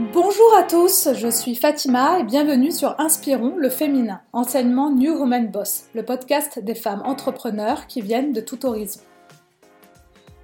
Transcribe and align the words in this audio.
Bonjour 0.00 0.54
à 0.56 0.62
tous, 0.62 1.10
je 1.12 1.28
suis 1.28 1.54
Fatima 1.54 2.20
et 2.20 2.24
bienvenue 2.24 2.72
sur 2.72 2.98
Inspirons 2.98 3.56
le 3.58 3.68
féminin, 3.68 4.22
enseignement 4.32 4.90
New 4.90 5.12
Woman 5.12 5.50
Boss, 5.50 5.90
le 5.94 6.02
podcast 6.02 6.58
des 6.58 6.74
femmes 6.74 7.02
entrepreneurs 7.04 7.86
qui 7.86 8.00
viennent 8.00 8.32
de 8.32 8.40
tout 8.40 8.64
horizon. 8.64 9.00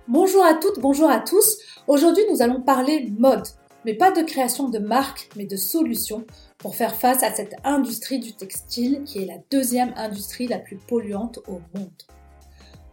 Bonjour 0.08 0.44
à 0.44 0.52
toutes, 0.52 0.78
bonjour 0.78 1.08
à 1.08 1.20
tous. 1.20 1.56
Aujourd'hui, 1.86 2.22
nous 2.30 2.42
allons 2.42 2.60
parler 2.60 3.10
mode, 3.18 3.46
mais 3.86 3.94
pas 3.94 4.10
de 4.10 4.20
création 4.20 4.68
de 4.68 4.78
marques, 4.78 5.30
mais 5.36 5.46
de 5.46 5.56
solutions 5.56 6.26
pour 6.58 6.74
faire 6.74 6.94
face 6.94 7.22
à 7.22 7.32
cette 7.32 7.54
industrie 7.64 8.18
du 8.18 8.34
textile 8.34 9.04
qui 9.06 9.22
est 9.22 9.26
la 9.26 9.38
deuxième 9.50 9.94
industrie 9.96 10.48
la 10.48 10.58
plus 10.58 10.76
polluante 10.76 11.38
au 11.48 11.60
monde. 11.74 12.02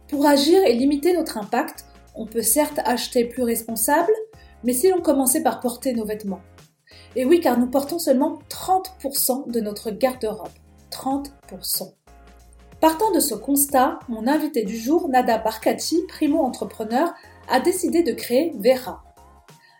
Pour 0.08 0.24
agir 0.24 0.62
et 0.64 0.72
limiter 0.72 1.12
notre 1.12 1.36
impact, 1.36 1.84
on 2.14 2.24
peut 2.24 2.42
certes 2.42 2.80
acheter 2.86 3.26
plus 3.26 3.42
responsable, 3.42 4.12
mais 4.62 4.72
si 4.72 4.88
l'on 4.88 5.02
commençait 5.02 5.42
par 5.42 5.60
porter 5.60 5.92
nos 5.92 6.06
vêtements 6.06 6.40
Et 7.16 7.24
oui, 7.24 7.40
car 7.40 7.58
nous 7.58 7.66
portons 7.66 7.98
seulement 7.98 8.38
30% 8.48 9.50
de 9.50 9.60
notre 9.60 9.90
garde-robe. 9.90 10.48
30%. 10.90 11.92
Partant 12.80 13.12
de 13.12 13.20
ce 13.20 13.34
constat, 13.34 13.98
mon 14.08 14.26
invité 14.26 14.64
du 14.64 14.76
jour, 14.76 15.08
Nada 15.08 15.38
Barkati, 15.38 16.02
primo-entrepreneur, 16.08 17.14
a 17.48 17.60
décidé 17.60 18.02
de 18.02 18.12
créer 18.12 18.52
Vera. 18.58 19.02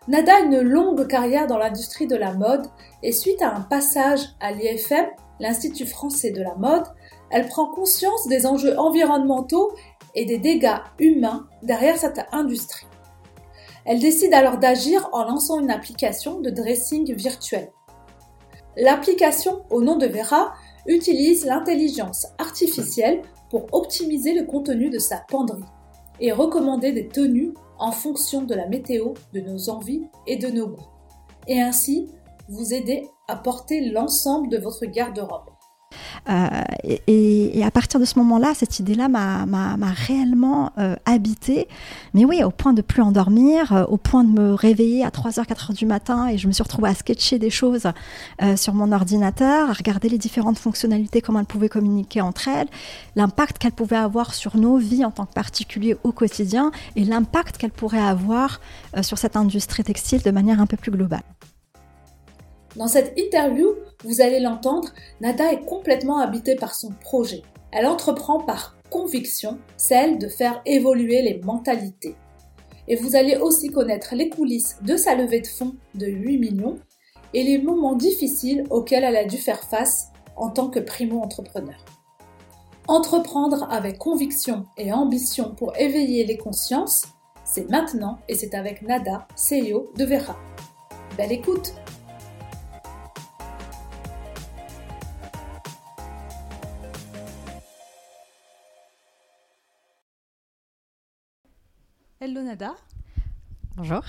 Nada 0.06 0.36
a 0.36 0.40
une 0.40 0.60
longue 0.60 1.06
carrière 1.06 1.46
dans 1.46 1.58
l'industrie 1.58 2.06
de 2.06 2.16
la 2.16 2.32
mode 2.34 2.66
et 3.02 3.12
suite 3.12 3.42
à 3.42 3.54
un 3.54 3.62
passage 3.62 4.20
à 4.40 4.52
l'IFM, 4.52 5.06
l'Institut 5.40 5.86
français 5.86 6.30
de 6.30 6.42
la 6.42 6.54
mode, 6.54 6.86
elle 7.30 7.48
prend 7.48 7.66
conscience 7.66 8.28
des 8.28 8.46
enjeux 8.46 8.78
environnementaux 8.78 9.72
et 10.14 10.24
des 10.24 10.38
dégâts 10.38 10.78
humains 10.98 11.46
derrière 11.62 11.96
cette 11.96 12.20
industrie. 12.32 12.86
Elle 13.84 14.00
décide 14.00 14.32
alors 14.32 14.58
d'agir 14.58 15.08
en 15.12 15.24
lançant 15.24 15.60
une 15.60 15.70
application 15.70 16.40
de 16.40 16.50
dressing 16.50 17.14
virtuel. 17.14 17.70
L'application, 18.76 19.62
au 19.70 19.82
nom 19.82 19.96
de 19.96 20.06
Vera, 20.06 20.54
utilise 20.86 21.44
l'intelligence 21.44 22.26
artificielle 22.38 23.22
pour 23.50 23.66
optimiser 23.72 24.34
le 24.34 24.44
contenu 24.46 24.90
de 24.90 24.98
sa 24.98 25.18
penderie 25.18 25.62
et 26.20 26.32
recommander 26.32 26.92
des 26.92 27.08
tenues 27.08 27.54
en 27.78 27.92
fonction 27.92 28.42
de 28.42 28.54
la 28.54 28.66
météo, 28.66 29.14
de 29.32 29.40
nos 29.40 29.68
envies 29.68 30.06
et 30.26 30.36
de 30.36 30.48
nos 30.48 30.68
goûts. 30.68 30.88
Et 31.46 31.60
ainsi, 31.60 32.08
vous 32.48 32.72
aider 32.72 33.08
à 33.28 33.36
porter 33.36 33.90
l'ensemble 33.90 34.48
de 34.48 34.58
votre 34.58 34.86
garde-robe. 34.86 35.53
Euh, 36.28 36.48
et, 37.06 37.62
à 37.64 37.70
partir 37.70 38.00
de 38.00 38.04
ce 38.04 38.18
moment-là, 38.18 38.52
cette 38.54 38.78
idée-là 38.78 39.08
m'a 39.08 39.76
réellement 40.06 40.72
euh, 40.78 40.96
habité. 41.06 41.68
Mais 42.12 42.24
oui, 42.24 42.42
au 42.42 42.50
point 42.50 42.72
de 42.72 42.82
plus 42.82 43.02
endormir, 43.02 43.72
euh, 43.72 43.84
au 43.84 43.96
point 43.96 44.24
de 44.24 44.30
me 44.30 44.54
réveiller 44.54 45.04
à 45.04 45.08
3h, 45.08 45.46
4h 45.46 45.74
du 45.74 45.86
matin 45.86 46.28
et 46.28 46.38
je 46.38 46.46
me 46.46 46.52
suis 46.52 46.62
retrouvée 46.62 46.88
à 46.88 46.94
sketcher 46.94 47.38
des 47.38 47.50
choses 47.50 47.86
sur 48.56 48.74
mon 48.74 48.92
ordinateur, 48.92 49.70
à 49.70 49.72
regarder 49.72 50.08
les 50.08 50.18
différentes 50.18 50.58
fonctionnalités, 50.58 51.20
comment 51.20 51.40
elles 51.40 51.46
pouvaient 51.46 51.68
communiquer 51.68 52.20
entre 52.20 52.48
elles, 52.48 52.68
l'impact 53.16 53.58
qu'elles 53.58 53.72
pouvaient 53.72 53.96
avoir 53.96 54.34
sur 54.34 54.56
nos 54.56 54.76
vies 54.76 55.04
en 55.04 55.10
tant 55.10 55.26
que 55.26 55.32
particuliers 55.32 55.96
au 56.04 56.12
quotidien 56.12 56.70
et 56.96 57.04
l'impact 57.04 57.56
qu'elles 57.56 57.70
pourraient 57.70 57.98
avoir 57.98 58.60
sur 59.02 59.18
cette 59.18 59.36
industrie 59.36 59.84
textile 59.84 60.22
de 60.22 60.30
manière 60.30 60.60
un 60.60 60.66
peu 60.66 60.76
plus 60.76 60.90
globale. 60.90 61.22
Dans 62.76 62.88
cette 62.88 63.16
interview, 63.16 63.74
vous 64.04 64.20
allez 64.20 64.40
l'entendre, 64.40 64.88
Nada 65.20 65.52
est 65.52 65.64
complètement 65.64 66.18
habitée 66.18 66.56
par 66.56 66.74
son 66.74 66.90
projet. 66.90 67.42
Elle 67.70 67.86
entreprend 67.86 68.40
par 68.40 68.76
conviction 68.90 69.58
celle 69.76 70.18
de 70.18 70.28
faire 70.28 70.60
évoluer 70.66 71.22
les 71.22 71.40
mentalités. 71.42 72.16
Et 72.88 72.96
vous 72.96 73.16
allez 73.16 73.36
aussi 73.36 73.68
connaître 73.68 74.14
les 74.14 74.28
coulisses 74.28 74.76
de 74.82 74.96
sa 74.96 75.14
levée 75.14 75.40
de 75.40 75.46
fonds 75.46 75.74
de 75.94 76.06
8 76.06 76.38
millions 76.38 76.78
et 77.32 77.42
les 77.42 77.58
moments 77.58 77.96
difficiles 77.96 78.64
auxquels 78.70 79.04
elle 79.04 79.16
a 79.16 79.24
dû 79.24 79.38
faire 79.38 79.62
face 79.62 80.08
en 80.36 80.50
tant 80.50 80.68
que 80.68 80.80
primo-entrepreneur. 80.80 81.84
Entreprendre 82.86 83.66
avec 83.70 83.98
conviction 83.98 84.66
et 84.76 84.92
ambition 84.92 85.54
pour 85.54 85.76
éveiller 85.76 86.26
les 86.26 86.36
consciences, 86.36 87.04
c'est 87.44 87.70
maintenant 87.70 88.18
et 88.28 88.34
c'est 88.34 88.54
avec 88.54 88.82
Nada, 88.82 89.26
CEO 89.36 89.90
de 89.96 90.04
Vera. 90.04 90.36
Belle 91.16 91.32
écoute 91.32 91.74
Hello 102.26 102.42
Nada. 102.42 102.74
Bonjour. 103.76 104.02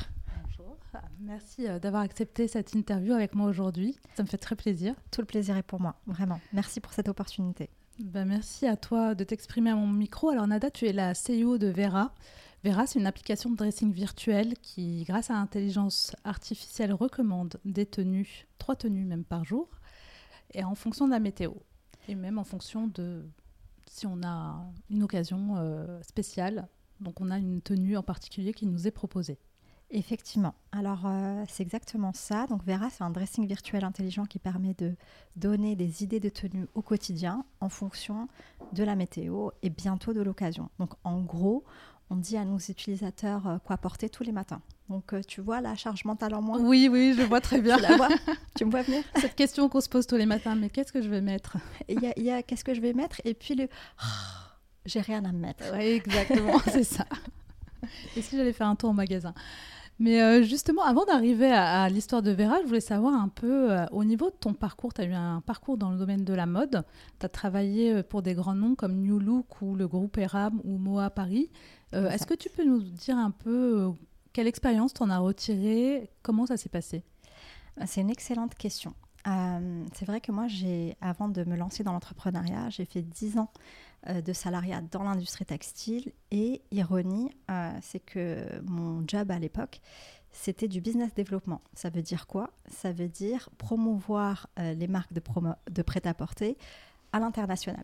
Bonjour. 0.45 0.77
Merci 1.19 1.67
euh, 1.67 1.79
d'avoir 1.79 2.01
accepté 2.01 2.47
cette 2.47 2.73
interview 2.73 3.11
avec 3.11 3.35
moi 3.35 3.45
aujourd'hui. 3.45 3.97
Ça 4.15 4.23
me 4.23 4.27
fait 4.29 4.37
très 4.37 4.55
plaisir. 4.55 4.95
Tout 5.11 5.19
le 5.19 5.27
plaisir 5.27 5.57
est 5.57 5.63
pour 5.63 5.81
moi, 5.81 5.97
vraiment. 6.07 6.39
Merci 6.53 6.79
pour 6.79 6.93
cette 6.93 7.09
opportunité. 7.09 7.69
Ben, 7.99 8.23
merci 8.23 8.67
à 8.67 8.77
toi 8.77 9.15
de 9.15 9.25
t'exprimer 9.25 9.71
à 9.71 9.75
mon 9.75 9.87
micro. 9.87 10.29
Alors 10.29 10.47
Nada, 10.47 10.71
tu 10.71 10.87
es 10.87 10.93
la 10.93 11.11
CEO 11.11 11.57
de 11.57 11.67
Vera. 11.67 12.13
Vera, 12.63 12.87
c'est 12.87 12.99
une 12.99 13.05
application 13.05 13.49
de 13.49 13.57
dressing 13.57 13.91
virtuel 13.91 14.53
qui, 14.61 15.03
grâce 15.03 15.29
à 15.29 15.33
l'intelligence 15.33 16.15
artificielle, 16.23 16.93
recommande 16.93 17.59
des 17.65 17.85
tenues, 17.85 18.47
trois 18.59 18.77
tenues 18.77 19.03
même 19.03 19.25
par 19.25 19.43
jour, 19.43 19.67
et 20.53 20.63
en 20.63 20.75
fonction 20.75 21.05
de 21.05 21.11
la 21.11 21.19
météo, 21.19 21.51
et 22.07 22.15
même 22.15 22.37
en 22.37 22.45
fonction 22.45 22.87
de 22.87 23.25
si 23.87 24.07
on 24.07 24.23
a 24.23 24.65
une 24.89 25.03
occasion 25.03 25.55
euh, 25.57 26.01
spéciale 26.01 26.69
donc 26.99 27.21
on 27.21 27.31
a 27.31 27.37
une 27.37 27.61
tenue 27.61 27.97
en 27.97 28.03
particulier 28.03 28.53
qui 28.53 28.65
nous 28.65 28.87
est 28.87 28.91
proposée. 28.91 29.37
Effectivement. 29.91 30.55
Alors 30.71 31.03
euh, 31.05 31.43
c'est 31.47 31.61
exactement 31.61 32.11
ça. 32.13 32.47
Donc 32.47 32.63
Vera, 32.65 32.89
c'est 32.89 33.03
un 33.03 33.11
dressing 33.11 33.47
virtuel 33.47 33.83
intelligent 33.83 34.25
qui 34.25 34.39
permet 34.39 34.73
de 34.73 34.95
donner 35.35 35.75
des 35.75 36.03
idées 36.03 36.19
de 36.19 36.29
tenue 36.29 36.65
au 36.73 36.81
quotidien 36.81 37.45
en 37.61 37.69
fonction 37.69 38.27
de 38.73 38.83
la 38.83 38.95
météo 38.95 39.49
et 39.61 39.69
bientôt 39.69 40.13
de 40.13 40.21
l'occasion. 40.21 40.69
Donc 40.79 40.93
en 41.03 41.21
gros, 41.21 41.63
on 42.09 42.15
dit 42.15 42.35
à 42.35 42.45
nos 42.45 42.57
utilisateurs 42.57 43.47
euh, 43.47 43.57
quoi 43.59 43.77
porter 43.77 44.09
tous 44.09 44.23
les 44.23 44.31
matins. 44.31 44.61
Donc 44.89 45.13
euh, 45.13 45.21
tu 45.21 45.41
vois 45.41 45.61
la 45.61 45.75
charge 45.75 46.03
mentale 46.03 46.33
en 46.33 46.41
moins? 46.41 46.59
Oui, 46.59 46.89
oui, 46.91 47.13
je 47.15 47.21
vois 47.21 47.41
très 47.41 47.61
bien. 47.61 47.77
tu 47.77 47.83
la 47.83 47.95
vois? 47.95 48.09
Tu 48.55 48.65
me 48.65 48.71
vois 48.71 48.81
venir? 48.81 49.03
Cette 49.17 49.35
question 49.35 49.69
qu'on 49.69 49.81
se 49.81 49.89
pose 49.89 50.07
tous 50.07 50.17
les 50.17 50.25
matins, 50.25 50.55
mais 50.55 50.69
qu'est-ce 50.69 50.91
que 50.91 51.01
je 51.01 51.09
vais 51.09 51.21
mettre? 51.21 51.57
Il 51.87 52.01
y 52.01 52.31
a, 52.31 52.41
qu'est-ce 52.41 52.63
que 52.63 52.73
je 52.73 52.81
vais 52.81 52.93
mettre? 52.93 53.21
Et 53.23 53.35
puis 53.35 53.53
le 53.53 53.67
j'ai 54.85 55.01
rien 55.01 55.23
à 55.25 55.31
me 55.31 55.39
mettre. 55.39 55.63
Oui, 55.73 55.83
exactement, 55.83 56.59
c'est 56.67 56.83
ça. 56.83 57.05
Et 58.15 58.21
si 58.21 58.37
j'allais 58.37 58.53
faire 58.53 58.67
un 58.67 58.75
tour 58.75 58.89
au 58.89 58.93
magasin? 58.93 59.33
Mais 59.97 60.21
euh, 60.21 60.43
justement, 60.43 60.83
avant 60.83 61.05
d'arriver 61.05 61.51
à, 61.51 61.87
l'histoire 61.87 62.21
de 62.21 62.31
Vera, 62.31 62.57
je 62.61 62.67
voulais 62.67 62.81
savoir 62.81 63.13
un 63.13 63.29
peu, 63.29 63.71
euh, 63.71 63.85
au 63.91 64.03
niveau 64.03 64.29
de 64.29 64.35
ton 64.35 64.53
parcours, 64.53 64.93
tu 64.93 65.01
as 65.01 65.05
eu 65.05 65.13
un 65.13 65.41
parcours 65.41 65.77
dans 65.77 65.91
le 65.91 65.97
domaine 65.97 66.25
de 66.25 66.33
la 66.33 66.45
mode, 66.45 66.83
tu 67.19 67.25
as 67.25 67.29
travaillé 67.29 67.93
euh, 67.93 68.03
pour 68.03 68.21
des 68.21 68.33
grands 68.33 68.55
noms 68.55 68.75
comme 68.75 69.01
New 69.01 69.19
Look 69.19 69.61
ou 69.61 69.75
le 69.75 69.87
groupe 69.87 70.17
Eram 70.17 70.59
ou 70.65 70.77
Moa 70.77 71.09
Paris. 71.09 71.49
Est-ce 71.93 72.27
que 72.27 72.33
tu 72.33 72.49
peux 72.49 72.65
nous 72.65 72.81
dire 72.81 73.17
un 73.17 73.31
peu 73.31 73.93
quelle 74.33 74.47
expérience 74.47 74.93
tu 74.93 75.01
en 75.01 75.09
as 75.09 75.19
retiré 75.19 76.09
Comment 76.23 76.45
ça 76.45 76.57
s'est 76.57 76.67
passé? 76.67 77.03
C'est 77.85 78.01
une 78.01 78.09
excellente 78.09 78.53
question. 78.55 78.93
c'est 79.23 80.03
vrai 80.03 80.19
que 80.19 80.33
moi, 80.33 80.49
j'ai, 80.49 80.97
avant 80.99 81.29
de 81.29 81.45
me 81.45 81.55
lancer 81.55 81.85
dans 81.85 81.93
l'entrepreneuriat, 81.93 82.69
j'ai 82.69 82.83
fait 82.83 83.01
10 83.01 83.37
ans 83.37 83.49
de 84.13 84.33
salariat 84.33 84.81
dans 84.81 85.03
l'industrie 85.03 85.45
textile. 85.45 86.11
Et 86.31 86.61
ironie, 86.71 87.31
euh, 87.49 87.71
c'est 87.81 87.99
que 87.99 88.61
mon 88.63 89.03
job 89.07 89.31
à 89.31 89.39
l'époque, 89.39 89.81
c'était 90.31 90.67
du 90.67 90.81
business 90.81 91.13
développement. 91.13 91.61
Ça 91.73 91.89
veut 91.89 92.01
dire 92.01 92.27
quoi? 92.27 92.51
Ça 92.67 92.91
veut 92.91 93.07
dire 93.07 93.49
promouvoir 93.57 94.47
euh, 94.59 94.73
les 94.73 94.87
marques 94.87 95.13
de, 95.13 95.21
de 95.71 95.81
prêt-à-porter 95.81 96.57
à, 97.13 97.19
l'international. 97.19 97.83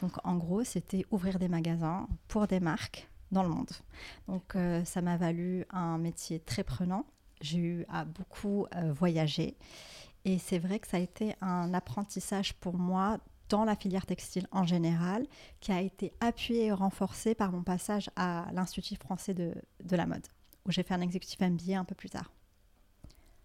donc 0.00 0.12
en 0.24 0.36
gros, 0.36 0.64
c'était 0.64 1.06
ouvrir 1.12 1.38
des 1.38 1.48
magasins 1.48 2.08
pour 2.26 2.46
des 2.48 2.58
marques 2.58 3.08
dans 3.30 3.44
le 3.44 3.48
monde. 3.48 3.70
Donc 4.26 4.56
ça 4.84 5.00
m'a 5.00 5.16
valu 5.16 5.64
un 5.70 5.96
métier 5.96 6.40
très 6.40 6.64
prenant. 6.64 7.04
J'ai 7.40 7.58
eu 7.58 7.86
à 7.88 8.04
beaucoup 8.04 8.66
voyager. 8.98 9.56
Et 10.24 10.38
c'est 10.38 10.58
vrai 10.58 10.80
que 10.80 10.86
ça 10.86 10.96
a 10.96 11.00
été 11.00 11.34
un 11.40 11.72
apprentissage 11.72 12.54
pour 12.54 12.74
moi 12.74 13.18
dans 13.50 13.64
la 13.64 13.76
filière 13.76 14.06
textile 14.06 14.46
en 14.52 14.64
général, 14.64 15.26
qui 15.60 15.72
a 15.72 15.82
été 15.82 16.14
appuyée 16.20 16.66
et 16.66 16.72
renforcée 16.72 17.34
par 17.34 17.52
mon 17.52 17.62
passage 17.62 18.08
à 18.16 18.46
l'Institut 18.54 18.96
français 18.96 19.34
de, 19.34 19.52
de 19.84 19.96
la 19.96 20.06
mode, 20.06 20.26
où 20.66 20.70
j'ai 20.72 20.82
fait 20.82 20.94
un 20.94 21.02
exécutif 21.02 21.38
MBA 21.40 21.78
un 21.78 21.84
peu 21.84 21.94
plus 21.94 22.08
tard. 22.08 22.32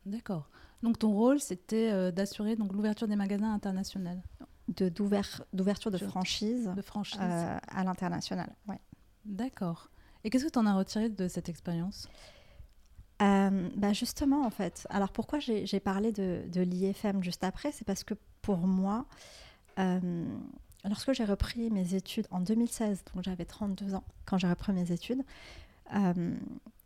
D'accord. 0.05 0.49
Donc 0.83 0.99
ton 0.99 1.11
rôle, 1.11 1.39
c'était 1.39 1.91
euh, 1.91 2.11
d'assurer 2.11 2.55
donc 2.55 2.71
l'ouverture 2.73 3.07
des 3.07 3.15
magasins 3.15 3.51
internationaux. 3.53 4.21
De 4.67 4.89
d'ouverture 4.89 5.91
de 5.91 5.97
franchise, 5.97 6.71
de 6.75 6.81
franchise. 6.81 7.19
Euh, 7.21 7.57
à 7.67 7.83
l'international. 7.83 8.55
Ouais. 8.67 8.79
D'accord. 9.25 9.89
Et 10.23 10.29
qu'est-ce 10.29 10.45
que 10.45 10.49
tu 10.49 10.57
en 10.57 10.65
as 10.65 10.73
retiré 10.73 11.09
de 11.09 11.27
cette 11.27 11.49
expérience? 11.49 12.07
Euh, 13.21 13.69
bah 13.75 13.93
justement, 13.93 14.43
en 14.43 14.49
fait. 14.49 14.87
Alors 14.89 15.11
pourquoi 15.11 15.39
j'ai 15.39 15.79
parlé 15.79 16.11
de, 16.11 16.43
de 16.51 16.61
l'IFM 16.61 17.23
juste 17.23 17.43
après? 17.43 17.71
C'est 17.71 17.85
parce 17.85 18.03
que 18.03 18.15
pour 18.41 18.57
moi, 18.57 19.05
euh, 19.79 20.25
lorsque 20.83 21.13
j'ai 21.13 21.25
repris 21.25 21.69
mes 21.69 21.93
études 21.95 22.27
en 22.31 22.39
2016, 22.39 23.03
donc 23.13 23.23
j'avais 23.23 23.45
32 23.45 23.95
ans 23.95 24.03
quand 24.25 24.37
j'ai 24.37 24.47
repris 24.47 24.73
mes 24.73 24.91
études, 24.91 25.23
euh, 25.93 26.35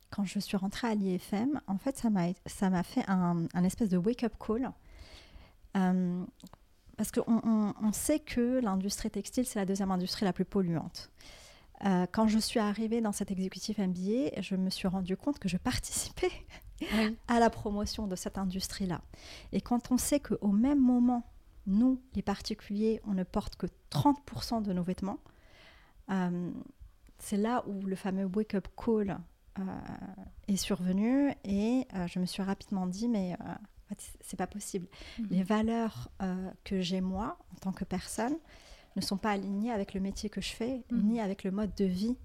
quand 0.10 0.26
je 0.26 0.40
suis 0.40 0.58
rentrée 0.58 0.88
à 0.88 0.96
l'IFM, 0.96 1.62
en 1.68 1.78
fait, 1.78 1.98
ça 1.98 2.10
m'a 2.10 2.84
fait 2.84 3.04
un, 3.08 3.46
un, 3.54 3.64
espèce 3.64 3.90
de 3.90 3.98
wake-up 3.98 4.34
call. 4.40 4.72
Euh, 5.78 6.26
parce 6.98 7.12
qu'on 7.12 7.74
on, 7.82 7.94
sait 7.94 8.20
que 8.20 8.60
l'industrie 8.60 9.10
textile, 9.10 9.46
c'est 9.46 9.58
la 9.58 9.66
deuxième 9.66 9.92
industrie 9.92 10.26
la 10.26 10.34
plus 10.34 10.44
polluante. 10.44 11.10
Euh, 11.86 12.06
quand 12.12 12.28
je 12.28 12.40
suis 12.40 12.60
arrivée 12.60 13.00
dans 13.00 13.14
cet 13.14 13.32
exécutif 13.32 13.78
MBA, 13.78 14.42
je 14.42 14.56
me 14.56 14.70
suis 14.70 14.88
rendu 14.88 15.16
compte 15.16 15.40
que 15.40 15.48
je 15.48 15.56
participais 15.56 16.32
à 17.30 17.40
la 17.40 17.50
promotion 17.50 18.06
de 18.06 18.18
cette 18.18 18.38
industrie-là. 18.38 19.00
Et 19.54 19.62
quand 19.62 19.92
on 19.92 19.98
sait 19.98 20.20
qu'au 20.20 20.52
même 20.52 20.82
moment, 20.82 21.24
nous, 21.68 22.02
les 22.16 22.22
particuliers, 22.22 23.02
on 23.06 23.14
ne 23.14 23.24
porte 23.24 23.56
que 23.56 23.68
30% 23.92 24.64
de 24.64 24.74
nos 24.74 24.84
vêtements, 24.84 25.20
euh, 26.10 26.52
c'est 27.18 27.38
là 27.38 27.64
où 27.68 27.82
le 27.86 27.96
fameux 27.96 28.26
wake-up 28.26 28.68
call 28.76 29.20
euh, 29.60 29.64
est 30.48 30.56
survenu 30.56 31.32
et 31.44 31.86
euh, 31.94 32.08
je 32.08 32.20
me 32.20 32.26
suis 32.26 32.42
rapidement 32.42 32.88
dit 32.88 33.08
mais 33.08 33.36
c'est 34.22 34.38
pas 34.38 34.48
possible. 34.48 34.88
Mhm. 35.20 35.28
Les 35.32 35.44
valeurs 35.44 36.10
que 36.64 36.82
j'ai 36.82 37.02
moi 37.02 37.38
en 37.54 37.56
tant 37.56 37.72
que 37.72 37.84
personne 37.84 38.38
ne 38.96 39.02
sont 39.02 39.18
pas 39.18 39.32
alignées 39.32 39.72
avec 39.72 39.94
le 39.94 40.00
métier 40.00 40.30
que 40.30 40.42
je 40.42 40.52
fais 40.52 40.84
mhm. 40.92 41.02
ni 41.04 41.22
avec 41.22 41.44
le 41.44 41.52
mode 41.52 41.74
de 41.76 41.86
vie 41.86 42.18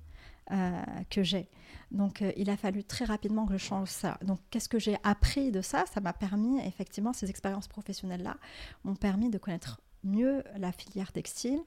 que 1.10 1.22
j'ai. 1.22 1.48
Donc, 1.90 2.22
il 2.36 2.50
a 2.50 2.56
fallu 2.56 2.84
très 2.84 3.04
rapidement 3.04 3.46
que 3.46 3.52
je 3.52 3.58
change 3.58 3.88
ça. 3.88 4.18
Donc, 4.22 4.40
qu'est-ce 4.50 4.68
que 4.68 4.78
j'ai 4.78 4.96
appris 5.02 5.50
de 5.50 5.60
ça? 5.60 5.84
Ça 5.92 6.00
m'a 6.00 6.12
permis, 6.12 6.60
effectivement, 6.60 7.12
ces 7.12 7.30
expériences 7.30 7.68
professionnelles-là 7.68 8.36
m'ont 8.84 8.96
permis 8.96 9.30
de 9.30 9.38
connaître 9.38 9.80
mieux 10.04 10.44
la 10.56 10.70
filière 10.70 11.12
textile, 11.12 11.60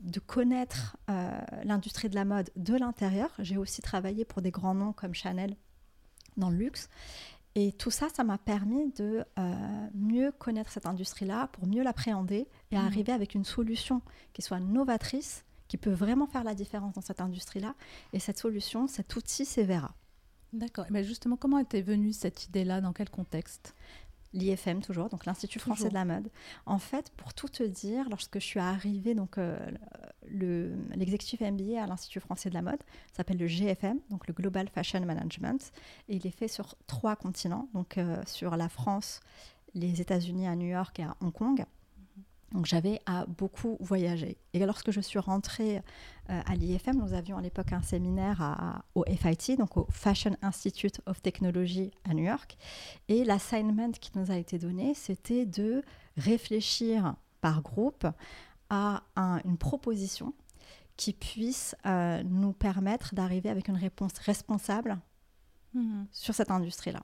de 0.00 0.20
connaître 0.20 0.96
euh, 1.10 1.40
l'industrie 1.64 2.08
de 2.08 2.14
la 2.14 2.24
mode 2.24 2.50
de 2.56 2.76
l'intérieur. 2.76 3.30
J'ai 3.38 3.56
aussi 3.56 3.82
travaillé 3.82 4.24
pour 4.24 4.42
des 4.42 4.50
grands 4.50 4.74
noms 4.74 4.92
comme 4.92 5.14
Chanel 5.14 5.56
dans 6.36 6.50
le 6.50 6.56
luxe. 6.56 6.88
Et 7.54 7.72
tout 7.72 7.92
ça, 7.92 8.08
ça 8.14 8.24
m'a 8.24 8.36
permis 8.36 8.90
de 8.92 9.24
euh, 9.38 9.88
mieux 9.94 10.32
connaître 10.32 10.72
cette 10.72 10.86
industrie-là, 10.86 11.48
pour 11.52 11.68
mieux 11.68 11.84
l'appréhender 11.84 12.48
et 12.72 12.76
mmh. 12.76 12.80
arriver 12.80 13.12
avec 13.12 13.34
une 13.34 13.44
solution 13.44 14.02
qui 14.32 14.42
soit 14.42 14.58
novatrice, 14.58 15.44
qui 15.74 15.78
peut 15.78 15.90
vraiment 15.90 16.28
faire 16.28 16.44
la 16.44 16.54
différence 16.54 16.94
dans 16.94 17.00
cette 17.00 17.20
industrie-là. 17.20 17.74
Et 18.12 18.20
cette 18.20 18.38
solution, 18.38 18.86
cet 18.86 19.16
outil, 19.16 19.44
c'est 19.44 19.64
Vera. 19.64 19.92
D'accord. 20.52 20.86
Mais 20.88 21.02
justement, 21.02 21.36
comment 21.36 21.58
était 21.58 21.82
venue 21.82 22.12
cette 22.12 22.46
idée-là? 22.46 22.80
Dans 22.80 22.92
quel 22.92 23.10
contexte? 23.10 23.74
l'IFM 24.32 24.80
toujours, 24.80 25.08
donc 25.10 25.26
l'Institut 25.26 25.60
français 25.60 25.88
de 25.88 25.94
la 25.94 26.04
mode. 26.04 26.28
En 26.66 26.80
fait, 26.80 27.12
pour 27.16 27.34
tout 27.34 27.46
te 27.46 27.62
dire, 27.62 28.08
lorsque 28.10 28.40
je 28.40 28.44
suis 28.44 28.58
arrivée, 28.58 29.14
donc 29.14 29.38
euh, 29.38 29.56
l'exécutif 30.28 31.40
MBA 31.40 31.80
à 31.80 31.86
l'Institut 31.86 32.18
français 32.18 32.48
de 32.48 32.54
la 32.54 32.62
mode 32.62 32.80
s'appelle 33.12 33.38
le 33.38 33.46
GFM, 33.46 34.00
donc 34.10 34.26
le 34.26 34.34
Global 34.34 34.68
Fashion 34.68 35.04
Management, 35.04 35.70
et 36.08 36.16
il 36.16 36.26
est 36.26 36.36
fait 36.36 36.48
sur 36.48 36.74
trois 36.88 37.14
continents, 37.14 37.68
donc 37.74 37.96
euh, 37.96 38.20
sur 38.26 38.56
la 38.56 38.68
France, 38.68 39.20
les 39.74 40.00
États-Unis 40.00 40.48
à 40.48 40.56
New 40.56 40.66
York 40.66 40.98
et 40.98 41.04
à 41.04 41.16
Hong 41.20 41.32
Kong. 41.32 41.64
Donc 42.52 42.66
j'avais 42.66 43.00
à 43.06 43.26
beaucoup 43.26 43.76
voyager. 43.80 44.38
Et 44.52 44.64
lorsque 44.64 44.90
je 44.90 45.00
suis 45.00 45.18
rentrée 45.18 45.78
euh, 46.30 46.40
à 46.46 46.54
l'IFM, 46.54 46.98
nous 46.98 47.12
avions 47.14 47.36
à 47.36 47.42
l'époque 47.42 47.72
un 47.72 47.82
séminaire 47.82 48.82
au 48.94 49.04
FIT, 49.04 49.56
donc 49.56 49.76
au 49.76 49.86
Fashion 49.90 50.36
Institute 50.42 51.00
of 51.06 51.20
Technology 51.20 51.90
à 52.04 52.14
New 52.14 52.24
York. 52.24 52.56
Et 53.08 53.24
l'assignment 53.24 53.92
qui 53.92 54.12
nous 54.14 54.30
a 54.30 54.36
été 54.36 54.58
donné, 54.58 54.94
c'était 54.94 55.46
de 55.46 55.82
réfléchir 56.16 57.16
par 57.40 57.62
groupe 57.62 58.06
à 58.70 59.02
une 59.44 59.58
proposition 59.58 60.32
qui 60.96 61.12
puisse 61.12 61.74
euh, 61.86 62.22
nous 62.24 62.52
permettre 62.52 63.14
d'arriver 63.14 63.48
avec 63.48 63.68
une 63.68 63.76
réponse 63.76 64.12
responsable 64.18 64.98
mmh 65.74 66.04
sur 66.12 66.34
cette 66.34 66.52
industrie-là. 66.52 67.02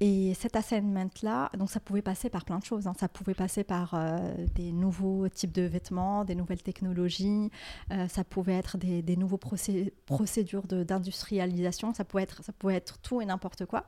Et 0.00 0.32
cet 0.34 0.56
assignment-là, 0.56 1.50
donc 1.58 1.70
ça 1.70 1.78
pouvait 1.78 2.02
passer 2.02 2.30
par 2.30 2.44
plein 2.44 2.58
de 2.58 2.64
choses. 2.64 2.86
Hein. 2.86 2.94
Ça 2.98 3.08
pouvait 3.08 3.34
passer 3.34 3.64
par 3.64 3.94
euh, 3.94 4.34
des 4.54 4.72
nouveaux 4.72 5.28
types 5.28 5.52
de 5.52 5.62
vêtements, 5.62 6.24
des 6.24 6.34
nouvelles 6.34 6.62
technologies, 6.62 7.50
euh, 7.90 8.08
ça 8.08 8.24
pouvait 8.24 8.54
être 8.54 8.78
des, 8.78 9.02
des 9.02 9.16
nouveaux 9.16 9.38
procédures 9.38 10.66
d'industrialisation, 10.66 11.92
ça, 11.92 12.04
pouvait 12.04 12.22
être, 12.22 12.42
ça 12.42 12.52
pouvait 12.52 12.76
être 12.76 12.98
tout 12.98 13.20
et 13.20 13.26
n'importe 13.26 13.66
quoi. 13.66 13.84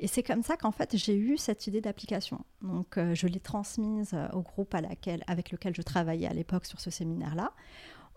Et 0.00 0.06
c'est 0.06 0.22
comme 0.22 0.42
ça 0.42 0.56
qu'en 0.56 0.72
fait 0.72 0.96
j'ai 0.96 1.16
eu 1.16 1.36
cette 1.36 1.66
idée 1.66 1.80
d'application. 1.80 2.44
Donc 2.62 2.96
euh, 2.96 3.14
je 3.14 3.26
l'ai 3.26 3.40
transmise 3.40 4.16
au 4.32 4.42
groupe 4.42 4.74
avec 4.74 5.50
lequel 5.50 5.74
je 5.74 5.82
travaillais 5.82 6.26
à 6.26 6.32
l'époque 6.32 6.66
sur 6.66 6.80
ce 6.80 6.90
séminaire-là. 6.90 7.52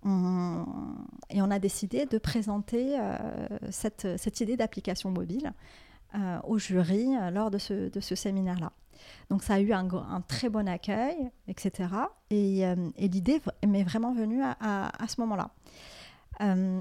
et 0.05 1.41
on 1.41 1.51
a 1.51 1.59
décidé 1.59 2.05
de 2.05 2.17
présenter 2.17 2.97
cette 3.71 4.41
idée 4.41 4.55
d'application 4.55 5.11
mobile 5.11 5.53
euh, 6.17 6.39
au 6.45 6.57
jury 6.57 7.15
euh, 7.15 7.29
lors 7.29 7.51
de 7.51 7.57
ce, 7.57 7.89
de 7.89 7.99
ce 7.99 8.15
séminaire-là. 8.15 8.71
Donc 9.29 9.43
ça 9.43 9.55
a 9.55 9.59
eu 9.59 9.71
un, 9.71 9.87
un, 9.87 10.21
très 10.21 10.49
bon 10.49 10.67
accueil, 10.67 11.15
etc. 11.47 11.89
Et, 12.31 12.65
euh, 12.65 12.89
et 12.97 13.07
l'idée 13.07 13.39
m'est 13.65 13.83
vraiment 13.83 14.13
venue 14.13 14.41
à, 14.41 14.55
à, 14.59 15.07
ce 15.07 15.21
moment-là. 15.21 15.51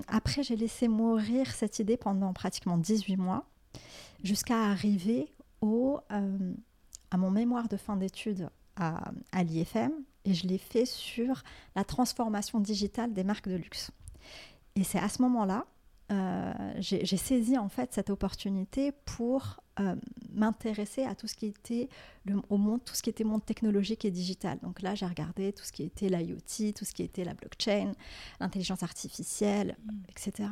après, 0.08 0.42
j'ai 0.42 0.56
laissé 0.56 0.88
mourir 0.88 1.50
cette 1.50 1.78
idée 1.78 1.96
pendant 1.98 2.32
pratiquement 2.32 2.78
18 2.78 3.16
mois, 3.16 3.44
jusqu'à 4.22 4.70
arriver 4.70 5.30
au, 5.60 6.00
à 6.08 7.16
mon 7.16 7.30
mémoire 7.30 7.68
de 7.68 7.76
fin 7.76 7.96
d'études 7.96 8.48
à, 8.76 9.12
à 9.32 9.42
l'IFM, 9.42 9.92
et 10.24 10.32
je 10.32 10.46
l'ai 10.46 10.58
fait 10.58 10.86
sur 10.86 11.42
la 11.74 11.84
transformation 11.84 12.60
digitale 12.60 13.12
des 13.12 13.24
marques 13.24 13.48
de 13.48 13.56
luxe. 13.56 13.90
Et 14.76 14.84
c'est 14.84 14.98
à 14.98 15.08
ce 15.08 15.20
moment-là 15.22 15.66
j'ai 16.78 17.16
saisi 17.16 17.58
en 17.58 17.68
fait 17.68 17.92
cette 17.92 18.10
opportunité 18.10 18.92
pour 18.92 19.60
euh, 19.78 19.94
m'intéresser 20.32 21.04
à 21.04 21.14
tout 21.14 21.26
ce 21.26 21.34
qui 21.34 21.46
était 21.46 21.90
le, 22.24 22.36
au 22.48 22.56
monde, 22.56 22.82
tout 22.82 22.94
ce 22.94 23.02
qui 23.02 23.10
était 23.10 23.24
monde 23.24 23.44
technologique 23.44 24.06
et 24.06 24.10
digital. 24.10 24.58
Donc 24.62 24.80
là, 24.80 24.94
j'ai 24.94 25.04
regardé 25.04 25.52
tout 25.52 25.64
ce 25.64 25.72
qui 25.72 25.82
était 25.82 26.08
l'IoT, 26.08 26.72
tout 26.74 26.86
ce 26.86 26.94
qui 26.94 27.02
était 27.02 27.24
la 27.24 27.34
blockchain, 27.34 27.92
l'intelligence 28.40 28.82
artificielle, 28.82 29.76
mm. 29.84 29.92
etc. 30.08 30.48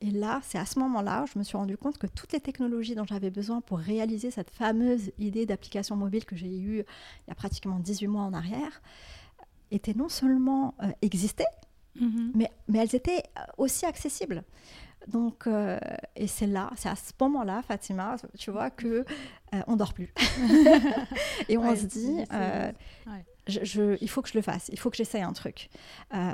Et 0.00 0.10
là, 0.10 0.40
c'est 0.42 0.56
à 0.56 0.64
ce 0.64 0.78
moment-là, 0.78 1.26
je 1.30 1.38
me 1.38 1.44
suis 1.44 1.58
rendu 1.58 1.76
compte 1.76 1.98
que 1.98 2.06
toutes 2.06 2.32
les 2.32 2.40
technologies 2.40 2.94
dont 2.94 3.04
j'avais 3.04 3.30
besoin 3.30 3.60
pour 3.60 3.78
réaliser 3.78 4.30
cette 4.30 4.50
fameuse 4.50 5.12
idée 5.18 5.44
d'application 5.44 5.94
mobile 5.94 6.24
que 6.24 6.34
j'ai 6.34 6.58
eue 6.58 6.78
il 6.78 7.28
y 7.28 7.30
a 7.30 7.34
pratiquement 7.34 7.78
18 7.78 8.06
mois 8.06 8.22
en 8.22 8.32
arrière, 8.32 8.80
étaient 9.70 9.94
non 9.94 10.08
seulement 10.08 10.74
euh, 10.82 10.90
existaient, 11.02 11.44
mm-hmm. 12.00 12.30
mais, 12.34 12.50
mais 12.68 12.78
elles 12.78 12.96
étaient 12.96 13.22
aussi 13.58 13.84
accessibles. 13.84 14.44
Donc, 15.08 15.46
euh, 15.46 15.78
et 16.16 16.26
c'est 16.26 16.46
là, 16.46 16.70
c'est 16.76 16.88
à 16.88 16.96
ce 16.96 17.12
moment-là, 17.20 17.62
Fatima, 17.62 18.16
tu 18.38 18.50
vois, 18.50 18.70
que 18.70 19.04
euh, 19.54 19.62
on 19.66 19.76
dort 19.76 19.94
plus. 19.94 20.12
et 21.48 21.56
on 21.58 21.74
se 21.74 21.86
dit, 21.86 22.24
euh, 22.32 22.72
je, 23.48 23.96
il 24.00 24.08
faut 24.08 24.22
que 24.22 24.28
je 24.28 24.38
le 24.38 24.42
fasse, 24.42 24.68
il 24.72 24.78
faut 24.78 24.90
que 24.90 24.96
j'essaye 24.96 25.22
un 25.22 25.32
truc. 25.32 25.68
Euh, 26.14 26.32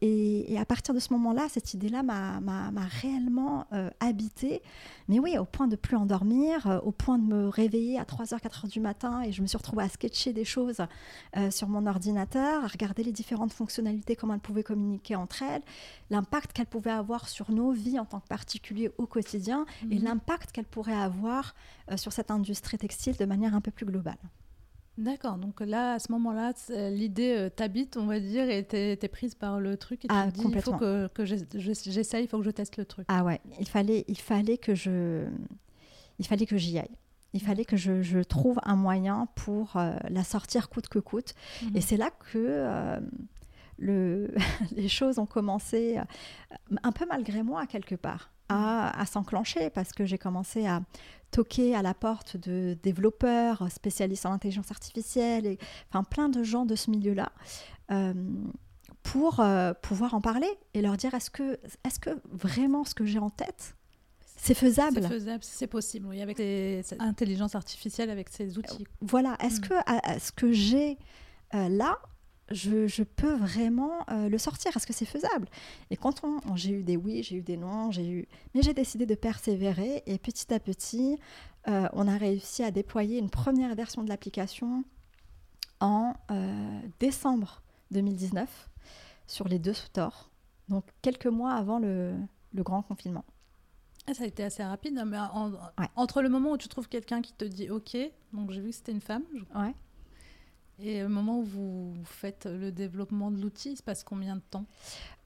et, 0.00 0.58
à 0.58 0.64
partir 0.64 0.94
de 0.94 1.00
ce 1.00 1.12
moment-là, 1.14 1.46
cette 1.48 1.74
idée-là 1.74 2.02
m'a 2.02 2.86
réellement 3.00 3.66
euh, 3.72 3.90
habité. 4.00 4.62
Mais 5.08 5.18
oui, 5.18 5.38
au 5.38 5.44
point 5.44 5.66
de 5.66 5.76
plus 5.76 5.96
endormir, 5.96 6.66
euh, 6.66 6.78
au 6.80 6.92
point 6.92 7.18
de 7.18 7.24
me 7.24 7.48
réveiller 7.48 7.98
à 7.98 8.04
3h, 8.04 8.38
4h 8.40 8.68
du 8.68 8.80
matin 8.80 9.22
et 9.22 9.32
je 9.32 9.42
me 9.42 9.46
suis 9.46 9.56
retrouvée 9.56 9.84
à 9.84 9.88
sketcher 9.88 10.32
des 10.32 10.44
choses 10.44 10.82
sur 11.50 11.68
mon 11.68 11.86
ordinateur, 11.86 12.64
à 12.64 12.66
regarder 12.66 13.02
les 13.02 13.12
différentes 13.12 13.52
fonctionnalités, 13.52 14.16
comment 14.16 14.34
elles 14.34 14.40
pouvaient 14.40 14.62
communiquer 14.62 15.16
entre 15.16 15.42
elles, 15.42 15.62
l'impact 16.10 16.52
qu'elles 16.52 16.66
pouvaient 16.66 16.90
avoir 16.90 17.28
sur 17.28 17.50
nos 17.50 17.72
vies 17.72 17.98
en 17.98 18.04
tant 18.04 18.20
que 18.20 18.28
particuliers 18.28 18.90
au 18.98 19.06
quotidien 19.06 19.64
et 19.90 19.98
mhm. 19.98 20.04
l'impact 20.04 20.52
qu'elles 20.52 20.64
pourraient 20.64 20.92
avoir 20.92 21.54
sur 21.96 22.12
cette 22.12 22.30
industrie 22.30 22.78
textile 22.78 23.16
de 23.16 23.24
manière 23.24 23.54
un 23.54 23.60
peu 23.60 23.70
plus 23.70 23.86
globale. 23.86 24.18
D'accord, 24.98 25.38
donc 25.38 25.60
là, 25.60 25.94
à 25.94 25.98
ce 25.98 26.12
moment-là, 26.12 26.52
l'idée 26.90 27.34
euh, 27.34 27.48
t'habite, 27.48 27.96
on 27.96 28.04
va 28.04 28.20
dire, 28.20 28.50
et 28.50 28.62
t'es 28.62 28.98
es 29.00 29.08
prise 29.08 29.34
par 29.34 29.58
le 29.58 29.78
truc 29.78 30.04
et 30.04 30.08
tu 30.08 30.14
ah, 30.14 30.30
dis, 30.30 30.44
il 30.46 30.60
faut 30.60 30.76
que, 30.76 31.06
que 31.08 31.24
j'essaye, 31.24 32.24
il 32.24 32.28
faut 32.28 32.38
que 32.38 32.44
je 32.44 32.50
teste 32.50 32.76
le 32.76 32.84
truc. 32.84 33.06
Ah 33.08 33.24
ouais, 33.24 33.40
il 33.58 33.66
fallait, 33.66 34.04
il 34.06 34.18
fallait 34.18 34.58
que 34.58 34.74
je, 34.74 35.26
il 36.18 36.26
fallait 36.26 36.44
que 36.44 36.58
j'y 36.58 36.78
aille. 36.78 36.94
Il 37.32 37.40
fallait 37.40 37.64
que 37.64 37.78
je, 37.78 38.02
je, 38.02 38.18
trouve 38.18 38.60
un 38.64 38.76
moyen 38.76 39.26
pour 39.34 39.76
euh, 39.76 39.96
la 40.10 40.22
sortir 40.22 40.68
coûte 40.68 40.88
que 40.88 40.98
coûte. 40.98 41.32
Et 41.62 41.76
mhm. 41.76 41.80
c'est 41.80 41.96
là 41.96 42.10
que 42.10 42.36
euh, 42.36 43.00
le, 43.78 44.34
les 44.76 44.88
choses 44.88 45.18
ont 45.18 45.24
commencé, 45.24 45.98
un 46.82 46.92
peu 46.92 47.06
malgré 47.08 47.42
moi, 47.42 47.66
quelque 47.66 47.94
part, 47.94 48.30
à, 48.50 49.00
à 49.00 49.06
s'enclencher 49.06 49.70
parce 49.70 49.92
que 49.92 50.04
j'ai 50.04 50.18
commencé 50.18 50.66
à 50.66 50.82
toquer 51.32 51.74
à 51.74 51.82
la 51.82 51.94
porte 51.94 52.36
de 52.36 52.76
développeurs 52.82 53.66
spécialistes 53.72 54.26
en 54.26 54.32
intelligence 54.32 54.70
artificielle, 54.70 55.46
et, 55.46 55.58
enfin 55.88 56.04
plein 56.04 56.28
de 56.28 56.44
gens 56.44 56.64
de 56.64 56.76
ce 56.76 56.90
milieu-là, 56.90 57.32
euh, 57.90 58.12
pour 59.02 59.40
euh, 59.40 59.72
pouvoir 59.82 60.14
en 60.14 60.20
parler 60.20 60.50
et 60.74 60.82
leur 60.82 60.96
dire 60.96 61.12
est-ce 61.14 61.30
que, 61.30 61.58
est 61.84 61.98
que 62.00 62.10
vraiment 62.30 62.84
ce 62.84 62.94
que 62.94 63.04
j'ai 63.04 63.18
en 63.18 63.30
tête, 63.30 63.74
c'est 64.36 64.54
faisable 64.54 65.02
C'est 65.02 65.08
faisable, 65.08 65.42
c'est 65.42 65.66
possible, 65.66 66.06
oui, 66.06 66.20
avec 66.20 66.36
cette 66.36 67.00
intelligence 67.00 67.54
artificielle, 67.54 68.10
avec 68.10 68.28
ces 68.28 68.58
outils. 68.58 68.86
Voilà, 69.00 69.36
est-ce 69.40 69.60
mm. 69.60 69.64
que 69.64 69.74
ce 70.20 70.32
que 70.32 70.52
j'ai 70.52 70.98
euh, 71.54 71.68
là, 71.68 71.98
je, 72.52 73.02
peux 73.02 73.34
vraiment 73.34 74.04
euh, 74.10 74.28
le 74.28 74.38
sortir 74.38 74.76
Est-ce 74.76 74.86
que 74.86 74.92
c'est 74.92 75.04
faisable 75.04 75.48
Et 75.90 75.96
quand 75.96 76.22
on, 76.24 76.56
j'ai 76.56 76.70
eu 76.72 76.82
des 76.82 76.96
oui, 76.96 77.22
j'ai 77.22 77.36
eu 77.36 77.42
des 77.42 77.56
non, 77.56 77.90
j'ai 77.90 78.08
eu, 78.08 78.28
mais 78.54 78.62
j'ai 78.62 78.74
décidé 78.74 79.06
de 79.06 79.14
persévérer 79.14 80.02
et 80.06 80.18
petit 80.18 80.52
à 80.52 80.60
petit, 80.60 81.18
euh, 81.68 81.88
on 81.92 82.08
a 82.08 82.16
réussi 82.16 82.62
à 82.62 82.70
déployer 82.70 83.18
une 83.18 83.30
première 83.30 83.74
version 83.74 84.02
de 84.02 84.08
l'application 84.08 84.84
en 85.80 86.14
euh, 86.30 86.80
décembre 87.00 87.62
2019 87.90 88.68
sur 89.26 89.48
les 89.48 89.58
deux 89.58 89.72
stores, 89.72 90.30
donc 90.68 90.84
quelques 91.00 91.26
mois 91.26 91.52
avant 91.52 91.78
le, 91.78 92.14
grand 92.54 92.82
confinement. 92.82 93.24
Ah, 94.06 94.14
ça 94.14 94.24
a 94.24 94.26
été 94.26 94.42
assez 94.42 94.64
rapide, 94.64 94.98
hein, 94.98 95.04
mais 95.04 95.18
entre 95.96 96.22
le 96.22 96.28
moment 96.28 96.52
où 96.52 96.58
tu 96.58 96.68
trouves 96.68 96.88
quelqu'un 96.88 97.22
qui 97.22 97.32
te 97.32 97.44
dit 97.44 97.70
OK, 97.70 97.96
donc 98.32 98.50
j'ai 98.50 98.60
vu 98.60 98.70
que 98.70 98.76
c'était 98.76 98.92
une 98.92 99.00
femme, 99.00 99.22
ouais. 99.54 99.74
Et 100.82 101.04
au 101.04 101.08
moment 101.08 101.38
où 101.38 101.44
vous 101.44 101.94
faites 102.04 102.46
le 102.46 102.72
développement 102.72 103.30
de 103.30 103.40
l'outil, 103.40 103.72
il 103.72 103.76
se 103.76 103.82
passe 103.82 104.02
combien 104.02 104.36
de 104.36 104.42
temps? 104.50 104.66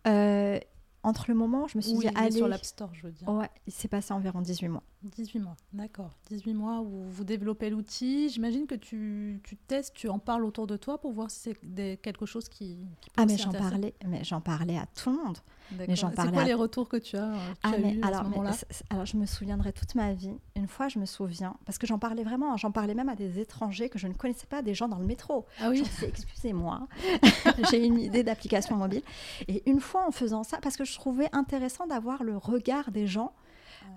Euh, 0.06 0.58
Entre 1.02 1.24
le 1.28 1.34
moment 1.34 1.64
où 1.64 1.68
je 1.68 1.78
me 1.78 1.82
suis 1.82 1.94
dit, 1.94 2.08
allez... 2.14 2.36
sur 2.36 2.46
l'App 2.48 2.64
Store, 2.64 2.94
je 2.94 3.02
veux 3.06 3.12
dire. 3.12 3.28
Ouais, 3.28 3.48
il 3.66 3.72
s'est 3.72 3.88
passé 3.88 4.12
environ 4.12 4.42
18 4.42 4.68
mois. 4.68 4.82
18 5.06 5.38
mois, 5.40 5.56
d'accord. 5.72 6.10
18 6.28 6.54
mois 6.54 6.80
où 6.80 7.08
vous 7.08 7.24
développez 7.24 7.70
l'outil. 7.70 8.28
J'imagine 8.28 8.66
que 8.66 8.74
tu, 8.74 9.40
tu, 9.44 9.56
testes, 9.56 9.94
tu 9.94 10.08
en 10.08 10.18
parles 10.18 10.44
autour 10.44 10.66
de 10.66 10.76
toi 10.76 10.98
pour 10.98 11.12
voir 11.12 11.30
si 11.30 11.52
c'est 11.76 11.96
quelque 12.02 12.26
chose 12.26 12.48
qui, 12.48 12.78
qui 13.00 13.10
Ah, 13.16 13.26
mais 13.26 13.36
j'en 13.36 13.52
parlais, 13.52 13.94
mais 14.06 14.24
j'en 14.24 14.40
parlais 14.40 14.76
à 14.76 14.86
tout 14.86 15.10
le 15.10 15.16
monde. 15.16 15.38
Mais 15.72 15.96
j'en 15.96 16.10
parlais. 16.10 16.30
C'est 16.30 16.36
quoi 16.36 16.44
les 16.44 16.54
retours 16.54 16.88
que 16.88 16.96
tu 16.96 17.16
as, 17.16 17.32
euh, 17.32 17.52
tu 17.64 17.70
ah, 17.74 17.78
eu 17.78 18.00
alors, 18.02 18.20
à 18.20 18.24
ce 18.24 18.28
moment-là 18.30 18.52
alors, 18.90 19.06
je 19.06 19.16
me 19.16 19.26
souviendrai 19.26 19.72
toute 19.72 19.94
ma 19.94 20.12
vie. 20.12 20.34
Une 20.54 20.68
fois, 20.68 20.88
je 20.88 20.98
me 20.98 21.06
souviens, 21.06 21.56
parce 21.64 21.78
que 21.78 21.86
j'en 21.86 21.98
parlais 21.98 22.22
vraiment, 22.22 22.56
j'en 22.56 22.70
parlais 22.70 22.94
même 22.94 23.08
à 23.08 23.16
des 23.16 23.40
étrangers 23.40 23.88
que 23.88 23.98
je 23.98 24.06
ne 24.06 24.14
connaissais 24.14 24.46
pas, 24.46 24.62
des 24.62 24.74
gens 24.74 24.88
dans 24.88 24.98
le 24.98 25.06
métro. 25.06 25.46
Ah 25.60 25.70
oui 25.70 25.82
excusez-moi, 26.02 26.86
j'ai 27.70 27.84
une 27.84 27.98
idée 27.98 28.22
d'application 28.22 28.76
mobile. 28.76 29.02
Et 29.48 29.68
une 29.68 29.80
fois 29.80 30.06
en 30.06 30.10
faisant 30.10 30.44
ça, 30.44 30.58
parce 30.62 30.76
que 30.76 30.84
je 30.84 30.94
trouvais 30.94 31.28
intéressant 31.32 31.86
d'avoir 31.86 32.22
le 32.22 32.36
regard 32.36 32.90
des 32.90 33.06
gens 33.06 33.32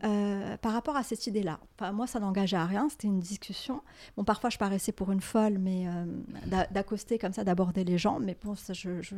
euh, 0.04 0.58
par 0.58 0.74
rapport 0.74 0.96
à 0.96 1.04
cette 1.04 1.28
idée-là. 1.28 1.60
Enfin, 1.76 1.92
moi, 1.92 2.08
ça 2.08 2.20
n'engageait 2.20 2.58
à 2.58 2.66
rien, 2.66 2.88
c'était 2.90 3.08
une 3.08 3.20
discussion. 3.20 3.82
Bon, 4.16 4.24
parfois, 4.24 4.50
je 4.50 4.58
paraissais 4.58 4.92
pour 4.92 5.12
une 5.12 5.22
folle, 5.22 5.58
mais 5.58 5.88
euh, 5.88 6.66
d'accoster 6.72 7.18
comme 7.18 7.34
ça, 7.34 7.44
d'aborder 7.44 7.84
les 7.84 7.98
gens, 7.98 8.20
mais 8.20 8.38
bon, 8.44 8.56
ça, 8.56 8.74
je, 8.74 9.02
je, 9.02 9.16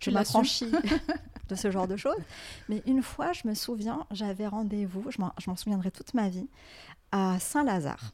je 0.00 0.10
m'affranchis 0.10 0.72
de 1.48 1.54
ce 1.54 1.70
genre 1.70 1.88
de 1.88 1.96
choses. 1.96 2.22
Mais 2.68 2.82
une 2.86 3.02
fois, 3.02 3.32
je 3.32 3.46
me 3.46 3.54
souviens, 3.54 4.06
j'avais 4.10 4.46
rendez-vous, 4.46 5.10
je 5.10 5.18
m'en 5.20 5.56
souviendrai 5.56 5.90
toute 5.90 6.14
ma 6.14 6.28
vie, 6.28 6.48
à 7.10 7.38
Saint-Lazare, 7.40 8.12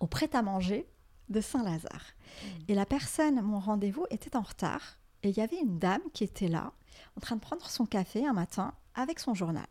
au 0.00 0.06
prêt-à-manger 0.06 0.86
de 1.28 1.40
Saint-Lazare. 1.40 2.06
Mmh. 2.06 2.46
Et 2.68 2.74
la 2.74 2.86
personne, 2.86 3.40
mon 3.42 3.58
rendez-vous, 3.58 4.06
était 4.10 4.36
en 4.36 4.42
retard. 4.42 4.98
Et 5.22 5.30
il 5.30 5.36
y 5.36 5.40
avait 5.40 5.58
une 5.58 5.78
dame 5.78 6.00
qui 6.12 6.24
était 6.24 6.48
là, 6.48 6.72
en 7.16 7.20
train 7.20 7.36
de 7.36 7.40
prendre 7.40 7.68
son 7.68 7.86
café 7.86 8.26
un 8.26 8.32
matin 8.32 8.72
avec 8.94 9.18
son 9.18 9.34
journal. 9.34 9.66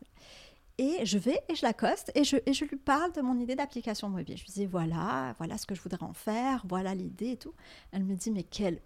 Et 0.78 1.04
je 1.04 1.18
vais 1.18 1.40
et 1.48 1.56
je 1.56 1.66
l'accoste 1.66 2.12
et 2.14 2.22
je, 2.22 2.36
et 2.46 2.52
je 2.52 2.64
lui 2.64 2.76
parle 2.76 3.12
de 3.12 3.20
mon 3.20 3.36
idée 3.38 3.56
d'application 3.56 4.08
mobile. 4.08 4.36
Je 4.36 4.44
lui 4.44 4.52
dis 4.52 4.66
voilà, 4.66 5.34
voilà 5.38 5.58
ce 5.58 5.66
que 5.66 5.74
je 5.74 5.82
voudrais 5.82 6.04
en 6.04 6.12
faire, 6.12 6.64
voilà 6.68 6.94
l'idée 6.94 7.32
et 7.32 7.36
tout. 7.36 7.54
Elle 7.90 8.04
me 8.04 8.14
dit 8.14 8.30
mais 8.30 8.44
quelle 8.44 8.80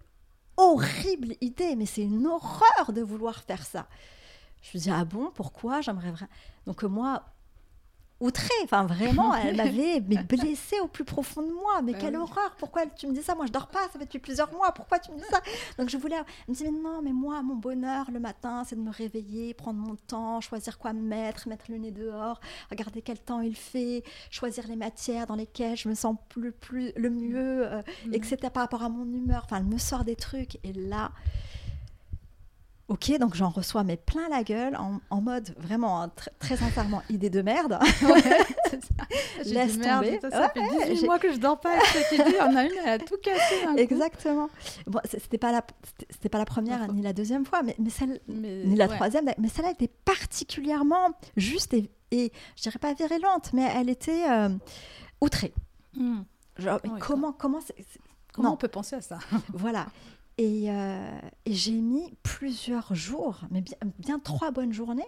horrible 0.57 1.35
idée, 1.41 1.75
mais 1.75 1.85
c'est 1.85 2.01
une 2.01 2.25
horreur 2.25 2.93
de 2.93 3.01
vouloir 3.01 3.43
faire 3.43 3.63
ça. 3.63 3.87
Je 4.61 4.71
lui 4.71 4.79
dis 4.79 4.89
ah 4.89 5.05
bon, 5.05 5.31
pourquoi? 5.35 5.81
J'aimerais 5.81 6.11
vraiment. 6.11 6.31
Donc 6.65 6.83
moi, 6.83 7.25
outrée. 8.23 8.49
Enfin, 8.63 8.85
vraiment, 8.85 9.35
elle 9.35 9.57
m'avait 9.57 9.99
blessée 9.99 10.79
au 10.81 10.87
plus 10.87 11.03
profond 11.03 11.41
de 11.41 11.51
moi. 11.51 11.81
Mais 11.83 11.93
bah 11.93 11.99
quelle 12.01 12.15
horreur 12.15 12.55
Pourquoi 12.57 12.85
tu 12.85 13.07
me 13.07 13.13
dis 13.13 13.21
ça? 13.21 13.35
Moi, 13.35 13.45
je 13.45 13.51
dors 13.51 13.67
pas, 13.67 13.81
ça 13.91 13.99
fait 13.99 14.05
depuis 14.05 14.19
plusieurs 14.19 14.51
mois. 14.53 14.71
Pourquoi 14.71 14.99
tu 14.99 15.11
me 15.11 15.17
dis 15.17 15.25
ça? 15.29 15.41
Donc, 15.77 15.89
je 15.89 15.97
voulais. 15.97 16.15
Elle 16.15 16.53
me 16.53 16.55
dit, 16.55 16.63
mais 16.63 16.71
non, 16.71 17.01
mais 17.01 17.11
moi, 17.11 17.41
mon 17.43 17.55
bonheur 17.55 18.09
le 18.11 18.19
matin, 18.19 18.63
c'est 18.65 18.75
de 18.75 18.81
me 18.81 18.91
réveiller, 18.91 19.53
prendre 19.53 19.79
mon 19.79 19.95
temps, 19.95 20.41
choisir 20.41 20.79
quoi 20.79 20.93
mettre, 20.93 21.47
mettre 21.47 21.65
le 21.69 21.77
nez 21.77 21.91
dehors, 21.91 22.39
regarder 22.69 23.01
quel 23.01 23.19
temps 23.19 23.41
il 23.41 23.55
fait, 23.55 24.03
choisir 24.31 24.67
les 24.67 24.75
matières 24.75 25.27
dans 25.27 25.35
lesquelles 25.35 25.77
je 25.77 25.89
me 25.89 25.95
sens 25.95 26.15
plus, 26.29 26.51
plus 26.51 26.91
le 26.95 27.09
mieux, 27.09 27.71
euh, 27.71 27.81
mm. 28.07 28.13
etc. 28.13 28.37
par 28.53 28.63
rapport 28.63 28.83
à 28.83 28.89
mon 28.89 29.05
humeur. 29.05 29.43
Enfin, 29.45 29.57
elle 29.57 29.65
me 29.65 29.77
sort 29.77 30.03
des 30.03 30.15
trucs. 30.15 30.57
Et 30.63 30.73
là, 30.73 31.11
Ok, 32.89 33.17
donc 33.17 33.33
j'en 33.33 33.49
reçois 33.49 33.85
mais 33.85 33.95
plein 33.95 34.27
la 34.27 34.43
gueule 34.43 34.75
en, 34.75 35.21
mode 35.21 35.55
vraiment 35.57 36.01
hein, 36.01 36.11
très 36.39 36.57
sincèrement 36.57 37.01
idée 37.09 37.29
de 37.29 37.41
merde. 37.41 37.79
Laisse 39.45 39.79
tomber. 39.79 40.19
ça, 40.19 40.49
fait 40.49 40.59
18 40.89 41.05
mois 41.05 41.17
que 41.17 41.31
je 41.31 41.37
dors 41.37 41.59
pas 41.61 41.71
avec 41.71 41.85
cette 41.85 42.11
idée. 42.11 42.37
On 42.41 42.55
a 42.55 42.65
une, 42.65 42.71
elle 42.83 42.89
a 42.89 42.99
tout 42.99 43.15
cassé. 43.23 43.55
Exactement. 43.77 44.49
Bon, 44.85 44.99
c'était 45.05 45.37
pas 45.37 45.53
la, 45.53 45.65
c'était 46.09 46.27
pas 46.27 46.39
la 46.39 46.45
première 46.45 46.91
ni 46.91 47.01
la 47.01 47.13
deuxième 47.13 47.45
fois, 47.45 47.63
mais, 47.63 47.75
mais 47.79 47.89
celle, 47.89 48.19
ni 48.27 48.75
la 48.75 48.89
troisième, 48.89 49.29
mais 49.37 49.47
celle-là 49.47 49.71
était 49.71 49.91
particulièrement 50.03 51.09
juste 51.37 51.73
et, 51.73 51.89
et, 52.11 52.33
je 52.57 52.63
dirais 52.63 52.79
pas 52.79 52.93
virulente, 52.93 53.53
mais 53.53 53.71
elle 53.75 53.89
était 53.89 54.29
euh, 54.29 54.49
outrée. 55.21 55.53
Hmm. 55.95 56.23
Genre, 56.57 56.81
comment, 56.99 57.31
comment, 57.31 57.59
comment 58.33 58.53
on 58.53 58.57
peut 58.57 58.67
penser 58.67 58.97
à 58.97 59.01
ça? 59.01 59.19
Voilà. 59.53 59.87
Euh, 60.39 61.19
et, 61.45 61.53
j'ai 61.53 61.73
mis 61.73 62.13
plusieurs 62.23 62.95
jours, 62.95 63.41
mais 63.51 63.61
bien, 63.61 63.77
bien, 63.99 64.19
trois 64.19 64.51
bonnes 64.51 64.73
journées, 64.73 65.05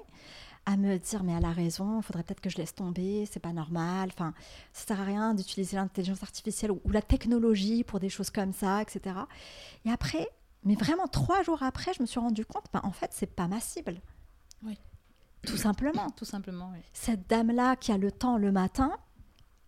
à 0.67 0.77
me 0.77 0.97
dire 0.97 1.23
mais 1.23 1.33
elle 1.33 1.45
a 1.45 1.51
raison, 1.51 1.99
il 1.99 2.03
faudrait 2.03 2.23
peut-être 2.23 2.41
que 2.41 2.49
je 2.49 2.57
laisse 2.57 2.75
tomber, 2.75 3.27
c'est 3.31 3.39
pas 3.39 3.53
normal. 3.53 4.09
Enfin, 4.13 4.33
ça 4.73 4.87
sert 4.87 5.01
à 5.01 5.03
rien 5.03 5.33
d'utiliser 5.33 5.77
l'intelligence 5.77 6.21
artificielle 6.21 6.71
ou, 6.71 6.81
la 6.89 7.01
technologie 7.01 7.83
pour 7.83 7.99
des 7.99 8.09
choses 8.09 8.29
comme 8.29 8.53
ça, 8.53 8.81
etc. 8.81 9.15
Et 9.85 9.91
après, 9.91 10.29
mais 10.63 10.75
vraiment 10.75 11.07
trois 11.07 11.43
jours 11.43 11.63
après, 11.63 11.93
je 11.93 12.01
me 12.01 12.07
suis 12.07 12.19
rendu 12.19 12.45
compte, 12.45 12.65
ben, 12.73 12.81
en 12.83 12.91
fait, 12.91 13.09
c'est 13.11 13.27
pas 13.27 13.47
ma 13.47 13.59
cible. 13.59 14.01
Oui. 14.63 14.77
Tout 15.43 15.57
simplement. 15.57 16.09
Tout 16.11 16.25
simplement. 16.25 16.71
Oui. 16.73 16.79
Cette 16.93 17.29
dame-là 17.29 17.75
qui 17.75 17.91
a 17.91 17.97
le 17.97 18.11
temps 18.11 18.37
le 18.37 18.51
matin 18.51 18.97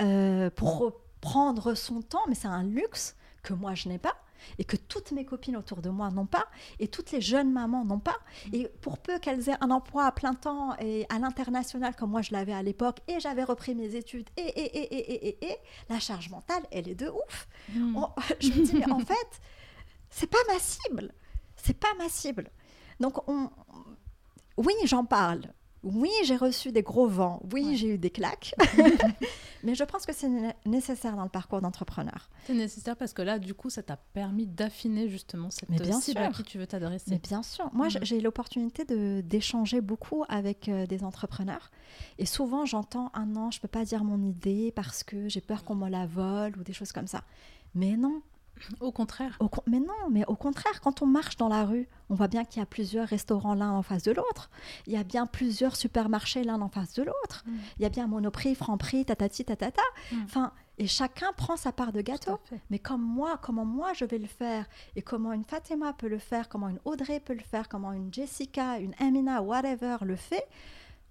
euh, 0.01 0.49
pour 0.49 0.93
prendre 1.21 1.73
son 1.73 2.01
temps, 2.01 2.21
mais 2.27 2.35
c'est 2.35 2.47
un 2.47 2.63
luxe 2.63 3.15
que 3.43 3.53
moi 3.53 3.75
je 3.75 3.89
n'ai 3.89 3.97
pas 3.97 4.15
et 4.59 4.63
que 4.63 4.75
toutes 4.75 5.11
mes 5.11 5.25
copines 5.25 5.57
autour 5.57 5.81
de 5.81 5.89
moi 5.89 6.09
n'ont 6.11 6.25
pas, 6.25 6.47
et 6.79 6.87
toutes 6.87 7.11
les 7.11 7.21
jeunes 7.21 7.51
mamans 7.51 7.85
n'ont 7.85 7.99
pas. 7.99 8.17
Mm. 8.47 8.55
Et 8.55 8.67
pour 8.81 8.97
peu 8.97 9.19
qu'elles 9.19 9.49
aient 9.49 9.57
un 9.61 9.71
emploi 9.71 10.05
à 10.05 10.11
plein 10.11 10.33
temps 10.33 10.75
et 10.79 11.05
à 11.09 11.19
l'international 11.19 11.95
comme 11.95 12.11
moi 12.11 12.21
je 12.21 12.31
l'avais 12.31 12.53
à 12.53 12.63
l'époque, 12.63 12.99
et 13.07 13.19
j'avais 13.19 13.43
repris 13.43 13.75
mes 13.75 13.95
études, 13.95 14.29
et, 14.37 14.41
et, 14.41 14.77
et, 14.77 14.95
et, 14.95 15.27
et, 15.27 15.51
et, 15.51 15.57
la 15.89 15.99
charge 15.99 16.29
mentale, 16.29 16.63
elle 16.71 16.87
est 16.87 16.95
de 16.95 17.09
ouf. 17.09 17.47
Mm. 17.73 17.97
je 18.39 18.47
me 18.49 18.65
dis, 18.65 18.73
mais 18.75 18.91
en 18.91 18.99
fait, 18.99 19.41
c'est 20.09 20.27
pas 20.27 20.37
ma 20.47 20.59
cible. 20.59 21.13
C'est 21.55 21.77
pas 21.79 21.93
ma 21.97 22.09
cible. 22.09 22.49
Donc, 22.99 23.27
on, 23.27 23.49
oui, 24.57 24.73
j'en 24.85 25.05
parle. 25.05 25.41
Oui, 25.93 26.11
j'ai 26.23 26.35
reçu 26.35 26.71
des 26.71 26.83
gros 26.83 27.07
vents. 27.07 27.41
Oui, 27.53 27.75
j'ai 27.77 27.89
eu 27.89 27.97
des 27.97 28.09
claques. 28.09 28.55
Mais 29.63 29.75
je 29.75 29.83
pense 29.83 30.05
que 30.05 30.13
c'est 30.13 30.29
nécessaire 30.65 31.15
dans 31.15 31.23
le 31.23 31.29
parcours 31.29 31.61
d'entrepreneur. 31.61 32.29
C'est 32.45 32.53
nécessaire 32.53 32.95
parce 32.95 33.13
que 33.13 33.21
là, 33.21 33.39
du 33.39 33.53
coup, 33.53 33.69
ça 33.69 33.83
t'a 33.83 33.97
permis 33.97 34.45
d'affiner 34.45 35.09
justement 35.09 35.49
cette 35.49 35.69
Mais 35.69 35.79
bien 35.79 35.99
cible 35.99 36.19
sûr. 36.19 36.29
à 36.29 36.31
qui 36.31 36.43
tu 36.43 36.57
veux 36.57 36.67
t'adresser. 36.67 37.11
Mais 37.11 37.19
bien 37.19 37.43
sûr. 37.43 37.69
Moi, 37.73 37.87
mm. 37.87 37.99
j'ai 38.01 38.19
eu 38.19 38.21
l'opportunité 38.21 38.85
d'échanger 39.23 39.81
beaucoup 39.81 40.23
avec 40.29 40.69
euh, 40.69 40.85
des 40.85 41.03
entrepreneurs. 41.03 41.71
Et 42.17 42.25
souvent, 42.25 42.65
j'entends 42.65 43.11
un 43.13 43.23
ah 43.23 43.25
non, 43.25 43.51
je 43.51 43.57
ne 43.57 43.61
peux 43.61 43.67
pas 43.67 43.83
dire 43.83 44.03
mon 44.03 44.21
idée 44.21 44.71
parce 44.75 45.03
que 45.03 45.27
j'ai 45.27 45.41
peur 45.41 45.63
qu'on 45.63 45.75
me 45.75 45.89
la 45.89 46.05
vole 46.05 46.57
ou 46.57 46.63
des 46.63 46.73
choses 46.73 46.91
comme 46.91 47.07
ça. 47.07 47.23
Mais 47.73 47.97
non, 47.97 48.21
au 48.79 48.91
contraire. 48.91 49.37
mais 49.67 49.79
non, 49.79 50.09
mais 50.09 50.25
au 50.27 50.35
contraire, 50.35 50.81
quand 50.81 51.01
on 51.01 51.05
marche 51.05 51.37
dans 51.37 51.47
la 51.47 51.65
rue, 51.65 51.87
on 52.09 52.15
voit 52.15 52.27
bien 52.27 52.45
qu'il 52.45 52.59
y 52.59 52.63
a 52.63 52.65
plusieurs 52.65 53.07
restaurants 53.07 53.53
l'un 53.53 53.71
en 53.71 53.81
face 53.81 54.03
de 54.03 54.11
l'autre. 54.11 54.49
Il 54.85 54.93
y 54.93 54.97
a 54.97 55.03
bien 55.03 55.25
plusieurs 55.25 55.75
supermarchés 55.75 56.43
l'un 56.43 56.61
en 56.61 56.69
face 56.69 56.93
de 56.93 57.03
l'autre. 57.03 57.43
Mm. 57.45 57.57
Il 57.77 57.81
y 57.83 57.85
a 57.85 57.89
bien 57.89 58.07
Monoprix, 58.07 58.55
Franprix, 58.55 59.05
tatati, 59.05 59.45
tatata. 59.45 59.81
Mm. 60.11 60.15
Enfin, 60.23 60.51
et 60.77 60.87
chacun 60.87 61.31
prend 61.33 61.57
sa 61.57 61.71
part 61.71 61.91
de 61.91 62.01
gâteau. 62.01 62.39
Mais 62.69 62.79
comme 62.79 63.01
moi, 63.01 63.39
comment 63.41 63.65
moi 63.65 63.93
je 63.93 64.05
vais 64.05 64.19
le 64.19 64.27
faire 64.27 64.65
et 64.95 65.01
comment 65.01 65.33
une 65.33 65.43
Fatima 65.43 65.93
peut 65.93 66.07
le 66.07 66.19
faire, 66.19 66.49
comment 66.49 66.69
une 66.69 66.79
Audrey 66.85 67.19
peut 67.19 67.33
le 67.33 67.41
faire, 67.41 67.67
comment 67.67 67.93
une 67.93 68.13
Jessica, 68.13 68.79
une 68.79 68.93
Amina, 68.99 69.41
whatever 69.41 69.97
le 70.01 70.15
fait, 70.15 70.47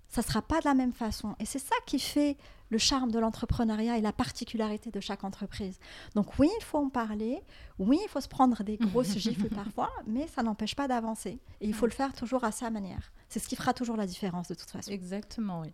ça 0.08 0.22
sera 0.22 0.40
pas 0.40 0.60
de 0.60 0.66
la 0.66 0.74
même 0.74 0.92
façon. 0.92 1.34
Et 1.40 1.46
c'est 1.46 1.58
ça 1.58 1.74
qui 1.84 1.98
fait 1.98 2.36
le 2.68 2.78
charme 2.78 3.10
de 3.10 3.18
l'entrepreneuriat 3.18 3.98
et 3.98 4.00
la 4.00 4.12
particularité 4.12 4.90
de 4.90 5.00
chaque 5.00 5.24
entreprise. 5.24 5.78
Donc 6.14 6.38
oui, 6.38 6.48
il 6.58 6.64
faut 6.64 6.78
en 6.78 6.88
parler, 6.88 7.42
oui, 7.78 7.98
il 8.02 8.08
faut 8.08 8.20
se 8.20 8.28
prendre 8.28 8.62
des 8.62 8.76
grosses 8.76 9.16
gifles 9.18 9.48
parfois, 9.48 9.90
mais 10.06 10.26
ça 10.28 10.42
n'empêche 10.42 10.74
pas 10.74 10.88
d'avancer. 10.88 11.38
Et 11.60 11.66
il 11.66 11.74
faut 11.74 11.86
le 11.86 11.92
faire 11.92 12.12
toujours 12.12 12.44
à 12.44 12.52
sa 12.52 12.70
manière. 12.70 13.12
C'est 13.28 13.38
ce 13.38 13.48
qui 13.48 13.56
fera 13.56 13.74
toujours 13.74 13.96
la 13.96 14.06
différence 14.06 14.48
de 14.48 14.54
toute 14.54 14.70
façon. 14.70 14.90
Exactement, 14.90 15.60
oui. 15.60 15.72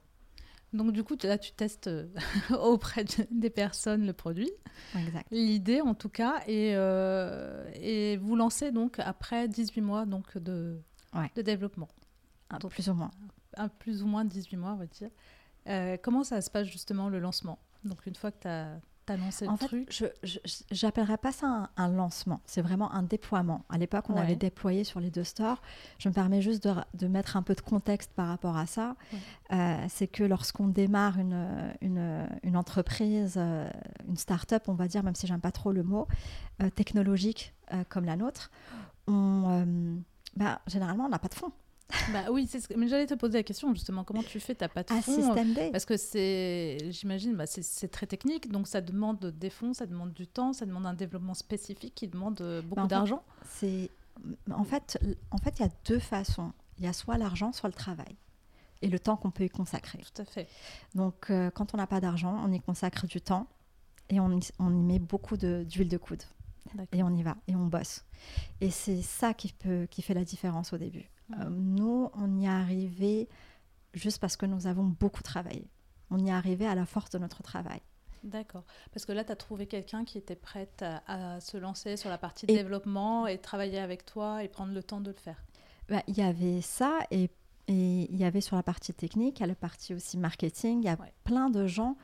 Donc 0.73 0.93
du 0.93 1.05
coup, 1.05 1.17
là, 1.23 1.37
tu 1.37 1.53
testes 1.53 1.89
euh, 1.89 2.09
auprès 2.63 3.05
des 3.31 3.51
personnes 3.51 4.07
le 4.07 4.15
produit, 4.15 4.51
l'idée 5.31 5.83
en 5.83 5.95
tout 5.95 6.09
cas, 6.09 6.43
et, 6.47 6.73
euh, 6.75 7.71
et 7.75 8.17
vous 8.17 8.37
lancez 8.37 8.73
donc 8.73 8.99
après 8.99 9.49
18 9.49 9.81
mois 9.83 10.07
donc, 10.07 10.39
de, 10.39 10.81
de 11.37 11.43
développement. 11.43 11.89
Un, 12.49 12.59
plus 12.59 12.89
ou 12.89 12.95
moins. 12.95 13.11
Un, 13.57 13.69
plus 13.69 14.03
ou 14.03 14.07
moins 14.07 14.25
18 14.25 14.57
mois, 14.57 14.73
on 14.73 14.77
va 14.77 14.87
dire. 14.87 15.11
Euh, 15.69 15.97
comment 16.03 16.25
ça 16.25 16.41
se 16.41 16.51
passe 16.51 16.67
justement 16.67 17.09
le 17.09 17.19
lancement? 17.21 17.59
Donc 17.85 18.07
une 18.07 18.15
fois 18.15 18.31
que 18.31 18.41
tu 18.43 18.49
as, 18.49 18.79
annoncer 19.09 19.47
en 19.47 19.53
le 19.53 19.57
fait, 19.59 19.67
truc 19.67 19.91
Je 19.93 20.87
n'appellerais 20.87 21.19
pas 21.19 21.33
ça 21.33 21.47
un, 21.47 21.69
un 21.77 21.89
lancement, 21.89 22.41
c'est 22.47 22.63
vraiment 22.63 22.91
un 22.93 23.03
déploiement. 23.03 23.65
À 23.69 23.77
l'époque, 23.77 24.07
on 24.09 24.15
Ouais. 24.15 24.21
avait 24.21 24.37
déployé 24.37 24.85
sur 24.85 25.01
les 25.01 25.11
deux 25.11 25.25
stores. 25.25 25.61
Je 25.99 26.09
me 26.09 26.15
permets 26.15 26.41
juste 26.41 26.63
de, 26.67 26.73
de 26.95 27.09
mettre 27.09 27.37
un 27.37 27.43
peu 27.43 27.55
de 27.55 27.61
contexte 27.61 28.13
par 28.15 28.29
rapport 28.29 28.57
à 28.57 28.65
ça. 28.67 28.97
Ouais. 29.13 29.19
Euh, 29.59 29.87
c'est 29.89 30.07
que 30.07 30.23
lorsqu'on 30.25 30.69
démarre 30.69 31.19
une, 31.19 31.75
une, 31.83 32.27
une 32.43 32.57
entreprise, 32.57 33.35
euh, 33.37 33.69
une 34.09 34.17
start-up, 34.17 34.63
on 34.69 34.75
va 34.75 34.89
dire, 34.89 35.03
même 35.03 35.15
si 35.17 35.27
j'aime 35.27 35.41
pas 35.41 35.53
trop 35.53 35.73
le 35.73 35.83
mot, 35.83 36.07
euh, 36.63 36.71
technologique 36.71 37.55
comme 37.89 38.05
la 38.05 38.17
nôtre, 38.17 38.51
on, 39.09 39.67
bah, 40.37 40.61
généralement, 40.67 41.05
on 41.07 41.09
n'a 41.09 41.19
pas 41.19 41.29
de 41.29 41.35
fonds. 41.35 41.53
Bah 42.13 42.25
oui, 42.31 42.47
c'est 42.49 42.61
ce 42.61 42.69
que- 42.69 42.75
mais 42.75 42.89
j'allais 42.89 43.07
te 43.07 43.15
poser 43.15 43.39
la 43.39 43.43
question 43.43 43.73
justement. 43.75 44.05
Comment 44.05 44.23
tu 44.23 44.41
fais 44.41 44.55
T'as 44.55 44.69
pas 44.69 44.83
de 44.83 44.93
À 44.93 45.03
fonds 45.03 45.15
System 45.15 45.53
D. 45.55 45.71
Parce 45.73 45.85
que 45.85 45.97
c'est, 45.97 46.79
j'imagine, 46.91 47.35
bah, 47.37 47.47
c'est- 47.47 47.89
très 47.89 48.07
technique, 48.07 48.51
donc 48.51 48.67
ça 48.67 48.81
demande 48.81 49.27
des 49.27 49.51
fonds, 49.51 49.73
ça 49.75 49.87
demande 49.87 50.13
du 50.13 50.27
temps, 50.27 50.53
ça 50.53 50.67
demande 50.67 50.87
un 50.87 50.95
développement 50.95 51.35
spécifique 51.35 51.95
qui 51.95 52.09
demande 52.09 52.41
euh, 52.41 52.63
beaucoup 52.63 52.83
fait, 52.83 52.89
d'argent. 52.89 53.23
C'est 53.47 53.91
en 54.51 54.65
fait, 54.65 54.99
en 55.31 55.39
fait, 55.39 55.59
il 55.59 55.63
y 55.63 55.67
a 55.67 55.71
deux 55.87 55.99
façons. 55.99 56.53
Il 56.79 56.85
y 56.85 56.89
a 56.89 56.93
soit 56.93 57.19
l'argent, 57.19 57.53
soit 57.53 57.69
le 57.69 57.75
travail 57.75 58.17
et 58.83 58.89
le 58.89 58.99
temps 58.99 59.17
qu'on 59.17 59.31
peut 59.31 59.45
y 59.45 59.49
consacrer. 59.49 59.99
Tout 59.99 60.23
à 60.23 60.25
fait. 60.25 60.49
Donc, 60.95 61.31
euh, 61.31 61.51
quand 61.51 61.75
on 61.75 61.77
n'a 61.77 61.87
pas 61.87 62.01
d'argent, 62.01 62.41
on 62.45 62.53
y 62.53 62.61
consacre 62.61 63.07
du 63.07 63.21
temps 63.21 63.47
et 64.09 64.19
on 64.21 64.31
y, 64.39 64.41
on 64.59 64.75
y 64.75 64.83
met 64.83 64.99
beaucoup 64.99 65.37
de- 65.37 65.65
d'huile 65.69 65.89
de, 65.89 65.97
coude 65.99 66.23
D'accord. 66.75 66.87
et 66.93 67.03
on 67.03 67.11
y 67.15 67.23
va 67.23 67.37
et 67.47 67.55
on 67.55 67.67
bosse. 67.67 68.05
Et 68.61 68.71
c'est 68.71 69.01
ça 69.03 69.35
qui 69.35 69.53
peut 69.53 69.87
qui 69.91 70.03
fait 70.03 70.15
la 70.15 70.25
différence 70.25 70.73
au 70.73 70.79
début. 70.79 71.09
Euh, 71.31 71.49
nous, 71.51 72.11
on 72.15 72.37
y 72.39 72.45
est 72.45 72.49
arrivé 72.49 73.29
juste 73.95 74.19
parce 74.21 74.37
que 74.37 74.47
nous 74.47 74.67
avons 74.67 74.85
beaucoup 74.85 75.23
travaillé. 75.23 75.69
On 76.11 76.19
y 76.19 76.29
est 76.29 76.33
arrivé 76.33 76.67
à 76.67 76.75
la 76.75 76.85
force 76.87 77.11
de 77.11 77.19
notre 77.19 77.43
travail. 77.43 77.81
D'accord. 78.25 78.65
Parce 78.93 79.05
que 79.05 79.13
là, 79.13 79.25
tu 79.25 79.33
as 79.33 79.37
trouvé 79.37 79.67
quelqu'un 79.67 80.05
qui 80.05 80.19
était 80.19 80.37
prête 80.37 80.83
à, 80.83 81.35
à 81.35 81.41
se 81.41 81.57
lancer 81.57 81.97
sur 81.97 82.09
la 82.11 82.19
partie 82.19 82.47
Et- 82.49 82.55
développement 82.57 83.27
et 83.27 83.39
travailler 83.39 83.79
avec 83.79 84.05
toi 84.05 84.45
et 84.45 84.49
prendre 84.49 84.73
le 84.73 84.83
temps 84.83 85.01
de 85.01 85.11
le 85.11 85.17
faire. 85.17 85.43
Bah, 85.89 86.03
Il 86.07 86.17
y 86.17 86.23
avait 86.23 86.61
ça 86.61 86.99
et, 87.11 87.31
il 87.69 88.17
y 88.17 88.25
avait 88.25 88.41
sur 88.41 88.57
la 88.57 88.63
partie 88.63 88.93
technique, 88.93 89.39
il 89.39 89.43
y 89.43 89.45
a 89.45 89.49
la 89.49 89.55
partie 89.55 89.95
aussi 89.95 90.19
marketing, 90.19 90.83
il 90.83 90.87
y 90.87 90.89
a 90.89 90.99
Ouais. 91.01 91.13
plein 91.25 91.49
de 91.51 91.67
gens 91.67 91.97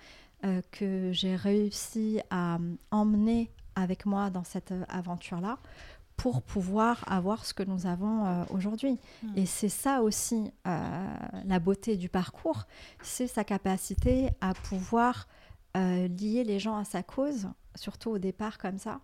euh, 0.44 0.62
que 0.72 1.10
j'ai 1.12 1.36
réussi 1.36 2.20
à 2.30 2.56
euh, 2.56 2.76
emmener 2.90 3.50
avec 3.74 4.06
moi 4.06 4.30
dans 4.30 4.44
cette 4.44 4.72
aventure-là 4.88 5.58
pour 6.18 6.42
pouvoir 6.42 7.04
avoir 7.06 7.46
ce 7.46 7.54
que 7.54 7.62
nous 7.62 7.86
avons 7.86 8.26
euh, 8.26 8.44
aujourd'hui. 8.50 8.98
Hmm. 9.22 9.32
Et 9.36 9.46
c'est 9.46 9.68
ça 9.68 10.02
aussi 10.02 10.50
euh, 10.66 11.06
la 11.46 11.58
beauté 11.60 11.96
du 11.96 12.08
parcours, 12.08 12.66
c'est 13.02 13.28
sa 13.28 13.44
capacité 13.44 14.30
à 14.40 14.52
pouvoir 14.52 15.28
euh, 15.76 16.08
lier 16.08 16.42
les 16.44 16.58
gens 16.58 16.76
à 16.76 16.84
sa 16.84 17.02
cause, 17.02 17.48
surtout 17.76 18.10
au 18.10 18.18
départ 18.18 18.58
comme 18.58 18.78
ça. 18.78 19.00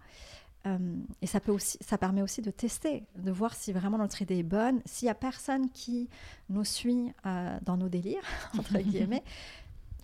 Et 1.21 1.27
ça, 1.27 1.41
peut 1.41 1.53
aussi, 1.53 1.77
ça 1.83 1.99
permet 1.99 2.23
aussi 2.23 2.41
de 2.41 2.51
tester, 2.51 3.05
de 3.19 3.31
voir 3.31 3.55
si 3.55 3.71
vraiment 3.71 3.99
notre 3.99 4.23
idée 4.23 4.39
est 4.39 4.43
bonne. 4.43 4.81
S'il 4.87 5.05
n'y 5.05 5.11
a 5.11 5.15
personne 5.15 5.69
qui 5.69 6.09
nous 6.49 6.65
suit 6.65 7.13
dans 7.23 7.77
nos 7.77 7.91
délires, 7.91 8.25
entre 8.59 8.79
guillemets, 8.79 9.23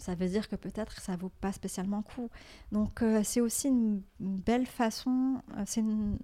ça 0.00 0.14
veut 0.14 0.28
dire 0.28 0.48
que 0.50 0.56
peut-être 0.56 1.00
ça 1.00 1.16
vaut 1.16 1.32
pas 1.40 1.52
spécialement 1.52 1.98
le 1.98 2.02
coup. 2.02 2.30
Donc 2.72 3.02
euh, 3.02 3.22
c'est 3.24 3.40
aussi 3.40 3.68
une 3.68 4.02
belle 4.18 4.66
façon 4.66 5.40
euh, 5.56 5.62
c'est 5.66 5.80
une- 5.80 6.18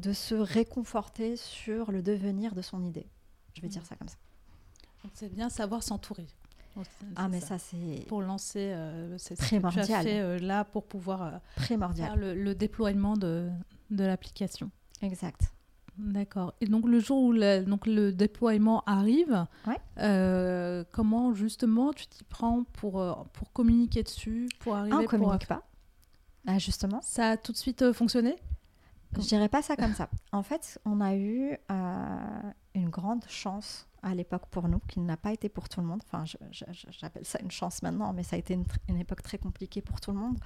de 0.00 0.12
se 0.12 0.34
réconforter 0.34 1.36
sur 1.36 1.92
le 1.92 2.02
devenir 2.02 2.54
de 2.54 2.62
son 2.62 2.82
idée. 2.84 3.06
Je 3.54 3.62
vais 3.62 3.68
dire 3.68 3.84
ça 3.86 3.96
comme 3.96 4.08
ça. 4.08 4.16
C'est 5.14 5.32
bien 5.32 5.48
savoir 5.48 5.82
s'entourer. 5.82 6.26
Ah 7.16 7.28
mais 7.28 7.40
ça, 7.40 7.58
c'est 7.58 8.04
Pour 8.08 8.22
lancer, 8.22 8.72
euh, 8.72 9.18
c'est 9.18 9.34
ce 9.36 9.42
que 9.42 9.48
tu 9.48 9.56
as 9.56 9.60
Primordial. 9.60 10.02
fait 10.04 10.20
euh, 10.20 10.38
là 10.38 10.64
pour 10.64 10.86
pouvoir 10.86 11.22
euh, 11.22 11.30
primordial. 11.56 12.06
faire 12.08 12.16
le, 12.16 12.34
le 12.34 12.54
déploiement 12.54 13.16
de, 13.16 13.50
de 13.90 14.04
l'application. 14.04 14.70
Exact. 15.02 15.52
D'accord. 15.98 16.54
Et 16.60 16.66
donc 16.66 16.86
le 16.86 17.00
jour 17.00 17.20
où 17.22 17.32
la- 17.32 17.62
donc 17.62 17.86
le 17.86 18.12
déploiement 18.12 18.82
arrive, 18.86 19.46
Ouais. 19.66 19.78
euh, 19.98 20.84
comment 20.92 21.34
justement 21.34 21.92
tu 21.92 22.06
t'y 22.06 22.24
prends 22.24 22.62
pour, 22.64 23.00
euh, 23.00 23.12
pour 23.32 23.52
communiquer 23.52 24.02
dessus, 24.02 24.48
pour 24.60 24.74
Ah, 24.76 24.80
arriver 24.80 24.96
on 24.96 25.00
pour... 25.00 25.10
communique 25.10 25.46
pas. 25.48 25.62
Ah, 26.46 26.58
justement. 26.58 27.00
Ça 27.02 27.30
a 27.30 27.36
tout 27.36 27.52
de 27.52 27.56
suite 27.58 27.82
euh, 27.82 27.92
fonctionné? 27.92 28.36
Je 29.16 29.26
dirais 29.26 29.48
pas 29.48 29.62
ça 29.62 29.76
comme 29.76 29.94
ça. 29.94 30.08
En 30.32 30.42
fait, 30.42 30.78
on 30.84 31.00
a 31.00 31.14
eu 31.16 31.56
euh, 31.70 32.40
une 32.74 32.88
grande 32.90 33.24
chance 33.28 33.86
à 34.02 34.14
l'époque 34.14 34.46
pour 34.50 34.66
nous, 34.68 34.78
qui 34.88 35.00
n'a 35.00 35.16
pas 35.16 35.32
été 35.32 35.48
pour 35.48 35.68
tout 35.68 35.80
le 35.80 35.86
monde. 35.86 36.00
Enfin, 36.06 36.24
j'appelle 36.90 37.24
ça 37.24 37.38
une 37.42 37.50
chance 37.50 37.82
maintenant, 37.82 38.12
mais 38.14 38.22
ça 38.22 38.36
a 38.36 38.38
été 38.38 38.54
une, 38.88 38.96
époque 38.98 39.22
très 39.22 39.36
compliquée 39.36 39.82
pour 39.82 40.00
tout 40.00 40.12
le 40.12 40.16
monde. 40.18 40.38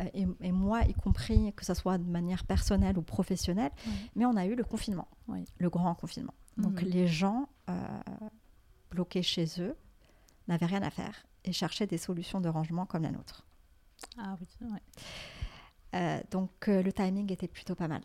Euh, 0.00 0.04
et, 0.14 0.26
et 0.40 0.52
moi, 0.52 0.82
y 0.82 0.94
compris, 0.94 1.52
que 1.54 1.64
ce 1.64 1.74
soit 1.74 1.98
de 1.98 2.10
manière 2.10 2.44
personnelle 2.44 2.98
ou 2.98 3.02
professionnelle. 3.02 3.70
Mais 4.16 4.24
on 4.26 4.36
a 4.36 4.46
eu 4.46 4.54
le 4.56 4.64
confinement, 4.64 5.06
Oui. 5.28 5.44
le 5.58 5.70
grand 5.70 5.94
confinement. 5.94 6.34
Donc 6.56 6.82
Mhm. 6.82 6.88
les 6.88 7.06
gens 7.06 7.48
euh, 7.68 7.86
bloqués 8.90 9.22
chez 9.22 9.46
eux 9.60 9.76
n'avaient 10.48 10.66
rien 10.66 10.82
à 10.82 10.90
faire 10.90 11.24
et 11.44 11.52
cherchaient 11.52 11.86
des 11.86 11.98
solutions 11.98 12.40
de 12.40 12.48
rangement 12.48 12.84
comme 12.86 13.02
la 13.04 13.12
nôtre. 13.12 13.44
Ah 14.16 14.36
oui, 14.40 14.48
ouais. 14.72 14.80
Euh, 15.94 16.20
donc 16.30 16.50
euh, 16.68 16.82
le 16.82 16.92
timing 16.92 17.32
était 17.32 17.48
plutôt 17.48 17.74
pas 17.74 17.88
mal. 17.88 18.02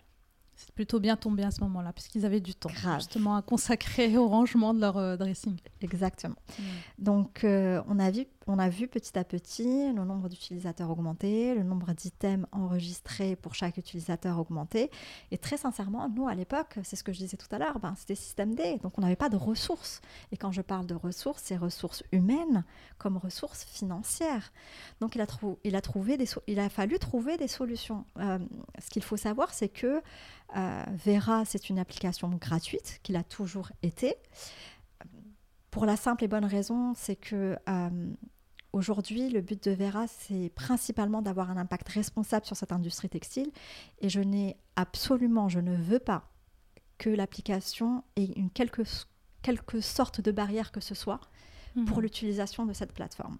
c'est 0.55 0.71
plutôt 0.71 0.99
bien 0.99 1.17
tombé 1.17 1.43
à 1.43 1.51
ce 1.51 1.61
moment-là, 1.61 1.91
puisqu'ils 1.93 2.25
avaient 2.25 2.39
du 2.39 2.55
temps 2.55 2.69
Grave. 2.69 2.99
justement 2.99 3.35
à 3.35 3.41
consacrer 3.41 4.17
au 4.17 4.27
rangement 4.27 4.73
de 4.73 4.79
leur 4.79 4.97
euh, 4.97 5.17
dressing. 5.17 5.57
Exactement. 5.81 6.35
Donc, 6.97 7.43
euh, 7.43 7.81
on, 7.87 7.99
a 7.99 8.11
vu, 8.11 8.25
on 8.47 8.59
a 8.59 8.69
vu 8.69 8.87
petit 8.87 9.17
à 9.17 9.23
petit 9.23 9.93
le 9.93 10.03
nombre 10.03 10.29
d'utilisateurs 10.29 10.89
augmenter, 10.89 11.55
le 11.55 11.63
nombre 11.63 11.93
d'items 11.93 12.45
enregistrés 12.51 13.35
pour 13.35 13.55
chaque 13.55 13.77
utilisateur 13.77 14.39
augmenter. 14.39 14.91
Et 15.31 15.37
très 15.37 15.57
sincèrement, 15.57 16.09
nous, 16.09 16.27
à 16.27 16.35
l'époque, 16.35 16.79
c'est 16.83 16.95
ce 16.95 17.03
que 17.03 17.13
je 17.13 17.19
disais 17.19 17.37
tout 17.37 17.47
à 17.51 17.57
l'heure, 17.57 17.79
ben, 17.79 17.93
c'était 17.97 18.15
système 18.15 18.55
D. 18.55 18.79
Donc, 18.83 18.97
on 18.97 19.01
n'avait 19.01 19.15
pas 19.15 19.29
de 19.29 19.37
ressources. 19.37 20.01
Et 20.31 20.37
quand 20.37 20.51
je 20.51 20.61
parle 20.61 20.85
de 20.85 20.95
ressources, 20.95 21.43
c'est 21.45 21.57
ressources 21.57 22.03
humaines 22.11 22.63
comme 22.97 23.17
ressources 23.17 23.63
financières. 23.63 24.51
Donc, 24.99 25.15
il 25.15 25.21
a, 25.21 25.27
trou- 25.27 25.59
il 25.63 25.75
a, 25.75 25.81
trouvé 25.81 26.17
des 26.17 26.27
il 26.47 26.59
a 26.59 26.69
fallu 26.69 26.99
trouver 26.99 27.37
des 27.37 27.47
solutions. 27.47 28.05
Euh, 28.17 28.39
ce 28.79 28.89
qu'il 28.89 29.03
faut 29.03 29.17
savoir, 29.17 29.53
c'est 29.53 29.69
que 29.69 30.01
euh, 30.55 30.83
Vera, 31.05 31.45
c'est 31.45 31.69
une 31.69 31.79
application 31.79 32.29
gratuite, 32.29 32.99
qu'il 33.03 33.15
a 33.15 33.23
toujours 33.23 33.71
été 33.81 34.15
pour 35.73 35.87
la 35.87 35.95
simple 35.95 36.23
et 36.23 36.27
bonne 36.27 36.45
raison, 36.45 36.93
c'est 36.95 37.15
que 37.15 37.57
euh, 37.67 38.13
aujourd'hui, 38.73 39.29
le 39.29 39.41
but 39.41 39.63
de 39.63 39.71
Vera, 39.71 40.07
c'est 40.07 40.49
principalement 40.55 41.21
d'avoir 41.21 41.49
un 41.51 41.57
impact 41.57 41.87
responsable 41.89 42.45
sur 42.45 42.55
cette 42.57 42.71
industrie 42.71 43.09
textile. 43.09 43.51
Et 43.99 44.09
je 44.09 44.19
n'ai 44.19 44.57
absolument, 44.75 45.47
je 45.47 45.59
ne 45.59 45.75
veux 45.75 45.99
pas 45.99 46.29
que 46.97 47.09
l'application 47.09 48.03
ait 48.15 48.25
une 48.35 48.49
quelque, 48.49 48.81
quelque 49.41 49.79
sorte 49.81 50.21
de 50.21 50.31
barrière 50.31 50.71
que 50.71 50.79
ce 50.81 50.95
soit 50.95 51.21
pour 51.87 51.97
Mhm. 51.97 52.01
l'utilisation 52.03 52.65
de 52.67 52.73
cette 52.73 52.93
plateforme. 52.93 53.37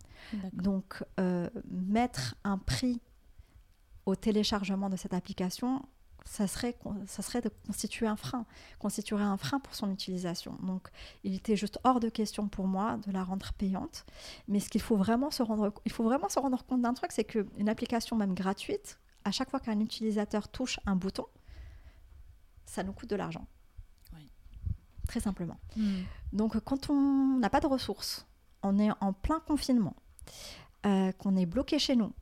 Donc, 0.54 1.04
euh, 1.20 1.50
mettre 1.70 2.36
un 2.44 2.58
prix 2.58 3.00
au 4.08 4.16
téléchargement 4.16 4.90
de 4.90 4.96
cette 4.98 5.14
application, 5.14 5.86
ça 6.26 6.48
serait, 6.48 6.78
ça 7.06 7.22
serait 7.22 7.42
de 7.42 7.50
constituer 7.68 8.08
un 8.08 8.16
frein, 8.16 8.46
constituerait 8.80 9.24
un 9.24 9.38
frein 9.38 9.60
pour 9.60 9.76
son 9.76 9.92
utilisation. 9.92 10.58
Donc, 10.64 10.88
il 11.24 11.36
était 11.36 11.56
juste 11.56 11.80
hors 11.84 12.00
de 12.00 12.10
question 12.10 12.48
pour 12.48 12.68
moi 12.68 12.98
de 13.06 13.12
la 13.12 13.24
rendre 13.24 13.52
payante. 13.54 14.06
Mais 14.48 14.60
ce 14.60 14.70
qu'il 14.70 14.82
faut 14.82 14.96
vraiment 14.96 15.32
se 15.32 15.44
rendre, 15.44 15.74
il 15.86 15.92
faut 15.92 16.04
vraiment 16.04 16.30
se 16.30 16.40
rendre 16.40 16.64
compte 16.66 16.82
d'un 16.82 16.94
truc, 16.94 17.12
c'est 17.12 17.26
qu'une 17.26 17.70
application 17.70 18.16
même 18.16 18.34
gratuite, 18.34 19.00
à 19.26 19.32
chaque 19.32 19.50
fois 19.50 19.60
qu'un 19.60 19.80
utilisateur 19.80 20.48
touche 20.48 20.80
un 20.86 20.96
bouton, 20.96 21.26
ça 22.66 22.84
nous 22.84 22.94
coûte 22.94 23.10
de 23.10 23.16
l'argent. 23.16 23.46
Oui. 24.16 24.32
Très 25.08 25.20
simplement. 25.20 25.60
Mhm. 25.76 26.06
Donc, 26.32 26.60
quand 26.62 26.90
on 26.90 27.38
n'a 27.38 27.50
pas 27.50 27.60
de 27.60 27.68
ressources, 27.68 28.26
on 28.64 28.80
est 28.80 28.90
en 29.02 29.14
plein 29.14 29.40
confinement, 29.42 29.96
euh, 30.86 31.12
qu'on 31.14 31.36
est 31.36 31.46
bloqué 31.46 31.80
chez 31.80 31.96
nous 31.96 32.14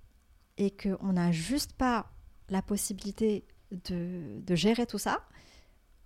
et 0.57 0.71
qu'on 0.71 1.13
n'a 1.13 1.31
juste 1.31 1.73
pas 1.73 2.11
la 2.49 2.61
possibilité 2.61 3.45
de, 3.89 4.41
de 4.41 4.55
gérer 4.55 4.85
tout 4.85 4.97
ça, 4.97 5.27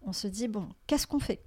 on 0.02 0.14
se 0.14 0.28
dit, 0.28 0.48
bon, 0.48 0.70
qu'est-ce 0.88 1.08
qu'on 1.08 1.20
fait? 1.20 1.44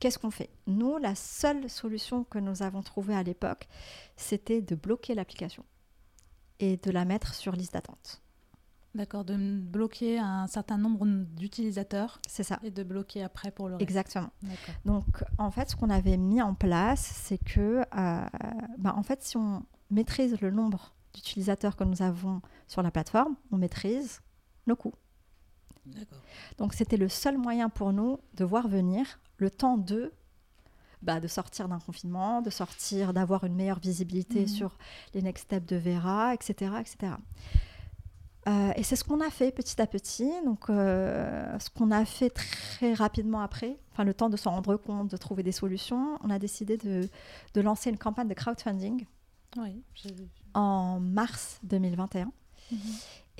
Qu'est-ce 0.00 0.18
qu'on 0.18 0.30
fait? 0.30 0.50
Nous, 0.66 0.96
la 0.98 1.14
seule 1.14 1.68
solution 1.68 2.24
que 2.24 2.38
nous 2.38 2.62
avons 2.62 2.82
trouvée 2.82 3.14
à 3.14 3.22
l'époque, 3.22 3.68
c'était 4.16 4.62
de 4.62 4.74
bloquer 4.74 5.14
l'application 5.14 5.64
et 6.58 6.78
de 6.78 6.90
la 6.90 7.04
mettre 7.04 7.34
sur 7.34 7.52
liste 7.52 7.74
d'attente. 7.74 8.22
D'accord, 8.94 9.24
de 9.24 9.36
bloquer 9.36 10.18
un 10.18 10.46
certain 10.48 10.76
nombre 10.78 11.06
d'utilisateurs 11.06 12.20
C'est 12.26 12.42
ça. 12.42 12.58
et 12.64 12.70
de 12.72 12.82
bloquer 12.82 13.22
après 13.22 13.50
pour 13.52 13.68
le 13.68 13.74
reste. 13.74 13.82
Exactement. 13.82 14.30
Donc, 14.84 15.04
en 15.38 15.50
fait, 15.50 15.70
ce 15.70 15.76
qu'on 15.76 15.90
avait 15.90 16.16
mis 16.16 16.42
en 16.42 16.54
place, 16.54 17.00
c'est 17.22 17.38
que, 17.38 17.80
euh, 17.96 18.24
bah, 18.78 18.94
en 18.96 19.02
fait, 19.04 19.22
si 19.22 19.36
on 19.36 19.64
maîtrise 19.90 20.40
le 20.40 20.50
nombre 20.50 20.94
d'utilisateurs 21.14 21.76
que 21.76 21.84
nous 21.84 22.02
avons 22.02 22.40
sur 22.66 22.82
la 22.82 22.90
plateforme, 22.90 23.36
on 23.52 23.58
maîtrise 23.58 24.22
nos 24.66 24.76
coûts. 24.76 24.94
Donc, 26.58 26.74
c'était 26.74 26.96
le 26.96 27.08
seul 27.08 27.38
moyen 27.38 27.68
pour 27.68 27.92
nous 27.92 28.18
de 28.34 28.44
voir 28.44 28.68
venir 28.68 29.20
le 29.38 29.50
temps 29.50 29.76
de, 29.78 30.12
bah, 31.02 31.20
de 31.20 31.28
sortir 31.28 31.68
d'un 31.68 31.78
confinement, 31.80 32.42
de 32.42 32.50
sortir, 32.50 33.12
d'avoir 33.14 33.44
une 33.44 33.54
meilleure 33.54 33.78
visibilité 33.80 34.42
Mhm. 34.42 34.48
sur 34.48 34.76
les 35.14 35.22
next 35.22 35.44
steps 35.44 35.66
de 35.66 35.76
Vera, 35.76 36.34
etc., 36.34 36.72
etc. 36.80 37.14
Euh, 38.48 38.72
et 38.74 38.82
c'est 38.82 38.96
ce 38.96 39.04
qu'on 39.04 39.20
a 39.20 39.28
fait 39.30 39.52
petit 39.52 39.80
à 39.82 39.86
petit. 39.86 40.30
Donc, 40.44 40.70
euh, 40.70 41.58
ce 41.58 41.68
qu'on 41.70 41.90
a 41.90 42.04
fait 42.06 42.30
très 42.30 42.94
rapidement 42.94 43.40
après, 43.42 43.78
enfin 43.92 44.04
le 44.04 44.14
temps 44.14 44.30
de 44.30 44.36
s'en 44.38 44.52
rendre 44.52 44.76
compte, 44.76 45.10
de 45.10 45.16
trouver 45.18 45.42
des 45.42 45.52
solutions, 45.52 46.18
on 46.22 46.30
a 46.30 46.38
décidé 46.38 46.78
de, 46.78 47.08
de 47.54 47.60
lancer 47.60 47.90
une 47.90 47.98
campagne 47.98 48.28
de 48.28 48.34
crowdfunding 48.34 49.04
oui, 49.58 49.82
en 50.54 51.00
mars 51.00 51.60
2021. 51.64 52.32
Mhm. 52.72 52.78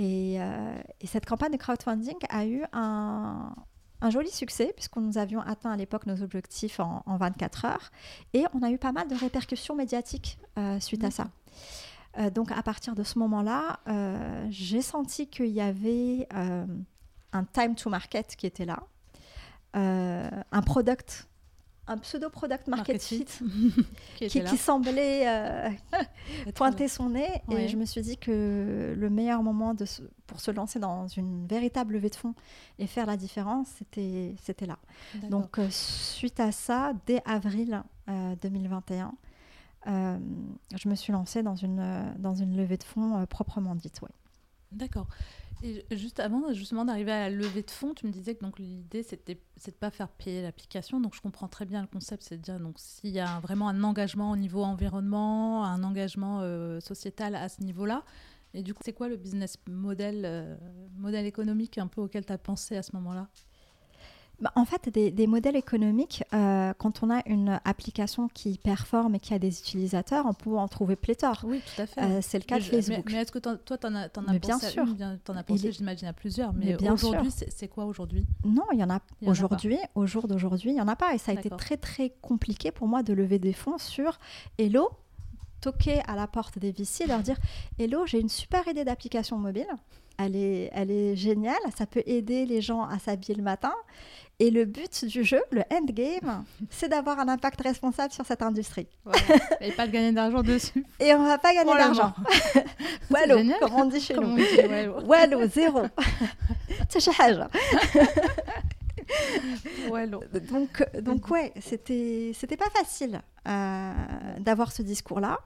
Et, 0.00 0.40
euh, 0.40 0.74
et, 1.00 1.06
cette 1.06 1.26
campagne 1.26 1.52
de 1.52 1.56
crowdfunding 1.56 2.16
a 2.28 2.46
eu 2.46 2.64
un, 2.72 3.54
un 4.00 4.10
joli 4.10 4.30
succès 4.30 4.72
puisque 4.74 4.96
nous 4.96 5.18
avions 5.18 5.40
atteint 5.40 5.70
à 5.70 5.76
l'époque 5.76 6.06
nos 6.06 6.22
objectifs 6.22 6.80
en, 6.80 7.02
24 7.06 7.64
heures 7.66 7.90
et 8.32 8.44
on 8.54 8.62
a 8.62 8.70
eu 8.70 8.78
pas 8.78 8.92
mal 8.92 9.08
de 9.08 9.14
répercussions 9.14 9.76
médiatiques 9.76 10.38
suite 10.80 11.04
à 11.04 11.10
ça. 11.10 11.28
Euh, 12.18 12.30
donc 12.30 12.50
à 12.50 12.62
partir 12.62 12.94
de 12.94 13.02
ce 13.02 13.18
moment-là, 13.18 13.80
euh, 13.88 14.46
j'ai 14.50 14.82
senti 14.82 15.28
qu'il 15.28 15.46
y 15.46 15.60
avait 15.60 16.26
euh, 16.34 16.66
un 17.32 17.44
time 17.44 17.74
to 17.74 17.88
market 17.88 18.34
qui 18.36 18.46
était 18.46 18.64
là, 18.64 18.82
un 19.72 20.62
product, 20.62 21.28
un 21.90 21.98
pseudo 21.98 22.31
product 22.31 22.68
market, 22.68 23.03
fit 23.03 23.26
qui, 24.16 24.57
semblait 24.57 25.26
pointer 26.55 26.88
son 26.88 27.11
nez. 27.11 27.42
Et 27.50 27.68
je 27.68 27.76
me 27.76 27.85
suis 27.85 28.00
dit 28.00 28.16
que 28.16 28.94
le 28.96 29.11
meilleur 29.11 29.42
moment 29.42 29.74
de 29.74 29.85
pour 30.26 30.40
se 30.40 30.50
lancer 30.53 30.79
dans 30.79 31.09
une 31.09 31.46
véritable 31.46 31.94
levée 31.94 32.11
de 32.11 32.14
fonds 32.14 32.35
et 32.79 32.87
faire 32.87 33.07
la 33.07 33.16
différence, 33.16 33.68
c'était 33.92 34.66
là. 34.66 34.79
Donc 35.29 35.59
suite 35.70 36.40
à 36.40 36.53
ça, 36.53 36.92
dès 37.07 37.20
avril 37.26 37.83
2021, 38.07 39.12
euh, 39.87 40.18
je 40.76 40.88
me 40.88 40.94
suis 40.94 41.12
lancée 41.12 41.42
dans 41.42 41.57
une, 41.57 41.81
euh, 41.81 42.12
dans 42.18 42.35
une 42.35 42.57
levée 42.57 42.76
de 42.76 42.85
fonds 42.85 43.18
euh, 43.18 43.26
proprement 43.26 43.74
dite. 43.74 44.03
Ouais. 44.03 44.11
D'accord. 44.72 45.07
Juste 45.90 46.20
avant 46.20 46.52
justement 46.54 46.86
d'arriver 46.86 47.12
à 47.12 47.28
la 47.28 47.36
levée 47.36 47.62
de 47.62 47.70
fonds, 47.70 47.92
tu 47.92 48.06
me 48.06 48.12
disais 48.12 48.34
que 48.34 48.42
donc 48.42 48.58
l'idée 48.58 49.02
c'était 49.02 49.34
de 49.34 49.70
pas 49.72 49.90
faire 49.90 50.08
payer 50.08 50.42
l'application. 50.42 51.00
Donc 51.00 51.14
je 51.14 51.20
comprends 51.20 51.48
très 51.48 51.66
bien 51.66 51.82
le 51.82 51.86
concept, 51.86 52.22
c'est 52.22 52.38
de 52.38 52.42
dire 52.42 52.58
donc 52.58 52.78
s'il 52.78 53.10
y 53.10 53.20
a 53.20 53.40
vraiment 53.40 53.68
un 53.68 53.84
engagement 53.84 54.30
au 54.30 54.36
niveau 54.36 54.62
environnement, 54.64 55.64
un 55.64 55.82
engagement 55.82 56.40
sociétal 56.80 57.34
à 57.34 57.48
ce 57.48 57.62
niveau-là. 57.62 58.04
Et 58.52 58.62
du 58.62 58.74
coup, 58.74 58.82
c'est 58.84 58.94
quoi 58.94 59.08
le 59.08 59.16
business 59.16 59.58
model, 59.68 60.58
modèle 60.96 61.26
économique 61.26 61.78
un 61.78 61.86
peu 61.86 62.00
auquel 62.00 62.24
tu 62.24 62.32
as 62.32 62.38
pensé 62.38 62.76
à 62.76 62.82
ce 62.82 62.96
moment-là? 62.96 63.28
Bah, 64.40 64.53
en 64.55 64.64
fait, 64.64 64.88
des, 64.88 65.26
modèles 65.26 65.57
économiques, 65.57 66.24
euh, 66.33 66.72
quand 66.79 67.03
on 67.03 67.11
a 67.11 67.20
une 67.26 67.61
application 67.64 68.29
qui 68.29 68.57
performe 68.57 69.14
et 69.14 69.20
qui 69.20 69.35
a 69.35 69.38
des 69.38 69.59
utilisateurs, 69.61 70.24
on 70.26 70.33
peut 70.33 70.57
en 70.57 70.66
trouver 70.66 70.96
pléthore. 70.96 71.42
Oui, 71.44 71.61
tout 71.61 71.83
à 71.83 71.87
fait. 71.87 72.00
Euh, 72.00 72.20
c'est 72.22 72.38
le 72.38 72.44
cas 72.44 72.59
de 72.59 72.64
Facebook. 72.64 73.11
Mais, 73.11 73.20
est-ce 73.20 73.33
que 73.33 73.38
toi, 73.38 73.57
tu 73.57 73.87
en 73.87 73.94
as, 73.94 74.09
pensé 74.09 74.38
bien 74.38 74.59
sûr. 74.59 74.85
en 75.29 75.37
as 75.37 75.42
pensé, 75.42 75.72
j'imagine, 75.72 76.09
à 76.09 76.14
plusieurs. 76.14 76.55
Mais, 76.55 76.76
aujourd'hui, 76.90 77.31
c'est 77.31 77.68
quoi 77.68 77.85
aujourd'hui? 77.85 78.26
Non, 78.44 78.64
il 78.72 78.79
y 78.79 78.85
en 78.85 78.90
a 78.90 79.00
aujourd'hui, 79.26 79.79
au 79.94 80.07
jour 80.07 80.26
d'aujourd'hui, 80.26 80.70
il 80.70 80.74
n'y 80.74 80.81
en 80.81 80.88
a 80.88 80.96
pas. 80.96 81.14
Et 81.14 81.18
ça 81.18 81.33
a 81.33 81.35
été 81.35 81.50
très, 81.50 81.76
très 81.76 82.11
compliqué 82.22 82.70
pour 82.70 82.88
moi 82.88 83.03
de 83.03 83.12
lever 83.12 83.38
des 83.38 83.53
fonds 83.53 83.79
sur 83.79 84.18
Hello, 84.59 84.88
toquer 85.61 86.00
à 86.07 86.16
la 86.16 86.26
porte 86.26 86.59
des 86.59 86.72
VC, 86.72 87.07
leur 87.07 87.20
dire 87.20 87.37
Hello, 87.79 88.07
j'ai 88.07 88.20
une 88.20 88.31
super 88.31 88.66
idée 88.68 88.85
d'application 88.85 89.37
mobile. 89.37 89.68
Elle 90.18 90.37
est, 90.37 90.70
elle 90.74 90.90
est 90.90 91.16
géniale, 91.16 91.57
ça 91.76 91.87
peut 91.87 92.03
aider 92.05 92.44
les 92.44 92.61
gens 92.61 92.83
à 92.83 92.98
s'habiller 92.98 93.35
le 93.35 93.42
matin. 93.42 93.72
Et 94.40 94.50
le 94.50 94.64
but 94.64 95.05
du 95.05 95.22
jeu, 95.22 95.42
le 95.53 95.62
endgame, 95.70 96.44
c'est 96.70 96.88
d'avoir 96.88 97.20
un 97.20 97.29
impact 97.29 97.61
responsable 97.61 98.11
sur 98.11 98.24
cette 98.24 98.40
industrie. 98.40 98.88
Et 99.61 99.70
pas 99.72 99.87
de 99.87 99.92
gagner 99.92 100.12
d'argent 100.12 100.42
dessus. 100.42 100.83
Et 100.98 101.12
on 101.12 101.24
va 101.24 101.37
pas 101.37 101.53
gagner 101.53 101.74
d'argent. 101.74 102.14
Wallo, 103.11 103.38
comme 103.61 103.74
on 103.74 103.85
dit 103.85 104.00
chez 104.00 104.14
nous. 104.14 104.38
Wallo, 105.07 105.46
zéro. 105.46 105.83
C'est 106.88 107.00
donc, 110.48 110.85
donc 111.03 111.29
ouais, 111.31 111.53
c'était 111.61 112.33
c'était 112.35 112.57
pas 112.57 112.70
facile 112.70 113.20
euh, 113.46 113.92
d'avoir 114.38 114.72
ce 114.72 114.83
discours-là, 114.83 115.38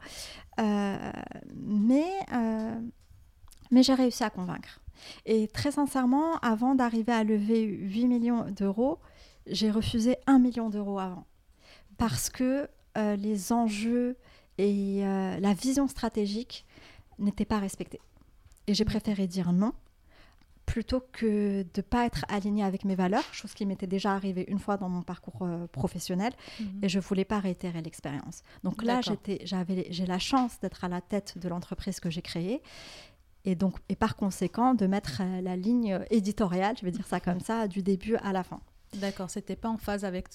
euh, 0.61 0.97
mais 1.57 2.13
euh, 2.33 2.79
mais 3.71 3.83
j'ai 3.83 3.95
réussi 3.95 4.23
à 4.23 4.31
convaincre. 4.31 4.81
Et 5.27 5.49
très 5.49 5.73
sincèrement, 5.73 6.39
avant 6.39 6.75
d'arriver 6.75 7.13
à 7.13 7.25
lever 7.25 7.63
8 7.63 8.07
millions 8.07 8.45
d'euros, 8.51 8.99
j'ai 9.47 9.71
refusé 9.71 10.17
1 10.27 10.39
million 10.39 10.71
d'euros 10.71 10.99
avant. 10.99 11.27
Parce 11.99 12.31
que 12.31 12.69
euh, 12.97 13.17
les 13.17 13.53
enjeux 13.53 14.17
et 14.59 15.05
euh, 15.05 15.39
la 15.41 15.55
vision 15.55 15.89
stratégique 15.89 16.65
n'étaient 17.19 17.45
pas 17.45 17.59
respectés. 17.59 18.01
Et 18.67 18.75
j'ai 18.75 18.85
préféré 18.85 19.27
dire 19.27 19.53
non 19.53 19.73
plutôt 20.67 21.03
que 21.13 21.63
de 21.63 21.69
ne 21.77 21.83
pas 21.83 22.07
être 22.07 22.25
aligné 22.29 22.65
avec 22.65 22.85
mes 22.85 22.95
valeurs, 22.95 23.25
chose 23.33 23.55
qui 23.55 23.67
m'était 23.67 23.87
déjà 23.87 24.13
arrivée 24.13 24.45
une 24.49 24.59
fois 24.59 24.77
dans 24.77 24.89
mon 24.89 25.03
parcours 25.03 25.43
euh, 25.43 25.67
professionnel, 25.67 26.33
mhm. 26.59 26.81
et 26.83 26.89
je 26.89 26.99
ne 26.99 27.03
voulais 27.03 27.25
pas 27.25 27.39
réitérer 27.39 27.83
l'expérience. 27.83 28.43
Donc 28.63 28.83
là, 28.83 29.01
j'ai 29.03 30.07
la 30.07 30.19
chance 30.19 30.59
d'être 30.61 30.85
à 30.85 30.89
la 30.89 31.01
tête 31.01 31.39
de 31.39 31.49
l'entreprise 31.49 32.01
que 32.01 32.11
j'ai 32.11 32.23
créée, 32.23 32.63
et 33.45 33.55
donc 33.55 33.77
et 33.89 33.97
par 33.97 34.17
conséquent 34.17 34.75
de 34.75 34.87
mettre 34.87 35.21
euh, 35.21 35.41
la 35.41 35.57
ligne 35.57 36.01
éditoriale, 36.11 36.77
je 36.79 36.85
vais 36.85 36.91
dire 36.91 37.07
ça 37.07 37.21
comme 37.21 37.41
ça, 37.41 37.69
du 37.69 37.83
début 37.83 38.17
à 38.17 38.33
la 38.33 38.43
fin. 38.43 38.61
D'accord, 38.95 39.29
c'était 39.29 39.57
pas 39.57 39.69
en 39.69 39.77
phase 39.77 40.05
avec 40.05 40.29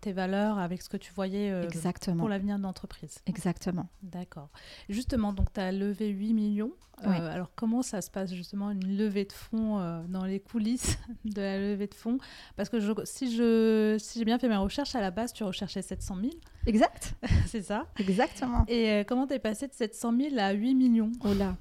tes 0.00 0.12
valeurs, 0.12 0.58
avec 0.58 0.82
ce 0.82 0.88
que 0.88 0.96
tu 0.96 1.12
voyais 1.12 1.50
euh, 1.50 1.68
pour 2.16 2.28
l'avenir 2.28 2.56
de 2.56 2.62
l'entreprise. 2.62 3.18
Exactement. 3.26 3.88
D'accord. 4.04 4.50
Justement, 4.88 5.32
donc 5.32 5.52
tu 5.52 5.58
as 5.58 5.72
levé 5.72 6.08
8 6.08 6.32
millions. 6.32 6.72
Euh, 7.04 7.08
alors 7.08 7.50
comment 7.56 7.82
ça 7.82 8.00
se 8.00 8.10
passe 8.10 8.32
justement 8.32 8.70
une 8.70 8.96
levée 8.96 9.24
de 9.24 9.32
fonds 9.32 10.04
dans 10.08 10.24
les 10.24 10.38
coulisses 10.38 10.98
de 11.24 11.40
la 11.40 11.58
levée 11.58 11.88
de 11.88 11.94
fonds? 11.94 12.18
Parce 12.54 12.68
que 12.68 12.78
je, 12.78 12.92
si 13.02 13.34
je 13.36 13.96
si 13.98 14.20
j'ai 14.20 14.24
bien 14.24 14.38
fait 14.38 14.48
mes 14.48 14.56
recherches, 14.56 14.94
à 14.94 15.00
la 15.00 15.10
base 15.10 15.32
tu 15.32 15.42
recherchais 15.42 15.82
700 15.82 16.18
000. 16.20 16.30
Exact. 16.66 17.14
C'est 17.46 17.62
ça. 17.62 17.86
Exactement. 17.98 18.64
Et 18.68 19.04
comment 19.08 19.26
tu 19.26 19.34
es 19.34 19.40
passé 19.40 19.66
de 19.66 19.74
700 19.74 20.16
000 20.30 20.34
à 20.38 20.52
8 20.52 20.76
millions? 20.76 21.10
Oh 21.24 21.34
là 21.34 21.56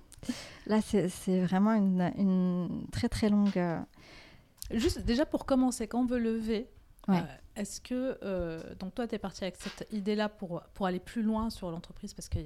Là, 0.66 0.82
c'est 0.82 1.42
vraiment 1.42 1.74
une, 1.74 2.88
très 2.92 3.10
très 3.10 3.30
longue. 3.30 3.58
Euh, 3.58 3.80
Juste 4.72 5.00
déjà 5.00 5.26
pour 5.26 5.46
commencer, 5.46 5.88
quand 5.88 6.02
on 6.02 6.06
veut 6.06 6.20
lever, 6.20 6.70
euh, 7.10 7.14
est-ce 7.56 7.80
que. 7.80 8.18
Euh, 8.24 8.76
donc, 8.76 8.96
toi, 8.96 9.08
tu 9.08 9.16
es 9.16 9.20
parti 9.20 9.44
avec 9.44 9.56
cette 9.56 9.88
idée-là 9.92 10.28
pour, 10.28 10.62
pour 10.74 10.86
aller 10.86 11.00
plus 11.00 11.24
loin 11.24 11.50
sur 11.50 11.72
l'entreprise? 11.72 12.14
Parce 12.14 12.28
qu'il 12.28 12.46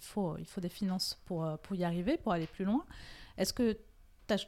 faut, 0.00 0.36
il 0.38 0.46
faut 0.46 0.60
des 0.60 0.68
finances 0.68 1.18
pour, 1.24 1.58
pour 1.58 1.76
y 1.76 1.84
arriver, 1.84 2.16
pour 2.16 2.32
aller 2.32 2.46
plus 2.46 2.64
loin. 2.64 2.84
Est-ce 3.38 3.52
que 3.52 3.76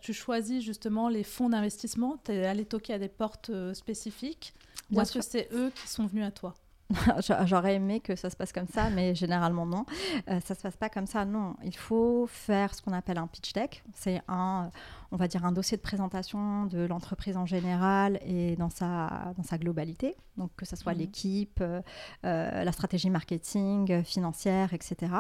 tu 0.01 0.15
choisis 0.15 0.65
justement 0.65 1.09
les 1.09 1.25
fonds 1.25 1.51
d'investissement? 1.51 2.19
Tu 2.25 2.33
es 2.33 2.47
allé 2.47 2.65
toquer 2.65 2.95
à 2.95 2.99
des 2.99 3.09
portes 3.09 3.51
spécifiques? 3.75 4.55
Ou 4.93 5.01
est-ce 5.01 5.13
que 5.13 5.23
c'est 5.23 5.49
eux 5.53 5.73
qui 5.75 5.89
sont 5.89 6.07
venus 6.07 6.25
à 6.25 6.31
toi? 6.31 6.55
J'aurais 7.47 7.75
aimé 7.75 8.01
que 8.01 8.15
ça 8.15 8.31
se 8.31 8.37
passe 8.37 8.53
comme 8.53 8.67
ça, 8.67 8.91
mais 8.91 9.15
généralement 9.15 9.67
non. 9.67 9.87
Euh, 10.29 10.41
ça 10.45 10.55
se 10.55 10.61
passe 10.63 10.77
pas 10.77 10.89
comme 10.89 11.07
ça, 11.07 11.25
non. 11.25 11.57
Il 11.65 11.77
faut 11.77 12.27
faire 12.27 12.75
ce 12.75 12.83
qu'on 12.83 12.93
appelle 12.93 13.19
un 13.19 13.27
pitch 13.27 13.53
deck. 13.53 13.83
C'est 13.95 14.21
un, 14.29 14.71
on 15.11 15.17
va 15.17 15.29
dire, 15.29 15.45
un 15.45 15.53
dossier 15.53 15.77
de 15.77 15.83
présentation 15.83 16.67
de 16.67 16.85
l'entreprise 16.85 17.37
en 17.37 17.47
général 17.47 18.21
et 18.25 18.57
dans 18.57 18.71
sa, 18.71 19.33
dans 19.37 19.43
sa 19.43 19.59
globalité. 19.59 20.17
Donc 20.37 20.51
que 20.57 20.67
ce 20.67 20.77
soit 20.77 20.93
mhm. 20.93 20.99
l'équipe, 20.99 21.59
euh, 21.61 21.81
euh, 22.25 22.65
la 22.65 22.73
stratégie 22.73 23.11
marketing, 23.11 24.03
financière, 24.03 24.75
etc. 24.75 25.13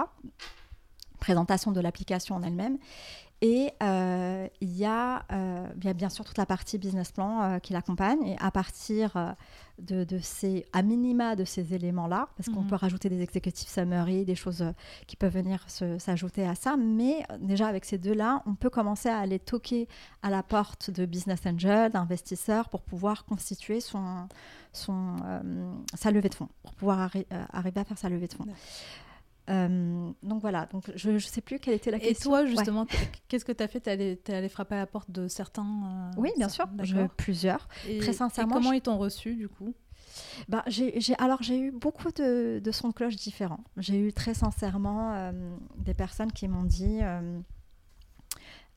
Présentation 1.18 1.72
de 1.72 1.80
l'application 1.80 2.34
en 2.36 2.42
elle-même. 2.42 2.78
Et 3.46 3.70
euh, 3.82 4.48
il 4.62 4.74
y, 4.74 4.86
a, 4.86 5.22
bien 5.94 6.08
sûr 6.08 6.24
toute 6.24 6.38
la 6.38 6.46
partie 6.46 6.78
business 6.78 7.12
plan 7.12 7.58
qui 7.62 7.74
l'accompagne. 7.74 8.22
Et 8.26 8.38
à 8.38 8.50
partir 8.50 9.34
de, 9.78 10.18
ces, 10.20 10.66
à 10.72 10.82
minima 10.82 11.34
de 11.36 11.44
ces 11.44 11.74
éléments-là, 11.74 12.28
parce 12.36 12.48
qu'on 12.48 12.62
mhm. 12.62 12.68
peut 12.68 12.76
rajouter 12.76 13.08
des 13.08 13.20
executive 13.20 13.68
summary, 13.68 14.24
des 14.24 14.34
choses 14.34 14.62
euh, 14.62 14.72
qui 15.06 15.16
peuvent 15.16 15.32
venir 15.32 15.64
s'ajouter 15.68 16.46
à 16.46 16.54
ça, 16.54 16.76
mais 16.76 17.24
euh, 17.30 17.38
déjà 17.40 17.66
avec 17.66 17.84
ces 17.84 17.98
deux-là, 17.98 18.42
on 18.46 18.54
peut 18.54 18.70
commencer 18.70 19.08
à 19.08 19.18
aller 19.18 19.38
toquer 19.38 19.88
à 20.22 20.30
la 20.30 20.42
porte 20.42 20.90
de 20.90 21.06
business 21.06 21.40
angel, 21.46 21.90
d'investisseurs, 21.90 22.68
pour 22.68 22.82
pouvoir 22.82 23.24
constituer 23.24 23.80
son, 23.80 24.28
son, 24.72 25.16
euh, 25.24 25.72
sa 25.94 26.10
levée 26.10 26.28
de 26.28 26.34
fonds, 26.34 26.48
pour 26.62 26.74
pouvoir 26.74 27.00
arriver 27.00 27.80
à 27.80 27.84
faire 27.84 27.98
sa 27.98 28.08
levée 28.08 28.28
de 28.28 28.34
fonds. 28.34 28.46
Euh, 29.50 30.10
donc 30.22 30.40
voilà, 30.40 30.66
donc 30.66 30.90
je 30.94 31.10
ne 31.10 31.18
sais 31.18 31.42
plus 31.42 31.58
quelle 31.58 31.74
était 31.74 31.90
la 31.90 31.98
question. 31.98 32.30
Et 32.30 32.32
toi, 32.32 32.46
justement, 32.46 32.86
qu'est-ce 33.28 33.44
que 33.44 33.52
tu 33.52 33.62
as 33.62 33.68
fait 33.68 33.80
Tu 33.80 33.90
es, 33.90 34.34
allé 34.34 34.48
frapper 34.48 34.74
à 34.76 34.78
la 34.78 34.86
porte 34.86 35.10
de 35.10 35.28
certains 35.28 36.12
euh, 36.16 36.20
Oui, 36.20 36.30
bien 36.36 36.48
sûr, 36.48 36.66
plusieurs. 37.16 37.68
Très 38.00 38.12
sincèrement. 38.12 38.54
comment 38.54 38.72
ils 38.72 38.80
t'ont 38.80 38.98
reçu 38.98 39.34
du 39.34 39.48
coup? 39.48 39.74
Bah, 40.48 40.62
j'ai, 40.68 40.94
alors 41.18 41.42
j'ai 41.42 41.58
eu 41.58 41.72
beaucoup 41.72 42.12
de, 42.12 42.62
sons 42.72 42.88
de 42.88 42.94
cloche 42.94 43.16
différents. 43.16 43.64
J'ai 43.76 43.98
eu 43.98 44.12
très 44.12 44.32
sincèrement 44.32 45.12
euh, 45.12 45.32
des 45.76 45.94
personnes 45.94 46.32
qui 46.32 46.48
m'ont 46.48 46.64
dit 46.64 47.00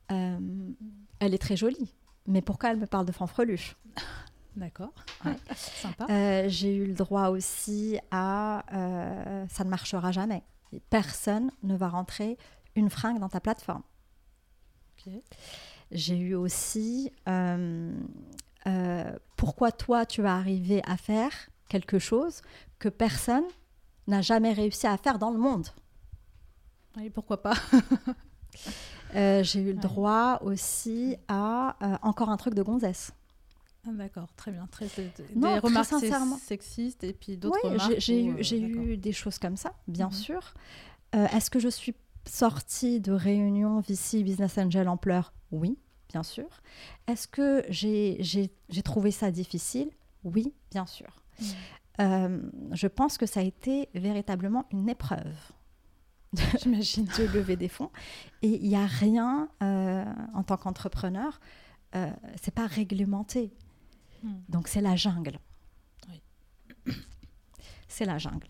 elle 0.08 1.34
est 1.34 1.38
très 1.38 1.56
jolie, 1.56 1.94
mais 2.26 2.42
pourquoi 2.42 2.70
elle 2.70 2.78
me 2.78 2.86
parle 2.86 3.06
de 3.06 3.12
fanfreluche? 3.12 3.76
D'accord, 4.56 4.92
sympa. 5.54 6.48
j'ai 6.48 6.74
eu 6.74 6.86
le 6.86 6.94
droit 6.94 7.28
aussi 7.28 7.98
à 8.10 8.64
ça 9.48 9.64
ne 9.64 9.70
marchera 9.70 10.10
jamais 10.12 10.42
personne 10.90 11.50
ne 11.62 11.76
va 11.76 11.88
rentrer 11.88 12.36
une 12.74 12.90
fringue 12.90 13.18
dans 13.18 13.28
ta 13.28 13.40
plateforme. 13.40 13.82
J'ai 15.90 16.18
eu 16.18 16.34
aussi 16.34 17.12
euh, 17.28 17.92
euh, 18.66 19.12
pourquoi 19.36 19.72
toi 19.72 20.04
tu 20.04 20.22
vas 20.22 20.36
arriver 20.36 20.82
à 20.84 20.96
faire 20.96 21.32
quelque 21.68 21.98
chose 21.98 22.42
que 22.78 22.88
personne 22.88 23.44
n'a 24.06 24.20
jamais 24.20 24.52
réussi 24.52 24.86
à 24.86 24.96
faire 24.96 25.18
dans 25.18 25.30
le 25.30 25.38
monde. 25.38 25.68
Oui, 26.96 27.10
pourquoi 27.10 27.42
pas? 27.42 27.54
Euh, 29.14 29.42
J'ai 29.42 29.60
eu 29.60 29.72
le 29.72 29.78
droit 29.78 30.38
aussi 30.42 31.16
à 31.28 31.76
encore 32.02 32.28
un 32.28 32.36
truc 32.36 32.52
de 32.52 32.62
gonzesse. 32.62 33.12
Ah, 33.88 33.92
d'accord, 33.92 34.28
très 34.36 34.50
bien. 34.50 34.66
Très, 34.70 34.86
des 34.86 35.58
remarques 35.58 36.40
sexistes 36.40 37.04
et 37.04 37.12
puis 37.12 37.36
d'autres 37.36 37.58
oui, 37.64 37.70
remarques. 37.70 37.94
J'ai 37.98 38.22
eu, 38.22 38.92
eu, 38.92 38.96
des 38.96 39.12
choses 39.12 39.38
comme 39.38 39.56
ça, 39.56 39.72
bien 39.86 40.08
mhm. 40.08 40.12
sûr. 40.12 40.54
Est-ce 41.12 41.50
que 41.50 41.58
je 41.58 41.68
suis 41.68 41.94
sortie 42.26 43.00
de 43.00 43.12
réunion 43.12 43.80
VC 43.80 44.22
Business 44.22 44.58
Angel 44.58 44.88
en 44.88 44.96
pleurs 44.96 45.32
Oui, 45.50 45.78
bien 46.08 46.22
sûr. 46.22 46.48
Est-ce 47.06 47.26
que 47.28 47.64
j'ai 47.70 48.82
trouvé 48.84 49.10
ça 49.10 49.30
difficile? 49.30 49.90
Oui, 50.24 50.52
bien 50.70 50.86
sûr. 50.86 51.22
Euh, 52.00 52.40
je 52.72 52.86
pense 52.86 53.18
que 53.18 53.26
ça 53.26 53.40
a 53.40 53.42
été 53.42 53.88
véritablement 53.94 54.66
une 54.70 54.88
épreuve. 54.88 55.36
J'imagine 56.60 57.06
de 57.18 57.24
lever 57.34 57.56
des 57.56 57.68
fonds. 57.68 57.90
Et 58.42 58.48
il 58.62 58.68
n'y 58.68 58.76
a 58.76 58.86
rien 58.86 59.48
euh, 59.62 60.04
en 60.34 60.42
tant 60.42 60.56
qu'entrepreneur, 60.56 61.40
euh, 61.94 62.10
c'est 62.40 62.54
pas 62.54 62.66
réglementé. 62.66 63.52
Mm. 64.22 64.34
Donc 64.48 64.68
c'est 64.68 64.80
la 64.80 64.96
jungle. 64.96 65.38
C'est 67.88 68.04
la 68.04 68.18
jungle. 68.18 68.46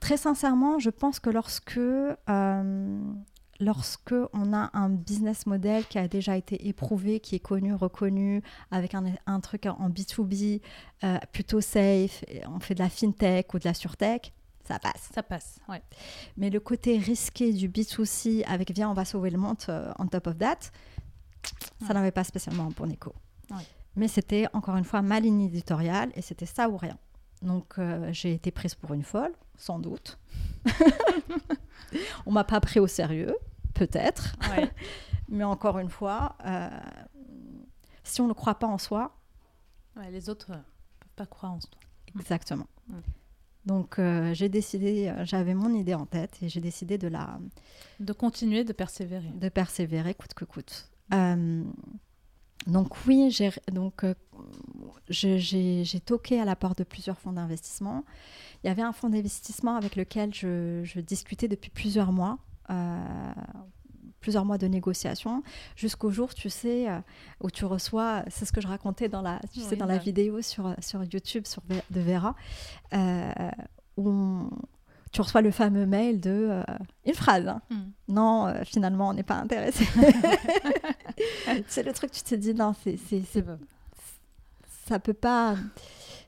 Très 0.00 0.16
sincèrement, 0.16 0.78
je 0.78 0.90
pense 0.90 1.20
que 1.20 1.30
lorsque 1.30 1.78
euh, 1.78 3.14
lorsque 3.60 4.14
on 4.32 4.52
a 4.52 4.70
un 4.72 4.88
business 4.88 5.46
model 5.46 5.84
qui 5.86 5.98
a 5.98 6.08
déjà 6.08 6.36
été 6.36 6.68
éprouvé, 6.68 7.20
qui 7.20 7.34
est 7.34 7.40
connu, 7.40 7.74
reconnu, 7.74 8.42
avec 8.70 8.94
un, 8.94 9.40
truc 9.40 9.66
en 9.66 9.90
B2B 9.90 10.60
euh, 11.04 11.18
plutôt 11.32 11.60
safe, 11.60 12.24
on 12.48 12.60
fait 12.60 12.74
de 12.74 12.80
la 12.80 12.88
fintech 12.88 13.52
ou 13.54 13.58
de 13.58 13.64
la 13.64 13.74
surtech, 13.74 14.32
ça 14.64 14.78
passe. 14.78 15.10
Ça 15.14 15.22
passe, 15.22 15.58
ouais. 15.68 15.82
Mais 16.36 16.50
le 16.50 16.60
côté 16.60 16.98
risqué 16.98 17.52
du 17.52 17.68
B2C 17.68 18.44
avec 18.46 18.72
viens, 18.72 18.90
on 18.90 18.94
va 18.94 19.04
sauver 19.04 19.30
le 19.30 19.38
monde 19.38 19.56
euh, 19.68 19.92
on 19.98 20.06
top 20.06 20.26
of 20.26 20.38
that, 20.38 20.58
ça 21.86 21.94
n'avait 21.94 22.10
pas 22.10 22.24
spécialement 22.24 22.68
bon 22.76 22.90
écho. 22.90 23.14
Mais 23.96 24.08
c'était 24.08 24.46
encore 24.52 24.76
une 24.76 24.84
fois 24.84 25.02
ma 25.02 25.20
ligne 25.20 25.40
éditoriale 25.40 26.12
et 26.14 26.22
c'était 26.22 26.46
ça 26.46 26.68
ou 26.68 26.76
rien. 26.76 26.98
Donc 27.42 27.78
euh, 27.78 28.12
j'ai 28.12 28.32
été 28.32 28.50
prise 28.50 28.74
pour 28.74 28.92
une 28.94 29.02
folle, 29.02 29.32
sans 29.56 29.78
doute. 29.78 30.18
On 32.26 32.32
m'a 32.32 32.44
pas 32.44 32.60
pris 32.60 32.80
au 32.80 32.86
sérieux, 32.86 33.34
peut-être. 33.74 34.36
Mais 35.28 35.44
encore 35.44 35.78
une 35.78 35.90
fois, 35.90 36.36
euh, 36.44 36.68
si 38.04 38.20
on 38.20 38.28
ne 38.28 38.32
croit 38.32 38.56
pas 38.56 38.66
en 38.66 38.78
soi, 38.78 39.16
les 40.10 40.28
autres 40.28 40.50
ne 40.50 40.56
peuvent 40.56 41.14
pas 41.16 41.26
croire 41.26 41.52
en 41.52 41.60
soi. 41.60 41.78
Exactement. 42.18 42.66
Donc 43.64 43.98
euh, 43.98 44.32
j'ai 44.34 44.48
décidé, 44.48 45.12
j'avais 45.24 45.54
mon 45.54 45.74
idée 45.74 45.94
en 45.94 46.06
tête 46.06 46.38
et 46.42 46.48
j'ai 46.48 46.60
décidé 46.60 46.96
de 46.98 47.08
la... 47.08 47.40
De 47.98 48.12
continuer, 48.12 48.62
de 48.62 48.72
persévérer. 48.72 49.30
De 49.30 49.48
persévérer 49.48 50.14
coûte 50.14 50.34
que 50.34 50.44
coûte. 50.44 50.90
Donc 52.66 53.06
oui, 53.06 53.30
j'ai 53.30 53.50
donc 53.72 54.04
euh, 54.04 54.14
j'ai 55.08 56.00
toqué 56.04 56.40
à 56.40 56.44
la 56.44 56.56
porte 56.56 56.78
de 56.78 56.84
plusieurs 56.84 57.18
fonds 57.18 57.32
d'investissement. 57.32 58.04
Il 58.62 58.66
y 58.66 58.70
avait 58.70 58.82
un 58.82 58.92
fonds 58.92 59.08
d'investissement 59.08 59.76
avec 59.76 59.96
lequel 59.96 60.34
je, 60.34 61.00
discutais 61.00 61.48
depuis 61.48 61.70
plusieurs 61.70 62.12
mois. 62.12 62.38
Euh, 62.70 63.32
plusieurs 64.18 64.44
mois 64.44 64.58
de 64.58 64.66
négociations 64.66 65.44
jusqu'au 65.76 66.10
jour, 66.10 66.34
tu 66.34 66.50
sais, 66.50 66.90
euh, 66.90 66.98
où 67.40 67.48
tu 67.48 67.64
reçois, 67.64 68.24
c'est 68.28 68.44
ce 68.44 68.50
que 68.50 68.60
je 68.60 68.66
racontais 68.66 69.08
dans 69.08 69.22
la, 69.22 69.38
tu 69.52 69.60
sais, 69.60 69.76
dans 69.76 69.86
la 69.86 69.98
vidéo 69.98 70.42
sur, 70.42 70.74
sur 70.80 71.04
YouTube 71.04 71.46
sur, 71.46 71.62
de 71.90 72.00
Vera, 72.00 72.34
où 73.96 74.10
on, 74.10 74.50
tu 75.16 75.22
reçois 75.22 75.40
le 75.40 75.50
fameux 75.50 75.86
mail 75.86 76.20
de 76.20 76.48
euh, 76.50 76.62
une 77.06 77.14
phrase. 77.14 77.48
Hein. 77.48 77.62
Hmm. 77.70 77.90
Non, 78.08 78.48
euh, 78.48 78.64
finalement, 78.64 79.08
on 79.08 79.14
n'est 79.14 79.22
pas 79.22 79.36
intéressé. 79.36 79.86
c'est 81.68 81.82
le 81.82 81.94
truc, 81.94 82.12
tu 82.12 82.22
te 82.22 82.34
dis, 82.34 82.52
non, 82.52 82.74
c'est, 82.84 82.98
c'est, 83.08 83.22
ça 84.86 84.98
peut 84.98 85.14
pas. 85.14 85.56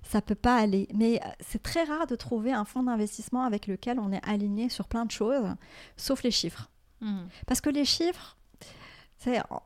Ça 0.04 0.22
peut 0.22 0.34
pas 0.34 0.56
aller. 0.56 0.88
Mais 0.94 1.20
euh, 1.22 1.28
c'est 1.40 1.62
très 1.62 1.84
rare 1.84 2.06
de 2.06 2.16
trouver 2.16 2.54
un 2.54 2.64
fonds 2.64 2.82
d'investissement 2.82 3.42
avec 3.42 3.66
lequel 3.66 3.98
on 4.00 4.10
est 4.10 4.26
aligné 4.26 4.70
sur 4.70 4.88
plein 4.88 5.04
de 5.04 5.10
choses, 5.10 5.54
sauf 5.98 6.22
les 6.22 6.30
chiffres. 6.30 6.70
Hmm. 7.02 7.26
Parce 7.46 7.60
que 7.60 7.68
les 7.68 7.84
chiffres, 7.84 8.37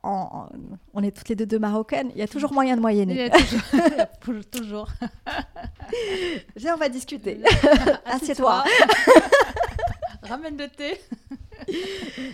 on 0.03 1.03
est 1.03 1.17
toutes 1.17 1.29
les 1.29 1.37
deux 1.37 1.47
deux 1.47 1.59
marocaines, 1.59 2.11
il 2.15 2.19
y 2.19 2.23
a 2.23 2.29
toujours 2.29 2.53
moyen 2.53 2.77
de 2.77 2.81
moyenner. 2.81 3.15
Il 3.15 3.21
y 3.21 3.23
a 3.23 4.07
toujours. 4.07 4.45
toujours. 4.51 4.89
Viens, 6.57 6.75
on 6.75 6.79
va 6.79 6.89
discuter. 6.89 7.41
Assieds-toi. 8.07 8.65
Ramène 10.23 10.57
le 10.57 10.69
thé. 10.69 10.99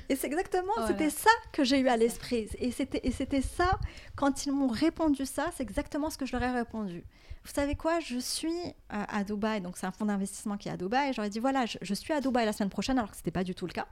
Et 0.08 0.16
c'est 0.16 0.26
exactement, 0.26 0.72
c'était 0.86 1.10
ça 1.10 1.30
que 1.52 1.64
j'ai 1.64 1.80
eu 1.80 1.88
à 1.88 1.96
l'esprit. 1.96 2.48
Et 2.58 2.70
c'était, 2.70 3.42
ça, 3.42 3.78
quand 4.14 4.46
ils 4.46 4.52
m'ont 4.52 4.68
répondu 4.68 5.26
ça, 5.26 5.46
c'est 5.56 5.62
exactement 5.62 6.10
ce 6.10 6.18
que 6.18 6.26
je 6.26 6.32
leur 6.32 6.42
ai 6.42 6.50
répondu. 6.50 7.04
Vous 7.44 7.52
savez 7.54 7.74
quoi, 7.74 7.98
je 8.00 8.18
suis 8.18 8.74
à, 8.88 9.24
Dubaï, 9.24 9.60
donc 9.60 9.76
c'est 9.76 9.86
un 9.86 9.90
fonds 9.92 10.06
d'investissement 10.06 10.56
qui 10.56 10.68
est 10.68 10.72
à 10.72 10.76
Dubaï, 10.76 11.10
et 11.10 11.12
j'aurais 11.12 11.30
dit, 11.30 11.38
voilà, 11.38 11.66
je, 11.66 11.78
je 11.80 11.94
suis 11.94 12.12
à 12.12 12.20
Dubaï 12.20 12.44
la 12.44 12.52
semaine 12.52 12.70
prochaine, 12.70 12.98
alors 12.98 13.10
que 13.10 13.16
ce 13.16 13.20
n'était 13.20 13.30
pas 13.30 13.44
du 13.44 13.54
tout 13.54 13.66
le 13.66 13.72
cas. 13.72 13.86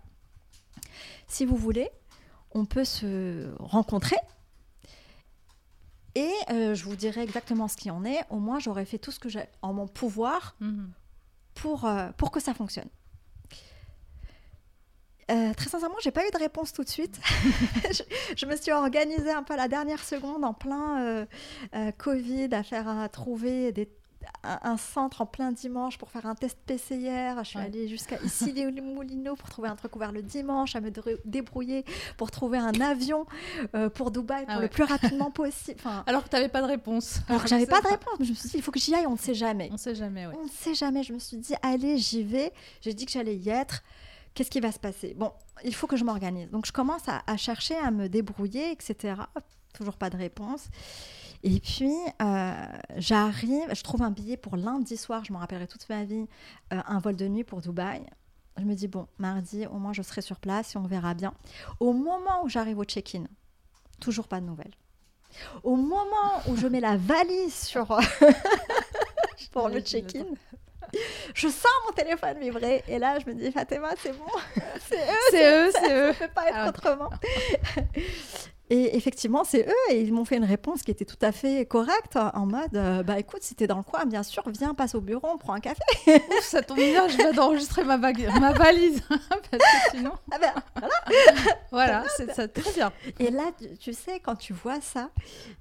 Si 1.27 1.45
vous 1.45 1.57
voulez, 1.57 1.91
on 2.53 2.65
peut 2.65 2.85
se 2.85 3.55
rencontrer. 3.59 4.17
Et 6.15 6.33
euh, 6.51 6.75
je 6.75 6.85
vous 6.85 6.97
dirai 6.97 7.23
exactement 7.23 7.69
ce 7.69 7.77
qui 7.77 7.91
en 7.91 8.03
est. 8.05 8.21
Au 8.31 8.39
moins, 8.39 8.59
j'aurais 8.59 8.87
fait 8.87 8.97
tout 8.97 9.11
ce 9.11 9.21
que 9.21 9.29
j'ai 9.29 9.45
en 9.61 9.75
mon 9.75 9.87
pouvoir 9.87 10.57
mhm. 10.61 10.91
pour, 11.55 11.85
euh, 11.85 12.09
pour 12.17 12.31
que 12.31 12.41
ça 12.41 12.55
fonctionne. 12.55 12.89
Euh, 15.31 15.53
très 15.53 15.69
sincèrement, 15.69 15.97
j'ai 16.03 16.13
pas 16.13 16.27
eu 16.27 16.31
de 16.31 16.39
réponse 16.39 16.73
tout 16.73 16.85
de 16.85 16.89
suite. 16.89 17.21
je, 18.37 18.47
me 18.47 18.57
suis 18.57 18.73
organisée 18.73 19.31
un 19.31 19.43
peu 19.43 19.55
à 19.55 19.57
la 19.59 19.69
dernière 19.69 20.03
seconde, 20.03 20.43
en 20.45 20.55
plein 20.55 21.27
Covid, 21.99 22.49
à 22.53 22.63
faire 22.63 22.89
à 22.89 23.09
trouver 23.11 23.73
des 23.73 23.91
un 24.43 24.77
centre 24.77 25.21
en 25.23 25.27
plein 25.27 25.53
dimanche 25.53 25.99
pour 25.99 26.11
faire 26.11 26.27
un 26.27 26.35
test 26.35 26.59
PCR. 26.67 27.35
Je 27.39 27.49
suis 27.49 27.59
allée 27.59 27.89
jusqu'à 27.89 28.21
ici 28.25 28.53
les 28.53 28.71
Moulineaux 28.81 29.37
pour 29.37 29.49
trouver 29.49 29.69
un 29.69 29.77
truc 29.77 29.95
ouvert 29.97 30.13
le 30.13 30.23
dimanche, 30.23 30.77
à 30.77 30.81
me 30.81 30.91
débrouiller 31.25 31.85
pour 32.17 32.31
trouver 32.31 32.59
un 32.59 32.81
avion 32.81 33.27
euh, 33.75 33.89
pour 33.89 34.11
Dubaï 34.11 34.45
pour 34.47 34.55
ah 34.57 34.61
le 34.61 34.69
plus 34.69 34.85
rapidement 34.85 35.31
possible. 35.31 35.81
alors 36.07 36.25
que 36.25 36.29
tu 36.29 36.37
n'avais 36.37 36.49
pas 36.49 36.63
de 36.63 36.67
réponse. 36.67 37.21
Alors 37.29 37.43
que 37.43 37.49
j'avais 37.49 37.67
pas 37.67 37.81
de 37.81 37.89
réponse. 37.89 38.19
Je 38.21 38.31
me 38.31 38.35
suis 38.35 38.49
dit, 38.49 38.57
il 38.57 38.63
faut 38.63 38.73
que 38.73 38.81
j'y 38.81 38.95
aille, 38.95 39.07
on 39.07 39.13
ne 39.13 39.19
sait 39.19 39.35
jamais. 39.35 39.69
On 39.71 39.75
ne 39.75 39.79
sait 39.79 39.95
jamais, 39.95 40.27
On 40.27 40.45
ne 40.45 40.49
sait 40.49 40.75
jamais. 40.75 41.03
Je 41.03 41.13
me 41.13 41.19
suis 41.19 41.37
dit, 41.37 41.55
allez, 41.63 41.99
j'y 41.99 42.23
vais. 42.23 42.53
J'ai 42.81 42.95
dit 42.95 43.07
que 43.07 43.13
j'allais 43.13 43.37
y 43.37 43.51
être. 43.51 43.83
Qu'est-ce 44.35 44.51
qui 44.51 44.61
va 44.61 44.71
se 44.71 44.79
passer? 44.79 45.15
Bon, 45.15 45.33
il 45.65 45.75
faut 45.75 45.87
que 45.87 45.97
je 45.97 46.05
m'organise. 46.05 46.51
Donc 46.51 46.67
je 46.67 46.73
commence 46.73 47.03
à, 47.09 47.37
chercher, 47.37 47.75
à 47.77 47.91
me 47.91 48.09
débrouiller, 48.09 48.71
etc. 48.71 49.15
Toujours 49.73 49.97
pas 49.97 50.11
de 50.11 50.17
réponse. 50.17 50.69
Et 51.43 51.61
puis, 51.61 51.95
euh, 52.23 52.67
j'arrive, 52.97 53.75
je 53.75 53.83
trouve 53.83 54.03
un 54.03 54.11
billet 54.11 54.37
pour 54.37 54.57
lundi 54.57 54.97
soir, 54.97 55.25
je 55.25 55.33
m'en 55.33 55.39
rappellerai 55.39 55.67
toute 55.67 55.89
ma 55.89 56.05
vie, 56.05 56.27
euh, 56.73 56.81
un 56.87 56.99
vol 56.99 57.17
de 57.17 57.27
nuit 57.29 57.45
pour 57.45 57.61
Dubaï. 57.61 58.05
Je 58.59 58.65
me 58.65 58.75
dis, 58.75 58.89
bon, 58.89 59.07
mardi, 59.19 59.67
au 59.67 59.79
moins 59.79 59.93
je 59.93 60.03
serai 60.03 60.23
sur 60.23 60.41
place 60.41 60.75
et 60.75 60.79
on 60.79 60.87
verra 60.87 61.15
bien. 61.15 61.35
Au 61.79 61.93
moment 61.93 62.43
où 62.45 62.49
j'arrive 62.49 62.79
au 62.79 62.85
check-in, 62.85 63.25
toujours 64.01 64.29
pas 64.29 64.41
de 64.41 64.47
nouvelles. 64.47 64.75
Au 65.63 65.77
moment 65.77 66.41
où 66.49 66.57
je 66.57 66.67
mets 66.67 66.81
la 66.81 66.97
valise 66.97 67.55
sur 67.55 67.87
pour 69.53 69.69
le 69.69 69.81
check-in, 69.81 70.25
je 71.35 71.49
sens 71.49 71.67
mon 71.87 71.93
téléphone 71.93 72.39
vibrer 72.39 72.83
et 72.89 72.99
là 72.99 73.19
je 73.19 73.27
me 73.27 73.35
dis 73.35 73.51
Fatima 73.51 73.91
c'est 73.99 74.17
bon 74.17 74.25
c'est 74.89 74.97
eux 74.97 75.31
c'est 75.31 75.67
eux 75.67 75.71
c'est 75.73 75.93
eux 75.93 76.13
ça 76.13 76.27
peut 76.27 76.35
pas 76.35 76.49
être 76.49 76.57
ah, 76.57 76.69
autrement 76.69 77.11
et 78.69 78.97
effectivement, 78.97 79.45
c'est 79.45 79.67
eux, 79.69 79.93
et 79.93 80.01
ils 80.01 80.13
m'ont 80.13 80.25
fait 80.25 80.37
une 80.37 80.45
réponse 80.45 80.83
qui 80.83 80.91
était 80.91 81.05
tout 81.05 81.19
à 81.23 81.31
fait 81.31 81.67
correcte, 81.67 82.17
en 82.17 82.47
mode 82.47 82.75
euh, 82.75 83.05
Bah 83.05 83.17
écoute, 83.19 83.43
si 83.43 83.55
t'es 83.55 83.69
dans 83.69 83.77
le 83.77 83.85
coin, 83.85 84.07
bien 84.07 84.25
sûr, 84.25 84.43
viens, 84.49 84.75
passe 84.75 84.97
au 84.97 85.01
bureau, 85.01 85.29
on 85.33 85.39
prend 85.39 85.53
un 85.53 85.61
café. 85.61 85.83
ça 86.43 86.63
tombe 86.63 86.79
bien, 86.79 87.07
je 87.07 87.17
viens 87.17 87.33
d'enregistrer 87.33 87.85
ma, 87.85 87.97
ma 87.97 88.53
valise. 88.53 89.03
parce 89.09 89.41
que 89.51 89.97
sinon. 89.97 90.13
Ah 90.33 90.39
ben, 90.39 90.53
voilà, 90.77 90.95
voilà 91.71 92.05
c'est 92.17 92.33
ça, 92.35 92.49
très 92.49 92.73
bien. 92.73 92.93
Et 93.21 93.31
là, 93.31 93.45
tu, 93.81 93.93
sais, 93.93 94.21
quand 94.21 94.35
tu 94.35 94.53
vois 94.53 94.81
ça, 94.81 95.11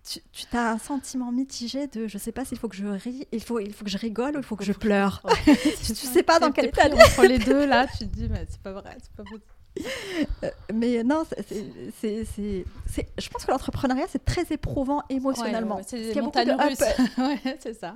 tu, 0.03 0.19
tu 0.31 0.45
as 0.57 0.71
un 0.71 0.77
sentiment 0.77 1.31
mitigé 1.31 1.87
de 1.87 2.07
je 2.07 2.17
sais 2.17 2.31
pas 2.31 2.43
s'il 2.43 2.57
faut 2.57 2.67
que 2.67 2.75
je 2.75 2.87
ris, 2.87 3.27
il 3.31 3.41
faut, 3.41 3.59
il 3.59 3.73
faut 3.73 3.85
que 3.85 3.91
je 3.91 3.97
rigole 3.97 4.35
ou 4.35 4.39
il 4.39 4.43
faut 4.43 4.55
que 4.55 4.65
je 4.65 4.73
pleure. 4.73 5.21
tu, 5.45 5.95
sais 5.95 6.23
pas 6.23 6.39
dans 6.39 6.51
quel 6.51 6.65
état. 6.65 6.87
Entre 6.87 7.25
les 7.25 7.37
deux, 7.37 7.65
là, 7.65 7.85
tu 7.87 7.99
te 7.99 8.03
dis 8.15 8.27
Mais 8.29 8.45
c'est 8.49 8.61
pas 8.61 8.73
vrai, 8.73 8.97
c'est 9.01 9.13
pas 9.13 9.23
possible. 9.23 9.54
Euh, 10.43 10.49
mais 10.73 11.03
non, 11.03 11.23
c'est, 11.99 12.25
je 13.17 13.29
pense 13.29 13.45
que 13.45 13.51
l'entrepreneuriat, 13.51 14.05
c'est 14.09 14.23
très 14.23 14.45
éprouvant 14.51 15.03
émotionnellement. 15.09 15.81
c'est 15.85 16.13
des 16.13 16.21
montagnes 16.21 16.53
russes. 16.53 16.79
ouais, 17.17 17.57
c'est 17.59 17.73
ça. 17.73 17.95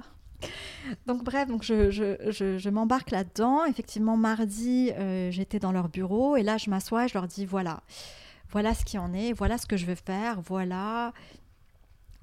Donc 1.06 1.24
bref, 1.24 1.48
donc 1.48 1.64
je, 1.64 1.92
je, 1.92 2.58
je, 2.58 2.70
m'embarque 2.70 3.12
là-dedans. 3.12 3.66
Effectivement, 3.66 4.18
mardi, 4.18 4.92
euh, 4.92 5.32
j'étais 5.32 5.60
dans 5.60 5.72
leur 5.72 5.90
bureau 5.90 6.38
et 6.38 6.44
là, 6.44 6.58
je 6.58 6.70
m'assois 6.70 7.06
et 7.06 7.08
je 7.08 7.14
leur 7.14 7.28
dis, 7.28 7.46
voilà, 7.46 7.82
voilà 8.52 8.74
ce 8.74 8.86
qui 8.86 8.98
en 8.98 9.14
est, 9.14 9.34
voilà 9.34 9.58
ce 9.58 9.66
que 9.66 9.78
je 9.78 9.86
veux 9.86 9.96
faire, 9.96 10.42
voilà, 10.42 11.14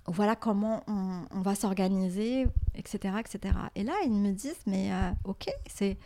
voilà 0.07 0.37
comment 0.37 0.83
on, 0.87 1.41
va 1.41 1.55
s'organiser, 1.55 2.47
etc., 2.75 3.15
etc. 3.21 3.55
Et 3.75 3.85
là, 3.85 3.95
ils 4.05 4.13
me 4.13 4.33
disent, 4.33 4.63
mais 4.67 4.93
euh, 4.93 5.11
ok, 5.25 5.49
c'est 5.67 5.97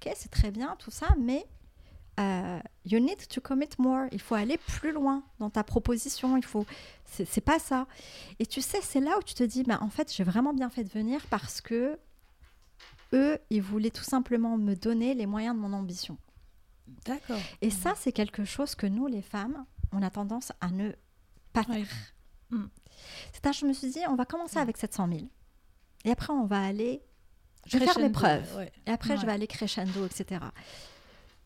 ok, 0.00 0.12
c'est 0.16 0.30
très 0.30 0.50
bien 0.50 0.76
tout 0.78 0.90
ça, 0.90 1.08
mais 1.18 1.46
euh, 2.20 2.60
you 2.84 3.00
need 3.00 3.26
to 3.28 3.40
commit 3.40 3.70
more. 3.78 4.06
Il 4.12 4.20
faut 4.20 4.34
aller 4.34 4.58
plus 4.58 4.92
loin 4.92 5.24
dans 5.38 5.50
ta 5.50 5.64
proposition. 5.64 6.36
Il 6.36 6.44
faut, 6.44 6.66
c'est 7.06 7.40
pas 7.40 7.58
ça. 7.58 7.86
Et 8.38 8.46
tu 8.46 8.60
sais, 8.60 8.80
c'est 8.82 9.00
là 9.00 9.18
où 9.18 9.22
tu 9.22 9.34
te 9.34 9.42
dis, 9.42 9.62
bah, 9.62 9.78
en 9.80 9.88
fait, 9.88 10.12
j'ai 10.12 10.24
vraiment 10.24 10.52
bien 10.52 10.70
fait 10.70 10.84
de 10.84 10.90
venir 10.90 11.20
parce 11.30 11.60
que 11.60 11.98
eux, 13.12 13.38
ils 13.50 13.62
voulaient 13.62 13.90
tout 13.90 14.04
simplement 14.04 14.56
me 14.56 14.74
donner 14.74 15.14
les 15.14 15.26
moyens 15.26 15.54
de 15.56 15.60
mon 15.60 15.72
ambition. 15.72 16.18
D'accord. 17.04 17.40
Et 17.60 17.70
ça, 17.70 17.94
c'est 17.96 18.12
quelque 18.12 18.44
chose 18.44 18.74
que 18.74 18.86
nous, 18.86 19.06
les 19.06 19.22
femmes, 19.22 19.64
on 19.92 20.02
a 20.02 20.10
tendance 20.10 20.52
à 20.60 20.70
ne 20.70 20.92
pas 21.52 21.64
faire. 21.64 21.86
Mm. 22.50 22.66
C'est 23.32 23.52
je 23.52 23.66
me 23.66 23.72
suis 23.72 23.90
dit, 23.90 24.00
on 24.08 24.14
va 24.14 24.24
commencer 24.24 24.58
mm. 24.58 24.62
avec 24.62 24.76
700 24.76 25.08
000. 25.08 25.20
Et 26.04 26.10
après, 26.10 26.32
on 26.32 26.46
va 26.46 26.62
aller. 26.62 27.02
Je 27.66 27.78
vais 27.78 27.86
faire 27.86 27.98
mes 27.98 28.10
preuves. 28.10 28.68
Et 28.86 28.90
après, 28.90 29.16
je 29.16 29.24
vais 29.24 29.32
aller 29.32 29.46
crescendo, 29.46 30.04
etc. 30.04 30.40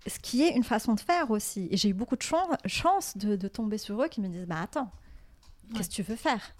Ce 0.09 0.19
qui 0.19 0.43
est 0.43 0.55
une 0.55 0.65
façon 0.65 0.95
de 0.95 1.01
faire 1.01 1.31
aussi. 1.31 1.69
Et 1.71 1.77
j'ai 1.77 1.91
eu 1.91 1.95
beaucoup 1.95 2.17
de 2.17 2.23
chance 2.23 3.17
de, 3.17 3.49
tomber 3.49 3.79
sur 3.79 4.03
eux 4.03 4.09
qui 4.09 4.21
me 4.21 4.29
disent 4.29 4.47
Bah 4.47 4.63
attends, 4.63 4.91
qu'est-ce 5.75 5.89
que 5.89 5.95
tu 5.95 6.03
veux 6.03 6.17
faire? 6.17 6.55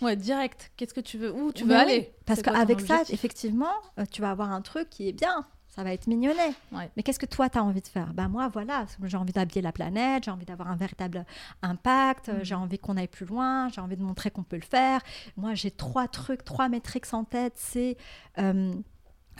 Ouais, 0.00 0.16
direct. 0.16 0.72
Qu'est-ce 0.76 0.94
que 0.94 1.00
tu 1.00 1.18
veux? 1.18 1.32
Où 1.32 1.52
tu 1.52 1.64
veux 1.64 1.76
aller? 1.76 2.14
Parce 2.24 2.42
qu'avec 2.42 2.80
ça, 2.80 3.02
effectivement, 3.10 3.74
euh, 3.98 4.04
tu 4.10 4.22
vas 4.22 4.30
avoir 4.30 4.50
un 4.50 4.62
truc 4.62 4.88
qui 4.88 5.08
est 5.08 5.12
bien 5.12 5.46
ça 5.70 5.84
va 5.84 5.92
être 5.92 6.08
mignonnet. 6.08 6.52
Mais 6.72 7.02
qu'est-ce 7.02 7.18
que 7.18 7.26
toi, 7.26 7.48
tu 7.48 7.56
as 7.56 7.64
envie 7.64 7.80
de 7.80 7.86
faire? 7.86 8.12
Ben 8.12 8.28
moi, 8.28 8.48
voilà, 8.48 8.86
j'ai 9.04 9.16
envie 9.16 9.32
d'habiller 9.32 9.62
la 9.62 9.70
planète, 9.70 10.24
j'ai 10.24 10.30
envie 10.30 10.44
d'avoir 10.44 10.68
un 10.68 10.76
véritable 10.76 11.24
impact, 11.62 12.28
mm. 12.28 12.38
j'ai 12.42 12.54
envie 12.56 12.78
qu'on 12.78 12.96
aille 12.96 13.08
plus 13.08 13.26
loin, 13.26 13.68
j'ai 13.68 13.80
envie 13.80 13.96
de 13.96 14.02
montrer 14.02 14.32
qu'on 14.32 14.42
peut 14.42 14.56
le 14.56 14.62
faire. 14.62 15.00
Moi, 15.36 15.54
j'ai 15.54 15.70
trois 15.70 16.08
trucs, 16.08 16.44
trois 16.44 16.68
métriques 16.68 17.12
en 17.12 17.24
tête. 17.24 17.54
C'est 17.56 17.96
euh, 18.38 18.74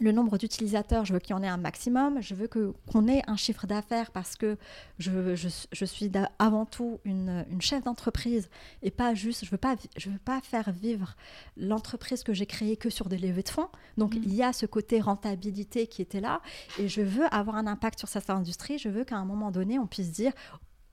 le 0.01 0.13
nombre 0.13 0.39
d'utilisateurs, 0.39 1.05
je 1.05 1.13
veux 1.13 1.19
qu'il 1.19 1.35
y 1.35 1.39
en 1.39 1.43
ait 1.43 1.49
un 1.49 1.57
maximum. 1.57 2.21
Je 2.21 2.35
veux 2.35 2.47
que, 2.47 2.73
qu'on 2.91 3.07
ait 3.09 3.23
un 3.27 3.37
chiffre 3.37 3.67
d'affaires 3.67 4.11
parce 4.11 4.37
que 4.37 4.57
je, 4.99 5.35
je, 5.35 5.85
suis 5.85 6.11
avant 6.39 6.67
tout 6.67 7.01
une, 7.05 7.45
une 7.51 7.61
chef 7.61 7.85
d'entreprise 7.85 8.49
et 8.83 8.91
pas 8.91 9.15
juste, 9.15 9.45
je 9.45 9.47
ne 9.47 9.51
veux, 9.53 9.59
pas, 9.59 9.77
je 9.97 10.11
veux 10.11 10.19
pas 10.19 10.41
faire 10.41 10.71
vivre 10.73 11.17
l'entreprise 11.57 12.23
que 12.23 12.33
j'ai 12.33 12.47
créée 12.47 12.77
que 12.77 12.91
sur 12.91 13.09
des 13.09 13.19
levées 13.19 13.43
de 13.43 13.49
fonds. 13.49 13.69
Donc 13.99 14.15
mmh. 14.15 14.23
il 14.25 14.35
y 14.35 14.43
a 14.43 14.53
ce 14.53 14.67
côté 14.67 15.01
rentabilité 15.01 15.87
qui 15.87 16.03
était 16.03 16.21
là 16.21 16.41
et 16.79 16.89
je 16.89 17.03
veux 17.03 17.27
avoir 17.35 17.57
un 17.57 17.67
impact 17.67 17.99
sur 17.99 18.09
cette 18.09 18.31
industrie. 18.31 18.79
Je 18.79 18.89
veux 18.89 19.05
qu'à 19.05 19.17
un 19.17 19.25
moment 19.25 19.51
donné, 19.51 19.79
on 19.79 19.87
puisse 19.87 20.11
dire 20.11 20.33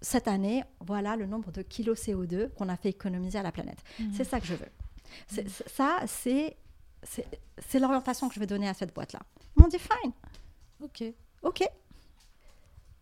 cette 0.01 0.27
année, 0.27 0.63
voilà 0.85 1.15
le 1.15 1.25
nombre 1.25 1.51
de 1.51 1.61
kilos 1.61 2.07
CO2 2.07 2.49
qu'on 2.53 2.69
a 2.69 2.77
fait 2.77 2.89
économiser 2.89 3.39
à 3.39 3.43
la 3.43 3.51
planète. 3.51 3.79
Mmh. 3.99 4.03
C'est 4.13 4.23
ça 4.23 4.39
que 4.39 4.45
je 4.45 4.53
veux. 4.53 5.41
Mmh. 5.41 5.47
Ça, 5.67 5.99
c'est 6.05 6.57
c'est 7.67 7.79
l'orientation 7.79 8.27
que 8.27 8.35
je 8.35 8.39
vais 8.39 8.47
donner 8.47 8.67
à 8.67 8.73
cette 8.73 8.93
boîte-là. 8.93 9.21
Ils 9.55 9.61
m'ont 9.61 9.67
dit 9.67 9.79
fine. 9.79 10.11
Ok. 10.81 11.03
Ok. 11.43 11.63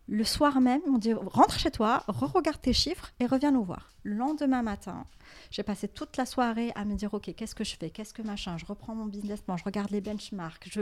Le 0.08 0.24
soir 0.24 0.62
même, 0.62 0.82
ils 0.86 0.92
m'ont 0.92 1.00
dit 1.00 1.14
rentre 1.14 1.58
chez 1.58 1.72
toi, 1.72 2.04
re-regarde 2.08 2.62
tes 2.62 2.74
chiffres 2.74 3.12
et 3.20 3.26
reviens 3.26 3.50
nous 3.50 3.64
voir. 3.64 3.92
Le 4.04 4.16
lendemain 4.16 4.62
matin, 4.62 5.08
j'ai 5.50 5.64
passé 5.64 5.88
toute 5.88 6.16
la 6.18 6.28
soirée 6.28 6.72
à 6.76 6.86
me 6.86 6.94
dire 6.94 7.12
ok, 7.16 7.34
qu'est-ce 7.36 7.56
que 7.56 7.64
je 7.64 7.76
fais? 7.76 7.90
Qu'est-ce 7.90 8.14
que 8.14 8.22
machin? 8.22 8.56
Je 8.60 8.66
reprends 8.68 8.94
mon 8.94 9.06
business 9.06 9.42
plan, 9.42 9.58
je 9.58 9.64
regarde 9.64 9.90
les 9.90 10.02
benchmarks, 10.02 10.70
je, 10.72 10.82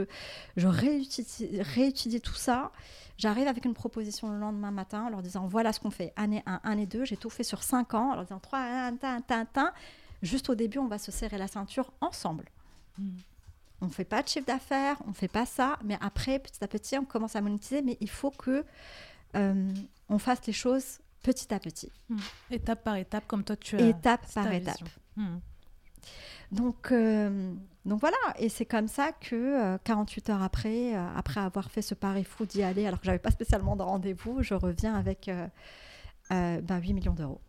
je 0.58 0.68
réétudie, 0.68 2.20
tout 2.20 2.34
ça. 2.34 2.74
J'arrive 3.18 3.48
avec 3.48 3.64
une 3.64 3.74
proposition 3.74 4.30
le 4.30 4.40
lendemain 4.40 4.72
matin 4.72 5.06
en 5.06 5.10
leur 5.10 5.22
disant 5.22 5.48
voilà 5.48 5.72
ce 5.72 5.80
qu'on 5.80 5.92
fait, 5.92 6.12
année 6.18 6.44
1, 6.46 6.60
année 6.66 6.86
2, 6.86 7.06
j'ai 7.06 7.16
tout 7.16 7.30
fait 7.30 7.44
sur 7.44 7.64
5 7.64 7.94
ans, 7.94 8.12
en 8.12 8.16
leur 8.16 8.24
disant 8.26 8.40
3, 8.40 8.60
1, 8.60 8.98
1, 9.02 9.22
1, 9.30 9.48
1. 9.56 9.74
Juste 10.22 10.50
au 10.50 10.56
début, 10.56 10.80
on 10.80 10.88
va 10.88 10.98
se 10.98 11.12
serrer 11.12 11.38
la 11.38 11.48
ceinture 11.48 11.94
ensemble. 12.02 12.50
On 13.82 13.88
ne 13.88 13.92
fait 13.92 14.06
pas 14.06 14.24
de 14.24 14.28
chiffre 14.30 14.48
d'affaires, 14.48 14.98
on 15.06 15.10
ne 15.10 15.14
fait 15.14 15.28
pas 15.28 15.46
ça, 15.46 15.78
mais 15.84 15.98
après, 16.00 16.40
petit 16.40 16.64
à 16.64 16.68
petit, 16.68 16.98
on 16.98 17.06
commence 17.06 17.36
à 17.36 17.42
monétiser, 17.42 17.82
mais 17.82 17.98
il 18.00 18.10
faut 18.10 18.32
que 18.32 18.64
euh, 19.36 19.74
on 20.10 20.18
fasse 20.18 20.46
les 20.48 20.54
choses 20.54 21.00
petit 21.22 21.54
à 21.54 21.60
petit. 21.60 21.92
Hmm. 22.10 22.18
Étape 22.52 22.84
par 22.84 22.96
étape, 22.96 23.26
comme 23.28 23.44
toi 23.44 23.56
tu 23.58 23.76
as. 23.76 23.90
Étape 23.90 24.26
par 24.34 24.52
étape. 24.54 24.78
Hmm. 25.18 25.40
Donc, 26.52 26.92
euh, 26.92 27.54
donc 27.86 28.00
voilà, 28.00 28.18
et 28.38 28.48
c'est 28.48 28.66
comme 28.66 28.88
ça 28.88 29.12
que 29.12 29.78
48 29.84 30.30
euh, 30.30 30.34
heures 30.34 30.44
après, 30.44 30.94
après 30.94 31.42
avoir 31.42 31.70
fait 31.70 31.82
ce 31.82 31.96
pari 31.96 32.24
fou 32.24 32.46
d'y 32.46 32.64
aller, 32.64 32.86
alors 32.86 33.00
que 33.00 33.06
j'avais 33.06 33.20
pas 33.20 33.32
spécialement 33.32 33.76
de 33.76 33.82
rendez-vous, 33.82 34.44
je 34.44 34.54
reviens 34.54 34.96
avec 34.96 35.30
ben, 36.30 36.80
8 36.80 36.94
millions 36.94 37.14
d'euros. 37.14 37.42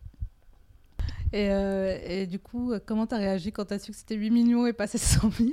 Euh, 1.35 1.99
et, 2.05 2.27
du 2.27 2.39
coup, 2.39 2.73
comment 2.87 3.07
tu 3.07 3.15
as 3.15 3.19
réagi 3.19 3.53
quand 3.53 3.67
tu 3.67 3.75
as 3.75 3.79
su 3.79 3.91
que 3.91 3.97
c'était 3.97 4.15
8 4.15 4.31
millions 4.31 4.67
et 4.67 4.73
pas 4.73 4.87
100 4.87 5.31
000 5.31 5.51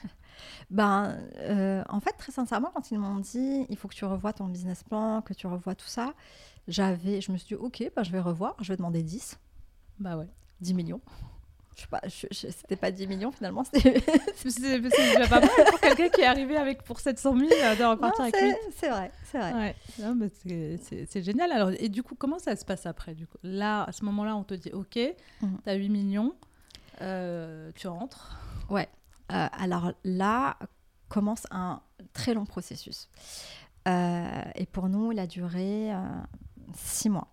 ben, 0.70 1.16
euh, 1.38 1.82
en 1.88 2.00
fait, 2.00 2.12
très 2.12 2.32
sincèrement, 2.32 2.70
quand 2.74 2.90
ils 2.90 2.98
m'ont 2.98 3.20
dit 3.20 3.66
il 3.68 3.76
faut 3.76 3.88
que 3.88 3.94
tu 3.94 4.04
revoies 4.04 4.32
ton 4.32 4.46
business 4.48 4.82
plan, 4.82 5.22
que 5.22 5.34
tu 5.34 5.46
revoies 5.46 5.74
tout 5.74 5.86
ça, 5.86 6.14
j'avais, 6.66 7.20
je 7.20 7.30
me 7.30 7.36
suis 7.36 7.48
dit 7.48 7.54
ok, 7.54 7.90
ben, 7.94 8.02
je 8.02 8.10
vais 8.10 8.20
revoir, 8.20 8.56
je 8.60 8.72
vais 8.72 8.76
demander 8.76 9.02
10. 9.02 9.38
Bah 10.00 10.16
ouais. 10.16 10.28
10 10.60 10.74
millions 10.74 11.00
je 11.74 11.82
sais 11.82 11.88
pas, 11.88 12.00
c'était 12.08 12.76
pas 12.76 12.90
10 12.90 13.06
millions 13.06 13.32
finalement. 13.32 13.64
C'est 13.72 14.60
déjà 14.60 15.28
pas 15.28 15.40
mal 15.40 15.50
pour 15.70 15.80
quelqu'un 15.80 16.08
qui 16.08 16.20
est 16.20 16.26
arrivé 16.26 16.56
avec 16.56 16.82
pour 16.82 17.00
700 17.00 17.38
000 17.38 17.50
euh, 17.50 17.76
de 17.76 17.84
repartir 17.84 18.24
avec 18.24 18.36
8. 18.36 18.54
C'est 18.76 18.88
vrai, 18.90 19.10
c'est 19.30 19.38
vrai. 19.38 19.76
c'est 21.08 21.22
génial. 21.22 21.50
Alors, 21.52 21.70
et 21.78 21.88
du 21.88 22.02
coup, 22.02 22.14
comment 22.14 22.38
ça 22.38 22.56
se 22.56 22.64
passe 22.64 22.86
après 22.86 23.14
du 23.14 23.26
coup? 23.26 23.38
Là, 23.42 23.84
à 23.84 23.92
ce 23.92 24.04
moment-là, 24.04 24.36
on 24.36 24.44
te 24.44 24.54
dit 24.54 24.70
OK, 24.72 24.98
mhm. 25.40 25.58
tu 25.64 25.70
as 25.70 25.74
8 25.74 25.88
millions, 25.88 26.34
euh, 27.00 27.70
tu 27.74 27.88
rentres. 27.88 28.38
Ouais. 28.68 28.88
Euh, 29.32 29.46
alors 29.52 29.92
là, 30.04 30.58
commence 31.08 31.46
un 31.50 31.80
très 32.12 32.34
long 32.34 32.44
processus. 32.44 33.08
et 33.86 34.66
pour 34.70 34.88
nous, 34.88 35.12
il 35.12 35.18
a 35.18 35.26
duré 35.26 35.90
6 36.74 37.08
mois. 37.08 37.31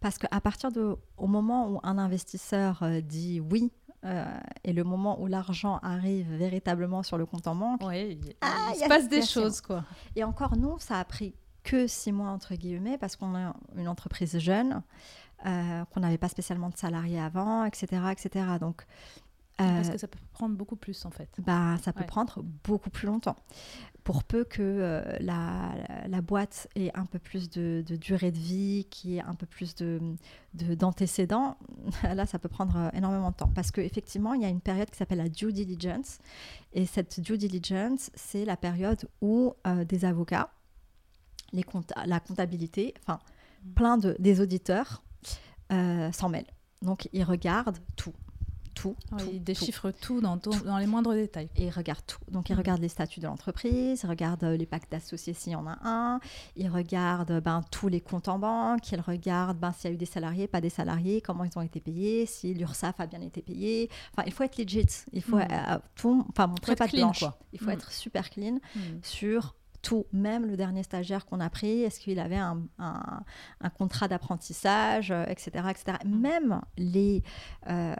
Parce 0.00 0.18
qu'à 0.18 0.40
partir 0.40 0.70
de, 0.70 0.96
au 1.16 1.26
moment 1.26 1.68
où 1.68 1.80
un 1.82 1.98
investisseur 1.98 2.82
euh, 2.82 3.00
dit 3.00 3.40
oui, 3.40 3.72
euh, 4.04 4.24
et 4.64 4.72
le 4.72 4.84
moment 4.84 5.20
où 5.20 5.26
l'argent 5.26 5.78
arrive 5.82 6.32
véritablement 6.34 7.02
sur 7.02 7.18
le 7.18 7.26
compte 7.26 7.46
en 7.46 7.54
banque, 7.54 7.80
il, 7.92 8.34
ah, 8.40 8.72
se 8.74 8.88
passe 8.88 9.08
des 9.08 9.22
choses. 9.22 9.60
quoi. 9.60 9.84
Et 10.16 10.24
encore, 10.24 10.56
nous, 10.56 10.78
ça 10.78 10.98
a 10.98 11.04
pris 11.04 11.34
que 11.62 11.86
six 11.86 12.12
mois, 12.12 12.30
entre 12.30 12.54
guillemets, 12.54 12.96
parce 12.96 13.16
qu'on 13.16 13.36
est 13.36 13.46
une 13.76 13.88
entreprise 13.88 14.38
jeune, 14.38 14.82
euh, 15.44 15.84
qu'on 15.86 16.00
n'avait 16.00 16.18
pas 16.18 16.28
spécialement 16.28 16.70
de 16.70 16.76
salariés 16.76 17.20
avant, 17.20 17.64
etc. 17.64 18.02
etc. 18.12 18.46
Donc, 18.58 18.86
parce 19.64 19.90
que 19.90 19.98
ça 19.98 20.08
peut 20.08 20.18
prendre 20.32 20.56
beaucoup 20.56 20.76
plus, 20.76 21.04
en 21.04 21.10
fait. 21.10 21.28
Bah, 21.38 21.76
ça 21.82 21.92
peut 21.92 22.04
prendre 22.04 22.42
beaucoup 22.64 22.90
plus 22.90 23.06
longtemps 23.06 23.36
pour 24.04 24.24
peu 24.24 24.44
que 24.44 24.62
euh, 24.62 25.02
la, 25.20 25.74
la, 26.08 26.20
boîte 26.20 26.68
ait 26.74 26.90
un 26.94 27.06
peu 27.06 27.18
plus 27.18 27.50
de, 27.50 27.84
durée 27.86 28.30
de 28.30 28.38
vie, 28.38 28.86
qui 28.90 29.16
ait 29.16 29.22
un 29.22 29.34
peu 29.34 29.46
plus 29.46 29.74
d'antécédents, 30.54 31.56
de, 31.84 32.08
là, 32.14 32.26
ça 32.26 32.38
peut 32.38 32.48
prendre 32.48 32.76
euh, 32.76 32.90
énormément 32.94 33.30
de 33.30 33.36
temps. 33.36 33.52
Parce 33.54 33.70
qu'effectivement, 33.70 34.34
il 34.34 34.42
y 34.42 34.44
a 34.44 34.48
une 34.48 34.60
période 34.60 34.90
qui 34.90 34.96
s'appelle 34.96 35.18
la 35.18 35.28
due 35.28 35.52
diligence. 35.52 36.18
Et 36.72 36.86
cette 36.86 37.20
due 37.20 37.38
diligence, 37.38 38.10
c'est 38.14 38.44
la 38.44 38.56
période 38.56 39.08
où 39.20 39.54
euh, 39.66 39.84
des 39.84 40.04
avocats, 40.04 40.50
les 41.52 41.64
la 42.06 42.20
comptabilité, 42.20 42.94
enfin, 43.02 43.18
mmh. 43.64 43.70
plein 43.72 43.98
de, 43.98 44.16
des 44.18 44.40
auditeurs 44.40 45.02
s'en 45.70 46.28
mêlent. 46.28 46.50
Donc, 46.82 47.08
ils 47.12 47.22
regardent 47.22 47.78
tout 47.94 48.12
tout. 48.74 48.96
il 49.32 49.42
déchiffre 49.42 49.90
tout, 49.90 50.20
dans, 50.20 50.36
dans, 50.36 50.78
les 50.78 50.86
moindres 50.86 51.12
détails. 51.12 51.48
Et 51.56 51.66
il 51.66 51.70
regarde 51.70 52.04
tout. 52.06 52.18
Donc 52.30 52.50
il 52.50 52.54
regarde 52.54 52.80
les 52.80 52.88
statuts 52.88 53.20
de 53.20 53.26
l'entreprise, 53.26 54.00
il 54.02 54.08
regarde 54.08 54.42
euh, 54.44 54.56
les 54.56 54.66
pactes 54.66 54.90
d'associés 54.90 55.34
s'il 55.34 55.52
y 55.52 55.56
en 55.56 55.66
a 55.66 55.78
un, 55.82 56.20
il 56.56 56.68
regarde 56.68 57.40
ben, 57.40 57.62
tous 57.70 57.88
les 57.88 58.00
comptes 58.00 58.28
en 58.28 58.38
banque, 58.38 58.90
il 58.92 59.00
regarde 59.00 59.58
ben, 59.58 59.72
s'il 59.72 59.90
y 59.90 59.92
a 59.92 59.94
eu 59.94 59.98
des 59.98 60.06
salariés, 60.06 60.46
pas 60.46 60.60
des 60.60 60.70
salariés, 60.70 61.20
comment 61.20 61.44
ils 61.44 61.58
ont 61.58 61.62
été 61.62 61.80
payés, 61.80 62.26
si 62.26 62.54
l'URSSAF 62.54 63.00
a 63.00 63.06
bien 63.06 63.20
été 63.20 63.42
payé. 63.42 63.90
Enfin, 64.12 64.24
il 64.26 64.32
faut 64.32 64.44
être 64.44 64.58
legit. 64.58 64.86
Il 65.12 65.22
faut 65.22 65.36
mm. 65.36 65.48
euh, 65.50 65.78
tout, 65.94 66.26
enfin, 66.30 66.46
montrer 66.46 66.76
pas 66.76 66.86
de 66.86 66.96
blanche. 66.96 67.24
Il 67.52 67.58
faut 67.58 67.66
mm. 67.66 67.70
être 67.70 67.92
super 67.92 68.30
clean 68.30 68.58
sur 69.02 69.54
tout, 69.82 70.06
même 70.12 70.46
le 70.46 70.56
dernier 70.56 70.82
stagiaire 70.82 71.26
qu'on 71.26 71.40
a 71.40 71.50
pris, 71.50 71.82
est-ce 71.82 72.00
qu'il 72.00 72.18
avait 72.18 72.36
un, 72.36 72.62
contrat 73.76 74.08
d'apprentissage, 74.08 75.10
etc., 75.10 75.50
euh, 75.56 75.68
etc. 75.68 75.98
Mm. 76.04 76.20
Même 76.20 76.60
les, 76.76 77.22
euh, 77.68 77.94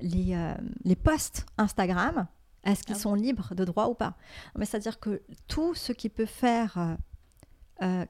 les, 0.00 0.34
euh, 0.34 0.54
les 0.84 0.96
posts 0.96 1.46
Instagram, 1.58 2.26
est-ce 2.64 2.82
qu'ils 2.82 2.96
ah 2.96 3.00
sont 3.00 3.14
libres 3.14 3.54
de 3.54 3.64
droit 3.64 3.86
ou 3.86 3.94
pas? 3.94 4.16
Mais 4.56 4.66
c'est-à-dire 4.66 5.00
que 5.00 5.22
tout 5.48 5.74
ce 5.74 5.92
qui 5.92 6.08
peut 6.08 6.26
faire, 6.26 6.96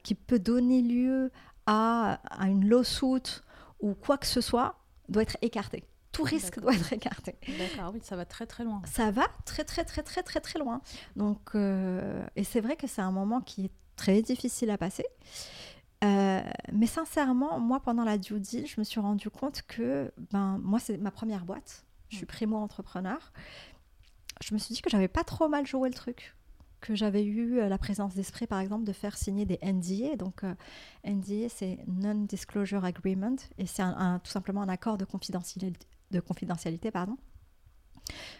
qui 0.03 0.15
peut 0.15 0.39
donner 0.39 0.81
lieu 0.81 1.31
à, 1.65 2.19
à 2.29 2.49
une 2.49 2.67
lawsuit 2.67 3.41
ou 3.79 3.93
quoi 3.93 4.17
que 4.17 4.27
ce 4.27 4.41
soit, 4.41 4.75
doit 5.07 5.23
être 5.23 5.37
écarté 5.41 5.85
tout 6.11 6.23
risque 6.23 6.59
doit 6.59 6.73
être 6.73 6.93
écarté. 6.93 7.35
D'accord, 7.57 7.91
oui, 7.93 8.01
ça 8.03 8.15
va 8.15 8.25
très 8.25 8.45
très 8.45 8.63
loin. 8.63 8.81
Ça 8.85 9.11
va 9.11 9.27
très 9.45 9.63
très 9.63 9.83
très 9.83 10.03
très 10.03 10.23
très 10.23 10.39
très 10.39 10.59
loin. 10.59 10.81
Donc, 11.15 11.51
euh, 11.55 12.25
et 12.35 12.43
c'est 12.43 12.61
vrai 12.61 12.75
que 12.75 12.87
c'est 12.87 13.01
un 13.01 13.11
moment 13.11 13.41
qui 13.41 13.65
est 13.65 13.71
très 13.95 14.21
difficile 14.21 14.69
à 14.71 14.77
passer. 14.77 15.05
mais 16.01 16.87
sincèrement, 16.87 17.59
moi, 17.59 17.79
pendant 17.81 18.03
la 18.03 18.17
due 18.17 18.39
deal, 18.39 18.67
je 18.67 18.79
me 18.79 18.83
suis 18.83 18.99
rendu 18.99 19.29
compte 19.29 19.61
que 19.67 20.11
ben, 20.31 20.59
moi, 20.63 20.79
c'est 20.79 20.97
ma 20.97 21.11
première 21.11 21.45
boîte. 21.45 21.85
Je 22.09 22.17
suis 22.17 22.25
primo-entrepreneur. 22.25 23.31
Je 24.43 24.53
me 24.53 24.59
suis 24.59 24.73
dit 24.73 24.81
que 24.81 24.89
j'avais 24.89 25.07
pas 25.07 25.23
trop 25.23 25.47
mal 25.47 25.65
joué 25.65 25.87
le 25.89 25.95
truc 25.95 26.35
que 26.81 26.95
j'avais 26.95 27.23
eu 27.23 27.57
la 27.57 27.77
présence 27.77 28.15
d'esprit, 28.15 28.47
par 28.47 28.59
exemple, 28.59 28.83
de 28.85 28.91
faire 28.91 29.15
signer 29.15 29.45
des 29.45 29.59
NDA. 29.61 30.15
Donc, 30.17 30.41
NDA, 31.05 31.47
c'est 31.47 31.77
Non-Disclosure 31.87 32.83
Agreement, 32.83 33.35
et 33.59 33.67
c'est 33.67 33.83
tout 33.83 34.31
simplement 34.31 34.63
un 34.63 34.69
accord 34.69 34.97
de 34.97 35.05
confidentialité, 35.05 35.87
de 36.11 36.19
confidentialité 36.19 36.91
pardon, 36.91 37.17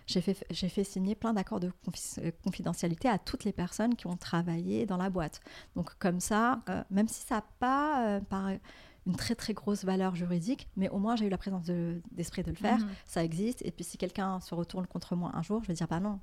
j'ai 0.08 0.22
fait, 0.22 0.46
j'ai 0.50 0.70
fait 0.70 0.84
signer 0.84 1.16
plein 1.16 1.34
d'accords 1.34 1.60
de 1.60 1.72
euh, 2.20 2.32
confidentialité 2.44 3.08
à 3.08 3.18
toutes 3.18 3.44
les 3.44 3.54
personnes 3.54 3.96
qui 3.96 4.08
ont 4.08 4.18
travaillé 4.18 4.86
dans 4.86 4.98
la 4.98 5.10
boîte. 5.10 5.40
Donc 5.76 5.94
comme 6.00 6.20
ça, 6.20 6.62
euh, 6.70 6.84
même 6.90 7.08
si 7.08 7.26
ça 7.26 7.36
n'a 7.36 7.46
pas 7.60 8.20
euh, 8.20 8.58
une 9.06 9.16
très 9.16 9.36
très 9.36 9.54
grosse 9.54 9.84
valeur 9.84 10.16
juridique, 10.16 10.68
mais 10.76 10.90
au 10.90 11.00
moins 11.00 11.16
j'ai 11.16 11.26
eu 11.26 11.30
la 11.30 11.38
présence 11.38 11.64
d'esprit 12.12 12.44
de, 12.44 12.50
le 12.50 12.58
faire, 12.58 12.80
mhm. 12.80 12.90
ça 13.06 13.24
existe. 13.24 13.62
Et 13.66 13.72
puis 13.72 13.84
si 13.84 13.98
quelqu'un 13.98 14.40
se 14.40 14.54
retourne 14.54 14.88
contre 14.88 15.16
moi 15.16 15.32
un 15.34 15.42
jour, 15.42 15.62
je 15.64 15.68
vais 15.68 15.74
dire 15.74 15.88
bah 15.88 16.00
non, 16.00 16.20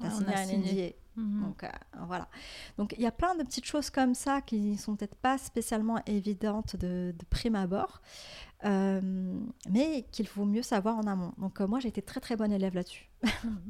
tu 0.00 0.06
as 0.06 0.10
signé 0.10 0.34
un 0.34 0.46
NDA. 0.46 0.94
Mhm. 1.18 1.42
Donc 1.42 1.64
voilà. 2.06 2.28
Donc 2.76 2.94
il 2.96 3.02
y 3.02 3.06
a 3.06 3.12
plein 3.12 3.34
de 3.34 3.42
petites 3.42 3.66
choses 3.66 3.90
comme 3.90 4.14
ça 4.14 4.40
qui 4.40 4.76
sont 4.76 4.96
peut-être 4.96 5.16
pas 5.16 5.38
spécialement 5.38 6.00
évidentes 6.06 6.76
de, 6.76 7.14
de 7.16 7.24
prime 7.30 7.54
abord, 7.54 8.00
euh, 8.64 9.00
mais 9.70 10.04
qu'il 10.10 10.26
faut 10.26 10.44
mieux 10.44 10.62
savoir 10.62 10.98
en 10.98 11.06
amont. 11.06 11.32
Donc 11.38 11.60
euh, 11.60 11.68
moi, 11.68 11.78
j'ai 11.78 11.88
été 11.88 12.02
très 12.02 12.18
très 12.18 12.34
bonne 12.34 12.50
élève 12.50 12.74
là-dessus. 12.74 13.08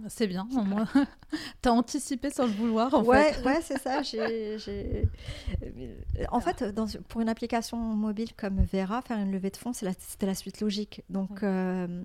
c'est 0.08 0.26
bien, 0.26 0.48
au 0.56 0.62
moins. 0.62 0.88
tu 1.62 1.68
as 1.68 1.72
anticipé 1.72 2.30
sans 2.30 2.46
le 2.46 2.52
vouloir, 2.52 2.94
en 2.94 3.04
ouais, 3.04 3.34
fait. 3.34 3.44
Ouais, 3.44 3.60
c'est 3.62 3.78
ça. 3.78 4.00
En 6.30 6.40
fait, 6.40 6.64
dans, 6.64 6.86
pour 7.08 7.20
une 7.20 7.28
application 7.28 7.76
mobile 7.76 8.34
comme 8.34 8.64
Vera, 8.64 9.02
faire 9.02 9.18
une 9.18 9.30
levée 9.30 9.50
de 9.50 9.56
fonds, 9.56 9.72
c'était 9.72 10.26
la, 10.26 10.34
suite 10.34 10.60
logique. 10.60 11.02
Donc, 11.10 11.42
euh, 11.42 12.02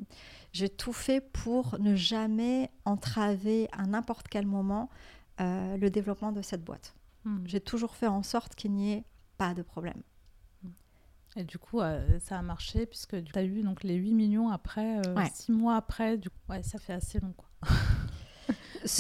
j'ai 0.52 0.70
tout 0.70 0.94
fait 0.94 1.22
pour 1.22 1.80
ne 1.80 1.96
jamais 1.96 2.70
entraver 2.86 3.70
à 3.72 3.86
n'importe 3.86 4.28
quel 4.28 4.46
moment 4.46 4.90
le 5.40 5.88
développement 5.90 6.32
de 6.32 6.42
cette 6.42 6.64
boîte. 6.64 6.96
Hmm. 7.26 7.40
J'ai 7.46 7.62
toujours 7.62 7.96
fait 7.96 8.08
en 8.08 8.24
sorte 8.24 8.56
qu'il 8.56 8.74
n'y 8.74 8.94
ait 8.94 9.04
pas 9.38 9.54
de 9.54 9.62
problème. 9.62 10.02
Et 11.36 11.44
du 11.44 11.58
coup, 11.58 11.82
euh, 11.82 12.20
ça 12.20 12.38
a 12.38 12.42
marché 12.42 12.86
puisque 12.86 13.24
tu 13.24 13.38
as 13.38 13.44
eu 13.44 13.64
donc, 13.64 13.84
les 13.84 13.96
8 13.96 14.14
millions 14.14 14.50
après, 14.50 15.02
6 15.34 15.52
euh, 15.52 15.56
mois 15.56 15.76
après. 15.76 16.18
Du 16.18 16.30
coup, 16.30 16.38
ouais, 16.50 16.62
ça 16.64 16.78
fait 16.78 16.94
assez 16.94 17.20
long. 17.20 17.34
Quoi. 17.34 17.50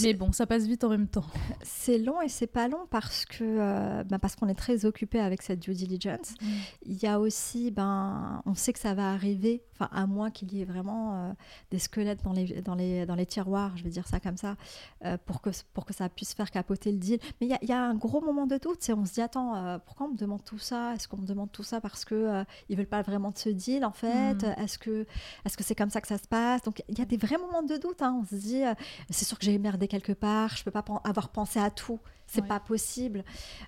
Mais 0.03 0.13
bon, 0.13 0.31
ça 0.31 0.45
passe 0.45 0.65
vite 0.65 0.83
en 0.83 0.89
même 0.89 1.07
temps. 1.07 1.25
C'est 1.61 1.97
long 1.97 2.21
et 2.21 2.29
c'est 2.29 2.47
pas 2.47 2.67
long 2.67 2.87
parce 2.89 3.25
que 3.25 3.43
euh, 3.43 4.03
ben 4.03 4.19
parce 4.19 4.35
qu'on 4.35 4.47
est 4.47 4.55
très 4.55 4.85
occupé 4.85 5.19
avec 5.19 5.41
cette 5.41 5.59
due 5.59 5.73
diligence. 5.73 6.33
Mm. 6.41 6.47
Il 6.85 7.03
y 7.03 7.07
a 7.07 7.19
aussi, 7.19 7.71
ben, 7.71 8.41
on 8.45 8.53
sait 8.55 8.73
que 8.73 8.79
ça 8.79 8.93
va 8.93 9.11
arriver, 9.11 9.63
enfin 9.73 9.89
à 9.91 10.05
moins 10.05 10.31
qu'il 10.31 10.53
y 10.53 10.61
ait 10.61 10.65
vraiment 10.65 11.15
euh, 11.15 11.33
des 11.71 11.79
squelettes 11.79 12.23
dans 12.23 12.33
les, 12.33 12.61
dans, 12.61 12.75
les, 12.75 13.05
dans 13.05 13.15
les 13.15 13.25
tiroirs, 13.25 13.75
je 13.77 13.83
vais 13.83 13.89
dire 13.89 14.07
ça 14.07 14.19
comme 14.19 14.37
ça, 14.37 14.55
euh, 15.05 15.17
pour, 15.25 15.41
que, 15.41 15.49
pour 15.73 15.85
que 15.85 15.93
ça 15.93 16.09
puisse 16.09 16.33
faire 16.33 16.51
capoter 16.51 16.91
le 16.91 16.97
deal. 16.97 17.19
Mais 17.41 17.47
il 17.47 17.57
y, 17.61 17.67
y, 17.67 17.73
a 17.73 17.81
un 17.81 17.95
gros 17.95 18.21
moment 18.21 18.47
de 18.47 18.57
doute. 18.57 18.79
On 18.89 19.05
se 19.05 19.13
dit, 19.13 19.21
attends, 19.21 19.79
pourquoi 19.85 20.07
on 20.07 20.11
me 20.11 20.17
demande 20.17 20.43
tout 20.43 20.59
ça? 20.59 20.93
Est-ce 20.93 21.07
qu'on 21.07 21.17
me 21.17 21.27
demande 21.27 21.51
tout 21.51 21.63
ça 21.63 21.81
parce 21.81 22.05
qu'ils 22.05 22.45
ils 22.69 22.77
veulent 22.77 22.85
pas 22.85 23.01
vraiment 23.01 23.31
de 23.31 23.37
ce 23.37 23.49
deal 23.49 23.85
en 23.85 23.91
fait? 23.91 24.43
Mm. 24.43 24.61
Est-ce 24.61 24.77
que 24.77 25.05
est-ce 25.45 25.57
que 25.57 25.63
c'est 25.63 25.75
comme 25.75 25.89
ça 25.89 26.01
que 26.01 26.07
ça 26.07 26.17
se 26.17 26.27
passe? 26.27 26.61
Donc 26.61 26.83
il 26.87 26.97
y 26.97 27.01
a 27.01 27.05
des 27.05 27.17
vrais 27.17 27.37
moments 27.37 27.63
de 27.63 27.77
doute. 27.77 28.01
Hein. 28.01 28.19
On 28.21 28.25
se 28.25 28.35
dit, 28.35 28.61
c'est 29.09 29.25
sûr 29.25 29.37
que 29.37 29.45
j'ai 29.45 29.53
quelque 29.87 30.13
part, 30.13 30.55
je 30.55 30.63
peux 30.63 30.71
pas 30.71 30.83
avoir 31.03 31.29
pensé 31.29 31.59
à 31.59 31.69
tout, 31.69 31.99
c'est 32.27 32.45
pas 32.47 32.59
possible. 32.59 33.23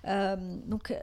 Euh, 0.06 0.56
donc 0.66 0.94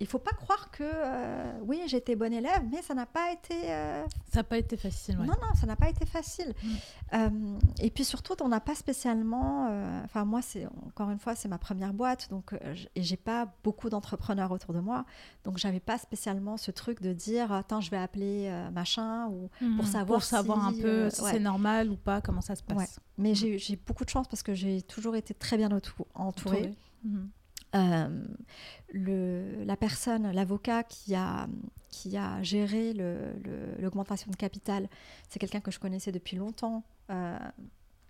il 0.00 0.06
faut 0.06 0.18
pas 0.18 0.32
croire 0.32 0.70
que 0.70 0.82
euh, 0.82 1.52
oui 1.62 1.80
j'étais 1.86 2.16
bonne 2.16 2.32
élève 2.32 2.62
mais 2.70 2.82
ça 2.82 2.94
n'a 2.94 3.06
pas 3.06 3.32
été 3.32 3.54
euh, 3.72 4.04
ça 4.32 4.40
n'a 4.40 4.44
pas 4.44 4.58
été 4.58 4.76
facile 4.76 5.16
non 5.18 5.26
non 5.26 5.54
ça 5.54 5.66
n'a 5.66 5.76
pas 5.76 5.88
été 5.88 6.04
facile 6.04 6.52
mm. 6.62 6.68
euh, 7.14 7.58
et 7.78 7.90
puis 7.90 8.04
surtout 8.04 8.34
on 8.42 8.48
n'a 8.48 8.60
pas 8.60 8.74
spécialement 8.74 9.68
enfin 10.04 10.24
moi 10.24 10.42
c'est 10.42 10.66
encore 10.86 11.10
une 11.10 11.18
fois 11.18 11.34
c'est 11.34 11.48
ma 11.48 11.58
première 11.58 11.92
boîte 11.92 12.28
donc 12.30 12.54
et 12.94 13.02
j'ai 13.02 13.16
pas 13.16 13.52
beaucoup 13.62 13.88
d'entrepreneurs 13.88 14.50
autour 14.50 14.74
de 14.74 14.80
moi 14.80 15.04
donc 15.44 15.58
j'avais 15.58 15.80
pas 15.80 15.98
spécialement 15.98 16.56
ce 16.56 16.70
truc 16.70 17.00
de 17.00 17.12
dire 17.12 17.52
attends 17.52 17.80
je 17.80 17.90
vais 17.90 17.96
appeler 17.96 18.50
machin 18.72 19.28
ou 19.28 19.48
mm. 19.60 19.76
pour 19.76 19.86
savoir 19.86 20.18
pour 20.18 20.24
savoir 20.24 20.66
un 20.66 20.72
peu 20.72 21.08
si 21.10 21.22
c'est 21.22 21.38
normal 21.38 21.90
ou 21.90 21.96
pas 21.96 22.20
comment 22.20 22.40
ça 22.40 22.56
se 22.56 22.62
passe 22.62 22.98
mais 23.16 23.32
mm. 23.32 23.58
j'ai 23.58 23.76
beaucoup 23.86 24.04
de 24.04 24.10
chance 24.10 24.26
parce 24.26 24.42
que 24.42 24.54
j'ai 24.54 24.82
toujours 24.82 25.14
été 25.14 25.34
très 25.34 25.56
bien 25.56 25.68
entourée 26.14 26.74
mm-hmm. 27.06 27.28
Euh, 27.74 28.24
le, 28.92 29.64
la 29.64 29.76
personne, 29.76 30.30
l'avocat 30.30 30.84
qui 30.84 31.14
a, 31.14 31.48
qui 31.90 32.16
a 32.16 32.42
géré 32.42 32.92
l'augmentation 33.78 34.30
de 34.30 34.36
capital, 34.36 34.88
c'est 35.28 35.38
quelqu'un 35.38 35.60
que 35.60 35.70
je 35.70 35.80
connaissais 35.80 36.12
depuis 36.12 36.36
longtemps. 36.36 36.84
Euh, 37.10 37.38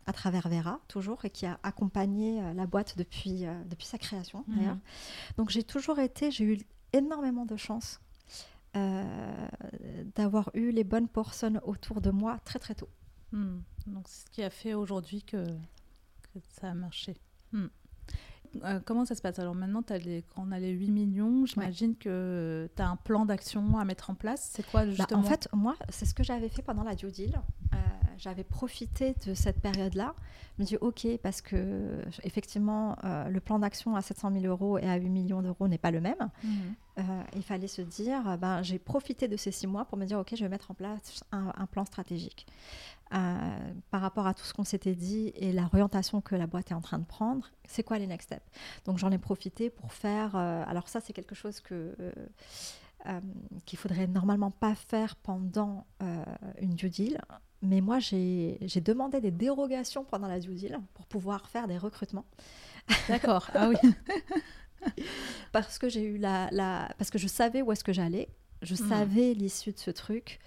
à 0.07 0.13
travers 0.13 0.51
Vera, 0.51 0.81
toujours, 0.87 1.25
et 1.25 1.31
qui 1.31 1.47
a 1.47 1.59
accompagné 1.63 2.43
euh, 2.43 2.53
la 2.53 2.67
boîte 2.67 2.99
depuis, 2.99 3.47
depuis 3.71 3.87
sa 3.87 3.97
création, 3.97 4.45
mhm. 4.47 4.57
d'ailleurs. 4.57 4.79
Donc 5.39 5.49
j'ai 5.49 5.63
toujours 5.63 5.99
été, 5.99 6.31
j'ai 6.31 6.45
eu 6.45 6.59
énormément 6.93 7.47
de 7.47 7.57
chance 7.57 8.01
d'avoir 10.17 10.51
eu 10.53 10.73
les 10.73 10.83
bonnes 10.83 11.09
personnes 11.09 11.61
autour 11.63 12.01
de 12.01 12.11
moi 12.11 12.39
très 12.45 12.59
très 12.59 12.75
tôt. 12.75 12.89
Hmm. 13.35 13.61
Donc 13.87 14.07
c'est 14.09 14.27
ce 14.27 14.31
qui 14.31 14.43
a 14.43 14.51
fait 14.51 14.75
aujourd'hui 14.75 15.23
que, 15.23 15.45
que, 16.33 16.39
ça 16.61 16.71
a 16.71 16.75
marché. 16.75 17.17
Hmm. 17.53 17.67
Euh, 18.63 18.81
comment 18.85 19.05
ça 19.05 19.15
se 19.15 19.23
passe? 19.23 19.39
Alors 19.39 19.55
maintenant, 19.55 19.83
as 19.89 19.99
les, 19.99 20.23
quand 20.35 20.45
on 20.47 20.53
a 20.53 20.59
les 20.59 20.71
8 20.71 20.91
millions, 20.91 21.47
j'imagine 21.47 21.97
que 21.97 22.69
tu 22.75 22.83
as 22.83 22.89
un 22.89 22.97
plan 22.97 23.27
d'action 23.27 23.79
à 23.79 23.85
mettre 23.85 24.11
en 24.11 24.15
place. 24.15 24.51
C'est 24.53 24.67
quoi 24.71 24.85
bah, 24.85 24.91
justement? 24.91 25.21
En 25.21 25.25
fait, 25.25 25.49
moi, 25.53 25.77
c'est 25.89 26.07
ce 26.07 26.15
que 26.15 26.23
j'avais 26.23 26.49
fait 26.49 26.63
pendant 26.63 26.85
la 26.85 26.95
due 26.95 27.11
deal. 27.11 27.41
Euh, 27.73 27.77
j'avais 28.19 28.45
profité 28.45 29.15
de 29.27 29.35
cette 29.35 29.61
période-là. 29.61 30.15
Je 30.57 30.63
me 30.63 30.67
dis 30.67 30.77
OK, 30.81 31.07
parce 31.23 31.41
que 31.41 32.01
effectivement, 32.23 32.97
euh, 33.05 33.29
le 33.29 33.41
plan 33.41 33.59
d'action 33.59 33.97
à 33.97 34.03
700 34.03 34.33
000 34.33 34.45
euros 34.47 34.79
et 34.79 34.89
à 34.89 34.97
8 34.97 35.09
millions 35.09 35.43
d'euros 35.43 35.69
n'est 35.69 35.79
pas 35.79 35.91
le 35.91 36.01
même. 36.01 36.31
Mhm. 36.43 36.75
il 37.35 37.43
fallait 37.43 37.67
se 37.67 37.83
dire, 37.83 38.39
ben, 38.39 38.63
j'ai 38.63 38.79
profité 38.79 39.27
de 39.27 39.37
ces 39.37 39.51
six 39.51 39.67
mois 39.67 39.85
pour 39.85 39.99
me 39.99 40.05
dire 40.05 40.19
OK, 40.19 40.33
je 40.37 40.45
vais 40.45 40.49
mettre 40.49 40.71
en 40.71 40.75
place 40.75 41.25
un 41.33 41.67
plan 41.67 41.85
stratégique. 41.85 42.47
Euh, 43.15 43.73
par 43.91 44.01
rapport 44.01 44.27
à 44.27 44.35
tout 44.35 44.45
ce 44.45 44.53
qu'on 44.53 44.65
s'était 44.65 44.95
dit 44.95 45.33
et 45.37 45.53
l'orientation 45.53 46.21
que 46.21 46.35
la 46.35 46.49
boîte 46.49 46.73
est 46.73 46.75
en 46.75 46.81
train 46.81 46.99
de 46.99 47.05
prendre, 47.05 47.49
c'est 47.65 47.85
quoi 47.85 47.99
les 47.99 48.09
next 48.09 48.29
steps? 48.29 48.45
Donc 48.87 48.99
j'en 48.99 49.13
ai 49.13 49.19
profité 49.19 49.71
pour 49.71 49.93
faire. 49.93 50.35
Euh, 50.35 50.65
alors 50.67 50.89
ça, 50.89 51.01
c'est 51.01 51.13
quelque 51.13 51.35
chose 51.35 51.61
que 51.61 51.95
euh, 53.07 53.21
qu'il 53.65 53.79
faudrait 53.79 54.07
normalement 54.07 54.51
pas 54.51 54.75
faire 54.75 55.17
pendant 55.17 55.87
une 56.61 56.75
due 56.75 56.91
deal. 56.91 57.21
Mais 57.63 57.81
moi, 57.81 57.99
j'ai 57.99 58.59
demandé 58.85 59.21
des 59.21 59.31
dérogations 59.31 60.05
pendant 60.05 60.29
la 60.29 60.39
due 60.39 60.55
deal 60.55 60.79
pour 60.93 61.07
pouvoir 61.07 61.49
faire 61.49 61.67
des 61.67 61.79
recrutements. 61.79 62.27
D'accord. 63.09 63.51
ah 63.55 63.71
oui. 63.71 63.77
parce 65.53 65.79
que 65.79 65.89
j'ai 65.89 66.05
eu 66.05 66.19
la, 66.19 66.49
la, 66.53 66.95
parce 66.99 67.11
que 67.11 67.19
je 67.19 67.27
savais 67.27 67.63
où 67.63 67.73
est-ce 67.73 67.85
que 67.85 67.93
j'allais. 67.93 68.29
Je 68.63 68.75
hmm. 68.75 68.89
savais 68.89 69.35
l'issue 69.35 69.73
de 69.73 69.79
ce 69.79 69.91
truc. 69.91 70.41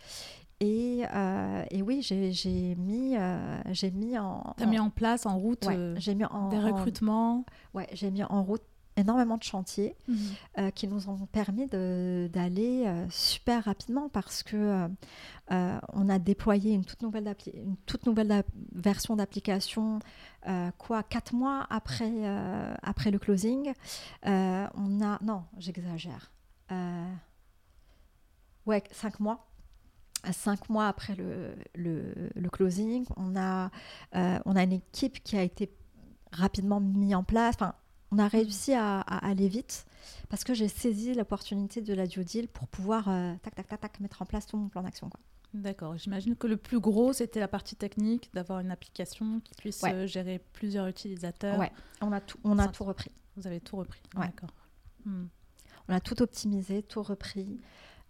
Et, 0.60 1.04
euh, 1.14 1.64
et, 1.70 1.84
oui, 1.84 2.02
j'ai 2.02 2.76
mis, 2.76 3.16
euh, 3.16 3.62
j'ai 3.72 3.92
mis 3.92 4.18
en. 4.18 4.56
T'as 4.58 4.66
mis 4.66 4.80
en 4.80 4.90
place, 4.90 5.28
en 5.28 5.38
route, 5.38 5.68
euh, 5.68 5.96
j'ai 6.00 6.16
mis 6.16 6.26
en, 6.26 6.50
des 6.50 6.58
recrutements. 6.60 7.46
ouais, 7.76 7.88
j'ai 7.94 8.10
mis 8.10 8.24
en 8.24 8.44
route 8.44 8.64
énormément 8.98 9.38
de 9.38 9.44
chantiers 9.44 9.96
mhm. 10.08 10.72
qui 10.72 10.88
nous 10.88 11.10
ont 11.10 11.26
permis 11.32 11.68
d'aller 11.68 12.86
super 13.10 13.66
rapidement 13.66 14.10
parce 14.10 14.44
que 14.44 14.88
on 15.50 16.10
a 16.10 16.20
déployé 16.20 16.74
une 16.74 16.84
toute 16.84 17.02
nouvelle, 17.04 17.36
une 17.54 17.78
toute 17.86 18.06
nouvelle 18.06 18.44
version 18.74 19.16
d'application 19.16 20.00
quoi 20.78 21.04
quatre 21.04 21.34
mois 21.34 21.66
après, 21.70 22.12
après 22.82 23.12
le 23.12 23.20
closing. 23.20 23.74
on 24.24 25.02
a 25.02 25.20
non, 25.24 25.44
j'exagère. 25.58 26.32
ouais, 28.66 28.84
cinq 28.92 29.20
mois 29.20 29.48
cinq 30.32 30.70
mois 30.70 30.88
après 30.88 31.16
le, 31.16 31.56
le, 31.76 32.50
closing, 32.50 33.06
on 33.16 33.36
a, 33.36 33.70
euh, 34.16 34.40
on 34.46 34.56
a 34.56 34.64
une 34.64 34.74
équipe 34.74 35.24
qui 35.24 35.38
a 35.38 35.44
été 35.44 35.72
rapidement 36.32 36.80
mise 36.80 37.16
en 37.16 37.24
place. 37.24 37.56
Enfin, 37.56 37.74
on 38.12 38.20
a 38.20 38.28
réussi 38.28 38.74
à, 38.74 39.02
aller 39.02 39.48
vite 39.48 39.86
parce 40.30 40.44
que 40.44 40.54
j'ai 40.54 40.68
saisi 40.68 41.14
l'opportunité 41.14 41.82
de 41.82 41.94
la 41.94 42.08
due 42.08 42.24
deal 42.24 42.48
pour 42.48 42.68
pouvoir 42.68 43.10
euh, 43.10 43.34
tac, 43.42 43.56
tac, 43.56 43.68
tac, 43.68 43.82
tac, 43.82 44.00
mettre 44.00 44.22
en 44.22 44.26
place 44.26 44.46
tout 44.46 44.58
mon 44.58 44.70
plan 44.70 44.84
d'action. 44.84 45.10
D'accord. 45.54 45.98
J'imagine 45.98 46.36
que 46.36 46.48
le 46.48 46.58
plus 46.58 46.80
gros, 46.80 47.14
c'était 47.14 47.40
la 47.40 47.48
partie 47.48 47.76
technique, 47.76 48.30
d'avoir 48.34 48.60
une 48.60 48.72
application 48.72 49.40
qui 49.42 49.54
puisse 49.56 49.84
euh, 49.86 50.06
gérer 50.06 50.42
plusieurs 50.54 50.88
utilisateurs. 50.88 51.58
Ouais, 51.58 51.72
on 52.02 52.12
a 52.12 52.22
tout, 52.22 52.38
on 52.44 52.60
a 52.60 52.68
tout 52.68 52.84
repris. 52.84 53.12
Vous 53.36 53.48
avez 53.48 53.60
tout 53.60 53.78
repris. 53.78 54.02
D'accord. 54.16 54.54
Hmm. 55.06 55.26
On 55.88 55.94
a 55.94 56.00
tout 56.00 56.22
optimisé, 56.22 56.84
tout 56.84 57.02
repris. 57.02 57.60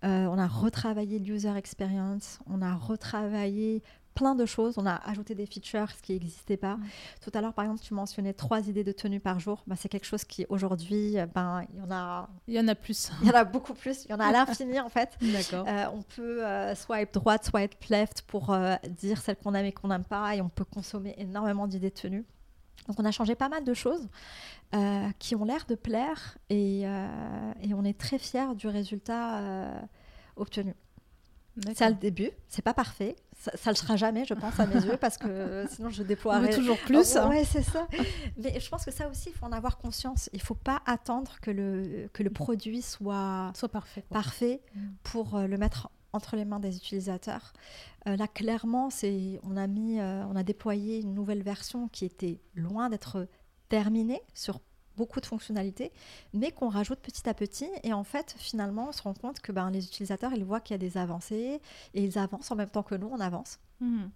Euh, 0.04 0.26
on 0.26 0.38
a 0.38 0.48
retravaillé 0.48 1.20
l'user 1.20 1.56
experience, 1.56 2.40
on 2.46 2.62
a 2.62 2.76
retravaillé 2.76 3.82
plein 4.18 4.36
de 4.36 4.46
choses. 4.46 4.76
On 4.78 4.86
a 4.86 4.96
ajouté 5.10 5.36
des 5.36 5.46
features 5.46 5.92
qui 6.02 6.14
n'existaient 6.14 6.58
pas. 6.58 6.78
Tout 7.22 7.32
à 7.34 7.42
l'heure, 7.42 7.54
par 7.54 7.66
exemple, 7.66 7.82
tu 7.82 7.94
mentionnais 7.94 8.34
trois 8.34 8.68
idées 8.68 8.84
de 8.84 8.92
tenue 8.92 9.20
par 9.20 9.40
jour. 9.40 9.64
Ben, 9.68 9.76
c'est 9.76 9.90
quelque 9.90 10.06
chose 10.06 10.24
qui, 10.24 10.46
aujourd'hui, 10.50 11.18
ben, 11.34 11.64
il 11.74 11.80
y 11.80 11.82
en 11.82 11.92
a... 11.92 12.30
Il 12.48 12.54
y 12.56 12.60
en 12.60 12.68
a 12.68 12.76
plus. 12.76 13.12
Il 13.22 13.28
y 13.28 13.32
en 13.32 13.36
a 13.36 13.44
beaucoup 13.44 13.74
plus. 13.74 14.06
Il 14.06 14.12
y 14.12 14.14
en 14.14 14.20
a 14.20 14.26
à 14.26 14.32
l'infini, 14.46 14.80
en 14.80 14.90
fait. 14.90 15.18
D'accord. 15.22 15.66
Euh, 15.68 15.86
on 15.94 16.02
peut 16.02 16.46
euh, 16.46 16.76
swipe 16.76 17.14
droite, 17.14 17.46
swipe 17.46 17.84
left 17.90 18.24
pour 18.24 18.54
euh, 18.54 18.76
dire 18.90 19.22
celles 19.22 19.38
qu'on 19.38 19.54
aime 19.54 19.66
et 19.66 19.72
qu'on 19.72 19.90
n'aime 19.90 20.04
pas. 20.04 20.36
Et 20.36 20.42
on 20.42 20.50
peut 20.50 20.66
consommer 20.66 21.16
énormément 21.18 21.68
d'idées 21.68 21.90
de 21.90 21.96
tenue. 21.96 22.26
Donc 22.88 23.00
on 23.00 23.06
a 23.06 23.12
changé 23.12 23.36
pas 23.36 23.50
mal 23.50 23.64
de 23.64 23.74
choses 23.74 24.08
euh, 24.74 25.10
qui 25.20 25.36
ont 25.36 25.44
l'air 25.44 25.66
de 25.68 25.76
plaire 25.76 26.38
et, 26.50 26.84
euh, 26.86 27.54
et 27.62 27.74
on 27.74 27.84
est 27.84 27.98
très 27.98 28.18
fiers 28.18 28.56
du 28.56 28.68
résultat 28.68 29.40
euh, 29.40 29.80
obtenu. 30.36 30.74
C'est 31.76 31.86
à 31.86 31.90
le 31.90 31.96
début, 31.96 32.30
c'est 32.48 32.62
pas 32.62 32.74
parfait, 32.74 33.16
ça, 33.40 33.52
ça 33.56 33.70
le 33.72 33.76
sera 33.76 33.96
jamais, 33.96 34.26
je 34.26 34.34
pense, 34.34 34.60
à 34.60 34.66
mes 34.68 34.76
yeux, 34.84 34.98
parce 34.98 35.18
que 35.18 35.66
sinon 35.72 35.90
je 35.90 36.04
déploierai 36.04 36.50
toujours 36.52 36.78
plus. 36.80 37.16
Oh, 37.16 37.20
hein. 37.20 37.30
ouais, 37.30 37.44
c'est 37.46 37.64
ça. 37.64 37.88
Mais 38.38 38.60
je 38.60 38.70
pense 38.70 38.86
que 38.86 38.92
ça 38.92 39.08
aussi, 39.10 39.30
il 39.30 39.34
faut 39.36 39.46
en 39.46 39.52
avoir 39.52 39.78
conscience. 39.78 40.30
Il 40.34 40.42
faut 40.42 40.56
pas 40.56 40.82
attendre 40.86 41.38
que 41.42 41.52
le, 41.52 42.10
que 42.14 42.24
le 42.24 42.30
produit 42.30 42.82
soit 42.82 43.52
Soit 43.56 43.70
parfait. 43.70 44.04
quoi. 44.10 44.22
parfait 44.22 44.62
Mm. 44.76 44.80
pour 45.04 45.36
euh, 45.36 45.48
le 45.48 45.58
mettre 45.58 45.90
entre 46.14 46.36
les 46.36 46.46
mains 46.46 46.60
des 46.60 46.78
utilisateurs. 46.78 47.54
Euh, 48.08 48.16
là, 48.16 48.28
clairement, 48.28 48.90
c'est 48.90 49.40
on 49.44 49.58
a 49.58 49.68
mis, 49.68 50.00
euh, 50.00 50.24
on 50.26 50.36
a 50.36 50.44
déployé 50.44 51.00
une 51.00 51.14
nouvelle 51.14 51.44
version 51.44 51.88
qui 51.90 52.06
était 52.06 52.40
loin 52.56 52.90
d'être 52.90 53.28
terminée 53.70 54.22
sur 54.34 54.62
beaucoup 54.98 55.22
de 55.22 55.26
fonctionnalités, 55.26 55.92
mais 56.34 56.52
qu'on 56.52 56.70
rajoute 56.70 57.00
petit 57.00 57.30
à 57.30 57.34
petit. 57.34 57.70
Et 57.84 57.94
en 57.94 58.04
fait, 58.04 58.36
finalement, 58.38 58.88
on 58.90 58.92
se 58.92 59.02
rend 59.04 59.14
compte 59.14 59.40
que 59.40 59.52
ben, 59.54 59.70
les 59.70 59.86
utilisateurs, 59.86 60.34
ils 60.36 60.44
voient 60.44 60.60
qu'il 60.60 60.74
y 60.74 60.76
a 60.76 60.80
des 60.80 60.98
avancées 60.98 61.62
et 61.94 62.04
ils 62.04 62.18
avancent 62.18 62.52
en 62.52 62.56
même 62.56 62.70
temps 62.70 62.84
que 62.84 62.96
nous, 62.96 63.08
on 63.12 63.20
avance 63.20 63.60
Mhm. 63.80 64.10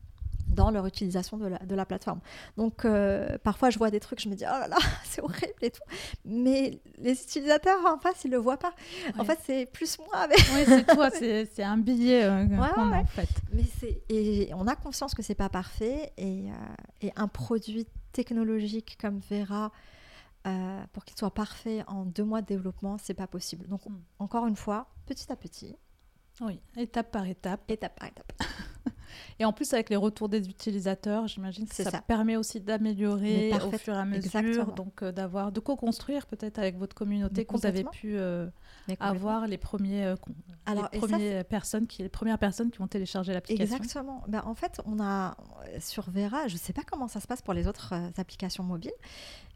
dans 0.47 0.71
leur 0.71 0.85
utilisation 0.87 1.37
de 1.37 1.45
la, 1.45 1.59
de 1.59 1.75
la 1.75 1.85
plateforme. 1.85 2.19
Donc 2.57 2.83
euh, 2.83 3.37
parfois 3.43 3.69
je 3.69 3.77
vois 3.77 3.89
des 3.91 3.99
trucs, 4.01 4.19
je 4.19 4.27
me 4.27 4.35
dis 4.35 4.43
oh 4.47 4.59
là 4.59 4.67
là, 4.67 4.77
c'est 5.05 5.21
horrible 5.21 5.53
et 5.61 5.69
tout. 5.71 5.83
Mais 6.25 6.81
les 6.97 7.11
utilisateurs 7.21 7.79
en 7.85 7.97
face, 7.99 8.25
ils 8.25 8.31
le 8.31 8.37
voient 8.37 8.57
pas. 8.57 8.73
En 9.15 9.19
Ouais. 9.19 9.25
fait, 9.25 9.39
c'est 9.45 9.65
plus 9.67 9.97
moi 9.99 10.17
avec. 10.17 10.39
Oui, 10.55 10.63
c'est 10.65 10.83
toi, 10.95 11.09
c'est 11.11 11.63
un 11.63 11.77
billet 11.77 12.23
euh, 12.23 12.45
ouais. 12.47 12.57
a 12.57 12.79
en 13.01 13.05
fait. 13.05 13.29
Mais 13.53 13.63
et 14.09 14.51
on 14.55 14.65
a 14.67 14.75
conscience 14.75 15.13
que 15.13 15.21
c'est 15.21 15.35
pas 15.35 15.49
parfait 15.49 16.11
et, 16.17 16.49
euh, 16.49 16.53
et 17.07 17.11
un 17.15 17.27
produit 17.27 17.85
technologique 18.11 18.97
comme 18.99 19.19
Vera. 19.29 19.71
Euh, 20.47 20.81
pour 20.93 21.05
qu'il 21.05 21.17
soit 21.17 21.33
parfait 21.33 21.83
en 21.87 22.05
deux 22.05 22.23
mois 22.23 22.41
de 22.41 22.47
développement, 22.47 22.97
c'est 22.97 23.13
pas 23.13 23.27
possible. 23.27 23.67
Donc, 23.67 23.85
Mm. 23.85 23.95
encore 24.19 24.47
une 24.47 24.55
fois, 24.55 24.87
petit 25.05 25.31
à 25.31 25.35
petit, 25.35 25.75
Oui, 26.41 26.59
étape 26.77 27.11
par 27.11 27.27
étape. 27.27 27.61
étape 27.69 27.99
par 27.99 28.07
étape. 28.09 28.33
Et 29.39 29.45
en 29.45 29.51
plus, 29.51 29.73
avec 29.73 29.89
les 29.89 29.97
retours 29.97 30.29
des 30.29 30.47
utilisateurs, 30.49 31.27
j'imagine 31.27 31.67
que 31.67 31.75
ça, 31.75 31.83
ça. 31.91 32.01
permet 32.01 32.37
aussi 32.37 32.61
d'améliorer 32.61 33.51
au 33.53 33.71
fur 33.73 33.93
et 33.93 33.97
à 33.97 34.05
mesure, 34.05 34.23
exactement. 34.39 34.73
donc 34.73 35.03
euh, 35.03 35.11
d'avoir 35.11 35.51
de 35.51 35.59
co-construire 35.59 36.25
peut-être 36.27 36.59
avec 36.59 36.77
votre 36.77 36.95
communauté 36.95 37.43
que 37.45 37.51
vous 37.53 37.65
avez 37.65 37.83
pu 37.83 38.15
euh, 38.17 38.47
avoir 39.01 39.47
les 39.47 39.57
premiers, 39.57 40.15
Alors, 40.65 40.87
les 40.93 40.99
ça, 41.01 41.07
premières 41.07 41.45
personnes 41.45 41.87
qui, 41.87 42.03
les 42.03 42.09
premières 42.09 42.39
personnes 42.39 42.71
qui 42.71 42.77
vont 42.79 42.87
télécharger 42.87 43.33
l'application. 43.33 43.75
Exactement. 43.75 44.23
Ben, 44.29 44.43
en 44.45 44.53
fait, 44.55 44.79
on 44.85 44.99
a 45.01 45.35
sur 45.79 46.09
Vera, 46.09 46.47
je 46.47 46.53
ne 46.53 46.59
sais 46.59 46.73
pas 46.73 46.83
comment 46.89 47.09
ça 47.09 47.19
se 47.19 47.27
passe 47.27 47.41
pour 47.41 47.53
les 47.53 47.67
autres 47.67 47.93
applications 48.17 48.63
mobiles, 48.63 48.93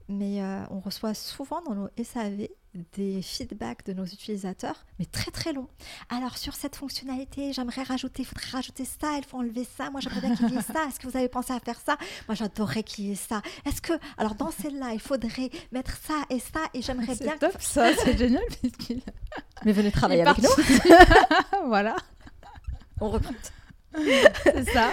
mais 0.08 0.42
euh, 0.42 0.64
on 0.70 0.80
reçoit 0.80 1.14
souvent 1.14 1.62
dans 1.62 1.76
nos 1.76 1.90
SAV 2.04 2.48
des 2.94 3.22
feedbacks 3.22 3.86
de 3.86 3.94
nos 3.94 4.06
utilisateurs, 4.06 4.86
mais 5.00 5.06
très 5.06 5.32
très 5.32 5.54
longs. 5.54 5.68
Alors 6.10 6.38
sur 6.38 6.56
cette 6.56 6.76
fonctionnalité, 6.76 7.54
j'aimerais 7.54 7.84
rajouter, 7.84 8.24
il 8.24 8.26
faudrait 8.26 8.52
rajouter 8.52 8.86
ça, 8.86 9.18
il 9.18 9.24
faut 9.24 9.38
enlever 9.38 9.66
ça. 9.78 9.90
Moi 9.90 10.02
j'aimerais 10.02 10.22
bien 10.22 10.36
qu'il 10.36 10.50
y 10.50 10.58
ait 10.58 10.62
ça. 10.62 10.86
Est-ce 10.88 11.00
que 11.00 11.08
vous 11.08 11.18
avez 11.18 11.30
pensé 11.30 11.54
à 11.54 11.60
faire 11.60 11.80
ça? 11.80 11.98
Moi 12.28 12.36
j'adorerais 12.36 12.84
qu'il 12.84 13.06
y 13.06 13.12
ait 13.12 13.16
ça. 13.16 13.42
Est-ce 13.66 13.82
que 13.82 13.94
alors 14.18 14.36
dans 14.36 14.52
celle-là, 14.52 14.92
il 14.94 15.00
faudrait 15.00 15.50
mettre 15.72 15.98
ça 15.98 16.16
et 16.30 16.40
ça 16.40 16.62
et 16.74 16.82
j'aimerais 16.82 17.16
bien. 17.16 17.34
C'est 17.40 17.52
top 17.52 17.62
ça, 17.62 17.94
c'est 17.96 18.18
génial 18.18 18.44
puisqu'il 18.62 19.02
Mais 19.64 19.72
venez 19.72 19.92
travailler 19.92 20.22
il 20.24 20.28
avec 20.28 20.44
nous. 20.44 21.68
voilà, 21.68 21.96
On 23.00 23.10
recrute. 23.10 23.54
c'est 24.44 24.70
ça. 24.72 24.92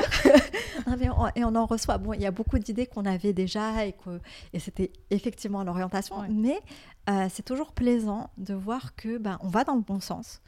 Non, 0.87 0.97
mais 0.99 1.09
on- 1.11 1.29
et 1.35 1.45
on 1.45 1.55
en 1.55 1.67
reçoit. 1.67 1.99
Bon, 1.99 2.13
il 2.13 2.21
y 2.23 2.27
a 2.27 2.31
beaucoup 2.31 2.59
d'idées 2.59 2.87
qu'on 2.87 3.05
avait 3.05 3.33
déjà 3.33 3.85
et, 3.87 3.93
que, 3.93 4.21
et 4.53 4.59
c'était 4.59 4.91
effectivement 5.11 5.63
l'orientation, 5.65 6.19
Ouais. 6.21 6.29
mais 6.31 6.61
euh, 7.11 7.27
c'est 7.31 7.43
toujours 7.45 7.73
plaisant 7.73 8.31
de 8.39 8.55
voir 8.55 8.95
que 8.95 9.19
ben, 9.19 9.39
on 9.43 9.49
va 9.49 9.65
dans 9.65 9.75
le 9.75 9.81
bon 9.81 10.01
sens, 10.01 10.41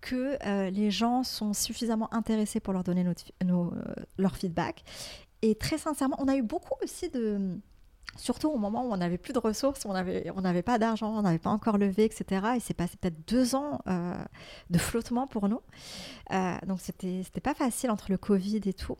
que 0.00 0.36
euh, 0.46 0.70
les 0.70 0.90
gens 0.90 1.22
sont 1.22 1.52
suffisamment 1.54 2.12
intéressés 2.14 2.60
pour 2.60 2.72
leur 2.72 2.84
donner 2.84 3.04
notre, 3.04 3.24
nos, 3.44 3.72
euh, 3.72 3.82
leur 4.18 4.36
feedback. 4.36 4.84
Et 5.40 5.54
très 5.54 5.78
sincèrement, 5.78 6.16
on 6.20 6.28
a 6.28 6.36
eu 6.36 6.42
beaucoup 6.42 6.74
aussi 6.82 7.08
de... 7.08 7.58
Surtout 8.16 8.48
au 8.48 8.58
moment 8.58 8.84
où 8.84 8.92
on 8.92 8.96
n'avait 8.98 9.18
plus 9.18 9.32
de 9.32 9.38
ressources, 9.38 9.86
on 9.86 9.92
n'avait 9.94 10.30
on 10.36 10.62
pas 10.62 10.78
d'argent, 10.78 11.16
on 11.16 11.22
n'avait 11.22 11.38
pas 11.38 11.50
encore 11.50 11.78
levé, 11.78 12.04
etc. 12.04 12.46
Et 12.56 12.60
c'est 12.60 12.74
passé 12.74 12.96
peut-être 13.00 13.26
deux 13.26 13.54
ans 13.54 13.80
euh, 13.86 14.14
de 14.70 14.78
flottement 14.78 15.26
pour 15.26 15.48
nous. 15.48 15.60
Euh, 16.32 16.56
donc 16.66 16.80
c'était 16.80 17.40
pas 17.42 17.54
facile 17.54 17.90
entre 17.90 18.10
le 18.10 18.18
Covid 18.18 18.60
et 18.66 18.74
tout. 18.74 18.98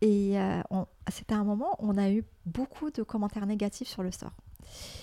Et 0.00 0.40
euh, 0.40 0.62
c'était 1.10 1.34
un 1.34 1.44
moment 1.44 1.76
où 1.78 1.90
on 1.90 1.98
a 1.98 2.10
eu 2.10 2.24
beaucoup 2.46 2.90
de 2.90 3.02
commentaires 3.02 3.46
négatifs 3.46 3.88
sur 3.88 4.02
le. 4.02 4.10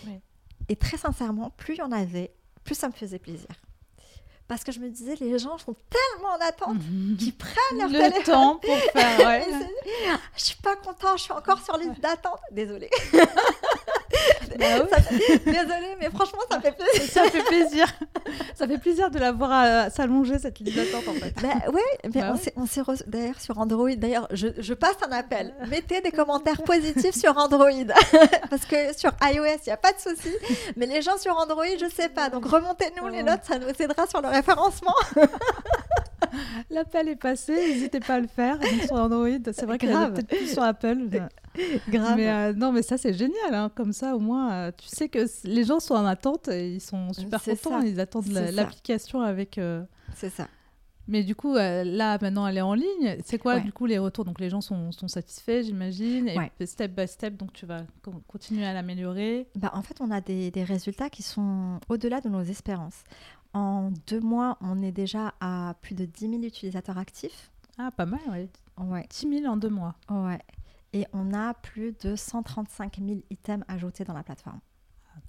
Oui. 0.08 0.20
Et 0.68 0.76
très 0.76 0.98
sincèrement, 0.98 1.52
plus 1.52 1.76
il 1.76 1.80
y 1.80 1.82
en 1.84 1.92
avait, 1.92 2.34
plus 2.64 2.76
ça 2.76 2.88
me 2.88 2.94
faisait 2.94 3.20
plaisir. 3.20 3.48
Parce 4.50 4.64
que 4.64 4.72
je 4.72 4.80
me 4.80 4.90
disais, 4.90 5.14
les 5.22 5.38
gens 5.38 5.60
sont 5.60 5.76
tellement 5.92 6.30
en 6.30 6.40
attente 6.42 6.78
qu'ils 7.20 7.36
prennent 7.36 7.78
leur 7.78 7.88
le 7.88 8.00
téléphone. 8.00 8.24
temps 8.24 8.56
pour 8.56 8.76
faire. 8.78 9.20
ouais. 9.28 9.46
Je 10.36 10.44
suis 10.44 10.56
pas 10.56 10.76
content, 10.76 11.16
je 11.18 11.22
suis 11.22 11.32
encore 11.32 11.62
sur 11.62 11.78
liste 11.78 12.00
d'attente. 12.02 12.40
Désolée. 12.52 12.90
Bah. 14.58 14.66
Ça 14.92 15.02
fait- 15.02 15.38
Désolée, 15.46 15.96
mais 16.00 16.10
franchement, 16.10 16.40
ça 16.52 16.60
fait 16.60 16.74
plaisir. 16.76 17.10
Ça 17.12 17.24
fait 17.30 17.44
plaisir. 17.44 17.88
Ça 18.56 18.68
fait 18.68 18.78
plaisir 18.78 19.10
de 19.10 19.18
la 19.20 19.32
voir 19.32 19.52
à- 19.52 19.90
s'allonger 19.90 20.38
cette 20.38 20.60
liste 20.60 20.76
d'attente 20.76 21.08
en 21.08 21.14
fait. 21.14 21.34
Bah, 21.42 21.72
ouais, 21.72 21.82
mais 22.04 22.22
Bah 22.22 22.28
on 22.32 22.34
ouais. 22.62 22.68
s'est- 22.68 22.82
reçu- 22.82 23.04
d'ailleurs 23.08 23.40
sur 23.40 23.58
Android. 23.58 23.90
D'ailleurs, 23.96 24.28
je, 24.32 24.48
je 24.58 24.74
passe 24.74 24.98
un 25.08 25.12
appel. 25.14 25.54
Mettez 25.70 26.02
des 26.02 26.12
commentaires 26.12 26.62
positifs 26.64 27.16
sur 27.16 27.36
Android 27.38 27.70
parce 28.50 28.66
que 28.66 28.98
sur 28.98 29.12
iOS 29.24 29.46
il 29.46 29.68
n'y 29.68 29.72
a 29.72 29.78
pas 29.78 29.94
de 29.94 30.00
souci, 30.00 30.30
mais 30.76 30.86
les 30.86 31.02
gens 31.02 31.18
sur 31.18 31.36
Android, 31.38 31.64
je 31.80 31.90
sais 31.90 32.10
pas. 32.10 32.30
Donc 32.30 32.46
remontez-nous 32.46 33.08
les 33.08 33.24
notes, 33.24 33.42
ça 33.48 33.58
nous 33.58 33.68
aidera 33.80 34.06
sur 34.08 34.22
le 34.22 34.28
référencement. 34.28 34.94
L'appel 36.70 37.10
est 37.10 37.16
passé, 37.16 37.54
n'hésitez 37.56 38.00
pas 38.00 38.16
à 38.16 38.20
le 38.20 38.28
faire 38.28 38.60
donc 38.60 38.70
sur 38.86 38.96
Android. 38.96 39.28
C'est 39.54 39.66
vrai 39.66 39.78
qu'il 39.78 39.90
y 39.90 39.94
a 39.94 40.08
peut-être 40.10 40.28
plus 40.28 40.52
sur 40.54 40.64
Apple. 40.64 40.98
Grave. 41.90 42.16
Mais 42.18 42.30
euh, 42.30 42.54
non, 42.54 42.72
mais 42.72 42.82
ça 42.82 42.98
c'est 42.98 43.14
génial. 43.14 43.54
hein. 43.54 43.72
Comme 43.76 43.94
ça, 43.94 44.16
au 44.16 44.20
moins, 44.20 44.52
euh, 44.52 44.72
tu 44.78 44.88
sais 44.88 45.10
que 45.10 45.26
les 45.44 45.64
gens 45.64 45.80
sont 45.80 45.96
en 45.96 46.06
attente 46.06 46.48
et 46.48 46.74
ils 46.76 46.82
sont 46.82 47.12
super 47.14 47.42
contents. 47.44 47.82
ça. 47.82 47.86
Ils 47.88 48.00
attendent 48.00 48.28
la- 48.28 48.52
l'application 48.52 49.22
avec. 49.22 49.58
euh, 49.58 49.84
C'est 50.16 50.30
ça. 50.30 50.48
Mais 51.12 51.24
du 51.24 51.34
coup, 51.36 51.56
là 51.56 52.20
maintenant, 52.22 52.46
elle 52.46 52.58
est 52.60 52.62
en 52.62 52.76
ligne. 52.76 53.18
C'est 53.26 53.40
quoi 53.40 53.56
Ouais. 53.56 53.62
du 53.62 53.74
coup 53.74 53.88
les 53.88 53.98
retours? 53.98 54.26
Donc 54.26 54.40
les 54.40 54.48
gens 54.52 54.62
sont, 54.62 54.92
sont 54.92 55.08
satisfaits, 55.08 55.64
j'imagine. 55.64 56.28
Et 56.28 56.38
Ouais. 56.38 56.52
step 56.68 56.92
by 56.96 57.08
step, 57.08 57.36
donc 57.36 57.52
tu 57.52 57.66
vas 57.66 57.82
co- 58.04 58.22
continuer 58.28 58.64
à 58.68 58.74
l'améliorer. 58.74 59.48
Bah, 59.56 59.72
en 59.74 59.82
fait, 59.82 60.02
on 60.02 60.12
a 60.12 60.22
des, 60.22 60.52
des 60.52 60.64
résultats 60.64 61.10
qui 61.10 61.24
sont 61.24 61.80
au-delà 61.90 62.22
de 62.22 62.30
nos 62.30 62.44
espérances. 62.44 63.04
En 63.54 63.90
deux 64.06 64.20
mois, 64.20 64.60
on 64.62 64.84
est 64.84 64.92
déjà 64.92 65.34
à 65.40 65.74
plus 65.82 65.96
de 65.96 66.06
10 66.06 66.30
000 66.30 66.44
utilisateurs 66.44 67.00
actifs. 67.00 67.50
Ah, 67.80 67.90
pas 67.90 68.06
mal, 68.06 68.20
ouais. 68.30 68.48
Ouais. 68.80 69.08
10 69.10 69.40
000 69.42 69.52
en 69.52 69.58
deux 69.58 69.70
mois. 69.70 69.96
Ouais. 70.12 70.38
Et 70.94 71.06
on 71.14 71.34
a 71.34 71.54
plus 71.54 71.94
de 72.02 72.16
135 72.16 73.00
000 73.06 73.20
items 73.30 73.64
ajoutés 73.68 74.04
dans 74.04 74.14
la 74.14 74.24
plateforme 74.24 74.60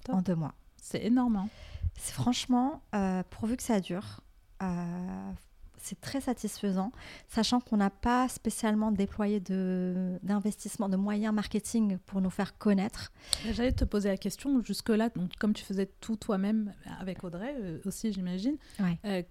Ah, 0.09 0.13
en 0.15 0.21
deux 0.21 0.35
mois. 0.35 0.53
C'est 0.81 1.03
énorme. 1.05 1.35
hein. 1.35 1.49
C'est 1.97 2.13
franchement, 2.13 2.81
euh, 2.95 3.21
pourvu 3.29 3.57
que 3.57 3.63
ça 3.63 3.79
dure, 3.79 4.21
euh, 4.63 5.31
c'est 5.77 5.99
très 6.01 6.21
satisfaisant, 6.21 6.91
sachant 7.27 7.59
qu'on 7.59 7.77
n'a 7.77 7.89
pas 7.89 8.27
spécialement 8.29 8.91
déployé 8.91 9.39
d'investissement, 9.39 10.89
de, 10.89 10.95
moyens 10.97 11.33
marketing 11.33 11.97
pour 12.05 12.21
nous 12.21 12.29
faire 12.29 12.57
connaître. 12.57 13.11
J'allais 13.51 13.71
te 13.73 13.83
poser 13.83 14.09
la 14.09 14.17
question 14.17 14.63
jusque-là, 14.63 15.09
donc 15.09 15.35
comme 15.39 15.53
tu 15.53 15.63
faisais 15.65 15.87
tout 15.99 16.15
toi-même 16.15 16.73
avec 16.99 17.23
Audrey 17.23 17.53
euh, 17.59 17.79
aussi, 17.85 18.11
j'imagine, 18.13 18.57
Ouais. 18.79 19.27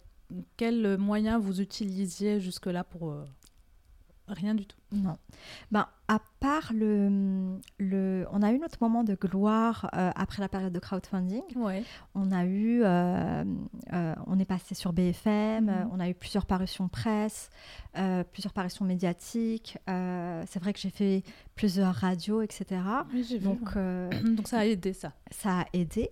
quels 0.56 0.96
moyens 0.98 1.40
vous 1.42 1.60
utilisiez 1.60 2.40
jusque-là 2.40 2.84
pour 2.84 3.14
rien 4.34 4.54
du 4.54 4.66
tout 4.66 4.76
Non. 4.92 5.16
Ben, 5.70 5.86
à 6.08 6.18
part 6.40 6.72
le, 6.74 7.58
le... 7.78 8.26
On 8.32 8.42
a 8.42 8.52
eu 8.52 8.58
notre 8.58 8.78
moment 8.80 9.04
de 9.04 9.14
gloire 9.14 9.88
euh, 9.94 10.10
après 10.16 10.40
la 10.42 10.48
période 10.48 10.72
de 10.72 10.78
crowdfunding. 10.78 11.42
Ouais. 11.56 11.82
On 12.14 12.32
a 12.32 12.44
eu... 12.44 12.82
euh, 12.82 13.44
euh, 13.92 14.14
on 14.26 14.38
est 14.38 14.44
passé 14.44 14.74
sur 14.74 14.92
BFM, 14.92 15.66
Mhm. 15.66 15.90
on 15.92 16.00
a 16.00 16.08
eu 16.08 16.14
plusieurs 16.14 16.46
parutions 16.46 16.88
presse, 16.88 17.50
plusieurs 18.32 18.52
parutions 18.52 18.84
médiatiques. 18.84 19.78
c'est 19.86 20.58
vrai 20.60 20.72
que 20.72 20.78
j'ai 20.80 20.90
fait 20.90 21.22
plusieurs 21.54 21.94
radios, 21.94 22.42
etc. 22.42 22.80
Oui. 23.12 23.38
Donc, 23.40 23.74
Donc 24.36 24.48
ça 24.48 24.58
a 24.60 24.64
aidé 24.66 24.92
ça. 24.92 25.12
ça 25.30 25.60
a 25.60 25.64
aidé. 25.72 26.10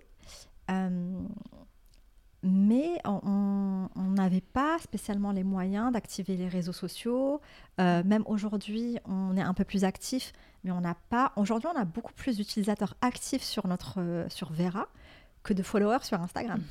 Mais 2.41 2.99
on 3.05 3.89
n'avait 3.95 4.41
pas 4.41 4.77
spécialement 4.79 5.31
les 5.31 5.43
moyens 5.43 5.91
d'activer 5.91 6.37
les 6.37 6.47
réseaux 6.47 6.73
sociaux. 6.73 7.41
Euh, 7.79 8.01
même 8.03 8.23
aujourd'hui, 8.27 8.97
on 9.05 9.35
est 9.35 9.41
un 9.41 9.53
peu 9.53 9.65
plus 9.65 9.83
actif, 9.83 10.31
mais 10.63 10.71
on 10.71 10.81
n'a 10.81 10.95
pas. 11.09 11.33
Aujourd'hui, 11.35 11.69
on 11.73 11.77
a 11.77 11.85
beaucoup 11.85 12.13
plus 12.13 12.37
d'utilisateurs 12.37 12.95
actifs 13.01 13.43
sur 13.43 13.67
notre 13.67 13.99
euh, 13.99 14.29
sur 14.29 14.53
Vera 14.53 14.87
que 15.43 15.53
de 15.53 15.63
followers 15.63 16.03
sur 16.03 16.21
Instagram. 16.21 16.61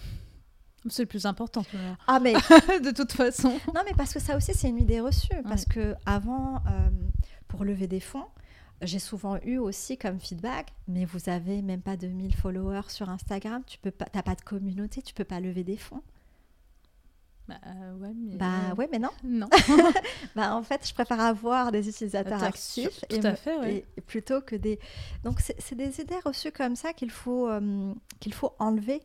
C'est 0.88 1.02
le 1.02 1.08
plus 1.08 1.26
important. 1.26 1.64
Ah 2.06 2.20
mais 2.20 2.32
de 2.82 2.90
toute 2.90 3.12
façon. 3.12 3.58
Non 3.74 3.82
mais 3.84 3.92
parce 3.96 4.14
que 4.14 4.20
ça 4.20 4.36
aussi 4.36 4.54
c'est 4.54 4.68
une 4.68 4.78
idée 4.78 5.00
reçue 5.00 5.42
parce 5.44 5.64
que 5.64 5.94
avant 6.06 6.56
euh, 6.56 6.88
pour 7.48 7.64
lever 7.64 7.86
des 7.86 8.00
fonds, 8.00 8.26
j'ai 8.82 8.98
souvent 8.98 9.38
eu 9.44 9.58
aussi 9.58 9.98
comme 9.98 10.20
feedback, 10.20 10.72
mais 10.86 11.04
vous 11.04 11.28
avez 11.28 11.62
même 11.62 11.82
pas 11.82 11.96
2000 11.96 12.34
followers 12.34 12.88
sur 12.88 13.08
Instagram, 13.08 13.62
tu 13.66 13.78
peux 13.78 13.90
pas, 13.90 14.06
t'as 14.06 14.22
pas 14.22 14.34
de 14.34 14.42
communauté, 14.42 15.02
tu 15.02 15.14
peux 15.14 15.24
pas 15.24 15.40
lever 15.40 15.64
des 15.64 15.76
fonds. 15.76 16.02
Bah 17.48 17.54
ouais, 17.98 18.12
mais 18.14 18.36
bah 18.36 18.46
euh, 18.70 18.74
ouais, 18.74 18.88
mais 18.92 18.98
non. 18.98 19.08
Non. 19.24 19.48
bah 20.36 20.54
en 20.54 20.62
fait, 20.62 20.86
je 20.86 20.92
préfère 20.92 21.20
avoir 21.20 21.72
des 21.72 21.88
utilisateurs 21.88 22.42
actifs 22.42 23.04
et, 23.08 23.24
à 23.24 23.34
fait, 23.34 23.86
et, 23.96 24.00
plutôt 24.02 24.42
que 24.42 24.54
des. 24.54 24.78
Donc 25.24 25.40
c'est 25.40 25.74
des 25.74 26.00
idées 26.00 26.20
reçues 26.24 26.52
comme 26.52 26.76
ça 26.76 26.92
qu'il 26.92 27.10
faut 27.10 27.48
euh, 27.48 27.94
qu'il 28.20 28.34
faut 28.34 28.52
enlever. 28.58 29.00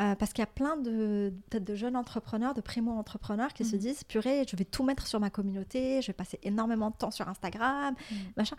Euh, 0.00 0.16
parce 0.16 0.32
qu'il 0.32 0.42
y 0.42 0.42
a 0.42 0.46
plein 0.46 0.76
de, 0.76 1.32
de 1.52 1.74
jeunes 1.76 1.94
entrepreneurs, 1.94 2.52
de 2.52 2.60
primo-entrepreneurs 2.60 3.52
qui 3.52 3.64
se 3.64 3.76
mhm. 3.76 3.82
disent 3.82 4.04
purée, 4.04 4.44
je 4.48 4.56
vais 4.56 4.64
tout 4.64 4.82
mettre 4.82 5.06
sur 5.06 5.20
ma 5.20 5.30
communauté, 5.30 6.02
je 6.02 6.08
vais 6.08 6.12
passer 6.12 6.40
énormément 6.42 6.90
de 6.90 6.96
temps 6.96 7.12
sur 7.12 7.28
Instagram, 7.28 7.94
mhm. 8.10 8.18
machin. 8.36 8.56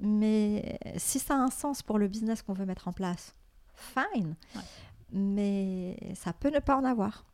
Mais 0.00 0.78
si 0.96 1.18
ça 1.18 1.34
a 1.34 1.38
un 1.38 1.50
sens 1.50 1.82
pour 1.82 1.98
le 1.98 2.08
business 2.08 2.40
qu'on 2.40 2.54
veut 2.54 2.64
mettre 2.64 2.88
en 2.88 2.92
place, 2.92 3.34
fine. 3.74 4.34
Mais 5.12 5.98
ça 6.14 6.32
peut 6.32 6.50
ne 6.50 6.58
pas 6.58 6.76
en 6.76 6.84
avoir. 6.84 7.24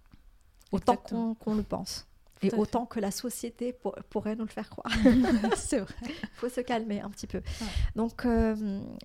Autant 0.72 0.96
qu'on 0.96 1.54
le 1.54 1.62
pense. 1.62 2.08
Et 2.42 2.52
autant 2.54 2.86
que 2.86 3.00
la 3.00 3.10
société 3.10 3.76
pourrait 4.10 4.36
nous 4.36 4.44
le 4.44 4.50
faire 4.50 4.68
croire. 4.68 4.92
c'est 5.56 5.78
vrai. 5.80 5.94
Il 6.02 6.28
faut 6.34 6.48
se 6.48 6.60
calmer 6.60 7.00
un 7.00 7.10
petit 7.10 7.26
peu. 7.26 7.42
Donc, 7.96 8.26
euh, 8.26 8.54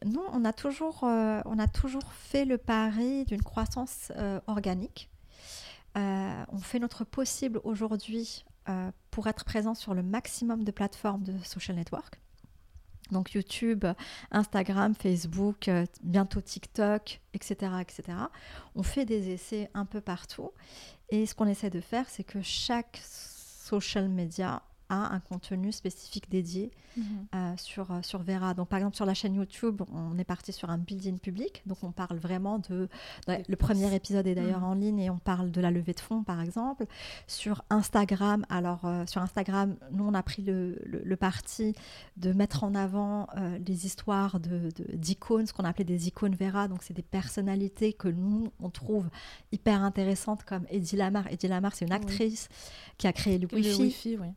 nous, 0.05 0.23
on 0.33 0.45
a, 0.45 0.53
toujours, 0.53 1.03
euh, 1.03 1.41
on 1.45 1.59
a 1.59 1.67
toujours 1.67 2.11
fait 2.13 2.45
le 2.45 2.57
pari 2.57 3.25
d'une 3.25 3.41
croissance 3.41 4.11
euh, 4.17 4.39
organique. 4.47 5.09
on 5.95 6.59
fait 6.61 6.79
notre 6.79 7.03
possible 7.03 7.59
aujourd'hui 7.63 8.45
pour 9.09 9.25
être 9.25 9.45
présent 9.45 9.73
sur 9.73 9.95
le 9.95 10.03
maximum 10.03 10.63
de 10.63 10.71
plateformes 10.71 11.23
de 11.23 11.33
social 11.43 11.75
network. 11.75 12.19
Donc 13.11 13.33
YouTube, 13.33 13.85
Instagram, 14.31 14.93
Facebook, 14.95 15.69
bientôt 16.03 16.41
TikTok, 16.41 17.21
etc., 17.33 17.71
etc. 17.81 18.03
On 18.75 18.83
fait 18.83 19.05
des 19.05 19.31
essais 19.31 19.69
un 19.73 19.85
peu 19.85 20.01
partout. 20.01 20.51
Et 21.09 21.25
ce 21.25 21.33
qu'on 21.33 21.47
essaie 21.47 21.69
de 21.69 21.81
faire, 21.81 22.05
c'est 22.09 22.23
que 22.23 22.41
chaque 22.41 22.99
social 23.03 24.09
media 24.09 24.61
a 24.89 25.13
un 25.13 25.19
contenu 25.19 25.71
spécifique 25.71 26.29
dédié 26.29 26.71
mhm. 26.97 27.03
euh, 27.35 27.53
sur, 27.57 27.91
euh, 27.91 28.01
sur 28.01 28.21
Vera. 28.23 28.53
Donc, 28.53 28.67
par 28.67 28.77
exemple, 28.77 28.95
sur 28.95 29.05
la 29.05 29.13
chaîne 29.13 29.35
YouTube, 29.35 29.81
on 29.93 30.17
est 30.17 30.23
parti 30.23 30.51
sur 30.51 30.69
un 30.69 30.77
building 30.77 31.19
public. 31.19 31.61
Donc, 31.65 31.77
on 31.83 31.91
parle 31.91 32.17
vraiment 32.17 32.59
de. 32.69 32.89
le 33.27 33.55
premier 33.55 33.93
épisode 33.93 34.27
est 34.27 34.35
d'ailleurs 34.35 34.61
mhm. 34.61 34.67
en 34.67 34.73
ligne 34.73 34.99
et 34.99 35.09
on 35.09 35.19
parle 35.19 35.51
de 35.51 35.61
la 35.61 35.71
levée 35.71 35.93
de 35.93 35.99
fonds, 35.99 36.23
par 36.23 36.41
exemple. 36.41 36.85
Sur 37.27 37.63
Instagram, 37.69 38.45
alors, 38.49 38.85
euh, 38.85 39.05
sur 39.05 39.21
Instagram, 39.21 39.75
nous, 39.91 40.05
on 40.05 40.13
a 40.13 40.23
pris 40.23 40.41
le, 40.41 40.79
le, 40.85 41.15
parti 41.15 41.75
de 42.17 42.33
mettre 42.33 42.63
en 42.63 42.73
avant 42.75 43.27
les 43.65 43.85
histoires 43.85 44.39
d'icônes, 44.39 45.43
de, 45.43 45.47
ce 45.47 45.53
qu'on 45.53 45.65
appelait 45.65 45.83
des 45.83 46.07
icônes 46.07 46.35
Vera. 46.35 46.67
Donc, 46.67 46.81
c'est 46.81 46.93
des 46.93 47.01
personnalités 47.01 47.93
que 47.93 48.07
nous, 48.07 48.51
on 48.59 48.69
trouve 48.69 49.09
hyper 49.51 49.83
intéressantes, 49.83 50.43
comme 50.43 50.65
Eddie 50.69 50.95
Lamar. 50.95 51.27
Eddie 51.27 51.47
Lamar, 51.47 51.75
c'est 51.75 51.85
une 51.85 51.91
actrice 51.91 52.49
qui 52.97 53.07
a 53.07 53.13
créé 53.13 53.37
le 53.37 53.47
Wi-Fi. 53.53 54.17
oui 54.17 54.29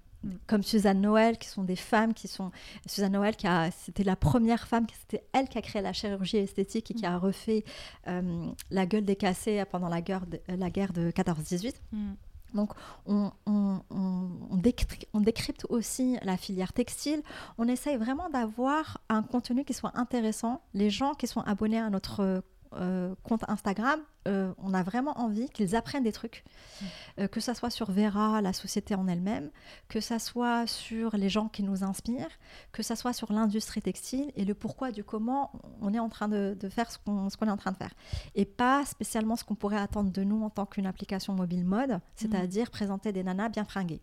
comme 0.47 0.63
Suzanne 0.63 1.01
Noël, 1.01 1.39
qui 1.39 1.49
sont 1.49 1.65
des 1.65 1.77
femmes 1.77 2.15
qui 2.15 2.29
sont. 2.29 2.51
Suzanne 2.87 3.13
Noël, 3.13 3.37
qui 3.37 3.47
a, 3.47 3.71
c'était 3.71 4.05
la 4.05 4.17
première 4.17 4.67
femme, 4.67 4.87
c'était 5.01 5.25
elle 5.33 5.49
qui 5.49 5.59
a 5.59 5.63
créé 5.63 5.83
la 5.83 5.93
chirurgie 5.93 6.39
esthétique 6.39 6.91
et 6.91 6.95
qui 6.95 7.07
a 7.07 7.19
refait 7.19 7.65
euh, 8.09 8.47
la 8.71 8.87
gueule 8.87 9.05
décassée 9.05 9.65
pendant 9.71 9.89
la 9.89 10.01
guerre 10.01 10.27
de, 10.27 10.41
la 10.49 10.71
guerre 10.71 10.93
de 10.93 11.11
14-18. 11.11 11.75
Mm. 11.93 12.13
Donc, 12.55 12.73
on, 13.07 13.33
on, 13.47 13.81
on, 13.91 14.57
décrypte, 14.57 15.67
aussi 15.71 16.19
la 16.23 16.37
filière 16.37 16.73
textile. 16.73 17.23
On 17.57 17.67
essaye 17.67 17.97
vraiment 17.97 18.29
d'avoir 18.29 19.01
un 19.09 19.23
contenu 19.23 19.65
qui 19.65 19.73
soit 19.73 19.93
intéressant. 19.95 20.61
Les 20.75 20.91
gens 20.91 21.15
qui 21.15 21.27
sont 21.27 21.41
abonnés 21.41 21.79
à 21.79 21.89
notre 21.89 22.43
euh, 22.77 23.15
compte 23.23 23.45
Instagram, 23.49 24.01
euh, 24.29 24.53
on 24.59 24.73
a 24.73 24.83
vraiment 24.83 25.19
envie 25.19 25.49
qu'ils 25.49 25.75
apprennent 25.75 26.05
des 26.05 26.13
trucs, 26.13 26.45
mm. 26.45 26.85
euh, 27.21 27.29
que 27.29 27.41
ça 27.41 27.55
soit 27.55 27.71
sur 27.71 27.91
Vera, 27.91 28.41
la 28.41 28.53
société 28.53 28.95
en 28.95 29.09
elle-même, 29.09 29.51
que 29.89 30.01
ça 30.01 30.19
soit 30.19 30.67
sur 30.67 31.17
les 31.17 31.29
gens 31.29 31.49
qui 31.49 31.63
nous 31.63 31.83
inspirent, 31.83 32.31
que 32.73 32.83
ça 32.83 32.97
soit 32.97 33.13
sur 33.13 33.33
l'industrie 33.33 33.83
textile 33.83 34.31
et 34.37 34.45
le 34.45 34.55
pourquoi 34.55 34.93
du 34.93 35.05
comment 35.05 35.53
on 35.81 35.93
est 35.93 35.99
en 35.99 36.09
train 36.09 36.29
de, 36.29 36.57
faire 36.71 36.91
ce 36.91 36.99
qu'on 36.99 37.29
est 37.29 37.51
en 37.51 37.57
train 37.57 37.73
de 37.73 37.77
faire. 37.77 37.95
Et 38.35 38.45
pas 38.45 38.85
spécialement 38.85 39.37
ce 39.37 39.45
qu'on 39.45 39.57
pourrait 39.57 39.79
attendre 39.79 40.11
de 40.11 40.23
nous 40.23 40.43
en 40.43 40.51
tant 40.51 40.67
qu'une 40.67 40.87
application 40.87 41.35
mobile 41.35 41.65
mode, 41.65 42.01
c'est-à-dire 42.15 42.67
mm. 42.67 42.71
présenter 42.71 43.13
des 43.13 43.25
nanas 43.25 43.49
bien 43.49 43.65
fringuées. 43.65 44.01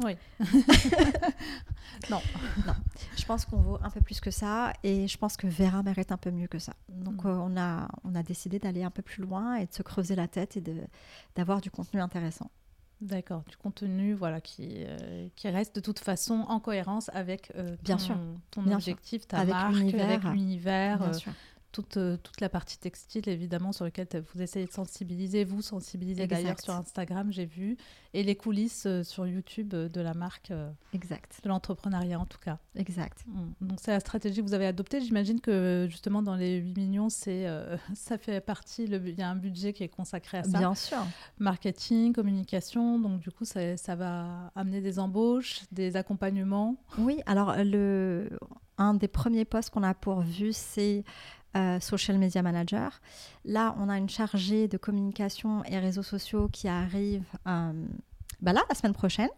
Oui. 0.00 0.16
non. 2.10 2.20
non. 2.66 2.74
Je 3.16 3.24
pense 3.24 3.44
qu'on 3.44 3.58
vaut 3.58 3.78
un 3.82 3.90
peu 3.90 4.00
plus 4.00 4.20
que 4.20 4.30
ça 4.30 4.72
et 4.82 5.06
je 5.06 5.18
pense 5.18 5.36
que 5.36 5.46
Vera 5.46 5.82
mérite 5.82 6.12
un 6.12 6.16
peu 6.16 6.30
mieux 6.30 6.48
que 6.48 6.58
ça. 6.58 6.72
Donc 6.88 7.24
mm. 7.24 7.28
euh, 7.28 7.36
on, 7.38 7.56
a, 7.56 7.88
on 8.04 8.14
a 8.14 8.22
décidé 8.22 8.58
d'aller 8.58 8.82
un 8.82 8.90
peu 8.90 9.02
plus 9.02 9.22
loin 9.22 9.56
et 9.56 9.66
de 9.66 9.72
se 9.72 9.82
creuser 9.82 10.16
la 10.16 10.28
tête 10.28 10.56
et 10.56 10.62
d'avoir 11.36 11.60
du 11.60 11.70
contenu 11.70 12.00
intéressant. 12.00 12.50
D'accord, 13.02 13.42
du 13.48 13.56
contenu 13.56 14.14
voilà, 14.14 14.40
qui, 14.40 14.84
euh, 14.86 15.26
qui 15.34 15.48
reste 15.48 15.74
de 15.74 15.80
toute 15.80 15.98
façon 15.98 16.44
en 16.48 16.60
cohérence 16.60 17.10
avec 17.12 17.52
euh, 17.56 17.70
ton, 17.70 17.82
Bien 17.82 17.98
sûr. 17.98 18.16
ton 18.52 18.70
objectif, 18.70 19.26
ta 19.26 19.38
avec 19.38 19.52
marque, 19.52 19.94
avec 19.94 20.22
l'univers, 20.22 21.10
toute, 21.72 21.96
euh, 21.96 22.16
toute 22.18 22.40
la 22.40 22.48
partie 22.48 22.78
textile, 22.78 23.28
évidemment, 23.28 23.72
sur 23.72 23.84
laquelle 23.84 24.06
vous 24.32 24.42
essayez 24.42 24.66
de 24.66 24.70
sensibiliser, 24.70 25.44
vous 25.44 25.62
sensibiliser 25.62 26.26
d'ailleurs 26.26 26.60
sur 26.60 26.74
Instagram, 26.74 27.32
j'ai 27.32 27.46
vu, 27.46 27.76
et 28.12 28.22
les 28.22 28.36
coulisses 28.36 28.84
euh, 28.86 29.02
sur 29.02 29.26
YouTube 29.26 29.72
euh, 29.72 29.88
de 29.88 30.00
la 30.00 30.12
marque, 30.12 30.52
exact. 30.92 31.40
de 31.42 31.48
l'entrepreneuriat 31.48 32.20
en 32.20 32.26
tout 32.26 32.38
cas. 32.38 32.58
Exact. 32.76 33.24
Mm. 33.26 33.66
Donc 33.66 33.78
c'est 33.80 33.90
la 33.90 34.00
stratégie 34.00 34.36
que 34.36 34.46
vous 34.46 34.54
avez 34.54 34.66
adoptée. 34.66 35.00
J'imagine 35.00 35.40
que 35.40 35.86
justement 35.90 36.22
dans 36.22 36.36
les 36.36 36.58
8 36.58 36.76
millions, 36.76 37.08
c'est, 37.08 37.46
ça 37.94 38.18
fait 38.18 38.40
partie, 38.40 38.84
il 38.84 39.18
y 39.18 39.22
a 39.22 39.28
un 39.28 39.36
budget 39.36 39.72
qui 39.72 39.82
est 39.82 39.88
consacré 39.88 40.38
à 40.38 40.44
ça. 40.44 40.58
Bien 40.58 40.74
sûr. 40.74 40.98
Marketing, 41.38 42.12
communication, 42.12 42.98
donc 42.98 43.20
du 43.20 43.30
coup 43.30 43.46
ça, 43.46 43.76
ça 43.78 43.96
va 43.96 44.52
amener 44.54 44.82
des 44.82 44.98
embauches, 44.98 45.62
des 45.72 45.96
accompagnements. 45.96 46.76
Oui, 46.98 47.20
alors 47.24 47.54
le, 47.64 48.28
un 48.76 48.94
des 48.94 49.08
premiers 49.08 49.44
postes 49.44 49.70
qu'on 49.70 49.82
a 49.82 49.94
pourvu, 49.94 50.52
c'est 50.52 51.04
euh, 51.54 51.80
social 51.80 52.16
Media 52.16 52.40
Manager. 52.40 53.00
Là, 53.44 53.74
on 53.78 53.90
a 53.90 53.98
une 53.98 54.08
chargée 54.08 54.68
de 54.68 54.78
communication 54.78 55.62
et 55.64 55.78
réseaux 55.78 56.02
sociaux 56.02 56.48
qui 56.50 56.66
arrive 56.66 57.24
euh, 57.46 57.72
bah 58.40 58.54
là, 58.54 58.62
la 58.70 58.74
semaine 58.74 58.94
prochaine. 58.94 59.28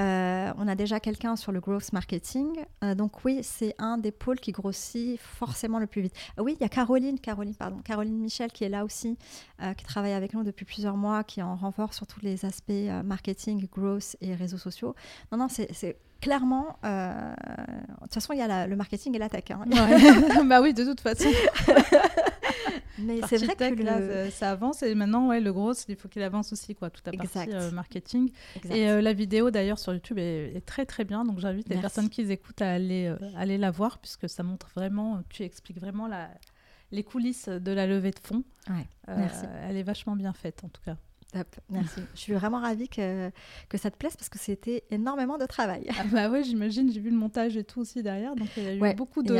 Euh, 0.00 0.52
on 0.56 0.68
a 0.68 0.74
déjà 0.74 1.00
quelqu'un 1.00 1.36
sur 1.36 1.52
le 1.52 1.60
growth 1.60 1.92
marketing. 1.92 2.64
donc 2.96 3.24
oui, 3.24 3.40
c'est 3.42 3.74
un 3.78 3.98
des 3.98 4.12
pôles 4.12 4.38
qui 4.38 4.52
grossit 4.52 5.20
forcément 5.20 5.80
le 5.80 5.86
plus 5.88 6.02
vite. 6.02 6.14
oui, 6.38 6.56
il 6.58 6.62
y 6.62 6.64
a 6.64 6.68
Caroline, 6.68 7.18
Caroline, 7.18 7.54
pardon, 7.54 7.78
Caroline 7.84 8.16
Michel 8.16 8.52
qui 8.52 8.62
est 8.62 8.68
là 8.68 8.84
aussi, 8.84 9.18
qui 9.76 9.84
travaille 9.84 10.12
avec 10.12 10.34
nous 10.34 10.44
depuis 10.44 10.64
plusieurs 10.64 10.96
mois, 10.96 11.24
qui 11.24 11.42
en 11.42 11.56
renfort 11.56 11.94
sur 11.94 12.06
tous 12.06 12.20
les 12.20 12.44
aspects 12.44 12.72
marketing, 13.04 13.66
growth 13.72 14.16
et 14.20 14.36
réseaux 14.36 14.56
sociaux. 14.56 14.94
Non, 15.32 15.38
non, 15.38 15.48
c'est 15.48 15.98
clairement, 16.20 16.78
euh, 16.84 17.34
de 17.34 18.02
toute 18.02 18.14
façon, 18.14 18.32
il 18.32 18.38
y 18.38 18.42
a 18.42 18.66
le 18.66 18.76
marketing 18.76 19.14
et 19.14 19.18
la 19.18 19.28
tech. 19.28 19.44
Hein. 19.50 19.64
bah 20.46 20.60
oui, 20.60 20.74
de 20.74 20.84
toute 20.84 21.00
façon. 21.00 21.28
Mais 23.00 23.20
c'est 23.28 23.36
vrai 23.36 23.54
que 23.54 23.82
là, 23.82 24.30
ça 24.30 24.50
avance 24.50 24.82
et 24.82 24.94
maintenant, 24.94 25.28
ouais, 25.28 25.40
le 25.40 25.52
gros, 25.52 25.72
il 25.88 25.96
faut 25.96 26.08
qu'il 26.08 26.22
avance 26.22 26.52
aussi, 26.52 26.74
quoi, 26.74 26.90
toute 26.90 27.06
la 27.06 27.12
partie 27.12 27.52
euh, 27.52 27.70
marketing. 27.70 28.30
Et 28.70 28.90
euh, 28.90 29.00
la 29.00 29.12
vidéo, 29.12 29.50
d'ailleurs, 29.50 29.78
sur 29.78 29.92
YouTube 29.92 30.18
est, 30.18 30.64
très, 30.66 30.84
très 30.84 31.04
bien. 31.04 31.24
Donc, 31.24 31.38
j'invite 31.38 31.68
les 31.68 31.76
personnes 31.76 32.08
qui 32.08 32.22
écoutent 32.22 32.62
à 32.62 32.72
aller, 32.72 33.14
aller 33.36 33.58
la 33.58 33.70
voir 33.70 33.98
puisque 33.98 34.28
ça 34.28 34.42
montre 34.42 34.68
vraiment, 34.74 35.22
tu 35.28 35.44
expliques 35.44 35.80
vraiment 35.80 36.08
la, 36.08 36.28
les 36.90 37.04
coulisses 37.04 37.48
de 37.48 37.72
la 37.72 37.86
levée 37.86 38.10
de 38.10 38.20
fonds. 38.20 38.42
merci. 39.06 39.44
Elle 39.68 39.76
est 39.76 39.82
vachement 39.82 40.16
bien 40.16 40.32
faite, 40.32 40.62
en 40.64 40.68
tout 40.68 40.82
cas. 40.82 40.96
Top, 41.32 41.46
merci. 41.68 42.00
je 42.14 42.20
suis 42.20 42.32
vraiment 42.32 42.58
ravie 42.58 42.88
que, 42.88 43.30
que 43.68 43.76
ça 43.76 43.90
te 43.90 43.98
plaise 43.98 44.16
parce 44.16 44.30
que 44.30 44.38
c'était 44.38 44.84
énormément 44.90 45.36
de 45.36 45.44
travail. 45.44 45.86
Ah 45.98 46.04
bah 46.10 46.30
ouais, 46.30 46.42
j'imagine, 46.42 46.90
j'ai 46.90 47.00
vu 47.00 47.10
le 47.10 47.16
montage 47.16 47.54
et 47.58 47.64
tout 47.64 47.80
aussi 47.80 48.02
derrière, 48.02 48.34
donc 48.34 48.48
il 48.56 48.62
y 48.62 48.66
a 48.66 48.92
eu 48.92 48.94
beaucoup 48.94 49.22
de 49.22 49.34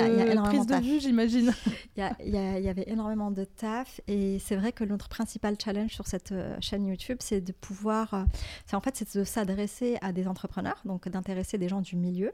prises 0.45 0.67
de, 0.67 0.75
vue, 0.77 1.01
j'imagine. 1.01 1.55
Il 1.97 2.35
y, 2.35 2.63
y, 2.63 2.69
avait 2.69 2.85
énormément 2.89 3.31
de 3.31 3.45
taf 3.45 4.03
et 4.07 4.39
c'est 4.39 4.57
vrai 4.57 4.73
que 4.73 4.85
notre 4.85 5.09
principal 5.09 5.57
challenge 5.59 5.93
sur 5.93 6.07
cette 6.07 6.33
euh, 6.33 6.57
chaîne 6.61 6.87
YouTube, 6.87 7.19
c'est 7.21 7.41
de 7.41 7.53
pouvoir, 7.53 8.13
euh, 8.13 8.25
c'est 8.67 8.77
en 8.77 8.81
fait, 8.81 8.95
c'est 8.95 9.17
de 9.17 9.25
s'adresser 9.25 9.97
à 10.03 10.13
des 10.13 10.29
entrepreneurs, 10.29 10.81
donc 10.85 11.09
d'intéresser 11.09 11.57
des 11.57 11.69
gens 11.69 11.81
du 11.81 11.97
milieu 11.97 12.33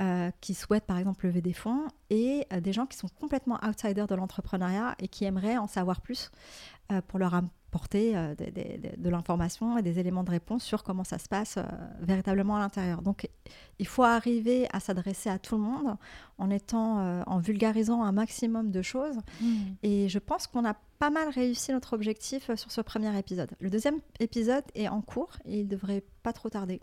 euh, 0.00 0.30
qui 0.40 0.54
souhaitent 0.54 0.86
par 0.86 0.98
exemple 0.98 1.26
lever 1.26 1.40
des 1.40 1.52
fonds 1.54 1.86
et 2.10 2.46
des 2.60 2.72
gens 2.72 2.86
qui 2.86 2.98
sont 2.98 3.08
complètement 3.08 3.58
outsiders 3.66 4.06
de 4.06 4.14
l'entrepreneuriat 4.14 4.94
et 4.98 5.08
qui 5.08 5.24
aimeraient 5.24 5.56
en 5.56 5.66
savoir 5.66 6.02
plus 6.02 6.30
pour 7.08 7.18
leur 7.18 7.34
apporter 7.72 8.14
euh, 8.14 8.34
de 8.34 9.08
l'information 9.08 9.78
et 9.78 9.82
des 9.82 9.98
éléments 9.98 10.24
de 10.24 10.30
réponse 10.30 10.62
sur 10.62 10.82
comment 10.82 11.04
ça 11.04 11.18
se 11.18 11.26
passe 11.26 11.56
euh, 11.56 11.62
véritablement 12.00 12.56
à 12.56 12.58
l'intérieur. 12.58 13.00
Donc 13.00 13.26
il 13.78 13.86
faut 13.86 14.02
arriver 14.02 14.68
à 14.72 14.78
s'adresser 14.78 15.30
à 15.30 15.38
tout 15.38 15.56
le 15.56 15.62
monde 15.62 15.96
en 16.36 16.50
étant 16.50 16.98
euh, 16.98 17.22
en 17.26 17.38
vulgarisant 17.38 18.02
un 18.02 18.12
maximum 18.12 18.70
de 18.70 18.82
choses. 18.82 19.16
Mmh. 19.40 19.46
Et 19.82 20.10
je 20.10 20.18
pense 20.18 20.46
qu'on 20.46 20.66
a 20.66 20.74
pas 20.98 21.08
mal 21.08 21.30
réussi 21.30 21.72
notre 21.72 21.94
objectif 21.94 22.54
sur 22.56 22.70
ce 22.70 22.82
premier 22.82 23.18
épisode. 23.18 23.50
Le 23.58 23.70
deuxième 23.70 24.00
épisode 24.20 24.64
est 24.74 24.88
en 24.88 25.00
cours 25.00 25.30
et 25.46 25.60
il 25.60 25.68
devrait 25.68 26.04
pas 26.22 26.34
trop 26.34 26.50
tarder. 26.50 26.78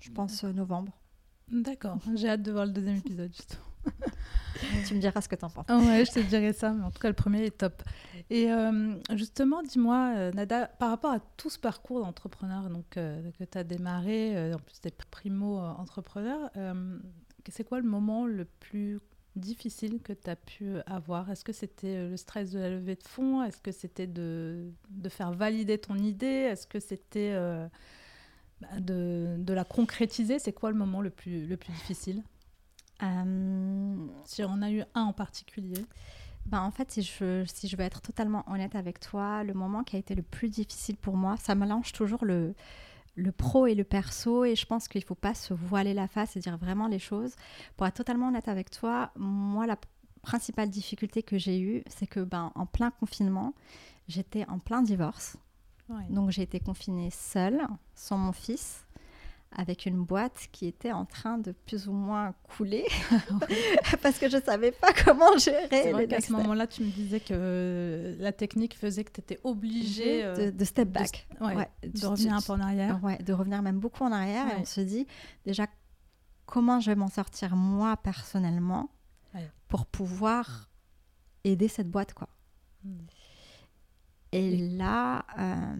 Je 0.00 0.10
pense 0.10 0.42
novembre. 0.42 0.92
D'accord, 1.52 1.98
j'ai 2.16 2.30
hâte 2.30 2.42
de 2.42 2.50
voir 2.50 2.66
le 2.66 2.72
deuxième 2.72 2.96
épisode 2.96 3.32
justement. 3.32 3.71
Tu 4.86 4.94
me 4.94 5.00
diras 5.00 5.20
ce 5.20 5.28
que 5.28 5.36
tu 5.36 5.44
en 5.44 5.50
penses. 5.50 5.66
ouais, 5.68 6.04
je 6.04 6.12
te 6.12 6.20
dirai 6.20 6.52
ça, 6.52 6.70
mais 6.72 6.84
en 6.84 6.90
tout 6.90 7.00
cas, 7.00 7.08
le 7.08 7.14
premier 7.14 7.44
est 7.44 7.58
top. 7.58 7.82
Et 8.30 8.50
euh, 8.50 8.94
justement, 9.14 9.62
dis-moi, 9.62 10.14
euh, 10.16 10.32
Nada, 10.32 10.66
par 10.66 10.90
rapport 10.90 11.12
à 11.12 11.20
tout 11.36 11.50
ce 11.50 11.58
parcours 11.58 12.00
d'entrepreneur 12.00 12.68
euh, 12.96 13.30
que 13.38 13.44
tu 13.44 13.58
as 13.58 13.64
démarré, 13.64 14.52
en 14.52 14.58
plus, 14.58 14.80
tu 14.80 14.88
es 14.88 14.94
primo-entrepreneur, 15.10 16.50
c'est 17.50 17.64
quoi 17.64 17.80
le 17.80 17.88
moment 17.88 18.26
le 18.26 18.44
plus 18.44 19.00
difficile 19.34 20.00
que 20.00 20.12
tu 20.12 20.30
as 20.30 20.36
pu 20.36 20.76
avoir? 20.86 21.30
Est-ce 21.30 21.44
que 21.44 21.52
c'était 21.52 22.08
le 22.08 22.16
stress 22.16 22.50
de 22.50 22.60
la 22.60 22.70
levée 22.70 22.94
de 22.94 23.06
fonds? 23.06 23.42
Est-ce 23.42 23.60
que 23.60 23.72
c'était 23.72 24.06
de, 24.06 24.70
de, 24.90 25.08
faire 25.08 25.32
valider 25.32 25.78
ton 25.78 25.96
idée? 25.96 26.26
Est-ce 26.26 26.66
que 26.66 26.78
c'était 26.78 27.34
bah, 28.60 28.78
de, 28.78 29.36
de, 29.38 29.52
la 29.52 29.64
concrétiser? 29.64 30.38
C'est 30.38 30.52
quoi 30.52 30.70
le 30.70 30.76
moment 30.76 31.00
le 31.00 31.10
plus, 31.10 31.46
le 31.46 31.56
plus 31.56 31.72
difficile? 31.72 32.22
Euh, 33.02 34.06
si 34.24 34.44
on 34.44 34.62
a 34.62 34.70
eu 34.70 34.82
un 34.94 35.02
en 35.02 35.12
particulier 35.12 35.84
ben 36.46 36.60
en 36.60 36.70
fait, 36.70 36.90
si 36.90 37.02
je, 37.02 37.44
si 37.46 37.68
je 37.68 37.76
veux 37.76 37.84
être 37.84 38.00
totalement 38.00 38.44
honnête 38.50 38.74
avec 38.74 39.00
toi, 39.00 39.44
le 39.44 39.54
moment 39.54 39.84
qui 39.84 39.96
a 39.96 39.98
été 39.98 40.14
le 40.14 40.22
plus 40.22 40.48
difficile 40.48 40.96
pour 40.96 41.16
moi, 41.16 41.36
ça 41.36 41.54
mélange 41.54 41.92
toujours 41.92 42.24
le, 42.24 42.54
le 43.14 43.32
pro 43.32 43.66
et 43.66 43.74
le 43.74 43.84
perso 43.84 44.44
et 44.44 44.56
je 44.56 44.66
pense 44.66 44.88
qu'il 44.88 45.00
ne 45.00 45.06
faut 45.06 45.14
pas 45.14 45.34
se 45.34 45.54
voiler 45.54 45.94
la 45.94 46.08
face 46.08 46.36
et 46.36 46.40
dire 46.40 46.56
vraiment 46.56 46.88
les 46.88 46.98
choses. 46.98 47.34
Pour 47.76 47.86
être 47.86 47.94
totalement 47.94 48.28
honnête 48.28 48.48
avec 48.48 48.70
toi, 48.70 49.12
moi, 49.16 49.66
la 49.66 49.76
principale 50.22 50.70
difficulté 50.70 51.22
que 51.22 51.38
j'ai 51.38 51.60
eue, 51.60 51.82
c'est 51.88 52.06
que 52.06 52.20
ben, 52.20 52.52
en 52.54 52.66
plein 52.66 52.90
confinement, 52.90 53.54
j'étais 54.08 54.46
en 54.48 54.58
plein 54.58 54.82
divorce. 54.82 55.36
Donc 56.08 56.30
j'ai 56.30 56.40
été 56.40 56.58
confinée 56.58 57.10
seule, 57.10 57.60
sans 57.94 58.16
mon 58.16 58.32
fils 58.32 58.86
avec 59.56 59.86
une 59.86 60.02
boîte 60.04 60.48
qui 60.52 60.66
était 60.66 60.92
en 60.92 61.04
train 61.04 61.38
de 61.38 61.52
plus 61.52 61.88
ou 61.88 61.92
moins 61.92 62.34
couler 62.42 62.86
parce 64.02 64.18
que 64.18 64.28
je 64.28 64.36
ne 64.36 64.42
savais 64.42 64.72
pas 64.72 64.92
comment 65.04 65.36
gérer. 65.38 65.68
C'est 65.70 65.92
vrai 65.92 66.06
qu'à 66.06 66.20
ce 66.20 66.32
moment-là, 66.32 66.66
tu 66.66 66.82
me 66.82 66.90
disais 66.90 67.20
que 67.20 68.16
la 68.18 68.32
technique 68.32 68.76
faisait 68.76 69.04
que 69.04 69.12
tu 69.12 69.20
étais 69.20 69.40
obligée 69.44 70.24
de, 70.24 70.50
de, 70.50 70.64
step 70.64 70.88
back, 70.88 71.26
de, 71.40 71.46
ouais, 71.46 71.68
de 71.84 72.06
revenir 72.06 72.34
un 72.34 72.40
peu 72.40 72.52
en 72.52 72.60
arrière. 72.60 73.02
Ouais, 73.02 73.18
de 73.18 73.32
revenir 73.32 73.62
même 73.62 73.78
beaucoup 73.78 74.04
en 74.04 74.12
arrière 74.12 74.46
et 74.48 74.60
on 74.60 74.64
se 74.64 74.80
dit 74.80 75.06
déjà 75.44 75.66
comment 76.46 76.80
je 76.80 76.90
vais 76.90 76.96
m'en 76.96 77.08
sortir 77.08 77.56
moi 77.56 77.96
personnellement 77.96 78.90
pour 79.68 79.86
pouvoir 79.86 80.68
aider 81.44 81.68
cette 81.68 81.90
boîte 81.90 82.12
quoi. 82.14 82.28
Hmm. 82.84 82.98
Et, 84.32 84.56
là. 84.56 85.24
Euh, 85.38 85.76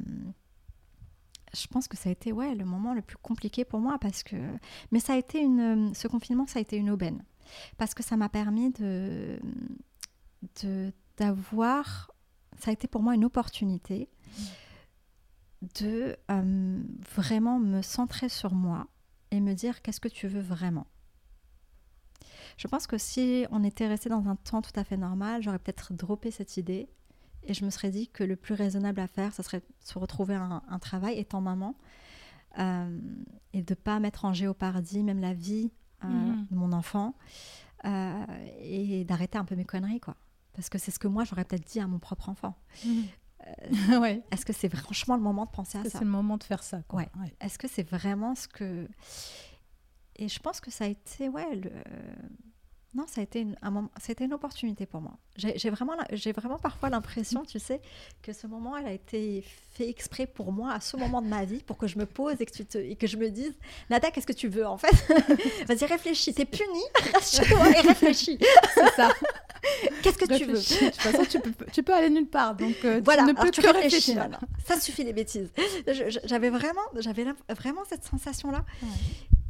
je 1.55 1.67
pense 1.67 1.89
que 1.89 1.97
ça 1.97 2.09
a 2.09 2.13
été 2.13 2.31
le 2.31 2.65
moment 2.65 2.95
le 2.95 3.03
plus 3.03 3.19
compliqué 3.19 3.65
pour 3.65 3.81
moi 3.81 3.99
parce 3.99 4.23
que 4.23 4.37
mais 4.91 5.01
ça 5.01 5.15
a 5.15 5.17
été 5.17 5.41
une 5.41 5.95
ce 5.95 6.09
confinement 6.09 6.47
ça 6.47 6.59
a 6.59 6.63
été 6.63 6.77
une 6.77 6.91
aubaine 6.91 7.23
parce 7.77 7.95
que 7.95 8.03
ça 8.03 8.17
m'a 8.17 8.29
permis 8.29 8.71
de 8.71 9.39
d'avoir 11.19 12.11
ça 12.59 12.71
a 12.71 12.73
été 12.73 12.89
pour 12.89 13.03
moi 13.03 13.15
une 13.15 13.25
opportunité 13.25 14.09
de 15.81 16.17
euh, 16.31 16.83
vraiment 17.15 17.59
me 17.59 17.83
centrer 17.83 18.29
sur 18.29 18.55
moi 18.55 18.89
et 19.31 19.41
me 19.41 19.55
dire 19.55 19.83
qu'est-ce 19.83 20.01
que 20.01 20.09
tu 20.09 20.29
veux 20.29 20.41
vraiment. 20.41 20.87
Je 22.57 22.69
pense 22.69 22.87
que 22.87 22.99
si 22.99 23.47
on 23.51 23.65
était 23.65 23.87
resté 23.87 24.09
dans 24.09 24.29
un 24.29 24.37
temps 24.37 24.63
tout 24.63 24.73
à 24.77 24.85
fait 24.85 24.97
normal, 24.97 25.43
j'aurais 25.43 25.59
peut-être 25.59 25.93
droppé 25.93 26.31
cette 26.31 26.57
idée 26.57 26.89
et 27.45 27.55
je 27.55 27.65
me 27.65 27.71
serais 27.71 27.91
dit 27.91 28.09
que 28.09 28.25
le 28.25 28.37
plus 28.37 28.55
raisonnable 28.55 29.01
à 29.01 29.07
faire, 29.07 29.33
ce 29.35 29.43
serait 29.43 29.63
se 29.81 29.99
retrouver 29.99 30.35
un, 30.35 30.79
travail 30.81 31.19
étant 31.19 31.41
maman 31.41 31.75
euh, 32.59 32.99
et 33.53 33.63
de 33.63 33.73
ne 33.73 33.75
pas 33.75 33.99
mettre 33.99 34.25
en 34.25 34.33
géopardie 34.33 35.03
même 35.03 35.21
la 35.21 35.35
vie 35.35 35.73
euh, 36.05 36.09
mhm. 36.09 36.47
de 36.51 36.57
mon 36.57 36.73
enfant 36.73 37.15
euh, 37.85 38.25
et 38.61 39.05
d'arrêter 39.05 39.39
un 39.39 39.45
peu 39.45 39.57
mes 39.57 39.65
conneries, 39.65 40.01
quoi. 40.01 40.17
Parce 40.55 40.69
que 40.69 40.79
c'est 40.79 40.91
ce 40.91 40.99
que 40.99 41.09
moi, 41.09 41.25
j'aurais 41.25 41.45
peut-être 41.45 41.67
dit 41.67 41.81
à 41.81 41.87
mon 41.87 41.99
propre 41.99 42.29
enfant. 42.29 42.55
Mhm. 42.85 43.05
ouais. 44.01 44.23
Est-ce 44.31 44.47
que 44.47 44.53
c'est 44.53 44.69
franchement 44.69 45.17
le 45.17 45.23
moment 45.23 45.47
de 45.47 45.51
penser 45.51 45.79
à 45.79 45.85
ça 45.85 45.91
C'est 45.91 46.05
le 46.05 46.11
moment 46.11 46.37
de 46.37 46.45
faire 46.45 46.63
ça. 46.63 46.83
Quoi? 46.83 47.03
Ouais. 47.19 47.35
Est-ce 47.41 47.59
que 47.59 47.67
c'est 47.67 47.83
vraiment 47.83 48.37
ce 48.37 48.47
que... 48.47 48.89
Et 50.15 50.29
je 50.29 50.39
pense 50.39 50.61
que 50.61 50.71
ça 50.71 50.85
a 50.85 50.89
été, 50.89 51.29
ouais, 51.29 51.57
le 51.57 51.73
non, 52.95 53.07
ça 53.07 53.23
a 53.23 53.25
été 53.25 53.41
une, 53.41 53.57
un 53.63 53.71
moment, 53.71 53.91
c'était 53.99 54.27
une 54.27 54.35
opportunité 54.35 54.85
pour 54.85 55.01
moi. 55.01 55.17
J'ai 55.37 55.71
vraiment, 55.71 55.95
j'ai 56.13 56.33
vraiment 56.33 56.59
parfois 56.59 56.91
l'impression, 56.91 57.43
tu 57.43 57.59
sais, 57.59 57.81
que 58.21 58.35
ce 58.35 58.47
moment, 58.47 58.77
elle 58.77 58.87
a 58.87 58.93
été 58.93 59.43
fait 59.73 59.89
exprès 59.89 60.27
pour 60.27 60.53
moi 60.53 60.73
à 60.73 60.81
ce 60.81 60.99
moment 60.99 61.23
de 61.23 61.27
ma 61.27 61.47
vie, 61.47 61.63
pour 61.63 61.79
que 61.79 61.87
je 61.87 61.99
me 61.99 62.05
pose 62.05 62.35
et 62.41 62.45
que, 62.45 62.79
et 62.79 62.97
que 62.97 63.07
je 63.07 63.17
me 63.17 63.31
dise, 63.31 63.55
Nada, 63.89 64.11
qu'est-ce 64.11 64.27
que 64.27 64.35
tu 64.35 64.49
veux 64.49 64.67
en 64.67 64.77
fait? 64.77 64.93
Vas-y, 65.67 65.87
réfléchis. 65.87 66.35
T'es 66.35 66.45
punie, 66.45 66.85
et 67.77 67.81
réfléchis. 67.81 68.39
C'est 68.75 68.91
ça. 68.91 69.11
Qu'est-ce 70.03 70.19
que 70.19 70.27
tu 70.37 70.45
veux? 70.45 70.53
De 70.59 70.91
toute 70.91 70.97
façon, 70.97 71.25
tu 71.25 71.41
peux, 71.41 71.65
tu 71.73 71.83
peux 71.83 71.95
aller 71.95 72.11
nulle 72.11 72.29
part, 72.29 72.57
donc 72.57 72.75
euh, 72.85 73.01
voilà, 73.03 73.23
tu 73.23 73.29
ne 73.29 73.35
peux 73.35 73.51
que 73.51 73.73
réfléchir. 73.73 74.29
Ça 74.67 74.79
suffit 74.79 75.05
les 75.05 75.15
bêtises. 75.15 75.51
J'avais 76.25 76.51
vraiment, 76.51 76.83
j'avais 76.97 77.25
vraiment 77.49 77.83
cette 77.89 78.05
sensation-là. 78.05 78.67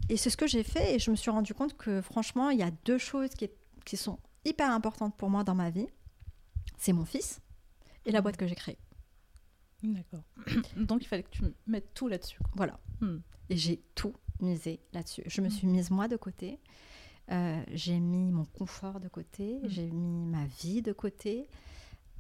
Et 0.09 0.16
c'est 0.16 0.30
ce 0.30 0.36
que 0.36 0.46
j'ai 0.46 0.62
fait 0.62 0.94
et 0.94 0.98
je 0.98 1.11
me 1.11 1.16
suis 1.16 1.30
rendu 1.30 1.55
compte 1.55 1.76
que 1.76 2.00
franchement, 2.00 2.50
il 2.50 2.59
y 2.59 2.62
a 2.62 2.70
deux 2.84 2.98
choses 2.98 3.30
qui, 3.30 3.48
qui 3.84 3.96
sont 3.96 4.18
hyper 4.44 4.70
importantes 4.70 5.16
pour 5.16 5.30
moi 5.30 5.44
dans 5.44 5.55
ma 5.55 5.70
vie. 5.70 5.86
C'est 6.76 6.92
mon 6.92 7.05
fils 7.05 7.40
et 8.05 8.11
la 8.11 8.20
boîte 8.20 8.36
que 8.36 8.46
j'ai 8.46 8.55
créée. 8.55 8.78
D'accord. 9.82 10.22
Donc 10.76 11.03
il 11.03 11.07
fallait 11.07 11.22
que 11.22 11.30
tu 11.30 11.44
mettes 11.66 11.94
tout 11.94 12.09
là-dessus. 12.09 12.38
Voilà. 12.55 12.78
Hmm. 13.00 13.18
Et 13.48 13.57
j'ai 13.57 13.82
tout 13.94 14.14
misé 14.40 14.80
là-dessus. 14.92 15.22
Je 15.26 15.40
me 15.40 15.48
suis 15.48 15.66
mise 15.66 15.90
moi 15.90 16.09
de 16.09 16.16
côté. 16.16 16.61
Euh, 17.30 17.62
j'ai 17.72 17.98
mis 18.00 18.32
mon 18.32 18.44
confort 18.44 19.00
de 19.00 19.09
côté. 19.09 19.61
Hmm. 19.62 19.68
J'ai 19.68 19.90
mis 19.90 20.26
ma 20.26 20.46
vie 20.46 20.82
de 20.82 20.92
côté 20.92 21.48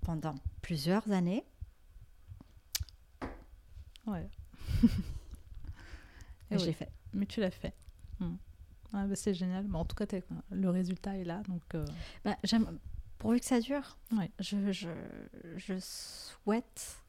pendant 0.00 0.34
plusieurs 0.60 1.10
années. 1.12 1.44
Ouais. 4.06 4.28
et, 6.50 6.58
j'ai 6.58 6.72
fait. 6.72 6.90
Mais 7.12 7.26
tu 7.26 7.40
l'as 7.40 7.50
fait. 7.50 7.74
Hmm. 8.20 8.36
bah, 8.92 9.06
c'est 9.14 9.34
génial. 9.34 9.66
Mais 9.68 9.76
en 9.76 9.84
tout 9.84 9.96
cas, 9.96 10.06
le 10.50 10.70
résultat 10.70 11.16
est 11.16 11.24
là. 11.24 11.42
Donc, 11.48 11.62
euh... 11.74 11.86
bah, 12.24 12.36
pourvu 13.18 13.38
que 13.38 13.46
ça 13.46 13.60
dure, 13.60 13.96
ouais. 14.16 14.30
je, 14.40 14.72
je, 14.72 14.90
je, 15.56 15.78
souhaite 15.78 17.02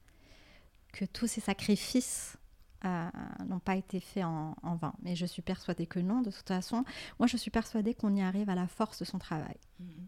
que 0.92 1.06
tous 1.06 1.26
ces 1.26 1.42
sacrifices 1.42 2.38
euh, 2.86 3.10
n'ont 3.48 3.60
pas 3.60 3.76
été 3.76 4.00
faits 4.00 4.24
en, 4.24 4.56
en, 4.62 4.76
vain. 4.76 4.94
Mais 5.02 5.16
je 5.16 5.26
suis 5.26 5.42
persuadée 5.42 5.88
que 5.88 6.00
non. 6.00 6.22
De 6.22 6.30
toute 6.30 6.48
façon, 6.48 6.86
moi, 7.18 7.28
je 7.28 7.38
suis 7.38 7.50
persuadée 7.50 7.96
qu'on 7.96 8.14
y 8.14 8.22
arrive 8.22 8.50
à 8.50 8.56
la 8.56 8.68
force 8.68 9.00
de 9.00 9.06
son 9.06 9.18
travail. 9.18 9.58
Mhm. 9.80 10.08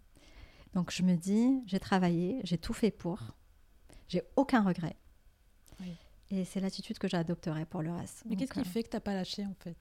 Donc, 0.75 0.91
je 0.91 1.01
me 1.03 1.15
dis, 1.15 1.63
j'ai 1.65 1.79
travaillé, 1.79 2.41
j'ai 2.43 2.57
tout 2.57 2.73
fait 2.73 2.91
pour. 2.91 3.19
J'ai 4.07 4.21
aucun 4.35 4.61
regret. 4.61 4.97
Et 6.35 6.43
c'est 6.43 6.59
l'attitude 6.59 6.97
que 6.97 7.07
j'adopterai 7.07 7.65
pour 7.65 7.81
le 7.81 7.91
reste. 7.93 8.23
Mais 8.25 8.35
qu'est-ce 8.35 8.51
qui 8.51 8.59
euh, 8.59 8.63
fait 8.63 8.83
que 8.83 8.89
tu 8.89 8.95
n'as 8.95 9.01
pas 9.01 9.13
lâché 9.13 9.45
en 9.45 9.55
fait? 9.59 9.77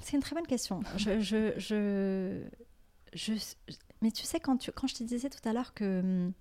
C'est 0.00 0.16
une 0.16 0.22
très 0.22 0.34
bonne 0.34 0.46
question. 0.46 0.80
je, 0.96 1.20
je, 1.20 1.52
je, 1.58 2.42
je, 3.12 3.34
mais 4.00 4.10
tu 4.10 4.24
sais, 4.24 4.40
quand, 4.40 4.56
tu, 4.56 4.72
quand 4.72 4.88
je 4.88 4.96
te 4.96 5.04
disais 5.04 5.30
tout 5.30 5.48
à 5.48 5.52
l'heure 5.52 5.74
que 5.74 6.00
hum, 6.00 6.32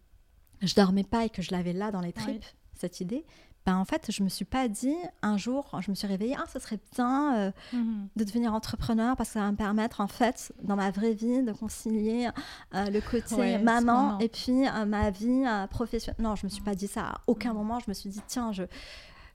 je 0.61 0.73
dormais 0.73 1.03
pas 1.03 1.25
et 1.25 1.29
que 1.29 1.43
je 1.43 1.51
l'avais 1.51 1.73
là 1.73 1.91
dans 1.91 2.01
les 2.01 2.11
tripes, 2.11 2.43
cette 2.73 3.01
idée, 3.01 3.23
ben 3.65 3.77
en 3.77 3.85
fait, 3.85 4.11
je 4.11 4.23
me 4.23 4.29
suis 4.29 4.45
pas 4.45 4.67
dit 4.67 4.95
un 5.21 5.37
jour, 5.37 5.69
je 5.81 5.91
me 5.91 5.95
suis 5.95 6.07
réveillée, 6.07 6.35
ah, 6.37 6.45
ça 6.47 6.59
serait 6.59 6.79
bien 6.95 7.35
euh, 7.35 7.51
mhm. 7.73 8.07
de 8.15 8.23
devenir 8.23 8.53
entrepreneur 8.53 9.15
parce 9.15 9.29
que 9.29 9.33
ça 9.33 9.41
va 9.41 9.51
me 9.51 9.57
permettre, 9.57 10.01
en 10.01 10.07
fait, 10.07 10.51
dans 10.63 10.75
ma 10.75 10.89
vraie 10.89 11.13
vie, 11.13 11.43
de 11.43 11.51
concilier 11.51 12.29
euh, 12.73 12.89
le 12.89 13.01
côté 13.01 13.59
maman 13.59 14.17
et 14.17 14.29
puis 14.29 14.67
euh, 14.67 14.85
ma 14.85 15.11
vie 15.11 15.43
professionnelle. 15.69 16.23
Non, 16.23 16.35
je 16.35 16.45
me 16.45 16.49
suis 16.49 16.63
pas 16.63 16.73
dit 16.73 16.87
ça. 16.87 17.01
À 17.01 17.21
aucun 17.27 17.53
moment, 17.53 17.79
je 17.79 17.85
me 17.87 17.93
suis 17.93 18.09
dit, 18.09 18.21
tiens, 18.27 18.51
je. 18.51 18.63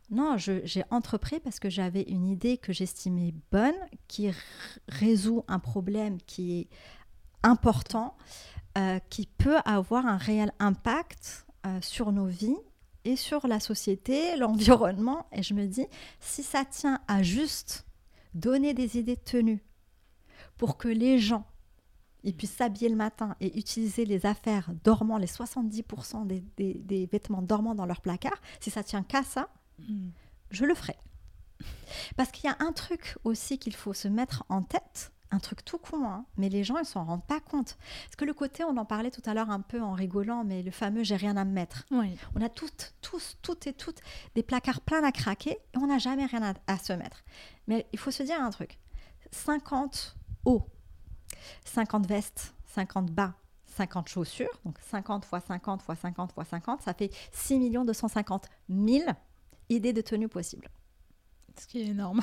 Non, 0.09 0.37
j'ai 0.37 0.85
entrepris 0.91 1.41
parce 1.41 1.59
que 1.59 1.69
j'avais 1.69 2.03
une 2.03 2.29
idée 2.29 2.59
que 2.59 2.73
j'estimais 2.73 3.35
bonne, 3.51 3.75
qui 4.07 4.31
résout 4.89 5.45
un 5.49 5.59
problème 5.59 6.19
qui 6.29 6.61
est 6.61 6.69
important, 7.43 8.17
qui 9.11 9.27
peut 9.27 9.59
avoir 9.65 10.07
un 10.07 10.17
réel 10.17 10.53
impact 10.61 11.47
sur 11.81 12.13
nos 12.13 12.27
vies 12.27 12.57
et 13.07 13.17
sur 13.17 13.47
la 13.47 13.61
société, 13.61 14.37
l'environnement. 14.37 15.27
Et 15.33 15.43
je 15.43 15.55
me 15.55 15.67
dis, 15.67 15.87
si 16.21 16.43
ça 16.43 16.65
tient 16.65 17.01
à 17.09 17.23
juste 17.23 17.87
donner 18.35 18.75
des 18.75 18.99
idées 18.99 19.17
tenues 19.17 19.65
pour 20.57 20.77
que 20.77 20.89
les 20.89 21.19
gens 21.19 21.47
ils 22.27 22.35
puissent 22.35 22.57
s'habiller 22.57 22.89
le 22.89 22.97
matin 22.97 23.37
et 23.41 23.57
utiliser 23.57 24.05
les 24.05 24.27
affaires 24.27 24.69
dormant, 24.83 25.17
les 25.17 25.29
70% 25.29 26.27
des, 26.27 26.43
des, 26.57 26.75
des, 26.75 27.07
vêtements 27.07 27.41
dormants 27.41 27.77
dans 27.77 27.87
leur 27.87 28.01
placard, 28.01 28.37
si 28.59 28.69
ça 28.69 28.83
tient 28.83 29.05
qu'à 29.05 29.23
ça, 29.23 29.49
mm. 29.79 30.09
je 30.51 30.65
le 30.65 30.75
ferai. 30.75 30.97
Parce 32.17 32.33
qu'il 32.33 32.51
y 32.51 32.53
a 32.53 32.57
un 32.59 32.73
truc 32.73 33.17
aussi 33.23 33.59
qu'il 33.59 33.77
faut 33.77 33.95
se 33.95 34.09
mettre 34.09 34.45
en 34.49 34.63
tête, 34.63 35.13
un 35.31 35.39
truc 35.39 35.65
tout 35.65 35.79
con, 35.79 36.07
hein, 36.07 36.25
mais 36.37 36.49
les 36.49 36.65
gens, 36.65 36.79
ils 36.79 36.85
s'en 36.85 37.05
rendent 37.05 37.27
pas 37.27 37.41
compte. 37.41 37.77
Parce 38.05 38.17
que 38.17 38.25
le 38.25 38.35
côté, 38.35 38.65
on 38.65 38.77
en 38.77 38.85
parlait 38.85 39.11
tout 39.11 39.23
à 39.27 39.35
l'heure 39.35 39.51
un 39.51 39.61
peu 39.61 39.83
en 39.83 39.93
rigolant, 39.93 40.45
mais 40.45 40.63
le 40.63 40.71
fameux 40.71 41.03
j'ai 41.03 41.17
rien 41.17 41.37
à 41.37 41.45
me 41.45 41.53
mettre. 41.53 41.85
On 41.91 42.41
a 42.41 42.49
toutes, 42.49 42.95
tous, 43.01 43.37
toutes 43.43 43.67
et 43.67 43.73
toutes 43.73 44.01
des 44.35 44.43
placards 44.43 44.81
pleins 44.81 45.03
à 45.03 45.13
craquer 45.13 45.59
et 45.75 45.79
on 45.79 45.87
n'a 45.87 45.99
jamais 45.99 46.27
rien 46.27 46.55
à, 46.67 46.79
se 46.79 46.93
mettre. 46.93 47.25
Mais 47.67 47.87
il 47.93 47.99
faut 47.99 48.11
se 48.11 48.23
dire 48.23 48.41
un 48.41 48.51
truc 48.51 48.79
50 49.33 50.17
hauts, 50.45 50.67
50 51.65 52.07
vestes, 52.07 52.55
50 52.67 53.11
bas, 53.11 53.35
50 53.77 54.09
chaussures, 54.09 54.61
donc 54.65 54.79
50 54.81 55.25
x 55.25 55.45
50 55.47 55.83
x 55.89 56.01
50 56.01 56.35
x 56.37 56.49
50, 56.49 56.83
ça 56.83 56.95
fait 56.95 57.11
6 57.33 57.71
250 57.71 58.49
000 58.69 59.11
idées 59.69 59.93
de 59.93 60.01
tenues 60.01 60.29
possibles. 60.29 60.69
Ce 61.59 61.67
qui 61.67 61.81
est 61.81 61.87
énorme. 61.87 62.21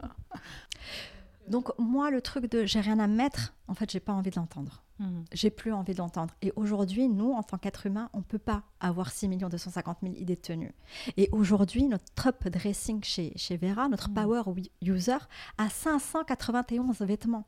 Donc 1.48 1.70
moi, 1.78 2.10
le 2.10 2.20
truc 2.20 2.50
de 2.50 2.64
j'ai 2.64 2.80
rien 2.80 2.98
à 2.98 3.06
mettre, 3.06 3.54
en 3.68 3.74
fait, 3.74 3.90
j'ai 3.90 4.00
pas 4.00 4.12
envie 4.12 4.30
de 4.30 4.36
l'entendre. 4.36 4.82
Hmm. 4.98 5.24
J'ai 5.32 5.50
plus 5.50 5.72
envie 5.72 5.92
de 5.92 5.98
l'entendre. 5.98 6.34
Et 6.42 6.52
aujourd'hui, 6.56 7.08
nous, 7.08 7.32
en 7.32 7.42
tant 7.42 7.58
qu'être 7.58 7.86
humain, 7.86 8.08
on 8.14 8.22
peut 8.22 8.38
pas 8.38 8.62
avoir 8.80 9.10
6 9.10 9.28
250 9.28 9.98
000 10.02 10.14
idées 10.14 10.36
de 10.36 10.40
tenue. 10.40 10.72
Et 11.16 11.28
aujourd'hui, 11.32 11.84
notre 11.84 12.04
top 12.14 12.48
dressing 12.48 13.04
chez, 13.04 13.32
chez 13.36 13.56
Vera, 13.56 13.88
notre 13.88 14.10
hmm. 14.10 14.14
power 14.14 14.42
user, 14.82 15.18
a 15.58 15.68
591 15.68 17.00
vêtements. 17.02 17.46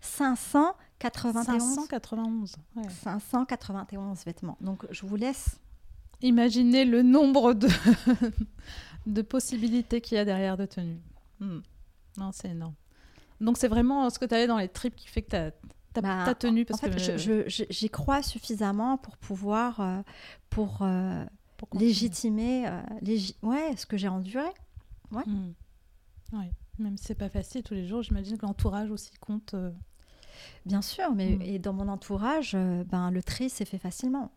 591. 0.00 1.36
591. 1.88 2.56
591 3.02 4.24
vêtements. 4.24 4.56
Donc 4.60 4.86
je 4.90 5.06
vous 5.06 5.16
laisse. 5.16 5.58
Imaginer 6.22 6.84
le 6.84 7.02
nombre 7.02 7.54
de, 7.54 7.68
de 9.06 9.22
possibilités 9.22 10.00
qu'il 10.00 10.16
y 10.16 10.18
a 10.18 10.24
derrière 10.24 10.56
de 10.56 10.66
tenues. 10.66 11.00
Hmm. 11.40 11.60
Non, 12.18 12.30
c'est 12.32 12.48
énorme. 12.48 12.74
Donc 13.40 13.56
c'est 13.56 13.68
vraiment 13.68 14.10
ce 14.10 14.18
que 14.18 14.24
tu 14.24 14.34
avais 14.34 14.46
dans 14.46 14.58
les 14.58 14.68
tripes 14.68 14.96
qui 14.96 15.08
fait 15.08 15.22
que 15.22 15.30
tu 15.30 15.36
as, 15.36 16.00
bah, 16.00 16.34
tenu. 16.34 16.64
Parce 16.64 16.82
en 16.82 16.90
fait, 16.90 17.16
que... 17.16 17.44
j'y 17.48 17.90
crois 17.90 18.22
suffisamment 18.22 18.98
pour 18.98 19.16
pouvoir 19.16 19.80
euh, 19.80 20.02
pour, 20.50 20.80
euh, 20.82 21.24
légitimer 21.74 22.66
euh, 22.66 22.80
ouais, 23.42 23.76
ce 23.76 23.86
que 23.86 23.96
j'ai 23.96 24.08
enduré. 24.08 24.48
Ouais. 25.10 25.24
Hmm. 25.26 25.52
ouais. 26.32 26.52
Même 26.78 26.96
si 26.96 27.04
c'est 27.04 27.14
pas 27.14 27.28
facile 27.28 27.62
tous 27.62 27.74
les 27.74 27.86
jours, 27.86 28.02
j'imagine 28.02 28.38
que 28.38 28.46
l'entourage 28.46 28.90
aussi 28.90 29.12
compte. 29.20 29.54
Bien 30.64 30.80
sûr, 30.80 31.14
mais 31.14 31.36
hmm. 31.36 31.42
et 31.42 31.58
dans 31.58 31.72
mon 31.72 31.88
entourage, 31.88 32.54
ben, 32.54 33.10
le 33.10 33.22
tri 33.22 33.50
s'est 33.50 33.64
fait 33.64 33.78
facilement 33.78 34.30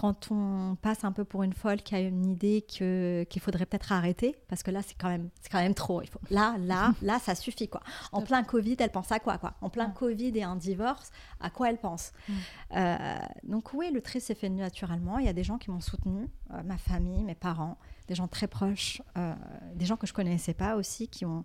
quand 0.00 0.30
on 0.30 0.76
passe 0.80 1.04
un 1.04 1.12
peu 1.12 1.26
pour 1.26 1.42
une 1.42 1.52
folle 1.52 1.82
qui 1.82 1.94
a 1.94 2.00
une 2.00 2.24
idée 2.24 2.62
que 2.62 3.26
qu'il 3.28 3.42
faudrait 3.42 3.66
peut-être 3.66 3.92
arrêter 3.92 4.34
parce 4.48 4.62
que 4.62 4.70
là 4.70 4.80
c'est 4.80 4.94
quand 4.94 5.10
même 5.10 5.28
c'est 5.42 5.52
quand 5.52 5.60
même 5.60 5.74
trop 5.74 6.00
il 6.00 6.08
faut. 6.08 6.20
Là 6.30 6.56
là 6.58 6.94
là 7.02 7.18
ça 7.18 7.34
suffit 7.34 7.68
quoi. 7.68 7.82
En 8.10 8.22
plein 8.22 8.42
covid 8.42 8.76
elle 8.78 8.92
pense 8.92 9.12
à 9.12 9.18
quoi 9.18 9.36
quoi? 9.36 9.52
En 9.60 9.68
plein 9.68 9.90
covid 9.90 10.32
et 10.38 10.42
un 10.42 10.56
divorce 10.56 11.10
à 11.38 11.50
quoi 11.50 11.68
elle 11.68 11.76
pense? 11.76 12.12
Mm. 12.26 12.32
euh, 12.76 13.18
donc 13.42 13.74
oui 13.74 13.90
le 13.92 14.00
tri 14.00 14.22
s'est 14.22 14.34
fait 14.34 14.48
naturellement. 14.48 15.18
Il 15.18 15.26
y 15.26 15.28
a 15.28 15.34
des 15.34 15.44
gens 15.44 15.58
qui 15.58 15.70
m'ont 15.70 15.82
soutenu 15.82 16.30
euh, 16.54 16.62
ma 16.62 16.78
famille 16.78 17.22
mes 17.22 17.34
parents 17.34 17.76
des 18.08 18.14
gens 18.14 18.26
très 18.26 18.46
proches 18.46 19.02
euh, 19.18 19.34
des 19.74 19.84
gens 19.84 19.98
que 19.98 20.06
je 20.06 20.14
connaissais 20.14 20.54
pas 20.54 20.76
aussi 20.76 21.08
qui 21.08 21.26
ont 21.26 21.44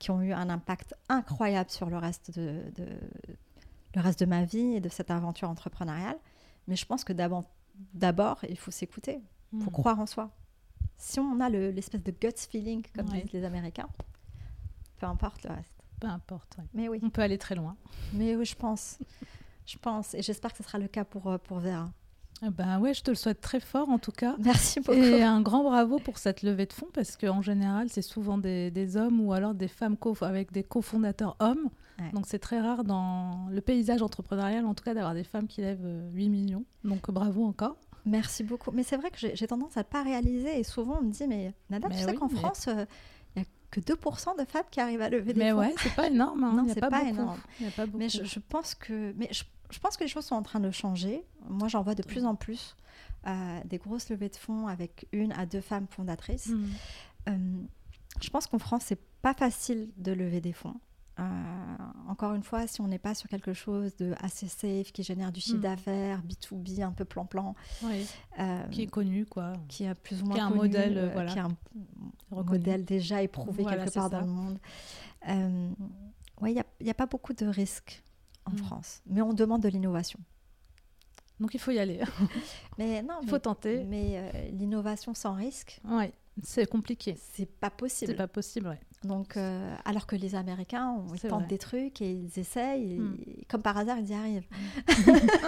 qui 0.00 0.10
ont 0.10 0.20
eu 0.22 0.32
un 0.32 0.50
impact 0.50 0.96
incroyable 1.08 1.70
sur 1.70 1.88
le 1.88 1.98
reste 1.98 2.36
de, 2.36 2.64
de 2.74 2.88
le 3.94 4.00
reste 4.00 4.18
de 4.18 4.26
ma 4.26 4.42
vie 4.42 4.74
et 4.74 4.80
de 4.80 4.88
cette 4.88 5.12
aventure 5.12 5.48
entrepreneuriale. 5.48 6.16
Mais 6.66 6.76
je 6.76 6.86
pense 6.86 7.04
que 7.04 7.12
d'abord 7.12 7.44
d'abord, 7.94 8.38
il 8.48 8.58
faut 8.58 8.70
s'écouter, 8.70 9.20
il 9.52 9.60
faut 9.62 9.70
hmm. 9.70 9.72
croire 9.72 10.00
en 10.00 10.06
soi. 10.06 10.30
Si 10.96 11.18
on 11.18 11.40
a 11.40 11.48
l'espèce 11.48 12.02
de 12.02 12.12
gut 12.12 12.34
feeling, 12.36 12.84
comme 12.94 13.06
disent 13.06 13.32
les 13.32 13.44
Américains, 13.44 13.88
peu 14.98 15.06
importe 15.06 15.42
le 15.44 15.50
reste. 15.50 15.82
Peu 16.00 16.08
importe, 16.08 16.56
Mais 16.74 16.88
oui. 16.88 16.98
On 17.02 17.10
peut 17.10 17.22
aller 17.22 17.38
très 17.38 17.54
loin. 17.54 17.76
Mais 18.12 18.34
oui, 18.34 18.44
je 18.44 18.56
pense. 18.56 18.98
je 19.66 19.78
pense. 19.78 20.14
Et 20.14 20.22
j'espère 20.22 20.50
que 20.50 20.58
ce 20.58 20.64
sera 20.64 20.78
le 20.78 20.88
cas 20.88 21.04
pour, 21.04 21.28
euh, 21.28 21.38
pour 21.38 21.60
Vera. 21.60 21.90
Ben 22.50 22.80
ouais, 22.80 22.92
je 22.92 23.02
te 23.02 23.10
le 23.10 23.14
souhaite 23.14 23.40
très 23.40 23.60
fort 23.60 23.88
en 23.88 23.98
tout 23.98 24.10
cas. 24.10 24.34
Merci 24.40 24.80
beaucoup. 24.80 24.98
Et 24.98 25.22
un 25.22 25.40
grand 25.40 25.62
bravo 25.62 26.00
pour 26.00 26.18
cette 26.18 26.42
levée 26.42 26.66
de 26.66 26.72
fonds 26.72 26.88
parce 26.92 27.16
qu'en 27.16 27.40
général, 27.40 27.88
c'est 27.88 28.02
souvent 28.02 28.36
des, 28.36 28.72
des, 28.72 28.96
hommes 28.96 29.20
ou 29.20 29.32
alors 29.32 29.54
des 29.54 29.68
femmes 29.68 29.96
avec 30.22 30.50
des 30.50 30.64
cofondateurs 30.64 31.36
hommes. 31.38 31.70
Donc 32.12 32.26
c'est 32.26 32.38
très 32.38 32.60
rare 32.60 32.84
dans 32.84 33.46
le 33.50 33.60
paysage 33.60 34.02
entrepreneurial, 34.02 34.66
en 34.66 34.74
tout 34.74 34.84
cas, 34.84 34.94
d'avoir 34.94 35.14
des 35.14 35.24
femmes 35.24 35.46
qui 35.46 35.60
lèvent 35.60 35.86
8 36.12 36.26
euh, 36.26 36.30
millions. 36.30 36.64
Donc 36.84 37.10
bravo 37.10 37.44
encore. 37.44 37.76
Merci 38.04 38.42
beaucoup. 38.42 38.72
Mais 38.72 38.82
c'est 38.82 38.96
vrai 38.96 39.10
que 39.10 39.18
j'ai 39.18 39.46
tendance 39.46 39.76
à 39.76 39.80
ne 39.80 39.84
pas 39.84 40.02
réaliser 40.02 40.58
et 40.58 40.64
souvent 40.64 40.98
on 41.00 41.02
me 41.02 41.12
dit, 41.12 41.26
mais 41.28 41.54
Nada, 41.70 41.88
tu 41.88 41.98
sais 41.98 42.14
qu'en 42.14 42.28
France, 42.28 42.68
il 42.68 42.86
n'y 43.36 43.42
a 43.42 43.44
que 43.70 43.80
2% 43.80 44.38
de 44.38 44.44
femmes 44.44 44.64
qui 44.70 44.80
arrivent 44.80 45.02
à 45.02 45.08
lever 45.08 45.32
des 45.32 45.40
mais 45.40 45.50
fonds. 45.50 45.60
Mais 45.60 45.66
ouais, 45.68 45.74
c'est 45.78 45.94
pas 45.94 46.08
énorme. 46.08 46.42
Hein. 46.42 46.52
Non, 46.56 46.66
c'est 46.68 46.80
pas, 46.80 47.04
énorme. 47.04 47.38
Mais 47.94 48.08
je, 48.08 48.40
pense 48.40 48.74
que... 48.74 49.12
Mais 49.16 49.28
je, 49.30 49.78
pense 49.78 49.96
que 49.96 50.02
les 50.02 50.08
choses 50.08 50.24
sont 50.24 50.34
en 50.34 50.42
train 50.42 50.60
de 50.60 50.70
changer. 50.72 51.24
Moi, 51.48 51.68
j'en 51.68 51.82
vois 51.82 51.94
de 51.94 52.02
plus 52.02 52.24
en 52.24 52.34
plus 52.34 52.74
euh, 53.28 53.60
des 53.64 53.78
grosses 53.78 54.10
levées 54.10 54.30
de 54.30 54.36
fonds 54.36 54.66
avec 54.66 55.06
une 55.12 55.30
à 55.32 55.46
deux 55.46 55.60
femmes 55.60 55.86
fondatrices. 55.88 56.48
Hmm. 56.48 56.66
Euh, 57.28 57.36
je 58.20 58.30
pense 58.30 58.48
qu'en 58.48 58.58
France, 58.58 58.82
c'est 58.86 59.00
pas 59.22 59.34
facile 59.34 59.90
de 59.96 60.12
lever 60.12 60.40
des 60.40 60.52
fonds. 60.52 60.74
Euh, 61.18 61.22
encore 62.08 62.34
une 62.34 62.42
fois, 62.42 62.66
si 62.66 62.80
on 62.80 62.88
n'est 62.88 62.98
pas 62.98 63.14
sur 63.14 63.28
quelque 63.28 63.52
chose 63.52 63.94
de 63.96 64.14
assez 64.20 64.48
safe, 64.48 64.92
qui 64.92 65.02
génère 65.02 65.32
du 65.32 65.40
chiffre 65.40 65.58
mm. 65.58 65.62
d'affaires, 65.62 66.22
B2B, 66.22 66.82
un 66.82 66.92
peu 66.92 67.04
plan-plan. 67.04 67.54
Euh, 68.38 68.62
qui 68.70 68.82
est 68.82 68.86
connu, 68.86 69.26
quoi. 69.26 69.52
Qui 69.68 69.86
a 69.86 69.94
plus 69.94 70.22
ou 70.22 70.26
moins 70.26 70.36
qui 70.36 70.40
un 70.40 70.50
modèle, 70.50 70.98
euh, 70.98 71.10
voilà. 71.12 71.32
Qui 71.32 71.38
a 71.38 71.44
un 71.44 71.56
modèle 72.30 72.84
déjà 72.84 73.22
éprouvé 73.22 73.64
quelque 73.64 73.90
part 73.92 74.10
dans 74.10 74.20
le 74.20 74.26
monde. 74.26 74.58
Oui, 76.40 76.56
il 76.56 76.84
n'y 76.84 76.90
a, 76.90 76.94
pas 76.94 77.06
beaucoup 77.06 77.34
de 77.34 77.46
risques 77.46 78.02
en 78.46 78.52
mm. 78.52 78.56
France, 78.58 79.02
mais 79.06 79.22
on 79.22 79.32
demande 79.32 79.62
de 79.62 79.68
l'innovation. 79.68 80.18
Donc 81.38 81.54
il 81.54 81.60
faut 81.60 81.70
y 81.70 81.78
aller. 81.78 82.00
mais 82.78 83.02
non, 83.02 83.14
il 83.22 83.28
faut 83.28 83.38
tenter. 83.38 83.84
Mais 83.84 84.50
l'innovation 84.52 85.14
sans 85.14 85.34
risque. 85.34 85.80
Oui, 85.84 86.06
c'est 86.42 86.66
compliqué. 86.66 87.16
C'est 87.34 87.46
pas 87.46 87.70
possible. 87.70 88.12
C'est 88.12 88.16
pas 88.16 88.28
possible, 88.28 88.68
ouais. 88.68 88.80
Donc, 89.04 89.36
euh, 89.36 89.74
alors 89.84 90.06
que 90.06 90.16
les 90.16 90.34
Américains, 90.34 91.04
ils 91.12 91.20
tentent 91.20 91.48
des 91.48 91.58
trucs 91.58 92.00
et 92.00 92.10
ils 92.10 92.38
essayent, 92.38 92.98
hmm. 92.98 93.16
comme 93.48 93.62
par 93.62 93.76
hasard, 93.76 93.98
ils 93.98 94.10
y 94.10 94.14
arrivent. 94.14 94.46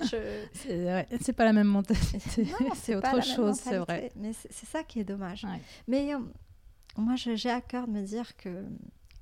C'est 1.20 1.32
pas 1.32 1.44
la 1.44 1.52
même 1.52 1.66
mentalité, 1.66 2.46
c'est 2.74 2.96
autre 2.96 3.22
chose, 3.22 3.56
c'est 3.56 3.78
vrai. 3.78 4.12
Mais 4.16 4.32
c'est 4.32 4.66
ça 4.66 4.82
qui 4.82 5.00
est 5.00 5.04
dommage. 5.04 5.46
Mais 5.88 6.14
euh, 6.14 6.18
moi, 6.96 7.14
j'ai 7.16 7.50
à 7.50 7.60
cœur 7.60 7.86
de 7.86 7.92
me 7.92 8.02
dire 8.02 8.36
que 8.36 8.64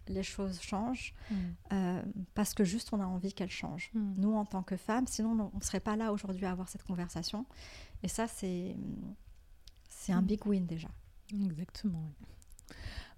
les 0.09 0.23
choses 0.23 0.61
changent 0.61 1.15
hmm. 1.31 1.35
euh, 1.73 2.03
parce 2.35 2.53
que 2.53 2.63
juste 2.63 2.93
on 2.93 3.01
a 3.01 3.07
envie 3.07 3.33
qu'elles 3.33 3.51
changent. 3.51 3.91
Hmm. 3.95 4.15
Nous, 4.19 4.35
en 4.35 4.45
tant 4.45 4.63
que 4.63 4.77
femmes, 4.77 5.07
sinon 5.07 5.51
on 5.53 5.57
ne 5.57 5.63
serait 5.63 5.81
pas 5.81 5.97
là 5.97 6.13
aujourd'hui 6.13 6.47
à 6.47 6.53
avoir 6.53 6.69
cette 6.69 6.85
conversation. 6.85 7.47
Et 8.03 8.09
ça, 8.09 8.29
c'est 8.29 8.77
un 10.13 10.23
big 10.23 10.47
win 10.47 10.67
déjà. 10.67 10.89
Exactement. 11.33 12.13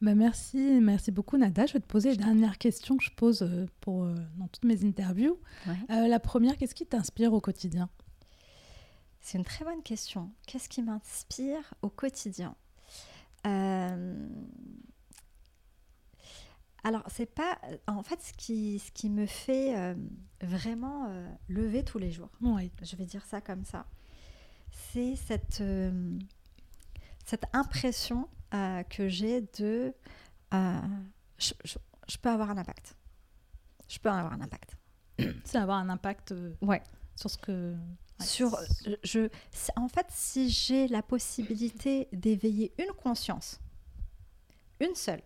Bah, 0.03 0.15
merci, 0.15 0.59
merci 0.83 1.11
beaucoup 1.11 1.39
Nada. 1.39 1.67
Je 1.67 1.73
vais 1.75 1.81
te 1.81 1.87
poser 1.87 2.11
les 2.11 2.17
dernières 2.19 2.59
questions 2.59 2.97
que 2.97 3.05
je 3.05 3.11
pose 3.13 3.43
euh, 3.43 3.67
pour, 3.81 4.05
euh, 4.05 4.15
dans 4.37 4.47
toutes 4.49 4.65
mes 4.65 4.85
interviews. 4.85 5.39
Euh, 5.67 6.07
la 6.07 6.21
première, 6.21 6.57
qu'est-ce 6.57 6.75
qui 6.75 6.87
t'inspire 6.87 7.33
au 7.33 7.41
quotidien? 7.41 7.89
C'est 9.21 9.39
une 9.39 9.45
très 9.45 9.65
bonne 9.65 9.83
question. 9.83 10.31
Qu'est-ce 10.47 10.69
qui 10.69 10.83
m'inspire 10.83 11.75
au 11.83 11.89
quotidien? 11.89 12.55
Alors, 16.83 17.05
c'est 17.09 17.27
pas. 17.27 17.59
En 17.87 18.03
fait, 18.03 18.21
ce 18.21 18.33
qui, 18.33 18.81
ce 18.81 18.91
qui 18.91 19.09
me 19.09 19.27
fait 19.27 19.97
vraiment 20.41 21.09
lever 21.49 21.85
tous 21.85 21.99
les 21.99 22.11
jours, 22.11 22.31
je 22.83 22.97
vais 22.97 23.05
dire 23.05 23.25
ça 23.25 23.41
comme 23.41 23.65
ça, 23.65 23.87
c'est 24.71 25.15
cette, 25.15 25.63
cette 27.27 27.45
impression 27.53 28.29
euh, 28.55 28.83
que 28.85 29.09
j'ai 29.09 29.43
de 29.59 29.93
euh, 30.55 30.81
je, 31.39 32.17
peux 32.23 32.31
avoir 32.31 32.51
un 32.51 32.57
impact. 32.57 32.97
Je 33.89 33.99
peux 33.99 34.09
avoir 34.09 34.33
un 34.33 34.41
impact. 34.41 34.77
C'est 35.45 35.59
avoir 35.59 35.79
un 35.79 35.89
impact 35.89 36.33
euh, 36.33 36.55
ouais. 36.63 36.83
sur 37.17 37.29
ce 37.29 37.37
que. 37.37 37.75
sur, 38.21 38.57
je, 39.03 39.29
en 39.75 39.89
fait, 39.89 40.07
si 40.11 40.49
j'ai 40.49 40.87
la 40.87 41.03
possibilité 41.03 42.09
d'éveiller 42.13 42.73
une 42.79 42.93
conscience, 42.93 43.61
une 44.81 44.95
seule, 44.95 45.23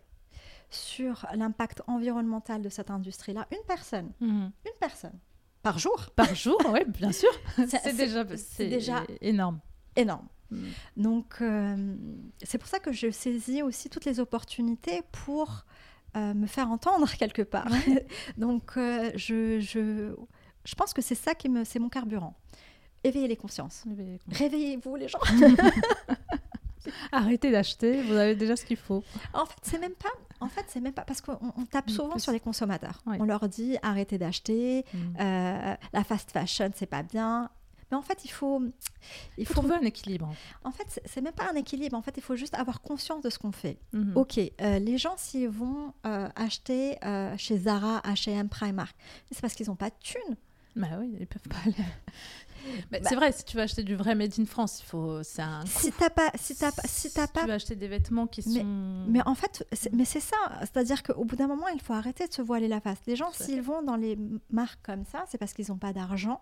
sur 0.70 1.26
l'impact 1.34 1.82
environnemental 1.86 2.62
de 2.62 2.70
cette 2.70 2.90
industrie-là, 2.90 3.46
une 3.53 3.64
personne, 3.66 4.11
mhm. 4.20 4.53
une 4.64 4.78
personne, 4.80 5.18
par 5.62 5.78
jour. 5.78 6.09
Par 6.16 6.34
jour, 6.34 6.59
oui, 6.72 6.80
bien 6.88 7.12
sûr. 7.12 7.30
C'est 7.68 7.94
déjà, 7.94 8.24
déjà 8.24 9.05
énorme. 9.20 9.61
Énorme. 9.94 10.28
Mm. 10.51 10.57
Donc, 10.96 11.34
euh, 11.40 11.96
c'est 12.42 12.59
pour 12.59 12.68
ça 12.68 12.78
que 12.78 12.92
je 12.92 13.11
saisis 13.11 13.62
aussi 13.62 13.88
toutes 13.88 14.05
les 14.05 14.20
opportunités 14.20 15.03
pour 15.12 15.64
me 16.16 16.46
faire 16.46 16.68
entendre 16.70 17.09
quelque 17.18 17.42
part. 17.42 17.70
Donc, 18.36 18.72
je, 18.76 19.61
je, 19.61 20.12
je, 20.64 20.74
pense 20.74 20.92
que 20.92 21.03
c'est 21.03 21.14
ça 21.14 21.34
qui 21.34 21.48
me, 21.48 21.64
c'est 21.64 21.78
mon 21.78 21.88
carburant. 21.88 22.34
Éveillez 23.05 23.28
les 23.28 23.36
consciences. 23.36 23.84
Réveillez-vous 24.28 24.96
les 24.96 25.09
gens. 25.09 25.20
Arrêtez 27.12 27.51
d'acheter, 27.51 28.03
vous 28.03 28.14
avez 28.14 28.34
déjà 28.34 28.57
ce 28.57 28.64
qu'il 28.64 28.76
faut. 28.76 29.03
En 29.34 29.46
fait, 29.46 29.59
c'est 29.62 29.78
même 29.78 29.94
pas. 29.94 30.09
En 30.40 30.48
fait, 30.48 30.64
c'est 30.68 30.80
même 30.80 30.92
pas 30.92 31.05
parce 31.05 31.20
qu'on 31.20 31.36
tape 31.70 31.90
souvent 31.90 32.18
sur 32.18 32.32
les 32.32 32.40
consommateurs. 32.40 33.01
On 33.07 33.24
leur 33.24 33.48
dit 33.48 33.76
arrêtez 33.82 34.18
d'acheter, 34.18 34.84
mm. 34.92 34.98
euh, 35.20 35.74
la 35.92 36.05
fast 36.05 36.30
fashion 36.30 36.70
c'est 36.74 36.86
pas 36.86 37.03
bien. 37.03 37.51
Mais 37.91 37.97
en 37.97 38.03
fait, 38.03 38.24
il 38.24 38.30
faut, 38.30 38.62
il 39.38 39.47
faut, 39.47 39.55
trouver 39.55 39.74
un 39.74 39.82
équilibre. 39.82 40.32
En 40.64 40.70
fait, 40.70 41.01
c'est 41.05 41.20
même 41.20 41.32
pas 41.32 41.51
un 41.51 41.57
équilibre. 41.57 41.97
En 41.97 42.03
fait, 42.03 42.14
il 42.16 42.22
faut 42.22 42.36
juste 42.36 42.55
avoir 42.55 42.80
conscience 42.80 43.22
de 43.22 43.30
ce 43.30 43.38
qu'on 43.38 43.53
fait. 43.53 43.78
Mm-hmm. 43.95 44.14
Ok, 44.14 44.38
euh, 44.38 44.78
les 44.78 44.99
gens 44.99 45.14
s'ils 45.16 45.49
vont 45.49 45.93
euh, 46.07 46.28
acheter 46.36 46.99
chez 47.36 47.59
Zara, 47.59 48.01
H&M, 48.01 48.49
Primark, 48.49 48.97
c'est 49.30 49.41
parce 49.41 49.55
qu'ils 49.55 49.68
n'ont 49.68 49.76
pas 49.76 49.91
de 49.91 49.97
thunes. 50.01 50.36
Bah 50.76 50.88
oui, 51.01 51.16
ils 51.18 51.26
peuvent 51.26 51.49
pas 51.49 51.57
aller. 51.64 51.74
Bah, 52.90 52.98
c'est 53.02 53.14
vrai, 53.14 53.32
si 53.32 53.44
tu 53.44 53.56
veux 53.56 53.62
acheter 53.62 53.82
du 53.82 53.94
vrai 53.96 54.14
made 54.14 54.32
in 54.38 54.44
France, 54.44 54.80
il 54.80 54.86
faut. 54.86 55.22
C'est 55.22 55.42
un. 55.42 55.64
Si 55.66 55.92
t'as 55.92 56.11
pas, 56.11 56.30
si 56.34 56.56
t'as 56.56 56.72
pas, 56.72 56.82
si 56.84 57.12
t'as 57.12 57.26
pas. 57.26 57.42
Tu 57.42 57.46
veux 57.46 57.52
acheter 57.52 57.76
des 57.76 57.88
vêtements 57.88 58.26
qui 58.26 58.42
mais, 58.48 58.61
sont. 58.61 59.04
Mais 59.08 59.22
en 59.26 59.34
fait, 59.34 59.66
mais 59.92 60.04
c'est 60.04 60.20
ça. 60.20 60.36
C'est-à-dire 60.61 61.02
qu'au 61.02 61.24
bout 61.24 61.36
d'un 61.36 61.46
moment, 61.46 61.68
il 61.68 61.80
faut 61.80 61.92
arrêter 61.92 62.26
de 62.26 62.32
se 62.32 62.42
voiler 62.42 62.68
la 62.68 62.80
face. 62.80 62.98
Les 63.06 63.16
gens, 63.16 63.32
s'ils 63.32 63.62
vont 63.62 63.82
dans 63.82 63.96
les 63.96 64.18
marques 64.50 64.80
comme 64.82 65.04
ça, 65.04 65.24
c'est 65.28 65.38
parce 65.38 65.52
qu'ils 65.52 65.66
n'ont 65.68 65.78
pas 65.78 65.92
d'argent 65.92 66.40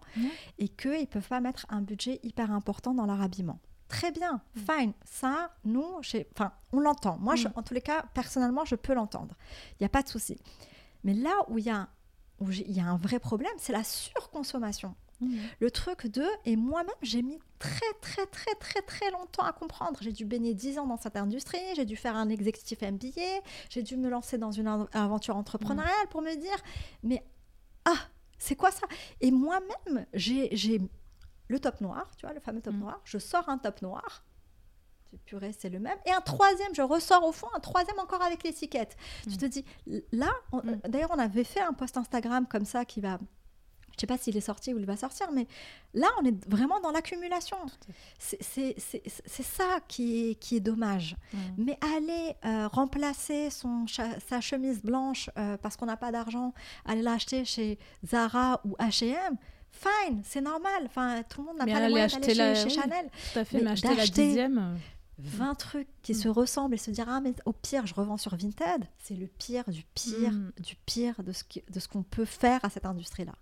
et 0.59 0.69
qu'ils 0.69 1.07
peuvent 1.07 1.29
pas 1.29 1.41
mettre 1.41 1.67
un 1.69 1.81
budget 1.81 2.21
hyper 2.23 2.51
important 2.51 2.95
dans 2.95 3.07
leur 3.07 3.21
habillement. 3.21 3.59
Très 3.89 4.13
bien, 4.13 4.43
mm. 4.55 4.61
fine. 4.61 4.93
Ça, 5.05 5.51
nous, 5.65 5.87
enfin, 6.35 6.53
on 6.73 6.81
l'entend. 6.81 7.17
Moi, 7.19 7.37
je, 7.37 7.49
mm. 7.49 7.53
en 7.57 7.63
tous 7.63 7.75
les 7.75 7.81
cas, 7.81 8.05
personnellement, 8.15 8.65
je 8.65 8.75
peux 8.75 8.95
l'entendre. 8.95 9.35
Il 9.73 9.83
n'y 9.83 9.87
a 9.87 9.91
pas 9.91 10.03
de 10.03 10.09
souci. 10.09 10.39
Mais 11.05 11.15
là 11.15 11.33
où 11.49 11.59
il 11.59 11.65
y 11.65 11.71
a 11.71 11.89
où 12.41 12.51
il 12.53 12.71
y 12.71 12.81
a 12.81 12.87
un 12.87 12.97
vrai 12.97 13.19
problème, 13.19 13.53
c'est 13.59 13.73
la 13.73 13.83
surconsommation. 13.83 14.95
Mmh. 15.21 15.37
Le 15.61 15.71
truc 15.71 16.07
de, 16.07 16.25
et 16.45 16.57
moi-même, 16.57 16.95
j'ai 17.03 17.23
mis 17.23 17.39
très, 17.59 17.93
très, 18.01 18.27
très, 18.27 18.55
très, 18.55 18.83
très 18.83 19.11
longtemps 19.11 19.43
à 19.43 19.53
comprendre. 19.53 19.99
J'ai 20.01 20.13
dû 20.13 20.25
baigner 20.25 20.55
10 20.55 20.79
ans 20.79 20.87
dans 20.87 20.97
cette 20.97 21.17
industrie, 21.17 21.59
j'ai 21.75 21.85
dû 21.85 21.97
faire 21.97 22.15
un 22.17 22.29
executive 22.29 22.79
MBA, 22.83 23.43
j'ai 23.69 23.83
dû 23.83 23.97
me 23.97 24.09
lancer 24.09 24.39
dans 24.39 24.53
une 24.53 24.69
aventure 24.93 25.37
entrepreneuriale 25.37 26.09
pour 26.11 26.23
me 26.23 26.35
dire, 26.37 26.57
mais 27.03 27.25
ah, 27.85 27.99
c'est 28.39 28.55
quoi 28.55 28.71
ça? 28.71 28.87
Et 29.21 29.31
moi-même, 29.31 30.07
j'ai 30.15 30.81
le 31.49 31.59
top 31.59 31.81
noir, 31.81 32.11
tu 32.17 32.27
vois, 32.27 32.35
le 32.35 32.41
fameux 32.41 32.61
top 32.61 32.75
mmh. 32.75 32.81
noir. 32.81 33.01
Je 33.05 33.19
sors 33.19 33.49
un 33.49 33.59
top 33.59 33.83
noir. 33.83 34.25
Purée, 35.25 35.55
c'est 35.59 35.71
le 35.71 35.79
même. 35.79 35.97
Et 36.05 36.13
un 36.13 36.21
troisième, 36.21 36.75
je 36.75 36.83
ressors 36.83 37.25
au 37.25 37.33
fond, 37.33 37.47
un 37.55 37.61
troisième 37.61 37.99
encore 37.99 38.21
avec 38.21 38.45
l'étiquette. 38.45 38.95
Tu 39.23 39.39
te 39.39 39.47
dis, 39.47 39.65
là, 40.13 40.31
d'ailleurs, 40.87 41.11
on 41.13 41.19
avait 41.19 41.45
fait 41.45 41.63
un 41.63 41.73
post 41.73 41.97
Instagram 41.97 42.47
comme 42.47 42.67
ça 42.67 42.85
qui 42.85 43.01
va 43.01 43.19
je 43.99 44.05
ne 44.05 44.09
sais 44.09 44.15
pas 44.15 44.23
s'il 44.23 44.37
est 44.37 44.41
sorti 44.41 44.73
ou 44.73 44.79
il 44.79 44.87
va 44.87 44.97
sortir, 44.97 45.31
mais 45.33 45.47
là, 45.93 46.07
on 46.21 46.25
est 46.25 46.49
vraiment 46.49 46.79
dans 46.81 46.93
l'accumulation. 46.93 47.57
C'est 48.19 48.77
ça 49.27 49.81
qui 49.89 50.31
est, 50.31 50.35
qui 50.37 50.57
est 50.57 50.61
dommage. 50.61 51.17
Mm. 51.33 51.39
Mais 51.59 51.79
aller 51.97 52.35
euh, 52.45 52.69
remplacer 52.69 53.51
son, 53.51 53.87
sa 53.89 54.41
chemise 54.41 54.83
blanche 54.83 55.31
euh, 55.37 55.57
parce 55.57 55.77
qu'on 55.77 55.87
n'a 55.87 55.97
pas 55.97 56.13
d'argent, 56.13 56.55
aller 56.85 57.03
l'acheter 57.03 57.45
chez 57.45 57.79
Zara 58.07 58.61
ou 58.65 58.77
H&M, 58.79 59.37
fine, 59.73 60.23
c'est 60.25 60.41
normal. 60.41 60.85
Enfin, 60.87 61.23
tout 61.29 61.41
le 61.41 61.49
monde 61.49 61.59
n'a 61.59 61.67
pas 61.67 61.81
les 61.81 61.89
moyens 61.89 62.21
d'aller 62.21 62.55
chez, 62.55 62.71
Chanel. 62.71 63.11
Tout 63.33 63.39
à 63.41 63.45
fait, 63.45 63.61
mais, 63.61 63.71
acheter 63.73 63.95
la 63.95 64.07
dixième... 64.07 64.79
Euh, 65.21 65.23
20 65.39 65.55
trucs 65.57 65.89
qui 66.03 66.15
se 66.15 66.29
ressemblent 66.29 66.75
et 66.75 66.79
se 66.79 66.91
dire 66.91 67.07
ah 67.09 67.21
mais 67.21 67.35
au 67.45 67.53
pire 67.53 67.87
je 67.87 67.95
revends 67.95 68.17
sur 68.17 68.37
Vinted. 68.37 68.85
C'est 68.99 69.15
le 69.15 69.27
pire 69.27 69.65
du 69.69 69.85
pire 69.95 70.33
mm. 70.33 70.53
du 70.61 70.77
pire 70.87 71.23
de 71.23 71.33
ce 71.33 71.43
de 71.69 71.81
ce 71.81 71.89
qu'on 71.89 72.03
peut 72.03 72.25
faire 72.25 72.65
à 72.65 72.71
cette 72.71 72.87
industrie 72.87 73.25
là 73.25 73.33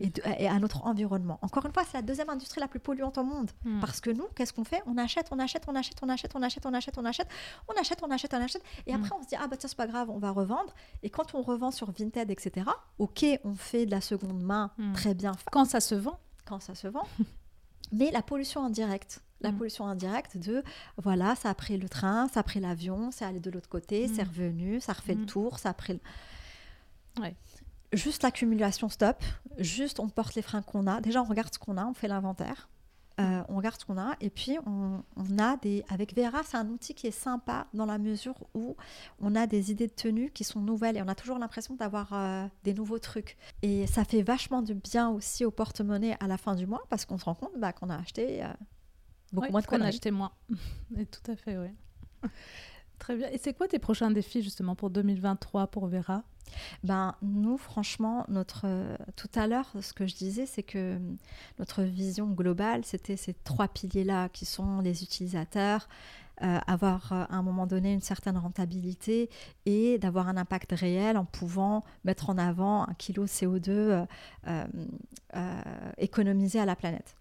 et, 0.00 0.48
à 0.48 0.58
notre 0.58 0.86
environnement. 0.86 1.38
Encore 1.42 1.66
une 1.66 1.72
fois 1.72 1.84
c'est 1.84 1.98
la 1.98 2.02
deuxième 2.02 2.30
industrie 2.30 2.60
la 2.60 2.68
plus 2.68 2.80
polluante 2.80 3.18
au 3.18 3.24
monde. 3.24 3.50
Mm. 3.64 3.80
parce 3.80 4.00
que 4.00 4.10
nous 4.10 4.26
qu'est-ce 4.34 4.52
qu'on 4.52 4.64
fait? 4.64 4.82
On 4.86 4.96
achète 4.96 5.28
on 5.30 5.38
achète 5.38 5.64
on 5.68 5.74
achète 5.74 6.00
on 6.02 6.08
achète 6.08 6.34
on 6.34 6.42
achète 6.42 6.66
on 6.66 6.74
achète 6.74 6.98
on 6.98 7.04
achète 7.04 7.28
on 7.68 7.74
achète 7.74 8.02
on 8.02 8.10
achète 8.10 8.34
on 8.34 8.42
achète. 8.42 8.62
Et 8.86 8.92
mm. 8.92 8.96
après 8.96 9.16
on 9.18 9.22
se 9.22 9.28
dit 9.28 9.36
ah 9.38 9.46
bah 9.46 9.56
ça 9.58 9.68
c'est 9.68 9.76
pas 9.76 9.86
grave 9.86 10.10
on 10.10 10.18
va 10.18 10.30
revendre. 10.30 10.74
Et 11.02 11.10
quand 11.10 11.34
on 11.34 11.42
revend 11.42 11.70
sur 11.70 11.90
Vinted 11.90 12.30
etc 12.30 12.66
ok 12.98 13.24
on 13.44 13.54
fait 13.54 13.84
de 13.86 13.90
la 13.90 14.00
seconde 14.00 14.42
main 14.42 14.70
très 14.94 15.14
bien. 15.14 15.32
Quand 15.52 15.66
ça 15.66 15.80
se 15.80 15.94
vend. 15.94 16.18
Quand 16.46 16.60
ça 16.60 16.74
se 16.74 16.86
vend. 16.86 17.06
Mais 17.92 18.10
la 18.10 18.22
pollution 18.22 18.64
indirecte 18.64 19.22
la 19.40 19.52
mm. 19.52 19.56
pollution 19.56 19.86
indirecte 19.86 20.36
de 20.36 20.62
voilà, 20.96 21.34
ça 21.34 21.50
a 21.50 21.54
pris 21.54 21.76
le 21.76 21.88
train, 21.88 22.28
ça 22.28 22.40
a 22.40 22.42
pris 22.42 22.60
l'avion, 22.60 23.10
c'est 23.10 23.24
allé 23.24 23.40
de 23.40 23.50
l'autre 23.50 23.68
côté, 23.68 24.08
c'est 24.08 24.24
mm. 24.24 24.28
revenu, 24.28 24.80
ça 24.80 24.92
refait 24.92 25.14
le 25.14 25.22
mm. 25.22 25.26
tour, 25.26 25.58
ça 25.58 25.70
a 25.70 25.74
pris. 25.74 26.00
Juste 27.92 28.22
l'accumulation 28.22 28.88
stop, 28.88 29.22
juste 29.58 30.00
on 30.00 30.08
porte 30.08 30.34
les 30.34 30.42
freins 30.42 30.62
qu'on 30.62 30.86
a. 30.86 31.00
Déjà, 31.00 31.22
on 31.22 31.24
regarde 31.24 31.52
ce 31.52 31.58
qu'on 31.58 31.76
a, 31.76 31.86
on 31.86 31.94
fait 31.94 32.08
l'inventaire. 32.08 32.68
Euh, 33.18 33.42
on 33.48 33.56
regarde 33.56 33.80
ce 33.80 33.86
qu'on 33.86 33.96
a 33.96 34.14
et 34.20 34.28
puis 34.28 34.58
on, 34.66 35.02
a 35.38 35.56
des 35.56 35.82
avec 35.88 36.14
Vera 36.14 36.42
c'est 36.42 36.58
un 36.58 36.68
outil 36.68 36.92
qui 36.92 37.06
est 37.06 37.10
sympa 37.10 37.66
dans 37.72 37.86
la 37.86 37.96
mesure 37.96 38.34
où 38.52 38.76
on 39.22 39.34
a 39.34 39.46
des 39.46 39.70
idées 39.70 39.86
de 39.86 39.92
tenue 39.94 40.30
qui 40.30 40.44
sont 40.44 40.60
nouvelles 40.60 40.98
et 40.98 41.02
on 41.02 41.08
a 41.08 41.14
toujours 41.14 41.38
l'impression 41.38 41.76
d'avoir 41.76 42.12
euh, 42.12 42.46
des 42.64 42.74
nouveaux 42.74 42.98
trucs 42.98 43.38
et 43.62 43.86
ça 43.86 44.04
fait 44.04 44.20
vachement 44.20 44.60
du 44.60 44.74
bien 44.74 45.08
aussi 45.08 45.46
au 45.46 45.50
porte-monnaie 45.50 46.14
à 46.20 46.26
la 46.26 46.36
fin 46.36 46.54
du 46.54 46.66
mois 46.66 46.82
parce 46.90 47.06
qu'on 47.06 47.16
se 47.16 47.24
rend 47.24 47.34
compte 47.34 47.52
bah, 47.56 47.72
qu'on 47.72 47.88
a 47.88 47.96
acheté 47.96 48.44
euh, 48.44 48.48
Beaucoup 49.36 49.52
moins 49.52 49.60
de 49.60 49.66
qu'on 49.66 49.80
a 49.80 49.86
acheté 49.86 50.10
moins. 50.10 50.32
Et 50.98 51.06
tout 51.06 51.30
à 51.30 51.36
fait, 51.36 51.56
oui. 51.56 51.68
Très 52.98 53.16
bien. 53.16 53.28
Et 53.28 53.38
c'est 53.38 53.52
quoi 53.52 53.68
tes 53.68 53.78
prochains 53.78 54.10
défis 54.10 54.42
justement 54.42 54.74
pour 54.74 54.90
2023 54.90 55.66
pour 55.66 55.86
Vera? 55.86 56.24
Ben, 56.84 57.14
nous, 57.22 57.58
franchement, 57.58 58.24
notre, 58.28 58.66
tout 59.16 59.28
à 59.34 59.46
l'heure, 59.46 59.70
ce 59.80 59.92
que 59.92 60.06
je 60.06 60.14
disais, 60.14 60.46
c'est 60.46 60.62
que 60.62 60.98
notre 61.58 61.82
vision 61.82 62.26
globale, 62.28 62.84
c'était 62.84 63.16
ces 63.16 63.34
trois 63.34 63.68
piliers-là 63.68 64.28
qui 64.28 64.46
sont 64.46 64.80
les 64.80 65.02
utilisateurs, 65.02 65.88
euh, 66.42 66.58
avoir 66.66 67.12
euh, 67.12 67.24
à 67.30 67.36
un 67.36 67.42
moment 67.42 67.66
donné 67.66 67.94
une 67.94 68.02
certaine 68.02 68.36
rentabilité 68.36 69.30
et 69.64 69.96
d'avoir 69.96 70.28
un 70.28 70.36
impact 70.36 70.72
réel 70.72 71.16
en 71.16 71.24
pouvant 71.24 71.82
mettre 72.04 72.28
en 72.28 72.36
avant 72.36 72.86
un 72.86 72.92
kilo 72.98 73.24
CO2 73.24 74.06
euh, 74.46 74.66
économisé 75.96 76.60
à 76.60 76.66
la 76.66 76.76
planète. 76.76 77.16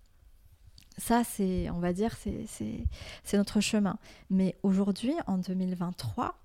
Ça, 1.05 1.23
c'est, 1.23 1.69
on 1.69 1.77
va 1.77 1.93
dire, 1.93 2.17
c'est 2.17 3.37
notre 3.37 3.59
chemin. 3.59 3.99
Mais 4.31 4.55
aujourd'hui, 4.63 5.13
en 5.27 5.37
2023, 5.37 6.35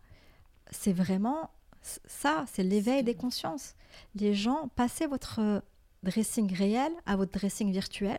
c'est 0.71 0.93
vraiment 0.93 1.49
ça, 1.81 2.45
c'est 2.53 2.63
l'éveil 2.63 3.03
des 3.03 3.15
consciences. 3.15 3.75
Les 4.17 4.35
gens, 4.35 4.69
passez 4.77 5.07
votre 5.07 5.63
dressing 6.03 6.55
réel 6.55 6.93
à 7.07 7.17
votre 7.17 7.33
dressing 7.33 7.73
virtuel. 7.73 8.19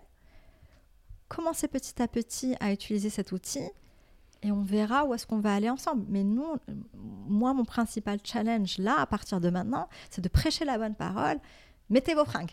Commencez 1.28 1.68
petit 1.68 2.02
à 2.02 2.08
petit 2.08 2.56
à 2.60 2.72
utiliser 2.72 3.12
cet 3.12 3.34
outil 3.34 3.70
et 4.42 4.52
on 4.52 4.64
verra 4.64 5.06
où 5.06 5.14
est-ce 5.14 5.28
qu'on 5.28 5.42
va 5.42 5.54
aller 5.54 5.70
ensemble. 5.70 6.06
Mais 6.10 6.24
nous, 6.24 6.56
moi, 7.28 7.54
mon 7.54 7.66
principal 7.66 8.18
challenge 8.24 8.80
là, 8.80 9.00
à 9.00 9.06
partir 9.06 9.42
de 9.42 9.52
maintenant, 9.52 9.90
c'est 10.10 10.22
de 10.22 10.30
prêcher 10.30 10.66
la 10.66 10.80
bonne 10.80 10.96
parole 10.96 11.40
mettez 11.92 12.16
vos 12.16 12.26
fringues. 12.26 12.52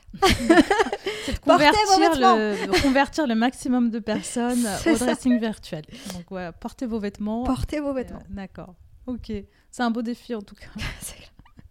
C'est 1.24 1.32
de 1.32 1.38
convertir 1.38 1.80
le, 2.16 2.82
convertir 2.82 3.26
le 3.26 3.34
maximum 3.34 3.90
de 3.90 3.98
personnes 4.00 4.66
au 4.86 4.96
dressing 4.96 5.38
virtuel. 5.38 5.84
Donc 6.12 6.24
voilà, 6.28 6.52
portez 6.52 6.86
vos 6.86 6.98
vêtements. 6.98 7.44
Portez 7.44 7.80
vos 7.80 7.94
vêtements. 7.94 8.18
Euh, 8.18 8.34
d'accord. 8.34 8.74
Ok. 9.06 9.32
C'est 9.70 9.82
un 9.82 9.90
beau 9.90 10.02
défi 10.02 10.34
en 10.34 10.42
tout 10.42 10.54
cas. 10.54 10.68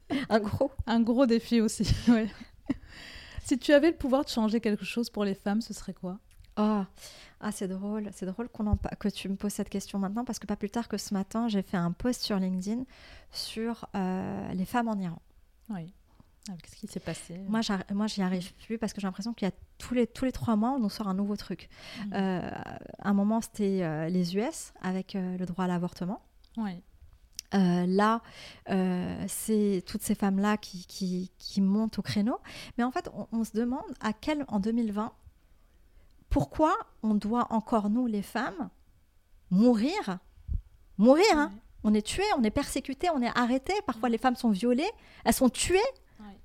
un 0.30 0.39
gros. 0.39 0.72
Un 0.88 1.01
gros 1.01 1.26
défi 1.26 1.61
aussi. 1.61 1.86
si 3.43 3.59
tu 3.59 3.74
avais 3.74 3.91
le 3.91 3.97
pouvoir 3.97 4.24
de 4.24 4.30
changer 4.30 4.59
quelque 4.59 4.86
chose 4.86 5.09
pour 5.09 5.26
les 5.26 5.36
femmes, 5.36 5.61
ce 5.61 5.74
serait 5.74 5.93
quoi? 5.93 6.20
Oh. 6.57 6.84
Ah, 7.39 7.51
c'est 7.51 7.68
drôle, 7.68 8.09
c'est 8.13 8.26
drôle 8.26 8.49
qu'on 8.49 8.65
en... 8.65 8.78
que 8.78 9.09
tu 9.09 9.30
me 9.30 9.36
poses 9.36 9.53
cette 9.53 9.70
question 9.70 9.99
maintenant 9.99 10.26
parce 10.26 10.39
que 10.39 10.47
pas 10.47 10.55
plus 10.55 10.72
tard 10.72 10.88
que 10.88 10.97
ce 10.97 11.13
matin, 11.13 11.47
j'ai 11.47 11.61
fait 11.61 11.78
un 11.78 11.91
post 11.91 12.24
sur 12.24 12.39
LinkedIn 12.39 12.84
sur 13.32 13.88
euh, 13.95 14.53
les 14.53 14.65
femmes 14.65 14.88
en 14.88 14.97
Iran. 14.97 15.22
Oui. 15.70 15.93
Ah, 16.49 16.53
qu'est-ce 16.61 16.75
qui 16.75 16.87
s'est 16.87 16.99
passé 16.99 17.37
Moi, 17.47 17.61
moi, 17.93 18.07
j'y 18.07 18.21
arrive 18.21 18.53
plus 18.65 18.77
parce 18.77 18.93
que 18.93 19.01
j'ai 19.01 19.07
l'impression 19.07 19.33
qu'il 19.33 19.47
y 19.47 19.51
a 19.51 19.53
tous 19.77 19.93
les, 19.93 20.07
tous 20.07 20.25
les 20.25 20.31
trois 20.31 20.55
mois, 20.55 20.71
on 20.71 20.79
nous 20.79 20.89
sort 20.89 21.07
un 21.07 21.13
nouveau 21.13 21.35
truc. 21.35 21.69
Mmh. 21.97 22.13
Euh, 22.13 22.51
un 22.99 23.13
moment, 23.13 23.41
c'était 23.41 23.83
euh, 23.83 24.07
les 24.07 24.35
US 24.37 24.73
avec 24.81 25.15
euh, 25.15 25.37
le 25.37 25.45
droit 25.45 25.65
à 25.65 25.67
l'avortement. 25.67 26.21
Oui. 26.57 26.81
là, 27.53 28.21
c'est 29.27 29.83
toutes 29.85 30.01
ces 30.01 30.15
femmes-là 30.15 30.57
qui, 30.57 30.85
qui, 30.85 31.31
qui, 31.37 31.61
montent 31.61 31.99
au 31.99 32.01
créneau. 32.01 32.39
Mais 32.77 32.83
en 32.83 32.91
fait, 32.91 33.09
on, 33.31 33.43
se 33.43 33.51
demande 33.51 33.85
à 34.01 34.13
quel, 34.13 34.45
en 34.47 34.59
2020, 34.59 35.13
pourquoi 36.29 36.75
on 37.03 37.13
doit 37.13 37.47
encore, 37.51 37.89
nous, 37.89 38.07
les 38.07 38.21
femmes, 38.21 38.69
mourir? 39.51 40.19
Mourir, 40.97 41.25
hein 41.33 41.51
On 41.83 41.93
est 41.93 42.01
tués, 42.01 42.23
on 42.37 42.43
est 42.43 42.51
persécutés, 42.51 43.09
on 43.11 43.21
est 43.21 43.37
arrêtés. 43.37 43.79
Parfois, 43.85 44.09
les 44.09 44.17
femmes 44.17 44.35
sont 44.35 44.49
violées, 44.49 44.89
elles 45.23 45.33
sont 45.33 45.49
tuées 45.49 45.79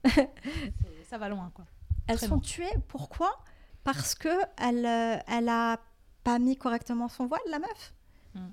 ça 1.09 1.18
va 1.18 1.29
loin, 1.29 1.51
quoi. 1.55 1.64
Elles 2.07 2.18
sont 2.18 2.41
tuées. 2.41 2.73
Pourquoi? 2.89 3.39
Parce 3.85 4.14
que 4.14 4.29
elle, 4.59 4.87
euh, 4.87 5.18
elle 5.27 5.49
a 5.49 5.79
pas 6.25 6.39
mis 6.39 6.57
correctement 6.57 7.09
son 7.09 7.27
voile, 7.27 7.41
la 7.49 7.59
meuf? 7.59 7.95
Hmm. 8.35 8.51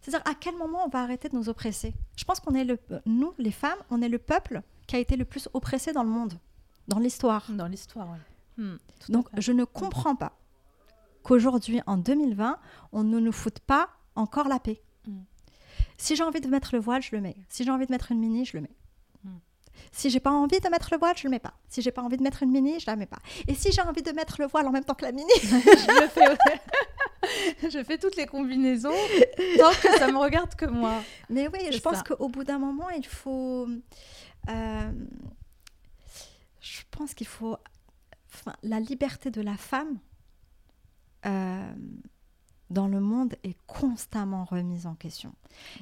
C'est-à-dire 0.00 0.26
à 0.30 0.34
quel 0.34 0.56
moment 0.56 0.84
on 0.86 0.88
va 0.88 1.02
arrêter 1.02 1.28
de 1.28 1.36
nous 1.36 1.48
oppresser? 1.48 1.94
Je 2.16 2.24
pense 2.24 2.40
qu'on 2.40 2.54
est 2.54 2.64
le, 2.64 2.78
nous, 3.06 3.34
les 3.38 3.50
femmes, 3.50 3.78
on 3.90 4.00
est 4.00 4.08
le 4.08 4.18
peuple 4.18 4.62
qui 4.86 4.96
a 4.96 4.98
été 4.98 5.16
le 5.16 5.24
plus 5.24 5.48
oppressé 5.52 5.92
dans 5.92 6.02
le 6.02 6.08
monde, 6.08 6.38
dans 6.88 6.98
l'histoire. 6.98 7.44
Dans 7.50 7.66
l'histoire, 7.66 8.08
oui. 8.10 8.64
Hmm, 8.64 8.76
Donc 9.08 9.28
je 9.36 9.52
ne 9.52 9.64
comprends 9.64 10.16
pas 10.16 10.32
qu'aujourd'hui, 11.22 11.80
en 11.86 11.96
2020, 11.96 12.58
on 12.92 13.04
ne 13.04 13.20
nous 13.20 13.32
foute 13.32 13.60
pas 13.60 13.90
encore 14.14 14.48
la 14.48 14.58
paix. 14.58 14.82
Hmm. 15.06 15.20
Si 15.98 16.16
j'ai 16.16 16.22
envie 16.22 16.40
de 16.40 16.48
mettre 16.48 16.74
le 16.74 16.80
voile, 16.80 17.02
je 17.02 17.14
le 17.14 17.20
mets. 17.20 17.36
Si 17.48 17.64
j'ai 17.64 17.70
envie 17.70 17.86
de 17.86 17.92
mettre 17.92 18.12
une 18.12 18.18
mini, 18.18 18.44
je 18.44 18.56
le 18.56 18.62
mets. 18.62 18.76
Si 19.92 20.10
j'ai 20.10 20.20
pas 20.20 20.30
envie 20.30 20.60
de 20.60 20.68
mettre 20.68 20.88
le 20.92 20.98
voile, 20.98 21.16
je 21.16 21.24
le 21.24 21.30
mets 21.30 21.38
pas. 21.38 21.54
Si 21.68 21.82
j'ai 21.82 21.90
pas 21.90 22.02
envie 22.02 22.16
de 22.16 22.22
mettre 22.22 22.42
une 22.42 22.50
mini, 22.50 22.78
je 22.80 22.86
la 22.86 22.96
mets 22.96 23.06
pas. 23.06 23.18
Et 23.46 23.54
si 23.54 23.72
j'ai 23.72 23.82
envie 23.82 24.02
de 24.02 24.12
mettre 24.12 24.36
le 24.40 24.46
voile 24.46 24.66
en 24.66 24.70
même 24.70 24.84
temps 24.84 24.94
que 24.94 25.04
la 25.04 25.12
mini, 25.12 25.32
je 25.42 26.00
le 26.00 26.08
fais. 26.08 27.70
je 27.70 27.82
fais 27.84 27.98
toutes 27.98 28.16
les 28.16 28.26
combinaisons 28.26 28.94
tant 29.58 29.70
que 29.70 29.98
ça 29.98 30.10
me 30.10 30.18
regarde 30.18 30.54
que 30.54 30.66
moi. 30.66 31.02
Mais 31.30 31.48
oui, 31.48 31.60
je 31.70 31.78
pense 31.78 32.02
qu'au 32.02 32.28
bout 32.28 32.44
d'un 32.44 32.58
moment, 32.58 32.90
il 32.90 33.06
faut. 33.06 33.66
Euh, 34.48 34.92
je 36.60 36.80
pense 36.90 37.14
qu'il 37.14 37.26
faut 37.26 37.56
la 38.62 38.80
liberté 38.80 39.30
de 39.30 39.40
la 39.40 39.56
femme 39.56 39.98
euh, 41.26 41.72
dans 42.70 42.88
le 42.88 43.00
monde 43.00 43.34
est 43.44 43.56
constamment 43.66 44.44
remise 44.44 44.86
en 44.86 44.94
question. 44.94 45.34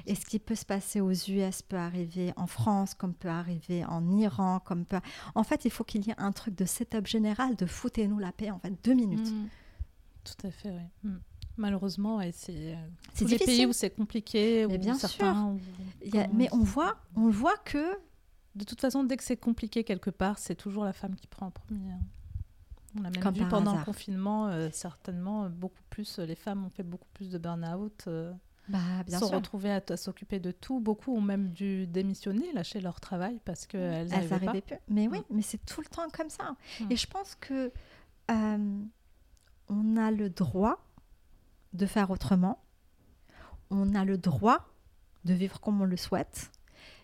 Et 0.05 0.15
ce 0.15 0.25
qui 0.25 0.39
peut 0.39 0.55
se 0.55 0.65
passer 0.65 1.01
aux 1.01 1.11
US 1.11 1.61
peut 1.61 1.77
arriver 1.77 2.33
en 2.37 2.47
France, 2.47 2.93
comme 2.93 3.13
peut 3.13 3.27
arriver 3.27 3.83
en 3.85 4.09
Iran, 4.11 4.59
comme 4.59 4.85
peut... 4.85 4.99
En 5.35 5.43
fait, 5.43 5.65
il 5.65 5.71
faut 5.71 5.83
qu'il 5.83 6.05
y 6.07 6.11
ait 6.11 6.15
un 6.17 6.31
truc 6.31 6.55
de 6.55 6.65
setup 6.65 7.05
général, 7.05 7.55
de 7.55 7.65
foutez-nous 7.65 8.19
la 8.19 8.31
paix, 8.31 8.51
en 8.51 8.59
fait, 8.59 8.73
deux 8.83 8.93
minutes. 8.93 9.31
Mmh. 9.31 9.47
Tout 10.23 10.47
à 10.47 10.51
fait, 10.51 10.69
oui. 10.71 10.81
Mmh. 11.03 11.17
Malheureusement, 11.57 12.21
c'est 12.33 12.75
euh, 12.75 13.25
les 13.27 13.39
pays 13.39 13.65
où 13.65 13.73
c'est 13.73 13.89
compliqué. 13.89 14.67
Mais 14.67 14.77
bien 14.77 14.95
sûr. 14.95 15.09
mais 16.33 16.47
on 16.51 16.59
voit, 16.59 16.97
on 17.15 17.29
voit 17.29 17.57
que... 17.57 17.97
De 18.55 18.63
toute 18.63 18.81
façon, 18.81 19.03
dès 19.03 19.17
que 19.17 19.23
c'est 19.23 19.37
compliqué 19.37 19.83
quelque 19.83 20.09
part, 20.09 20.39
c'est 20.39 20.55
toujours 20.55 20.83
la 20.83 20.93
femme 20.93 21.15
qui 21.15 21.27
prend 21.27 21.47
en 21.47 21.51
premier. 21.51 21.91
On 22.99 23.05
a 23.05 23.09
même 23.09 23.33
vu 23.33 23.47
pendant 23.47 23.77
le 23.77 23.83
confinement, 23.83 24.47
euh, 24.47 24.69
certainement, 24.71 25.45
euh, 25.45 25.49
beaucoup 25.49 25.81
plus, 25.89 26.19
euh, 26.19 26.25
les 26.25 26.35
femmes 26.35 26.65
ont 26.65 26.69
fait 26.69 26.83
beaucoup 26.83 27.07
plus 27.13 27.29
de 27.29 27.37
burn-out. 27.37 28.05
Euh, 28.07 28.33
bah, 28.69 28.79
bien 29.05 29.19
sont 29.19 29.29
retrouvées 29.29 29.71
à, 29.71 29.97
s'occuper 29.97 30.39
de 30.39 30.51
tout. 30.51 30.79
Beaucoup 30.79 31.15
ont 31.15 31.21
même 31.21 31.49
dû 31.49 31.87
démissionner, 31.87 32.51
lâcher 32.53 32.81
leur 32.81 32.99
travail 32.99 33.39
parce 33.45 33.65
qu'elles 33.65 34.09
n'arrivaient 34.09 34.61
pas. 34.61 34.75
Mais 34.89 35.07
oui, 35.07 35.19
mm. 35.19 35.23
mais 35.29 35.41
c'est 35.41 35.63
tout 35.65 35.81
le 35.81 35.87
temps 35.87 36.07
comme 36.11 36.29
ça. 36.29 36.55
Mm. 36.81 36.91
Et 36.91 36.95
je 36.95 37.07
pense 37.07 37.35
que 37.35 37.71
on 39.69 39.97
a 39.97 40.11
le 40.11 40.29
droit 40.29 40.85
de 41.73 41.85
faire 41.85 42.11
autrement. 42.11 42.61
On 43.69 43.95
a 43.95 44.03
le 44.03 44.17
droit 44.17 44.67
de 45.23 45.33
vivre 45.33 45.59
comme 45.61 45.81
on 45.81 45.85
le 45.85 45.97
souhaite. 45.97 46.51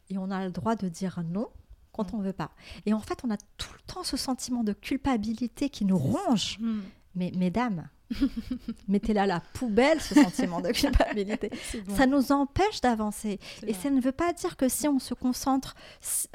Et 0.10 0.18
on 0.18 0.32
a 0.32 0.44
le 0.44 0.52
droit 0.52 0.76
de 0.76 0.90
dire 0.90 1.22
non 1.24 1.50
quand 1.94 2.12
mm. 2.12 2.16
on 2.16 2.22
veut 2.22 2.34
pas. 2.34 2.52
Et 2.86 2.94
en 2.94 3.00
fait, 3.00 3.20
on 3.24 3.32
a 3.32 3.38
tout 3.58 3.72
le 3.74 3.94
temps 3.94 4.04
ce 4.04 4.18
sentiment 4.18 4.64
de 4.64 4.74
culpabilité 4.74 5.70
qui 5.70 5.86
nous 5.86 5.98
ronge. 5.98 6.58
Mm. 6.60 6.82
Mais 7.16 7.32
mesdames, 7.36 7.88
mettez 8.88 9.14
là 9.14 9.26
la 9.26 9.40
poubelle 9.40 10.02
ce 10.02 10.16
sentiment 10.16 10.62
de 10.62 10.70
culpabilité. 10.72 11.52
Ça 11.96 12.06
nous 12.06 12.32
empêche 12.32 12.82
d'avancer. 12.82 13.40
Et 13.66 13.74
ça 13.74 13.90
ne 13.90 14.02
veut 14.02 14.12
pas 14.12 14.34
dire 14.34 14.58
que 14.58 14.68
si 14.68 14.88
on 14.88 15.00
se 15.00 15.14
concentre 15.14 15.76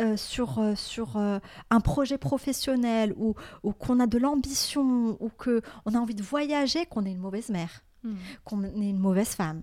euh, 0.00 0.16
sur, 0.16 0.58
euh, 0.58 0.74
sur 0.74 1.16
euh, 1.16 1.38
un 1.70 1.80
projet 1.80 2.18
professionnel 2.18 3.12
ou, 3.16 3.34
ou 3.62 3.72
qu'on 3.72 4.00
a 4.00 4.06
de 4.06 4.18
l'ambition 4.18 5.16
ou 5.20 5.30
qu'on 5.36 5.94
a 5.94 5.98
envie 5.98 6.14
de 6.14 6.22
voyager, 6.22 6.86
qu'on 6.86 7.04
est 7.04 7.12
une 7.12 7.18
mauvaise 7.18 7.48
mère, 7.48 7.82
mm. 8.04 8.14
qu'on 8.44 8.64
est 8.64 8.88
une 8.88 8.98
mauvaise 8.98 9.30
femme 9.30 9.62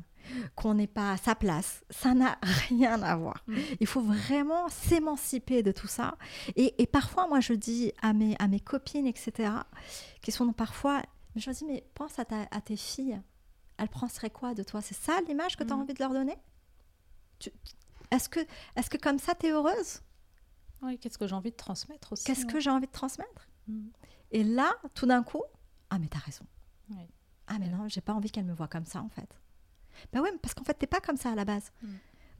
qu'on 0.55 0.73
n'est 0.73 0.87
pas 0.87 1.13
à 1.13 1.17
sa 1.17 1.35
place. 1.35 1.83
Ça 1.89 2.13
n'a 2.13 2.37
rien 2.41 3.01
à 3.01 3.15
voir. 3.15 3.43
Mm. 3.47 3.57
Il 3.79 3.87
faut 3.87 4.01
vraiment 4.01 4.67
s'émanciper 4.69 5.63
de 5.63 5.71
tout 5.71 5.87
ça. 5.87 6.17
Et, 6.55 6.85
parfois, 6.87 7.27
moi, 7.27 7.39
je 7.39 7.53
dis 7.53 7.91
à 8.01 8.13
mes, 8.13 8.35
à 8.39 8.47
mes 8.47 8.59
copines, 8.59 9.07
etc., 9.07 9.51
qui 10.21 10.31
sont 10.31 10.51
parfois... 10.53 11.01
Je 11.35 11.49
me 11.49 11.55
dis, 11.55 11.65
mais 11.65 11.85
pense 11.93 12.17
à, 12.17 12.25
ta, 12.25 12.47
à 12.51 12.61
tes 12.61 12.77
filles. 12.77 13.21
Elles 13.77 13.89
penseraient 13.89 14.29
quoi 14.29 14.53
de 14.53 14.63
toi? 14.63 14.81
C'est 14.81 14.95
ça 14.95 15.19
l'image 15.27 15.57
que 15.57 15.63
tu 15.63 15.73
as 15.73 15.75
mm. 15.75 15.81
envie 15.81 15.93
de 15.93 15.99
leur 15.99 16.13
donner? 16.13 16.37
Est-ce 18.11 18.29
que, 18.29 18.39
est 18.39 18.89
que 18.89 18.97
comme 18.97 19.19
ça, 19.19 19.35
tu 19.35 19.47
es 19.47 19.51
heureuse? 19.51 20.01
Oui, 20.81 20.97
qu'est-ce 20.99 21.17
que 21.17 21.27
j'ai 21.27 21.35
envie 21.35 21.51
de 21.51 21.55
transmettre 21.55 22.13
aussi 22.13 22.23
Qu'est-ce 22.23 22.45
que 22.45 22.59
j'ai 22.59 22.69
envie 22.69 22.87
de 22.87 22.91
transmettre? 22.91 23.49
Mm. 23.67 23.87
Et 24.31 24.43
là, 24.43 24.71
tout 24.93 25.05
d'un 25.05 25.23
coup, 25.23 25.43
ah 25.89 25.99
mais 25.99 26.07
t'as 26.07 26.19
raison. 26.19 26.45
Ah 27.47 27.59
mais 27.59 27.69
non, 27.69 27.87
j'ai 27.87 28.01
pas 28.01 28.13
envie 28.13 28.31
qu'elle 28.31 28.45
me 28.45 28.53
voit 28.53 28.67
comme 28.67 28.85
ça 28.85 29.01
en 29.01 29.09
fait. 29.09 29.29
Ben 30.13 30.21
ouais, 30.21 30.31
parce 30.41 30.53
qu'en 30.53 30.63
fait, 30.63 30.73
t'es 30.73 30.87
pas 30.87 30.99
comme 30.99 31.17
ça 31.17 31.31
à 31.31 31.35
la 31.35 31.45
base. 31.45 31.71
Mm. 31.81 31.87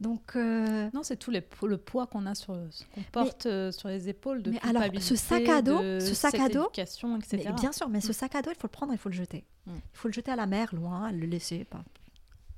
Donc 0.00 0.36
euh, 0.36 0.90
non, 0.92 1.02
c'est 1.02 1.16
tout 1.16 1.30
les, 1.30 1.42
le 1.62 1.78
poids 1.78 2.06
qu'on 2.06 2.26
a 2.26 2.34
sur 2.34 2.54
qu'on 2.94 3.02
porte 3.12 3.46
euh, 3.46 3.72
sur 3.72 3.88
les 3.88 4.10
épaules 4.10 4.42
de 4.42 4.50
mais 4.50 4.60
alors 4.62 4.82
ce 5.00 5.16
sac 5.16 5.48
à 5.48 5.62
dos, 5.62 5.78
ce 6.00 6.12
sac 6.12 6.34
à 6.34 6.50
dos, 6.50 6.68
etc. 6.70 7.42
Mais 7.46 7.52
bien 7.52 7.72
sûr, 7.72 7.88
mais 7.88 8.02
ce 8.02 8.10
mm. 8.10 8.12
sac 8.12 8.34
à 8.34 8.42
dos, 8.42 8.50
il 8.50 8.56
faut 8.56 8.66
le 8.66 8.72
prendre, 8.72 8.92
il 8.92 8.98
faut 8.98 9.08
le 9.08 9.14
jeter. 9.14 9.44
Mm. 9.66 9.72
Il 9.74 9.98
faut 9.98 10.08
le 10.08 10.12
jeter 10.12 10.30
à 10.30 10.36
la 10.36 10.46
mer, 10.46 10.74
loin, 10.74 11.10
le 11.12 11.26
laisser, 11.26 11.64
pas 11.64 11.82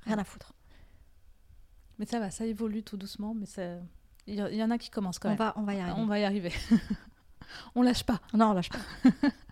rien 0.01 0.17
à 0.17 0.23
foutre. 0.23 0.53
Mais 1.97 2.05
ça 2.05 2.19
va, 2.19 2.31
ça 2.31 2.45
évolue 2.45 2.83
tout 2.83 2.97
doucement, 2.97 3.33
mais 3.33 3.45
ça... 3.45 3.61
il 4.27 4.35
y, 4.35 4.63
en 4.63 4.71
a 4.71 4.77
qui 4.77 4.89
commencent 4.89 5.19
quand 5.19 5.29
on 5.29 5.31
même. 5.31 5.37
Va, 5.37 5.53
on 5.57 5.63
va 5.63 5.75
y 5.75 5.79
arriver. 5.79 6.01
On 6.01 6.05
va 6.05 6.19
y 6.19 6.23
arriver. 6.23 6.53
on 7.75 7.81
lâche 7.81 8.03
pas. 8.03 8.21
Non, 8.33 8.51
on 8.51 8.53
lâche 8.53 8.69
pas. 8.69 8.79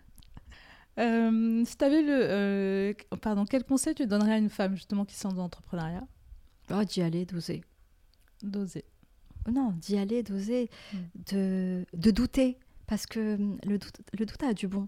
Euh, 0.99 1.63
si 1.65 1.77
tu 1.77 1.85
avais 1.85 2.01
le. 2.01 2.19
Euh, 2.21 2.93
pardon, 3.21 3.45
quel 3.45 3.63
conseil 3.63 3.93
tu 3.95 4.07
donnerais 4.07 4.33
à 4.33 4.37
une 4.37 4.49
femme 4.49 4.75
justement 4.75 5.05
qui 5.05 5.15
sent 5.15 5.29
dans 5.29 5.43
l'entrepreneuriat? 5.43 6.07
Oh, 6.71 6.83
D'y 6.83 7.01
aller, 7.01 7.25
d'oser. 7.25 7.63
D'oser. 8.43 8.85
Non, 9.49 9.71
d'y 9.77 9.97
aller, 9.97 10.23
d'oser, 10.23 10.69
hmm. 10.93 10.97
de, 11.31 11.85
de, 11.93 12.11
douter. 12.11 12.57
Parce 12.87 13.05
que 13.05 13.35
hum, 13.35 13.57
le 13.65 13.77
doute, 13.77 14.01
le 14.17 14.25
doute 14.25 14.43
a 14.43 14.53
du 14.53 14.67
bon. 14.67 14.87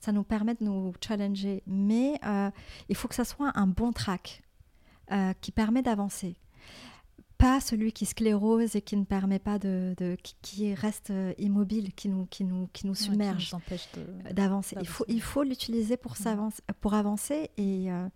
Ça 0.00 0.12
nous 0.12 0.24
permet 0.24 0.54
de 0.54 0.64
nous 0.64 0.92
challenger. 1.00 1.62
Mais 1.66 2.18
euh, 2.24 2.50
il 2.88 2.96
faut 2.96 3.08
que 3.08 3.14
ça 3.14 3.24
soit 3.24 3.52
un 3.54 3.66
bon 3.66 3.92
track 3.92 4.42
qui 5.42 5.52
permet 5.52 5.82
d'avancer 5.82 6.34
pas 7.44 7.60
celui 7.60 7.92
qui 7.92 8.06
sclérose 8.06 8.74
et 8.74 8.80
qui 8.80 8.96
ne 8.96 9.04
permet 9.04 9.38
pas 9.38 9.58
de, 9.58 9.94
qui, 10.40 10.72
reste 10.72 11.10
euh, 11.10 11.34
immobile, 11.36 11.92
qui 11.92 12.08
nous, 12.08 12.24
qui 12.24 12.42
nous, 12.42 12.68
qui 12.68 12.86
nous 12.86 12.94
submerge, 12.94 13.54
d'avancer. 14.30 14.76
Il 14.80 14.88
faut, 14.88 15.04
il 15.08 15.20
faut 15.20 15.42
l'utiliser 15.42 15.98
pour, 15.98 16.16
s'avancer, 16.16 16.62
pour 16.80 16.94
avancer 16.94 17.50
et, 17.58 17.92
euh, 17.92 18.08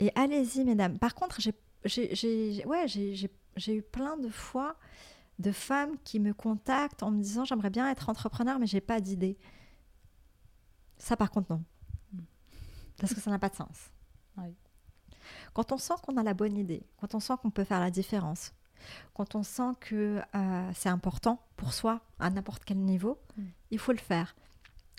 et 0.00 0.10
allez-y, 0.16 0.64
mesdames. 0.64 0.98
Par 0.98 1.14
contre, 1.14 1.40
j'ai, 1.40 1.54
j'ai, 1.84 2.66
ouais, 2.66 2.88
j'ai, 2.88 3.76
eu 3.76 3.82
plein 3.82 4.16
de 4.16 4.28
fois 4.28 4.74
de 5.38 5.52
femmes 5.52 5.96
qui 6.02 6.18
me 6.18 6.34
contactent 6.34 7.04
en 7.04 7.12
me 7.12 7.22
disant 7.22 7.44
j'aimerais 7.44 7.70
bien 7.70 7.88
être 7.90 8.08
entrepreneur, 8.08 8.58
mais 8.58 8.66
j'ai 8.66 8.80
pas 8.80 9.00
d'idée. 9.00 9.38
Ça, 10.98 11.16
par 11.16 11.30
contre, 11.30 11.52
non. 11.52 11.62
Hmm. 12.12 12.24
Parce 12.98 13.14
que 13.14 13.20
ça 13.20 13.30
n'a 13.30 13.38
pas 13.38 13.50
de 13.50 13.56
sens. 13.56 13.92
Oui. 14.36 14.52
Quand 15.54 15.72
on 15.72 15.78
sent 15.78 15.94
qu'on 16.02 16.16
a 16.16 16.22
la 16.22 16.34
bonne 16.34 16.56
idée, 16.56 16.82
quand 16.98 17.14
on 17.14 17.20
sent 17.20 17.34
qu'on 17.42 17.50
peut 17.50 17.64
faire 17.64 17.80
la 17.80 17.90
différence, 17.90 18.52
quand 19.14 19.34
on 19.34 19.42
sent 19.42 19.72
que 19.80 20.20
euh, 20.34 20.70
c'est 20.74 20.88
important 20.88 21.40
pour 21.56 21.72
soi 21.72 22.00
à 22.18 22.30
n'importe 22.30 22.64
quel 22.64 22.78
niveau, 22.78 23.18
mm. 23.36 23.42
il 23.70 23.78
faut 23.78 23.92
le 23.92 23.98
faire. 23.98 24.34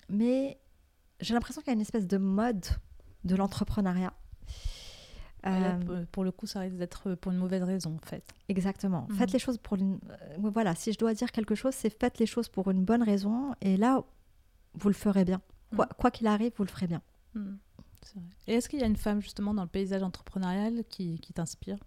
Mais 0.08 0.58
j'ai 1.20 1.34
l'impression 1.34 1.60
qu'il 1.62 1.68
y 1.68 1.72
a 1.72 1.74
une 1.74 1.80
espèce 1.80 2.06
de 2.06 2.18
mode 2.18 2.64
de 3.24 3.36
l'entrepreneuriat. 3.36 4.12
Euh, 5.46 6.06
pour 6.10 6.24
le 6.24 6.32
coup, 6.32 6.46
ça 6.46 6.60
risque 6.60 6.76
d'être 6.76 7.14
pour 7.16 7.30
une 7.30 7.38
mauvaise 7.38 7.62
raison, 7.62 7.98
en 8.02 8.06
fait. 8.06 8.32
Exactement. 8.48 9.06
Mm. 9.10 9.14
Faites 9.16 9.32
les 9.32 9.38
choses 9.38 9.58
pour 9.58 9.76
une. 9.76 9.98
Euh, 10.08 10.50
voilà, 10.50 10.74
si 10.74 10.92
je 10.92 10.98
dois 10.98 11.12
dire 11.12 11.32
quelque 11.32 11.54
chose, 11.54 11.74
c'est 11.74 11.90
faites 11.90 12.18
les 12.18 12.26
choses 12.26 12.48
pour 12.48 12.70
une 12.70 12.84
bonne 12.84 13.02
raison, 13.02 13.54
et 13.60 13.76
là, 13.76 14.02
vous 14.74 14.88
le 14.88 14.94
ferez 14.94 15.24
bien. 15.24 15.42
Quoi 15.76 15.86
mm. 15.86 16.10
qu'il 16.12 16.26
arrive, 16.26 16.52
vous 16.56 16.64
le 16.64 16.70
ferez 16.70 16.86
bien. 16.86 17.02
Et 18.46 18.54
est-ce 18.54 18.68
qu'il 18.68 18.80
y 18.80 18.82
a 18.82 18.86
une 18.86 18.96
femme 18.96 19.20
justement 19.20 19.54
dans 19.54 19.62
le 19.62 19.68
paysage 19.68 20.02
entrepreneurial 20.02 20.84
qui, 20.88 21.18
t'inspire? 21.34 21.78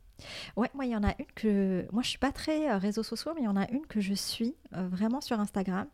Ouais, 0.55 0.69
moi 0.73 0.85
il 0.85 0.91
y 0.91 0.95
en 0.95 1.03
a 1.03 1.13
une 1.19 1.31
que 1.35 1.85
moi 1.91 2.01
je 2.01 2.09
suis 2.09 2.17
pas 2.17 2.31
très 2.31 2.71
euh, 2.71 2.77
réseaux 2.77 3.03
sociaux, 3.03 3.33
mais 3.35 3.41
il 3.41 3.45
y 3.45 3.49
en 3.49 3.55
a 3.55 3.69
une 3.69 3.85
que 3.85 4.01
je 4.01 4.15
suis 4.15 4.55
euh, 4.73 4.87
vraiment 4.87 5.21
sur 5.21 5.39
Instagram 5.39 5.87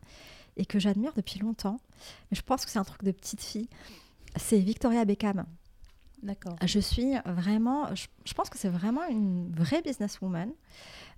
et 0.56 0.64
que 0.64 0.78
j'admire 0.78 1.12
depuis 1.14 1.40
longtemps. 1.40 1.78
Mais 2.30 2.36
je 2.36 2.42
pense 2.42 2.64
que 2.64 2.70
c'est 2.70 2.78
un 2.78 2.84
truc 2.84 3.04
de 3.04 3.12
petite 3.12 3.42
fille. 3.42 3.68
C'est 4.36 4.58
Victoria 4.58 5.04
Beckham. 5.04 5.44
D'accord. 6.24 6.56
Je 6.64 6.78
suis 6.80 7.12
vraiment, 7.26 7.94
je, 7.94 8.06
je 8.24 8.32
pense 8.32 8.48
que 8.48 8.58
c'est 8.58 8.70
vraiment 8.70 9.06
une 9.08 9.52
vraie 9.52 9.82
businesswoman. 9.82 10.50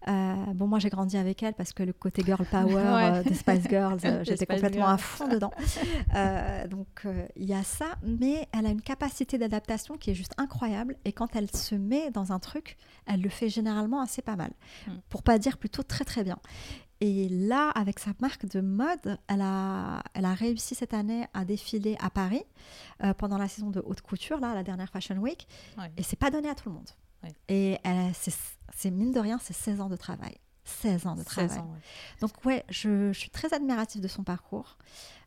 Euh, 0.08 0.34
bon, 0.54 0.66
moi 0.66 0.78
j'ai 0.78 0.88
grandi 0.88 1.16
avec 1.16 1.42
elle 1.42 1.54
parce 1.54 1.72
que 1.72 1.82
le 1.82 1.92
côté 1.92 2.22
girl 2.24 2.44
power 2.50 2.76
euh, 2.76 3.22
des 3.22 3.34
Spice 3.34 3.68
Girls, 3.68 3.98
euh, 4.04 4.24
j'étais 4.24 4.46
complètement 4.46 4.88
à 4.88 4.98
fond 4.98 5.28
dedans. 5.28 5.52
donc 6.68 7.06
il 7.36 7.44
y 7.44 7.54
a 7.54 7.62
ça, 7.62 7.86
mais 8.02 8.48
elle 8.52 8.66
a 8.66 8.70
une 8.70 8.82
capacité 8.82 9.38
d'adaptation 9.38 9.96
qui 9.96 10.10
est 10.10 10.14
juste 10.14 10.34
incroyable. 10.38 10.96
Et 11.04 11.12
quand 11.12 11.36
elle 11.36 11.50
se 11.50 11.76
met 11.76 12.10
dans 12.10 12.32
un 12.32 12.40
truc, 12.40 12.76
elle 13.06 13.22
le 13.22 13.28
fait 13.28 13.48
généralement 13.48 14.00
assez 14.00 14.22
pas 14.22 14.36
mal, 14.36 14.50
hmm. 14.86 14.92
pour 15.08 15.22
pas 15.22 15.38
dire 15.38 15.56
plutôt 15.56 15.84
très 15.84 16.04
très 16.04 16.24
bien. 16.24 16.38
Et 17.00 17.28
là, 17.28 17.70
avec 17.70 17.98
sa 17.98 18.12
marque 18.20 18.46
de 18.46 18.60
mode, 18.60 19.18
elle 19.28 19.42
a, 19.42 20.02
elle 20.14 20.24
a 20.24 20.34
réussi 20.34 20.74
cette 20.74 20.94
année 20.94 21.26
à 21.34 21.44
défiler 21.44 21.96
à 22.00 22.08
Paris 22.08 22.44
pendant 23.18 23.36
la 23.36 23.48
saison 23.48 23.70
de 23.70 23.82
haute 23.84 24.00
couture, 24.00 24.40
là, 24.40 24.54
la 24.54 24.62
dernière 24.62 24.88
Fashion 24.88 25.16
Week. 25.16 25.46
Et 25.98 26.02
c'est 26.02 26.18
pas 26.18 26.30
donné 26.30 26.48
à 26.48 26.54
tout 26.54 26.70
le 26.70 26.74
monde. 26.74 26.88
Et 27.48 27.78
c'est 28.74 28.90
mine 28.90 29.12
de 29.12 29.20
rien, 29.20 29.38
c'est 29.42 29.52
16 29.52 29.80
ans 29.82 29.88
de 29.88 29.96
travail. 29.96 30.38
16 30.66 31.06
ans 31.06 31.14
de 31.14 31.22
travail. 31.22 31.62
Donc 32.20 32.44
ouais, 32.44 32.64
je, 32.68 33.12
suis 33.12 33.30
très 33.30 33.54
admirative 33.54 34.02
de 34.02 34.08
son 34.08 34.24
parcours. 34.24 34.76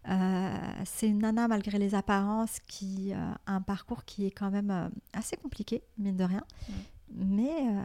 Euh, 0.08 0.58
c'est 0.86 1.08
une 1.08 1.20
nana 1.20 1.48
malgré 1.48 1.78
les 1.78 1.96
apparences 1.96 2.60
qui 2.68 3.14
a 3.14 3.38
un 3.48 3.62
parcours 3.62 4.06
qui 4.06 4.26
est 4.26 4.32
quand 4.32 4.52
même 4.52 4.72
euh, 4.72 4.90
assez 5.14 5.38
compliqué, 5.38 5.84
mine 5.98 6.18
de 6.18 6.24
rien. 6.24 6.44
Mais 7.14 7.52
euh, 7.52 7.84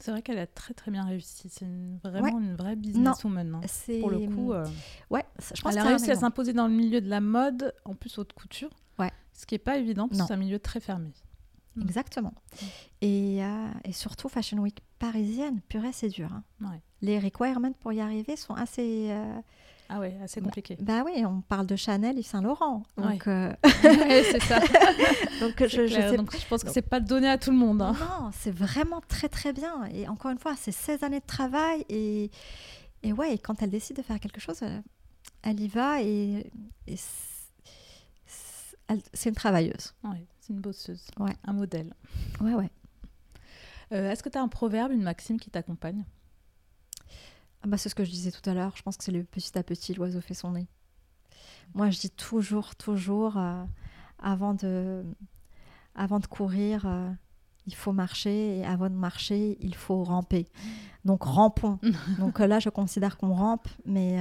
c'est 0.00 0.10
vrai 0.10 0.22
qu'elle 0.22 0.38
a 0.38 0.46
très 0.46 0.74
très 0.74 0.90
bien 0.90 1.04
réussi. 1.04 1.48
C'est 1.48 1.66
vraiment 2.02 2.38
une 2.38 2.54
vraie 2.54 2.76
businesswoman. 2.76 3.56
Hein. 3.56 3.60
Pour 4.00 4.10
le 4.10 4.26
coup, 4.26 4.52
ouais, 5.10 5.24
je 5.54 5.60
pense 5.60 5.72
elle 5.72 5.78
a 5.78 5.84
réussi 5.84 6.10
à 6.10 6.16
s'imposer 6.16 6.52
dans 6.52 6.66
le 6.66 6.74
milieu 6.74 7.00
de 7.00 7.08
la 7.08 7.20
mode, 7.20 7.74
en 7.84 7.94
plus 7.94 8.18
haute 8.18 8.32
couture. 8.32 8.70
Ouais. 8.98 9.10
Ce 9.32 9.46
qui 9.46 9.54
n'est 9.54 9.60
pas 9.60 9.76
évident 9.76 10.08
parce 10.08 10.20
que 10.20 10.26
c'est 10.26 10.34
un 10.34 10.38
milieu 10.38 10.58
très 10.58 10.80
fermé. 10.80 11.10
Mm. 11.76 11.82
Exactement. 11.82 12.34
Et, 13.02 13.38
et, 13.84 13.92
surtout 13.92 14.28
Fashion 14.28 14.58
Week 14.58 14.82
parisienne, 14.98 15.60
purée, 15.68 15.92
c'est 15.92 16.08
dur. 16.08 16.30
Hein. 16.32 16.80
Les 17.02 17.18
requirements 17.18 17.72
pour 17.72 17.92
y 17.92 18.00
arriver 18.00 18.36
sont 18.36 18.54
assez. 18.54 19.14
Ah 19.88 20.00
ouais, 20.00 20.16
assez 20.22 20.40
compliqué. 20.40 20.76
Bah, 20.80 21.02
oui, 21.04 21.24
on 21.24 21.40
parle 21.42 21.66
de 21.66 21.76
Chanel 21.76 22.18
et 22.18 22.22
Saint 22.22 22.42
Laurent. 22.42 22.82
Donc, 22.96 23.26
euh, 23.28 23.52
c'est 23.82 24.42
ça. 24.42 24.58
donc, 25.40 25.54
je, 25.58 25.86
je, 25.86 26.16
donc, 26.16 26.36
je, 26.36 26.46
pense 26.46 26.64
que 26.64 26.70
c'est 26.70 26.82
pas 26.82 27.00
donné 27.00 27.28
à 27.28 27.38
tout 27.38 27.50
le 27.50 27.56
monde. 27.56 27.82
Hein. 27.82 27.94
Non, 27.98 28.30
c'est 28.32 28.50
vraiment 28.50 29.00
très 29.06 29.28
très 29.28 29.52
bien. 29.52 29.84
Et 29.94 30.08
encore 30.08 30.30
une 30.30 30.38
fois, 30.38 30.54
c'est 30.56 30.72
16 30.72 31.04
années 31.04 31.20
de 31.20 31.26
travail 31.26 31.84
et, 31.88 32.30
et 33.02 33.12
ouais, 33.12 33.38
quand 33.38 33.62
elle 33.62 33.70
décide 33.70 33.96
de 33.96 34.02
faire 34.02 34.18
quelque 34.18 34.40
chose, 34.40 34.60
euh, 34.62 34.80
elle 35.42 35.60
y 35.60 35.68
va 35.68 36.02
et, 36.02 36.50
c'est 39.12 39.28
une 39.28 39.34
travailleuse. 39.34 39.94
Ouais, 40.04 40.26
c'est 40.40 40.52
une 40.52 40.60
bosseuse. 40.60 41.06
Ouais. 41.18 41.36
Un 41.44 41.52
modèle. 41.52 41.92
Ouais, 42.40 42.54
ouais. 42.54 42.70
Euh, 43.92 44.10
est-ce 44.10 44.22
que 44.22 44.28
tu 44.28 44.38
as 44.38 44.42
un 44.42 44.48
proverbe, 44.48 44.92
une 44.92 45.02
maxime 45.02 45.38
qui 45.38 45.50
t'accompagne? 45.50 46.04
Ah 47.66 47.68
bah, 47.68 47.78
c'est 47.78 47.88
ce 47.88 47.96
que 47.96 48.04
je 48.04 48.10
disais 48.10 48.30
tout 48.30 48.48
à 48.48 48.54
l'heure. 48.54 48.76
Je 48.76 48.82
pense 48.82 48.96
que 48.96 49.02
c'est 49.02 49.10
le 49.10 49.24
petit 49.24 49.58
à 49.58 49.64
petit, 49.64 49.92
l'oiseau 49.92 50.20
fait 50.20 50.34
son 50.34 50.52
nez. 50.52 50.68
Moi, 51.74 51.90
je 51.90 51.98
dis 51.98 52.10
toujours, 52.10 52.76
toujours, 52.76 53.36
euh, 53.38 53.64
avant, 54.20 54.54
de, 54.54 55.04
avant 55.96 56.20
de 56.20 56.26
courir, 56.28 56.86
euh, 56.86 57.10
il 57.66 57.74
faut 57.74 57.90
marcher. 57.90 58.58
Et 58.58 58.64
avant 58.64 58.88
de 58.88 58.94
marcher, 58.94 59.58
il 59.60 59.74
faut 59.74 60.04
ramper. 60.04 60.46
Donc, 61.04 61.24
rampons. 61.24 61.80
Donc 62.20 62.38
euh, 62.38 62.46
là, 62.46 62.60
je 62.60 62.68
considère 62.68 63.18
qu'on 63.18 63.34
rampe, 63.34 63.66
mais 63.84 64.16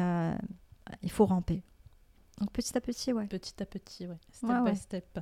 il 1.04 1.12
faut 1.12 1.28
ramper. 1.28 1.62
Donc, 2.40 2.52
petit 2.52 2.76
à 2.76 2.82
petit, 2.82 3.14
ouais. 3.14 3.28
Petit 3.28 3.62
à 3.62 3.68
petit, 3.68 4.08
ouais. 4.08 4.18
Step 4.32 4.64
by 4.66 4.76
step. 4.76 5.20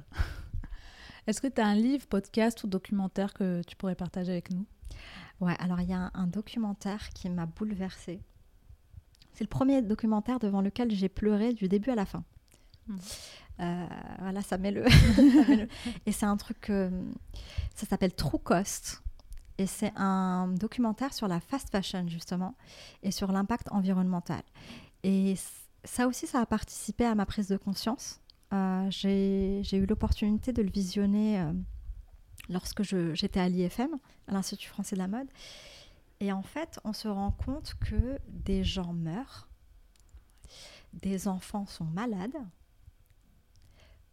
Est-ce 1.27 1.41
que 1.41 1.47
tu 1.47 1.59
as 1.59 1.67
un 1.67 1.75
livre, 1.75 2.07
podcast 2.07 2.63
ou 2.63 2.67
documentaire 2.67 3.33
que 3.33 3.61
tu 3.67 3.75
pourrais 3.75 3.95
partager 3.95 4.31
avec 4.31 4.49
nous? 4.49 4.65
Ouais, 5.39 5.55
alors 5.59 5.81
il 5.81 5.89
y 5.89 5.93
a 5.93 6.11
un, 6.13 6.27
documentaire 6.27 7.09
qui 7.09 7.29
m'a 7.29 7.45
bouleversée. 7.45 8.21
C'est 9.33 9.43
le 9.43 9.49
premier 9.49 9.81
documentaire 9.81 10.39
devant 10.39 10.61
lequel 10.61 10.91
j'ai 10.91 11.09
pleuré 11.09 11.53
du 11.53 11.67
début 11.67 11.89
à 11.89 11.95
la 11.95 12.05
fin. 12.05 12.23
Hmm. 12.87 12.97
Euh, 13.59 13.87
voilà, 14.19 14.41
ça 14.43 14.57
met 14.57 14.71
le. 14.71 14.85
Et 16.05 16.11
c'est 16.11 16.25
un 16.25 16.37
truc. 16.37 16.71
ça 17.75 17.85
s'appelle 17.87 18.13
True 18.13 18.39
Cost. 18.39 19.03
Et 19.57 19.67
c'est 19.67 19.91
un 19.95 20.47
documentaire 20.47 21.13
sur 21.13 21.27
la 21.27 21.39
fast 21.39 21.69
fashion, 21.69 22.07
justement, 22.07 22.55
et 23.03 23.11
sur 23.11 23.31
l'impact 23.31 23.71
environnemental. 23.71 24.41
Et 25.03 25.35
ça 25.83 26.07
aussi, 26.07 26.27
ça 26.27 26.41
a 26.41 26.45
participé 26.45 27.05
à 27.05 27.13
ma 27.13 27.25
prise 27.25 27.47
de 27.47 27.57
conscience. 27.57 28.19
Euh, 28.53 28.87
j'ai 28.89 29.77
eu 29.77 29.85
l'opportunité 29.85 30.53
de 30.53 30.61
le 30.61 30.69
visionner 30.69 31.39
euh, 31.39 31.51
lorsque 32.49 32.83
j'étais 32.83 33.39
à 33.39 33.49
l'IFM, 33.49 33.95
à 34.27 34.33
l'Institut 34.33 34.69
français 34.69 34.95
de 34.95 35.01
la 35.01 35.07
mode. 35.07 35.27
Et 36.19 36.31
en 36.31 36.43
fait, 36.43 36.79
on 36.83 36.93
se 36.93 37.07
rend 37.07 37.31
compte 37.31 37.75
que 37.75 38.19
des 38.27 38.63
gens 38.63 38.93
meurent, 38.93 39.47
des 40.93 41.27
enfants 41.27 41.65
sont 41.65 41.85
malades, 41.85 42.37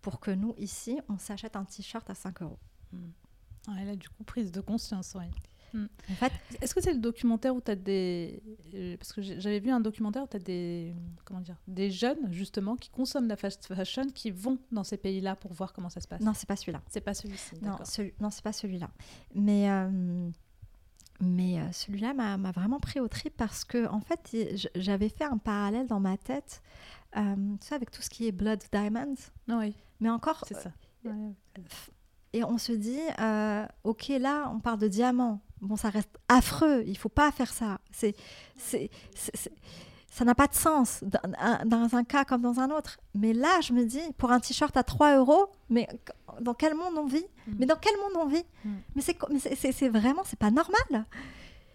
pour 0.00 0.18
que 0.20 0.30
nous, 0.30 0.54
ici, 0.56 0.98
on 1.08 1.18
s'achète 1.18 1.56
un 1.56 1.64
t-shirt 1.64 2.08
à 2.08 2.14
5 2.14 2.42
euros. 2.42 2.58
Mmh. 2.92 3.84
là, 3.84 3.96
du 3.96 4.08
coup, 4.08 4.24
prise 4.24 4.50
de 4.50 4.60
conscience, 4.60 5.14
oui. 5.14 5.26
En 5.74 6.14
fait, 6.14 6.32
est-ce 6.60 6.74
que 6.74 6.80
c'est 6.80 6.92
le 6.92 6.98
documentaire 6.98 7.54
où 7.54 7.60
tu 7.60 7.70
as 7.70 7.76
des. 7.76 8.42
Euh, 8.74 8.96
parce 8.96 9.12
que 9.12 9.22
j'avais 9.22 9.60
vu 9.60 9.70
un 9.70 9.80
documentaire 9.80 10.24
où 10.24 10.26
tu 10.26 10.36
as 10.36 10.40
des. 10.40 10.94
Comment 11.24 11.40
dire 11.40 11.56
Des 11.66 11.90
jeunes, 11.90 12.32
justement, 12.32 12.76
qui 12.76 12.90
consomment 12.90 13.28
la 13.28 13.36
fast 13.36 13.66
fashion, 13.66 14.06
qui 14.14 14.30
vont 14.30 14.58
dans 14.72 14.84
ces 14.84 14.96
pays-là 14.96 15.36
pour 15.36 15.52
voir 15.52 15.72
comment 15.72 15.88
ça 15.90 16.00
se 16.00 16.08
passe? 16.08 16.20
Non, 16.20 16.32
c'est 16.34 16.48
pas 16.48 16.56
celui-là. 16.56 16.82
C'est 16.88 17.00
pas 17.00 17.14
celui-ci. 17.14 17.56
Non, 17.62 17.76
non 18.20 18.30
c'est 18.30 18.44
pas 18.44 18.52
celui-là. 18.52 18.90
Mais. 19.34 19.70
Euh, 19.70 20.30
mais 21.22 21.60
euh, 21.60 21.70
celui-là 21.72 22.14
m'a 22.14 22.50
vraiment 22.50 22.80
pris 22.80 22.98
au 22.98 23.06
trip 23.06 23.36
parce 23.36 23.64
que, 23.64 23.86
en 23.88 24.00
fait, 24.00 24.34
j'avais 24.74 25.10
fait 25.10 25.24
un 25.24 25.36
parallèle 25.36 25.86
dans 25.86 26.00
ma 26.00 26.16
tête, 26.16 26.62
tu 27.14 27.20
sais, 27.60 27.74
avec 27.74 27.90
tout 27.90 28.00
ce 28.00 28.08
qui 28.08 28.26
est 28.26 28.32
Blood 28.32 28.62
Diamonds. 28.72 29.16
Oui. 29.48 29.74
Mais 30.00 30.08
encore. 30.08 30.44
C'est 30.48 30.54
ça. 30.54 30.72
Et 32.32 32.42
on 32.42 32.56
se 32.56 32.72
dit, 32.72 33.00
ok, 33.84 34.08
là, 34.18 34.50
on 34.50 34.60
parle 34.60 34.78
de 34.78 34.88
diamants 34.88 35.42
bon, 35.60 35.76
ça 35.76 35.90
reste 35.90 36.18
affreux, 36.28 36.82
il 36.86 36.96
faut 36.96 37.08
pas 37.08 37.30
faire 37.32 37.52
ça. 37.52 37.80
C'est, 37.90 38.14
c'est, 38.56 38.90
ça 40.10 40.24
n'a 40.24 40.34
pas 40.34 40.48
de 40.48 40.54
sens 40.54 41.04
dans 41.64 41.94
un 41.94 42.04
cas 42.04 42.24
comme 42.24 42.42
dans 42.42 42.58
un 42.58 42.70
autre. 42.70 42.98
Mais 43.14 43.32
là, 43.32 43.60
je 43.62 43.72
me 43.72 43.84
dis, 43.84 44.00
pour 44.18 44.32
un 44.32 44.40
t-shirt 44.40 44.76
à 44.76 44.82
3 44.82 45.18
euros, 45.18 45.46
mais 45.68 45.88
dans 46.40 46.54
quel 46.54 46.74
monde 46.74 46.94
on 46.96 47.06
vit? 47.06 47.24
Mm. 47.46 47.52
Mais 47.58 47.66
dans 47.66 47.76
quel 47.76 47.96
monde 47.96 48.24
on 48.24 48.26
vit? 48.26 48.44
Mm. 48.64 48.70
Mais 48.96 49.02
c'est, 49.02 49.72
c'est, 49.72 49.88
vraiment, 49.88 50.22
c'est 50.24 50.38
pas 50.38 50.50
normal. 50.50 51.06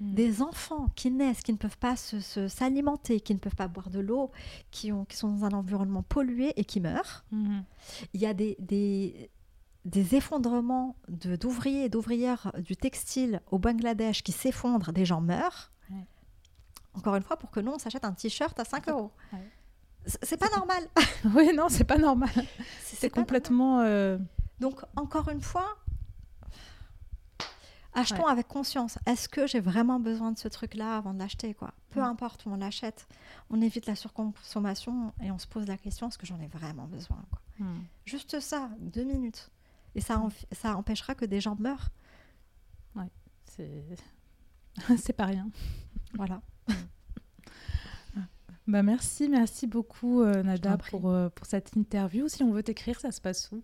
Mm. 0.02 0.14
Des 0.14 0.42
enfants 0.42 0.88
qui 0.96 1.12
naissent, 1.12 1.42
qui 1.42 1.54
ne 1.54 1.58
peuvent 1.58 1.78
pas 1.78 1.96
se, 1.96 2.20
s'alimenter, 2.50 3.22
qui 3.22 3.34
ne 3.34 3.40
peuvent 3.40 3.56
pas 3.56 3.70
boire 3.70 3.90
de 3.90 4.00
l'eau, 4.00 4.32
qui, 4.70 4.92
ont, 4.92 5.06
qui 5.06 5.16
sont 5.16 5.30
dans 5.30 5.46
un 5.46 5.52
environnement 5.52 6.04
pollué 6.04 6.52
et 6.58 6.66
qui 6.66 6.82
meurent. 6.82 7.24
Mm-hmm. 7.34 7.64
Il 8.16 8.22
y 8.22 8.26
a 8.26 8.34
des, 8.34 8.58
des, 8.60 9.30
des 9.86 10.16
effondrements 10.16 10.96
d'ouvriers 11.08 11.86
et 11.86 11.90
d'ouvrières 11.90 12.52
du 12.58 12.76
textile 12.76 13.42
au 13.52 13.60
Bangladesh 13.60 14.24
qui 14.24 14.32
s'effondrent, 14.32 14.92
des 14.92 15.06
gens 15.06 15.22
meurent. 15.22 15.72
Encore 16.96 17.16
une 17.16 17.24
fois, 17.24 17.38
pour 17.38 17.52
que 17.52 17.60
nous, 17.60 17.74
on 17.74 17.78
s'achète 17.78 18.06
un 18.06 18.14
t-shirt 18.14 18.58
à 18.60 18.64
5 18.64 18.88
euros. 18.90 19.12
C'est 20.24 20.38
pas 20.38 20.50
normal. 20.56 20.84
oui, 21.36 21.52
non, 21.54 21.68
c'est 21.68 21.84
pas 21.84 21.98
normal. 21.98 22.30
C'est 22.84 23.10
complètement. 23.12 23.82
Euh, 23.82 24.18
Donc, 24.60 24.82
encore 24.96 25.30
une 25.30 25.42
fois, 25.42 25.76
achetons 27.94 28.28
avec 28.28 28.48
conscience. 28.48 28.98
Est-ce 29.06 29.28
que 29.28 29.46
j'ai 29.46 29.60
vraiment 29.60 30.00
besoin 30.00 30.32
de 30.32 30.38
ce 30.38 30.48
truc-là 30.48 30.98
avant 30.98 31.14
de 31.14 31.20
l'acheter 31.20 31.54
quoi? 31.54 31.74
Peu 31.90 32.02
importe 32.02 32.46
où 32.46 32.50
on 32.50 32.58
l'achète, 32.58 33.08
on 33.50 33.62
évite 33.62 33.88
la 33.88 33.96
surconsommation 33.96 35.14
et 35.22 35.32
on 35.32 35.38
se 35.40 35.48
pose 35.48 35.68
la 35.68 35.78
question 35.78 36.08
est-ce 36.08 36.18
que 36.18 36.26
j'en 36.26 36.40
ai 36.40 36.48
vraiment 36.48 36.86
besoin 36.86 37.24
quoi? 37.30 37.42
Mm. 37.60 37.84
Juste 38.06 38.40
ça, 38.40 38.70
deux 38.80 39.04
minutes. 39.04 39.50
Et 39.96 40.02
ça, 40.02 40.22
ça 40.52 40.76
empêchera 40.76 41.16
que 41.16 41.26
des 41.26 41.42
gens 41.42 41.56
meurent. 41.58 41.90
Ouais, 42.96 43.10
c'est, 43.46 43.98
pas 45.16 45.26
rien. 45.26 45.50
Voilà. 46.14 46.44
bah 48.68 48.84
merci, 48.84 49.28
merci 49.30 49.66
beaucoup 49.68 50.22
euh, 50.22 50.44
Nada 50.44 50.78
pour, 50.78 51.10
euh, 51.10 51.30
pour 51.30 51.46
cette 51.46 51.78
interview. 51.78 52.28
Si 52.28 52.44
on 52.44 52.52
veut 52.52 52.64
t'écrire, 52.64 53.00
ça 53.00 53.12
se 53.12 53.22
passe 53.22 53.50
où? 53.54 53.64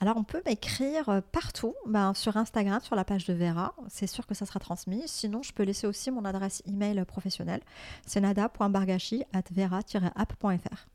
Alors, 0.00 0.18
on 0.18 0.24
peut 0.24 0.42
m'écrire 0.44 1.08
euh, 1.08 1.22
partout, 1.32 1.74
ben, 1.86 2.12
sur 2.12 2.36
Instagram, 2.36 2.82
sur 2.82 2.96
la 2.96 3.06
page 3.06 3.24
de 3.24 3.32
Vera. 3.32 3.74
C'est 3.88 4.06
sûr 4.06 4.26
que 4.26 4.34
ça 4.34 4.44
sera 4.44 4.60
transmis. 4.60 5.04
Sinon, 5.06 5.42
je 5.42 5.54
peux 5.54 5.62
laisser 5.62 5.86
aussi 5.86 6.10
mon 6.10 6.26
adresse 6.26 6.62
email 6.66 7.02
professionnelle. 7.06 7.62
C'est 8.06 8.20
nada.bargachi.vera-app.fr. 8.20 10.93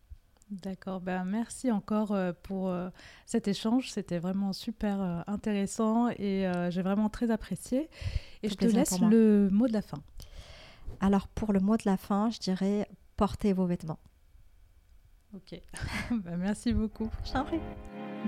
D'accord, 0.51 0.99
ben 0.99 1.25
merci 1.25 1.71
encore 1.71 2.11
euh, 2.11 2.31
pour 2.43 2.69
euh, 2.69 2.89
cet 3.27 3.47
échange. 3.47 3.91
C'était 3.91 4.17
vraiment 4.17 4.51
super 4.51 4.99
euh, 4.99 5.21
intéressant 5.27 6.09
et 6.09 6.49
j'ai 6.69 6.81
vraiment 6.81 7.09
très 7.09 7.29
apprécié. 7.29 7.89
Et 8.41 8.49
je 8.49 8.55
te 8.55 8.65
laisse 8.65 8.99
le 8.99 9.49
mot 9.51 9.67
de 9.67 9.73
la 9.73 9.81
fin. 9.81 10.01
Alors 11.01 11.27
pour 11.27 11.53
le 11.53 11.59
mot 11.59 11.77
de 11.77 11.83
la 11.85 11.97
fin, 11.97 12.29
je 12.29 12.39
dirais 12.39 12.87
portez 13.15 13.53
vos 13.53 13.65
vêtements. 13.65 13.99
Ok, 15.35 15.61
ben, 16.11 16.37
merci 16.37 16.73
beaucoup. 16.73 17.09
Je 17.23 17.31
t'en 17.31 17.43
prie. 17.43 17.59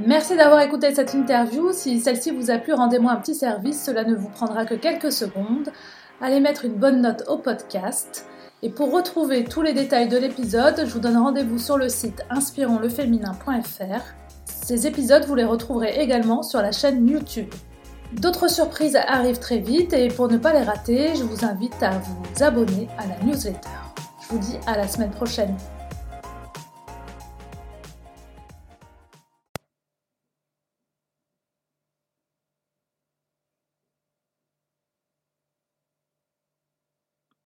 Merci 0.05 0.37
d'avoir 0.37 0.61
écouté 0.61 0.93
cette 0.93 1.15
interview. 1.15 1.73
Si 1.73 1.99
celle-ci 1.99 2.31
vous 2.31 2.51
a 2.51 2.59
plu, 2.59 2.73
rendez-moi 2.73 3.11
un 3.11 3.17
petit 3.17 3.35
service. 3.35 3.83
Cela 3.83 4.03
ne 4.03 4.15
vous 4.15 4.29
prendra 4.29 4.65
que 4.65 4.75
quelques 4.75 5.11
secondes. 5.11 5.71
Allez 6.21 6.39
mettre 6.39 6.65
une 6.65 6.75
bonne 6.75 7.01
note 7.01 7.23
au 7.27 7.39
podcast. 7.39 8.27
Et 8.63 8.69
pour 8.69 8.91
retrouver 8.91 9.43
tous 9.43 9.63
les 9.63 9.73
détails 9.73 10.07
de 10.07 10.17
l'épisode, 10.17 10.83
je 10.85 10.93
vous 10.93 10.99
donne 10.99 11.17
rendez-vous 11.17 11.57
sur 11.57 11.79
le 11.79 11.89
site 11.89 12.21
inspironsleféminin.fr. 12.29 14.03
Ces 14.45 14.85
épisodes, 14.85 15.25
vous 15.25 15.33
les 15.33 15.45
retrouverez 15.45 15.99
également 15.99 16.43
sur 16.43 16.61
la 16.61 16.71
chaîne 16.71 17.07
YouTube. 17.07 17.51
D'autres 18.13 18.51
surprises 18.51 18.95
arrivent 18.95 19.39
très 19.39 19.57
vite 19.57 19.93
et 19.93 20.09
pour 20.09 20.27
ne 20.27 20.37
pas 20.37 20.53
les 20.53 20.61
rater, 20.61 21.15
je 21.15 21.23
vous 21.23 21.43
invite 21.43 21.81
à 21.81 21.97
vous 21.97 22.43
abonner 22.43 22.87
à 22.99 23.07
la 23.07 23.17
newsletter. 23.25 23.69
Je 24.21 24.27
vous 24.29 24.39
dis 24.39 24.57
à 24.67 24.77
la 24.77 24.87
semaine 24.87 25.11
prochaine. 25.11 25.55